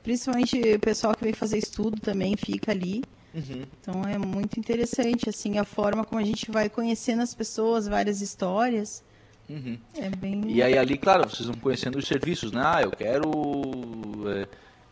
principalmente 0.02 0.58
o 0.58 0.80
pessoal 0.80 1.14
que 1.14 1.22
vem 1.22 1.32
fazer 1.32 1.58
estudo 1.58 2.00
também 2.00 2.36
fica 2.36 2.72
ali. 2.72 3.04
Uhum. 3.32 3.64
Então 3.80 4.02
é 4.02 4.18
muito 4.18 4.58
interessante, 4.58 5.30
assim, 5.30 5.56
a 5.58 5.64
forma 5.64 6.04
como 6.04 6.20
a 6.20 6.24
gente 6.24 6.50
vai 6.50 6.68
conhecendo 6.68 7.22
as 7.22 7.32
pessoas, 7.32 7.86
várias 7.86 8.20
histórias. 8.20 9.04
Uhum. 9.52 9.78
É 9.94 10.08
bem... 10.08 10.50
E 10.50 10.62
aí 10.62 10.78
ali, 10.78 10.96
claro, 10.96 11.28
vocês 11.28 11.46
vão 11.46 11.56
conhecendo 11.56 11.98
os 11.98 12.06
serviços, 12.06 12.52
né? 12.52 12.62
Ah, 12.64 12.82
eu 12.82 12.90
quero 12.90 13.30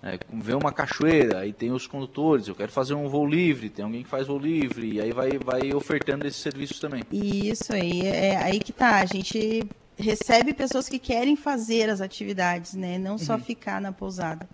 é, 0.03 0.13
é, 0.15 0.19
ver 0.31 0.55
uma 0.55 0.71
cachoeira, 0.71 1.39
aí 1.39 1.53
tem 1.53 1.73
os 1.73 1.87
condutores, 1.87 2.47
eu 2.47 2.55
quero 2.55 2.71
fazer 2.71 2.93
um 2.93 3.09
voo 3.09 3.27
livre, 3.27 3.71
tem 3.71 3.85
alguém 3.85 4.03
que 4.03 4.09
faz 4.09 4.27
voo 4.27 4.39
livre, 4.39 4.93
e 4.93 5.01
aí 5.01 5.13
vai, 5.13 5.39
vai 5.39 5.73
ofertando 5.73 6.27
esses 6.27 6.41
serviços 6.41 6.79
também. 6.79 7.03
Isso 7.11 7.73
aí, 7.73 8.07
é 8.07 8.37
aí 8.37 8.61
que 8.61 8.73
tá, 8.73 9.01
a 9.01 9.07
gente 9.07 9.65
recebe 9.99 10.53
pessoas 10.53 10.89
que 10.89 10.99
querem 10.99 11.37
fazer 11.37 11.89
as 11.89 12.01
atividades, 12.01 12.75
né? 12.75 12.99
Não 12.99 13.17
só 13.17 13.35
uhum. 13.35 13.41
ficar 13.41 13.81
na 13.81 13.93
pousada. 13.93 14.47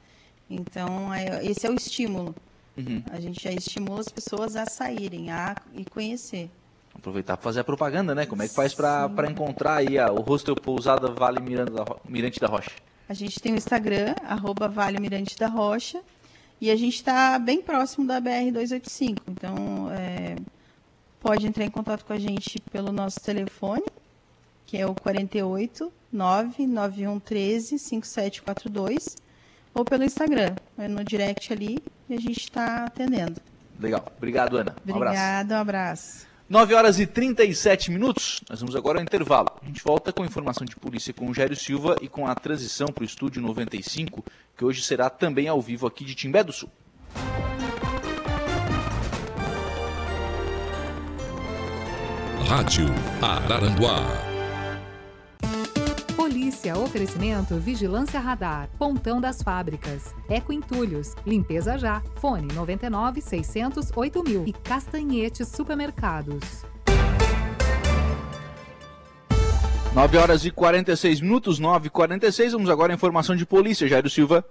Então, 0.49 1.11
esse 1.43 1.67
é 1.67 1.71
o 1.71 1.75
estímulo. 1.75 2.35
Uhum. 2.77 3.03
A 3.11 3.19
gente 3.19 3.43
já 3.43 3.51
estimula 3.51 4.01
as 4.01 4.09
pessoas 4.09 4.55
a 4.55 4.67
saírem 4.67 5.31
a, 5.31 5.57
e 5.75 5.85
conhecer. 5.85 6.49
Aproveitar 6.99 7.37
para 7.37 7.45
fazer 7.45 7.61
a 7.61 7.65
propaganda, 7.65 8.15
né? 8.15 8.27
Como 8.27 8.43
é 8.43 8.49
que 8.49 8.55
faz 8.55 8.75
para 8.75 9.31
encontrar 9.31 9.77
aí 9.77 9.99
a, 9.99 10.11
o 10.11 10.21
hostel 10.21 10.57
Pousada 10.57 11.09
Vale 11.09 11.41
Miranda 11.41 11.71
da 11.71 11.85
Mirante 12.09 12.41
da 12.41 12.47
Rocha? 12.47 12.71
A 13.09 13.15
gente 13.15 13.41
tem 13.41 13.53
o 13.53 13.57
Instagram, 13.57 14.15
arroba 14.25 14.69
Vale 14.69 14.99
Mirante 14.99 15.39
da 15.39 15.47
Rocha, 15.47 16.01
e 16.61 16.71
a 16.71 16.77
gente 16.77 16.95
está 16.95 17.39
bem 17.39 17.63
próximo 17.63 18.07
da 18.07 18.21
BR-285. 18.21 19.19
Então, 19.29 19.91
é, 19.93 20.37
pode 21.21 21.47
entrar 21.47 21.65
em 21.65 21.71
contato 21.71 22.05
com 22.05 22.13
a 22.13 22.19
gente 22.19 22.61
pelo 22.73 22.91
nosso 22.91 23.21
telefone, 23.21 23.85
que 24.65 24.77
é 24.77 24.87
o 24.87 24.95
48 24.95 25.93
99113 26.13 27.79
5742, 27.79 29.17
ou 29.75 29.85
pelo 29.85 30.03
Instagram, 30.03 30.57
é 30.79 30.89
no 30.89 31.05
direct 31.05 31.53
ali, 31.53 31.79
e 32.09 32.15
a 32.15 32.21
gente 32.21 32.41
está 32.41 32.85
atendendo. 32.85 33.41
Legal. 33.79 34.05
Obrigado, 34.17 34.57
Ana. 34.57 34.75
Um 34.87 34.97
Obrigado, 34.97 35.53
um 35.53 35.57
abraço. 35.57 36.27
9 36.49 36.75
horas 36.75 37.01
e 37.01 37.07
37 37.07 37.91
minutos. 37.91 38.41
Nós 38.49 38.61
vamos 38.61 38.77
agora 38.77 38.99
ao 38.99 39.03
intervalo. 39.03 39.49
A 39.61 39.67
gente 39.67 39.83
volta 39.83 40.13
com 40.13 40.25
informação 40.25 40.65
de 40.65 40.77
polícia 40.77 41.13
com 41.13 41.29
o 41.29 41.35
Gério 41.35 41.57
Silva 41.57 41.97
e 42.01 42.09
com 42.09 42.27
a 42.27 42.35
transição 42.35 42.87
para 42.89 43.03
o 43.03 43.05
estúdio 43.05 43.43
95, 43.43 44.25
que 44.57 44.65
hoje 44.65 44.83
será 44.83 45.11
também 45.11 45.49
ao 45.49 45.61
vivo 45.61 45.87
aqui 45.87 46.05
de 46.05 46.15
Timbé 46.15 46.45
do 46.45 46.53
Sul. 46.53 46.71
Rádio 52.49 52.87
Araranguá. 53.21 54.36
Polícia, 56.67 56.79
oferecimento 56.79 57.57
Vigilância 57.57 58.19
Radar, 58.19 58.69
Pontão 58.79 59.21
das 59.21 59.41
Fábricas, 59.41 60.13
Eco 60.29 60.53
Entulhos, 60.53 61.15
Limpeza 61.25 61.79
Já, 61.79 62.03
Fone 62.17 62.53
99 62.53 63.21
600 63.21 63.93
8000 63.95 64.45
e 64.47 64.53
Castanhete 64.53 65.45
Supermercados. 65.45 66.65
9 69.95 70.19
horas 70.19 70.45
e 70.45 70.51
46 70.51 71.21
minutos, 71.21 71.59
9 71.59 71.87
e 71.87 71.91
46 71.91 72.53
Vamos 72.53 72.69
agora 72.69 72.93
à 72.93 72.95
informação 72.95 73.37
de 73.37 73.47
polícia. 73.47 73.87
Jairo 73.87 74.11
Silva. 74.11 74.45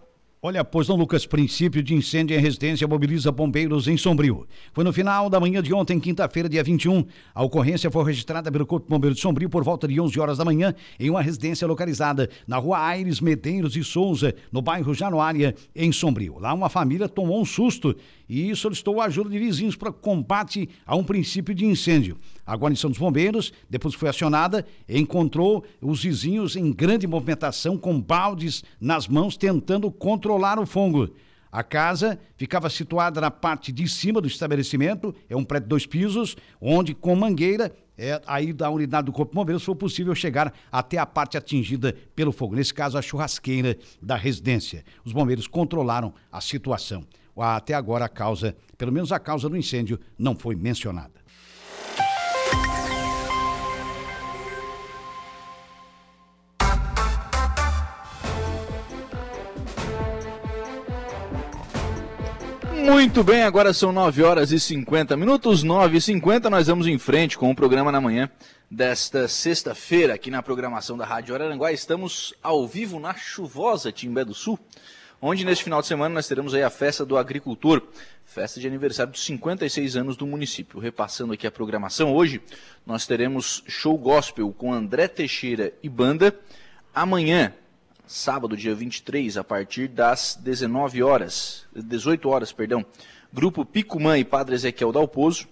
Olha, 0.48 0.64
pois 0.64 0.88
não, 0.88 0.96
Lucas, 0.96 1.26
princípio 1.26 1.82
de 1.82 1.96
incêndio 1.96 2.38
em 2.38 2.40
residência 2.40 2.88
mobiliza 2.88 3.32
bombeiros 3.32 3.88
em 3.88 3.98
Sombrio. 3.98 4.46
Foi 4.74 4.84
no 4.84 4.94
final 4.94 5.28
da 5.28 5.40
manhã 5.40 5.60
de 5.60 5.74
ontem, 5.74 6.00
quinta-feira, 6.00 6.48
dia 6.48 6.64
21. 6.64 7.04
A 7.34 7.44
ocorrência 7.44 7.90
foi 7.90 8.06
registrada 8.06 8.52
pelo 8.52 8.64
Corpo 8.64 8.88
Bombeiro 8.88 9.16
de 9.16 9.22
Sombrio 9.22 9.50
por 9.50 9.64
volta 9.64 9.88
de 9.88 10.00
11 10.00 10.20
horas 10.20 10.38
da 10.38 10.46
manhã 10.46 10.76
em 11.00 11.10
uma 11.10 11.20
residência 11.20 11.68
localizada 11.68 12.30
na 12.48 12.58
rua 12.58 12.78
Aires 12.78 13.20
Medeiros 13.20 13.76
e 13.76 13.84
Souza, 13.84 14.36
no 14.52 14.62
bairro 14.62 14.94
Januária, 14.94 15.56
em 15.76 15.92
Sombrio. 15.92 16.38
Lá 16.38 16.54
uma 16.54 16.70
família 16.70 17.10
tomou 17.10 17.42
um 17.42 17.46
susto 17.46 17.96
e 18.30 18.56
solicitou 18.56 19.02
a 19.02 19.06
ajuda 19.06 19.32
de 19.32 19.40
vizinhos 19.40 19.76
para 19.76 19.92
combate 19.92 20.70
a 20.86 20.96
um 20.96 21.04
princípio 21.04 21.56
de 21.56 21.66
incêndio. 21.66 22.20
A 22.46 22.56
guarnição 22.56 22.90
dos 22.90 23.00
bombeiros, 23.00 23.52
depois 23.70 23.96
que 23.96 24.00
foi 24.00 24.10
acionada, 24.10 24.66
encontrou 24.88 25.66
os 25.82 26.04
vizinhos 26.04 26.56
em 26.56 26.72
grande 26.72 27.08
movimentação 27.08 27.78
com 27.78 28.00
baldes 28.00 28.64
nas 28.80 29.08
mãos 29.08 29.36
tentando 29.36 29.92
controlar 29.92 30.60
o 30.60 30.66
fogo. 30.66 31.10
A 31.52 31.64
casa 31.64 32.20
ficava 32.36 32.70
situada 32.70 33.22
na 33.22 33.32
parte 33.32 33.72
de 33.72 33.88
cima 33.88 34.20
do 34.20 34.28
estabelecimento, 34.28 35.16
é 35.30 35.38
um 35.38 35.44
prédio 35.44 35.68
de 35.68 35.70
dois 35.70 35.86
pisos, 35.86 36.36
onde 36.60 36.94
com 36.94 37.16
mangueira, 37.16 37.74
é, 37.98 38.22
aí 38.28 38.52
da 38.52 38.70
unidade 38.70 39.06
do 39.06 39.14
Corpo 39.14 39.32
de 39.32 39.36
Bombeiros, 39.38 39.64
foi 39.64 39.74
possível 39.74 40.14
chegar 40.14 40.54
até 40.70 40.98
a 40.98 41.06
parte 41.06 41.38
atingida 41.38 41.96
pelo 42.14 42.34
fogo, 42.34 42.56
nesse 42.56 42.74
caso 42.74 42.98
a 42.98 43.02
churrasqueira 43.02 43.78
da 44.02 44.18
residência. 44.18 44.84
Os 45.06 45.14
bombeiros 45.14 45.48
controlaram 45.48 46.14
a 46.30 46.42
situação. 46.42 47.08
Até 47.38 47.74
agora 47.74 48.06
a 48.06 48.10
causa, 48.10 48.56
pelo 48.78 48.92
menos 48.92 49.12
a 49.12 49.20
causa 49.20 49.48
do 49.48 49.58
incêndio, 49.58 50.00
não 50.18 50.36
foi 50.36 50.56
mencionada. 50.56 51.25
Muito 62.86 63.24
bem, 63.24 63.42
agora 63.42 63.74
são 63.74 63.92
9 63.92 64.22
horas 64.22 64.52
e 64.52 64.60
50 64.60 65.18
minutos, 65.18 65.64
9 65.64 65.98
e 65.98 66.02
50 66.02 66.52
nós 66.52 66.68
vamos 66.68 66.86
em 66.86 67.00
frente 67.00 67.36
com 67.36 67.50
o 67.50 67.56
programa 67.56 67.92
na 67.92 68.00
manhã 68.00 68.30
desta 68.70 69.28
sexta-feira 69.28 70.14
aqui 70.14 70.30
na 70.30 70.44
programação 70.44 70.96
da 70.96 71.04
Rádio 71.04 71.34
Araranguá. 71.34 71.72
Estamos 71.72 72.36
ao 72.44 72.68
vivo 72.68 73.00
na 73.00 73.16
chuvosa 73.16 73.92
Timbé 73.92 74.24
do 74.24 74.36
Sul 74.36 74.60
onde 75.20 75.44
neste 75.44 75.64
final 75.64 75.82
de 75.82 75.88
semana 75.88 76.14
nós 76.14 76.28
teremos 76.28 76.54
aí 76.54 76.62
a 76.62 76.70
festa 76.70 77.04
do 77.04 77.18
agricultor, 77.18 77.82
festa 78.24 78.60
de 78.60 78.68
aniversário 78.68 79.12
dos 79.12 79.26
56 79.26 79.98
anos 79.98 80.16
do 80.16 80.28
município. 80.28 80.80
Repassando 80.80 81.34
aqui 81.34 81.48
a 81.48 81.52
programação, 81.52 82.14
hoje 82.14 82.40
nós 82.86 83.08
teremos 83.08 83.64
show 83.68 83.98
gospel 83.98 84.54
com 84.54 84.72
André 84.72 85.08
Teixeira 85.08 85.74
e 85.82 85.90
banda. 85.90 86.38
Amanhã, 86.94 87.52
sábado, 88.08 88.56
dia 88.56 88.74
23, 88.74 89.38
a 89.38 89.44
partir 89.44 89.88
das 89.88 90.38
19 90.42 91.02
horas, 91.04 91.66
18 91.76 92.30
horas, 92.30 92.52
perdão, 92.52 92.86
grupo 93.32 93.66
Picumã 93.66 94.18
e 94.18 94.24
Padre 94.24 94.56
Ezequiel 94.56 94.92
Dalpozo. 94.92 95.48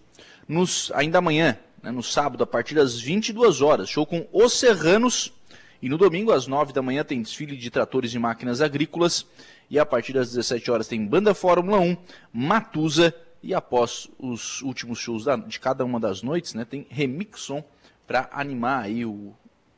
Nos, 0.47 0.91
ainda 0.93 1.17
amanhã, 1.17 1.57
né, 1.81 1.91
no 1.91 2.03
sábado, 2.03 2.43
a 2.43 2.47
partir 2.47 2.75
das 2.75 2.99
22 2.99 3.61
horas, 3.61 3.89
show 3.89 4.05
com 4.05 4.27
Os 4.31 4.53
Serranos. 4.53 5.33
E 5.81 5.89
no 5.89 5.97
domingo, 5.97 6.31
às 6.31 6.47
9 6.47 6.71
da 6.71 6.81
manhã, 6.81 7.03
tem 7.03 7.21
desfile 7.21 7.57
de 7.57 7.69
tratores 7.69 8.13
e 8.13 8.19
máquinas 8.19 8.61
agrícolas. 8.61 9.25
E 9.69 9.77
a 9.77 9.85
partir 9.85 10.13
das 10.13 10.29
17 10.29 10.71
horas 10.71 10.87
tem 10.87 11.05
Banda 11.05 11.33
Fórmula 11.33 11.79
1, 11.79 11.97
Matusa 12.31 13.13
e 13.43 13.53
após 13.53 14.09
os 14.17 14.61
últimos 14.61 14.99
shows 14.99 15.25
da, 15.25 15.35
de 15.35 15.59
cada 15.59 15.83
uma 15.83 15.99
das 15.99 16.21
noites, 16.21 16.53
né, 16.53 16.63
tem 16.63 16.87
Remixon 16.89 17.61
para 18.07 18.29
animar 18.31 18.83
aí 18.83 19.05
o, 19.05 19.33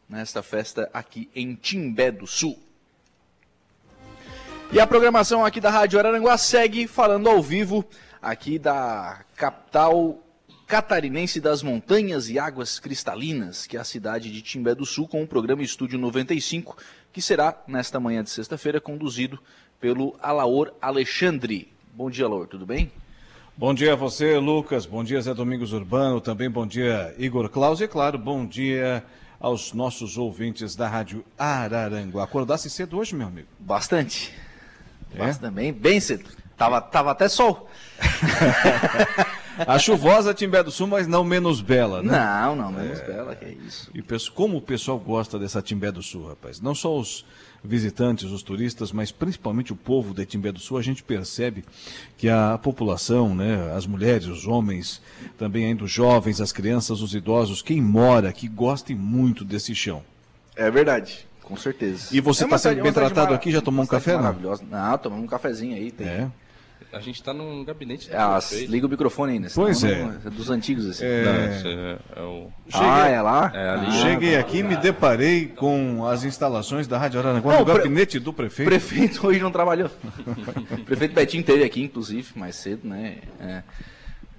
nesta 0.07 0.43
festa 0.43 0.87
aqui 0.93 1.29
em 1.33 1.55
Timbé 1.55 2.11
do 2.11 2.27
Sul. 2.27 2.64
E 4.71 4.79
a 4.79 4.87
programação 4.87 5.45
aqui 5.45 5.61
da 5.61 5.69
Rádio 5.69 5.99
Araranguá 5.99 6.37
segue 6.37 6.87
falando 6.87 7.29
ao 7.29 7.41
vivo 7.41 7.85
aqui 8.21 8.59
da 8.59 9.23
capital 9.35 10.19
catarinense 10.67 11.39
das 11.39 11.61
montanhas 11.61 12.29
e 12.29 12.39
águas 12.39 12.79
cristalinas, 12.79 13.67
que 13.67 13.77
é 13.77 13.79
a 13.79 13.83
cidade 13.83 14.31
de 14.31 14.41
Timbé 14.41 14.73
do 14.73 14.85
Sul, 14.85 15.07
com 15.07 15.23
o 15.23 15.27
programa 15.27 15.61
Estúdio 15.61 15.99
95, 15.99 16.75
que 17.13 17.21
será 17.21 17.55
nesta 17.67 17.99
manhã 17.99 18.23
de 18.23 18.31
sexta-feira 18.31 18.81
conduzido 18.81 19.39
pelo 19.79 20.15
Alaor 20.21 20.73
Alexandre. 20.81 21.71
Bom 21.93 22.09
dia, 22.09 22.25
Alaor, 22.25 22.47
tudo 22.47 22.65
bem? 22.65 22.91
Bom 23.55 23.73
dia 23.73 23.93
a 23.93 23.95
você, 23.95 24.37
Lucas. 24.37 24.85
Bom 24.85 25.03
dia, 25.03 25.21
Zé 25.21 25.33
Domingos 25.33 25.71
Urbano. 25.71 26.19
Também 26.19 26.49
bom 26.49 26.67
dia, 26.67 27.15
Igor 27.17 27.47
Claus. 27.49 27.79
E, 27.79 27.87
claro, 27.87 28.17
bom 28.17 28.45
dia 28.45 29.05
aos 29.39 29.71
nossos 29.71 30.17
ouvintes 30.17 30.75
da 30.75 30.89
Rádio 30.89 31.23
Araranguá. 31.37 32.23
Acordasse 32.23 32.69
cedo 32.69 32.97
hoje, 32.97 33.15
meu 33.15 33.27
amigo? 33.27 33.47
Bastante. 33.59 34.33
É? 35.15 35.19
Bastante, 35.19 35.71
bem, 35.71 35.99
cedo. 35.99 36.25
Tava, 36.57 36.81
tava 36.81 37.11
até 37.11 37.27
sol. 37.27 37.69
a 39.67 39.77
chuvosa 39.77 40.33
Timbé 40.33 40.63
do 40.63 40.71
Sul, 40.71 40.87
mas 40.87 41.07
não 41.07 41.23
menos 41.23 41.61
bela, 41.61 42.01
né? 42.01 42.11
Não, 42.11 42.55
não, 42.55 42.71
menos 42.71 42.99
é... 42.99 43.05
bela, 43.05 43.35
que 43.35 43.45
é 43.45 43.51
isso. 43.51 43.89
E 43.93 44.03
como 44.31 44.57
o 44.57 44.61
pessoal 44.61 44.97
gosta 44.97 45.37
dessa 45.37 45.61
Timbé 45.61 45.91
do 45.91 46.01
Sul, 46.01 46.27
rapaz. 46.27 46.61
Não 46.61 46.73
só 46.73 46.97
os 46.97 47.25
visitantes, 47.63 48.29
os 48.31 48.43
turistas, 48.43 48.91
mas 48.91 49.11
principalmente 49.11 49.73
o 49.73 49.75
povo 49.75 50.13
de 50.13 50.25
Timbé 50.25 50.51
do 50.51 50.59
Sul, 50.59 50.77
a 50.77 50.81
gente 50.81 51.03
percebe 51.03 51.65
que 52.17 52.29
a 52.29 52.57
população, 52.57 53.35
né, 53.35 53.73
as 53.75 53.85
mulheres, 53.85 54.27
os 54.27 54.47
homens, 54.47 55.01
também 55.37 55.65
ainda 55.65 55.83
os 55.83 55.91
jovens, 55.91 56.39
as 56.39 56.51
crianças, 56.51 57.01
os 57.01 57.13
idosos, 57.13 57.61
quem 57.61 57.81
mora 57.81 58.29
aqui, 58.29 58.47
gostem 58.47 58.95
muito 58.95 59.43
desse 59.43 59.73
chão. 59.75 60.03
É 60.55 60.69
verdade. 60.71 61.27
Com 61.45 61.55
certeza. 61.55 62.07
E 62.11 62.19
você 62.19 62.43
está 62.43 62.55
é 62.55 62.59
sendo 62.59 62.81
bem 62.81 62.91
tratado 62.91 63.33
aqui? 63.33 63.51
Já 63.51 63.61
tomou 63.61 63.83
um 63.83 63.87
café? 63.87 64.17
Não, 64.17 64.33
não 64.33 64.97
tomamos 64.97 65.25
um 65.25 65.27
cafezinho 65.27 65.75
aí. 65.75 65.91
Tem. 65.91 66.07
É. 66.07 66.27
A 66.91 66.99
gente 66.99 67.15
está 67.15 67.33
num 67.33 67.63
gabinete. 67.63 68.09
Ah, 68.13 68.39
liga 68.67 68.87
o 68.87 68.89
microfone 68.89 69.33
ainda. 69.33 69.49
Pois 69.53 69.83
é. 69.83 70.01
é. 70.25 70.29
Dos 70.29 70.49
antigos, 70.49 70.89
assim. 70.89 71.05
É... 71.05 71.23
Não, 71.23 71.31
é, 71.69 71.97
é 72.15 72.21
o... 72.21 72.47
Cheguei... 72.67 72.87
Ah, 72.87 73.07
é 73.07 73.21
lá? 73.21 73.51
É 73.53 73.69
ali. 73.69 73.85
Ah, 73.87 73.91
Cheguei 73.91 74.35
aqui 74.37 74.57
e 74.59 74.63
me 74.63 74.75
deparei 74.75 75.47
com 75.47 76.05
as 76.07 76.23
instalações 76.23 76.87
da 76.87 76.97
Rádio 76.97 77.19
Aranaguá 77.19 77.59
no 77.59 77.65
gabinete 77.65 78.17
do 78.17 78.33
prefeito. 78.33 78.67
O 78.67 78.71
prefeito 78.71 79.27
hoje 79.27 79.39
não 79.39 79.51
trabalhou. 79.51 79.89
o 80.71 80.83
prefeito 80.83 81.13
Betinho 81.13 81.43
teve 81.43 81.63
aqui, 81.63 81.83
inclusive, 81.83 82.27
mais 82.35 82.55
cedo, 82.55 82.87
né? 82.87 83.17
É. 83.39 83.63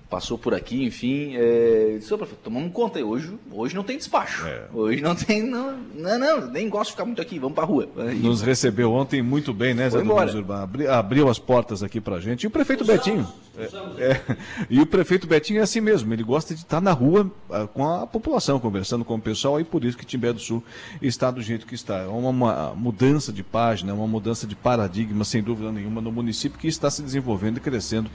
passou 0.08 0.38
por 0.38 0.54
aqui, 0.54 0.84
enfim. 0.84 1.34
É, 1.34 1.96
disse, 1.98 2.16
prefeito, 2.16 2.40
tomamos 2.42 2.72
conta 2.72 2.98
aí, 2.98 3.04
hoje, 3.04 3.32
hoje 3.50 3.74
não 3.74 3.82
tem 3.82 3.96
despacho. 3.96 4.46
É. 4.46 4.66
Hoje 4.72 5.00
não 5.00 5.14
tem. 5.14 5.42
Não, 5.42 5.76
não, 5.94 6.18
não, 6.18 6.50
nem 6.50 6.68
gosto 6.68 6.86
de 6.86 6.92
ficar 6.92 7.04
muito 7.04 7.20
aqui, 7.20 7.38
vamos 7.38 7.54
pra 7.54 7.64
rua. 7.64 7.88
Nos 8.20 8.40
recebeu 8.40 8.92
ontem 8.92 9.22
muito 9.22 9.52
bem, 9.52 9.74
né, 9.74 9.90
Zé 9.90 9.98
Domingos 9.98 10.34
Urbano? 10.34 10.62
Abri, 10.62 10.86
abriu 10.86 11.28
as 11.28 11.38
portas 11.38 11.82
aqui 11.82 12.00
pra 12.00 12.20
gente. 12.20 12.44
E 12.44 12.46
o 12.46 12.50
prefeito 12.50 12.82
Usamos, 12.82 13.04
Betinho. 13.04 13.28
Usamos. 13.58 13.98
É, 13.98 14.10
é, 14.10 14.36
e 14.70 14.80
o 14.80 14.86
prefeito 14.86 15.26
Betinho 15.26 15.60
é 15.60 15.62
assim 15.62 15.80
mesmo, 15.80 16.12
ele 16.12 16.22
gosta 16.22 16.54
de 16.54 16.60
estar 16.60 16.80
na 16.80 16.92
rua 16.92 17.30
ah, 17.50 17.66
com 17.66 17.88
a 17.88 18.06
população, 18.06 18.58
conversando 18.60 19.04
com 19.04 19.14
o 19.14 19.20
pessoal, 19.20 19.60
e 19.60 19.64
por 19.64 19.84
isso 19.84 19.96
que 19.96 20.04
Timbé 20.04 20.32
do 20.32 20.40
Sul 20.40 20.62
está 21.00 21.30
do 21.30 21.42
jeito 21.42 21.66
que 21.66 21.74
está. 21.74 21.98
É 21.98 22.06
uma, 22.06 22.30
uma 22.30 22.74
mudança 22.74 23.32
de 23.32 23.42
página, 23.42 23.94
uma 23.94 24.06
mudança 24.06 24.46
de 24.46 24.54
paradigma, 24.54 25.24
sem 25.24 25.42
dúvida 25.42 25.72
nenhuma, 25.72 26.00
no 26.00 26.12
município 26.12 26.58
que 26.58 26.68
está 26.68 26.90
se 26.90 27.02
desenvolvendo 27.02 27.58
e 27.58 27.60
crescendo 27.60 28.10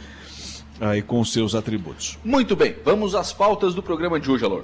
aí 0.81 1.01
com 1.01 1.23
seus 1.23 1.53
atributos. 1.53 2.17
Muito 2.25 2.55
bem, 2.55 2.75
vamos 2.83 3.13
às 3.15 3.31
pautas 3.31 3.75
do 3.75 3.83
programa 3.83 4.19
de 4.19 4.29
hoje, 4.29 4.43
Alor. 4.43 4.63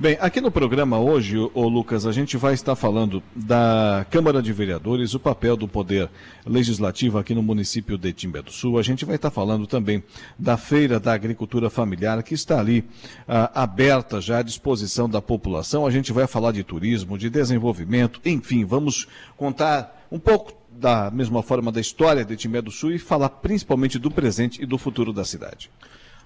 Bem, 0.00 0.16
aqui 0.18 0.40
no 0.40 0.50
programa 0.50 0.98
hoje, 0.98 1.36
ô 1.52 1.68
Lucas, 1.68 2.06
a 2.06 2.12
gente 2.12 2.38
vai 2.38 2.54
estar 2.54 2.74
falando 2.74 3.22
da 3.36 4.06
Câmara 4.10 4.40
de 4.40 4.50
Vereadores, 4.50 5.12
o 5.12 5.20
papel 5.20 5.58
do 5.58 5.68
Poder 5.68 6.08
Legislativo 6.46 7.18
aqui 7.18 7.34
no 7.34 7.42
município 7.42 7.98
de 7.98 8.10
Timbé 8.10 8.40
do 8.40 8.50
Sul. 8.50 8.78
A 8.78 8.82
gente 8.82 9.04
vai 9.04 9.16
estar 9.16 9.30
falando 9.30 9.66
também 9.66 10.02
da 10.38 10.56
Feira 10.56 10.98
da 10.98 11.12
Agricultura 11.12 11.68
Familiar, 11.68 12.22
que 12.22 12.32
está 12.32 12.58
ali 12.58 12.82
ah, 13.28 13.50
aberta 13.62 14.22
já 14.22 14.38
à 14.38 14.42
disposição 14.42 15.06
da 15.06 15.20
população. 15.20 15.84
A 15.84 15.90
gente 15.90 16.14
vai 16.14 16.26
falar 16.26 16.52
de 16.52 16.64
turismo, 16.64 17.18
de 17.18 17.28
desenvolvimento, 17.28 18.22
enfim, 18.24 18.64
vamos 18.64 19.06
contar 19.36 20.06
um 20.10 20.18
pouco 20.18 20.59
da 20.80 21.10
mesma 21.10 21.42
forma 21.42 21.70
da 21.70 21.80
história 21.80 22.24
de 22.24 22.34
Timé 22.34 22.62
do 22.62 22.70
Sul 22.70 22.92
e 22.92 22.98
falar 22.98 23.28
principalmente 23.28 23.98
do 23.98 24.10
presente 24.10 24.62
e 24.62 24.66
do 24.66 24.78
futuro 24.78 25.12
da 25.12 25.24
cidade. 25.24 25.70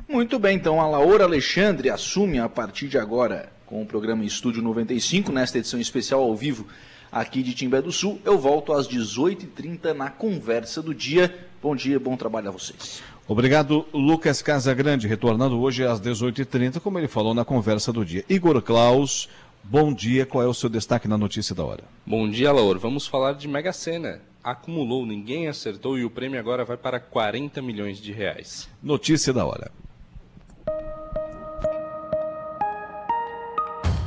Muito 0.09 0.39
bem, 0.39 0.57
então 0.57 0.81
a 0.81 0.87
Laura 0.87 1.25
Alexandre 1.25 1.91
assume 1.91 2.39
a 2.39 2.49
partir 2.49 2.89
de 2.89 2.97
agora 2.97 3.53
com 3.67 3.83
o 3.83 3.87
programa 3.87 4.25
Estúdio 4.25 4.63
95, 4.63 5.33
nesta 5.33 5.59
edição 5.59 5.81
especial 5.81 6.23
ao 6.23 6.37
vivo 6.37 6.67
aqui 7.11 7.43
de 7.43 7.53
Timbé 7.53 7.83
do 7.83 7.91
Sul. 7.91 8.21
Eu 8.25 8.39
volto 8.39 8.73
às 8.73 8.87
18h30 8.87 9.93
na 9.93 10.11
conversa 10.11 10.81
do 10.81 10.95
dia. 10.95 11.35
Bom 11.61 11.75
dia, 11.75 11.99
bom 11.99 12.17
trabalho 12.17 12.49
a 12.49 12.53
vocês. 12.53 13.03
Obrigado, 13.27 13.87
Lucas 13.93 14.43
Casagrande, 14.43 15.09
retornando 15.09 15.59
hoje 15.59 15.83
às 15.83 16.01
18h30, 16.01 16.79
como 16.79 16.99
ele 16.99 17.09
falou 17.09 17.35
na 17.35 17.45
conversa 17.45 17.93
do 17.93 18.05
dia. 18.05 18.25
Igor 18.29 18.61
Klaus, 18.63 19.29
bom 19.65 19.93
dia, 19.93 20.27
qual 20.27 20.45
é 20.45 20.47
o 20.47 20.55
seu 20.55 20.69
destaque 20.69 21.09
na 21.09 21.19
notícia 21.19 21.55
da 21.55 21.65
hora? 21.65 21.85
Bom 22.07 22.29
dia, 22.29 22.53
Laura. 22.53 22.79
Vamos 22.79 23.07
falar 23.07 23.33
de 23.33 23.49
Mega 23.49 23.73
Sena 23.73 24.21
acumulou, 24.45 25.07
ninguém 25.07 25.49
acertou 25.49 25.99
e 25.99 26.05
o 26.05 26.11
prêmio 26.11 26.39
agora 26.39 26.65
vai 26.65 26.77
para 26.77 27.01
40 27.01 27.63
milhões 27.63 27.99
de 27.99 28.13
reais. 28.13 28.69
Notícia 28.83 29.33
da 29.33 29.47
hora. 29.47 29.73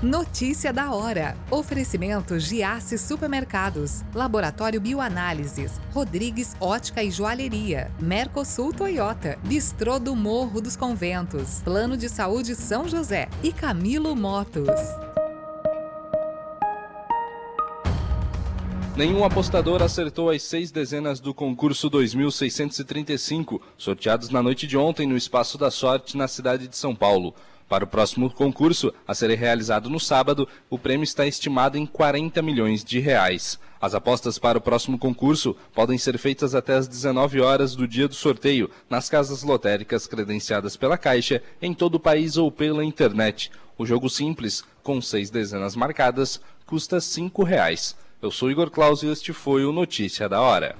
Notícia 0.01 0.71
da 0.71 0.93
hora. 0.93 1.35
Oferecimento 1.49 2.37
Giasse 2.37 2.99
Supermercados, 2.99 4.03
Laboratório 4.13 4.79
Bioanálises, 4.79 5.81
Rodrigues 5.91 6.55
Ótica 6.59 7.01
e 7.01 7.09
Joalheria, 7.09 7.91
Mercosul 7.99 8.71
Toyota, 8.71 9.39
Bistrô 9.43 9.97
do 9.97 10.15
Morro 10.15 10.61
dos 10.61 10.75
Conventos, 10.75 11.61
Plano 11.63 11.97
de 11.97 12.09
Saúde 12.09 12.53
São 12.55 12.87
José 12.87 13.27
e 13.41 13.51
Camilo 13.51 14.15
Motos. 14.15 14.69
Nenhum 18.97 19.23
apostador 19.23 19.83
acertou 19.83 20.31
as 20.31 20.41
seis 20.41 20.71
dezenas 20.71 21.19
do 21.19 21.31
concurso 21.31 21.87
2635, 21.87 23.61
sorteados 23.77 24.31
na 24.31 24.41
noite 24.41 24.65
de 24.65 24.75
ontem 24.75 25.05
no 25.05 25.15
Espaço 25.15 25.55
da 25.55 25.69
Sorte, 25.69 26.17
na 26.17 26.27
cidade 26.27 26.67
de 26.67 26.75
São 26.75 26.95
Paulo. 26.95 27.35
Para 27.69 27.83
o 27.83 27.87
próximo 27.87 28.27
concurso, 28.27 28.91
a 29.07 29.13
ser 29.13 29.29
realizado 29.37 29.87
no 29.87 29.99
sábado, 29.99 30.47
o 30.67 30.79
prêmio 30.79 31.03
está 31.03 31.27
estimado 31.27 31.77
em 31.77 31.85
40 31.85 32.41
milhões 32.41 32.83
de 32.83 32.97
reais. 32.97 33.59
As 33.79 33.93
apostas 33.93 34.39
para 34.39 34.57
o 34.57 34.61
próximo 34.61 34.97
concurso 34.97 35.55
podem 35.75 35.99
ser 35.99 36.17
feitas 36.17 36.55
até 36.55 36.73
às 36.73 36.87
19 36.87 37.39
horas 37.39 37.75
do 37.75 37.87
dia 37.87 38.07
do 38.07 38.15
sorteio, 38.15 38.67
nas 38.89 39.07
casas 39.07 39.43
lotéricas 39.43 40.07
credenciadas 40.07 40.75
pela 40.75 40.97
Caixa, 40.97 41.43
em 41.61 41.71
todo 41.71 41.95
o 41.95 41.99
país 41.99 42.35
ou 42.35 42.51
pela 42.51 42.83
internet. 42.83 43.51
O 43.77 43.85
jogo 43.85 44.09
simples, 44.09 44.63
com 44.81 44.99
seis 44.99 45.29
dezenas 45.29 45.75
marcadas, 45.75 46.41
custa 46.65 46.99
5 46.99 47.43
reais. 47.43 47.95
Eu 48.19 48.31
sou 48.31 48.49
Igor 48.49 48.71
Claus 48.71 49.03
e 49.03 49.07
este 49.07 49.31
foi 49.31 49.63
o 49.63 49.71
Notícia 49.71 50.27
da 50.27 50.41
Hora. 50.41 50.75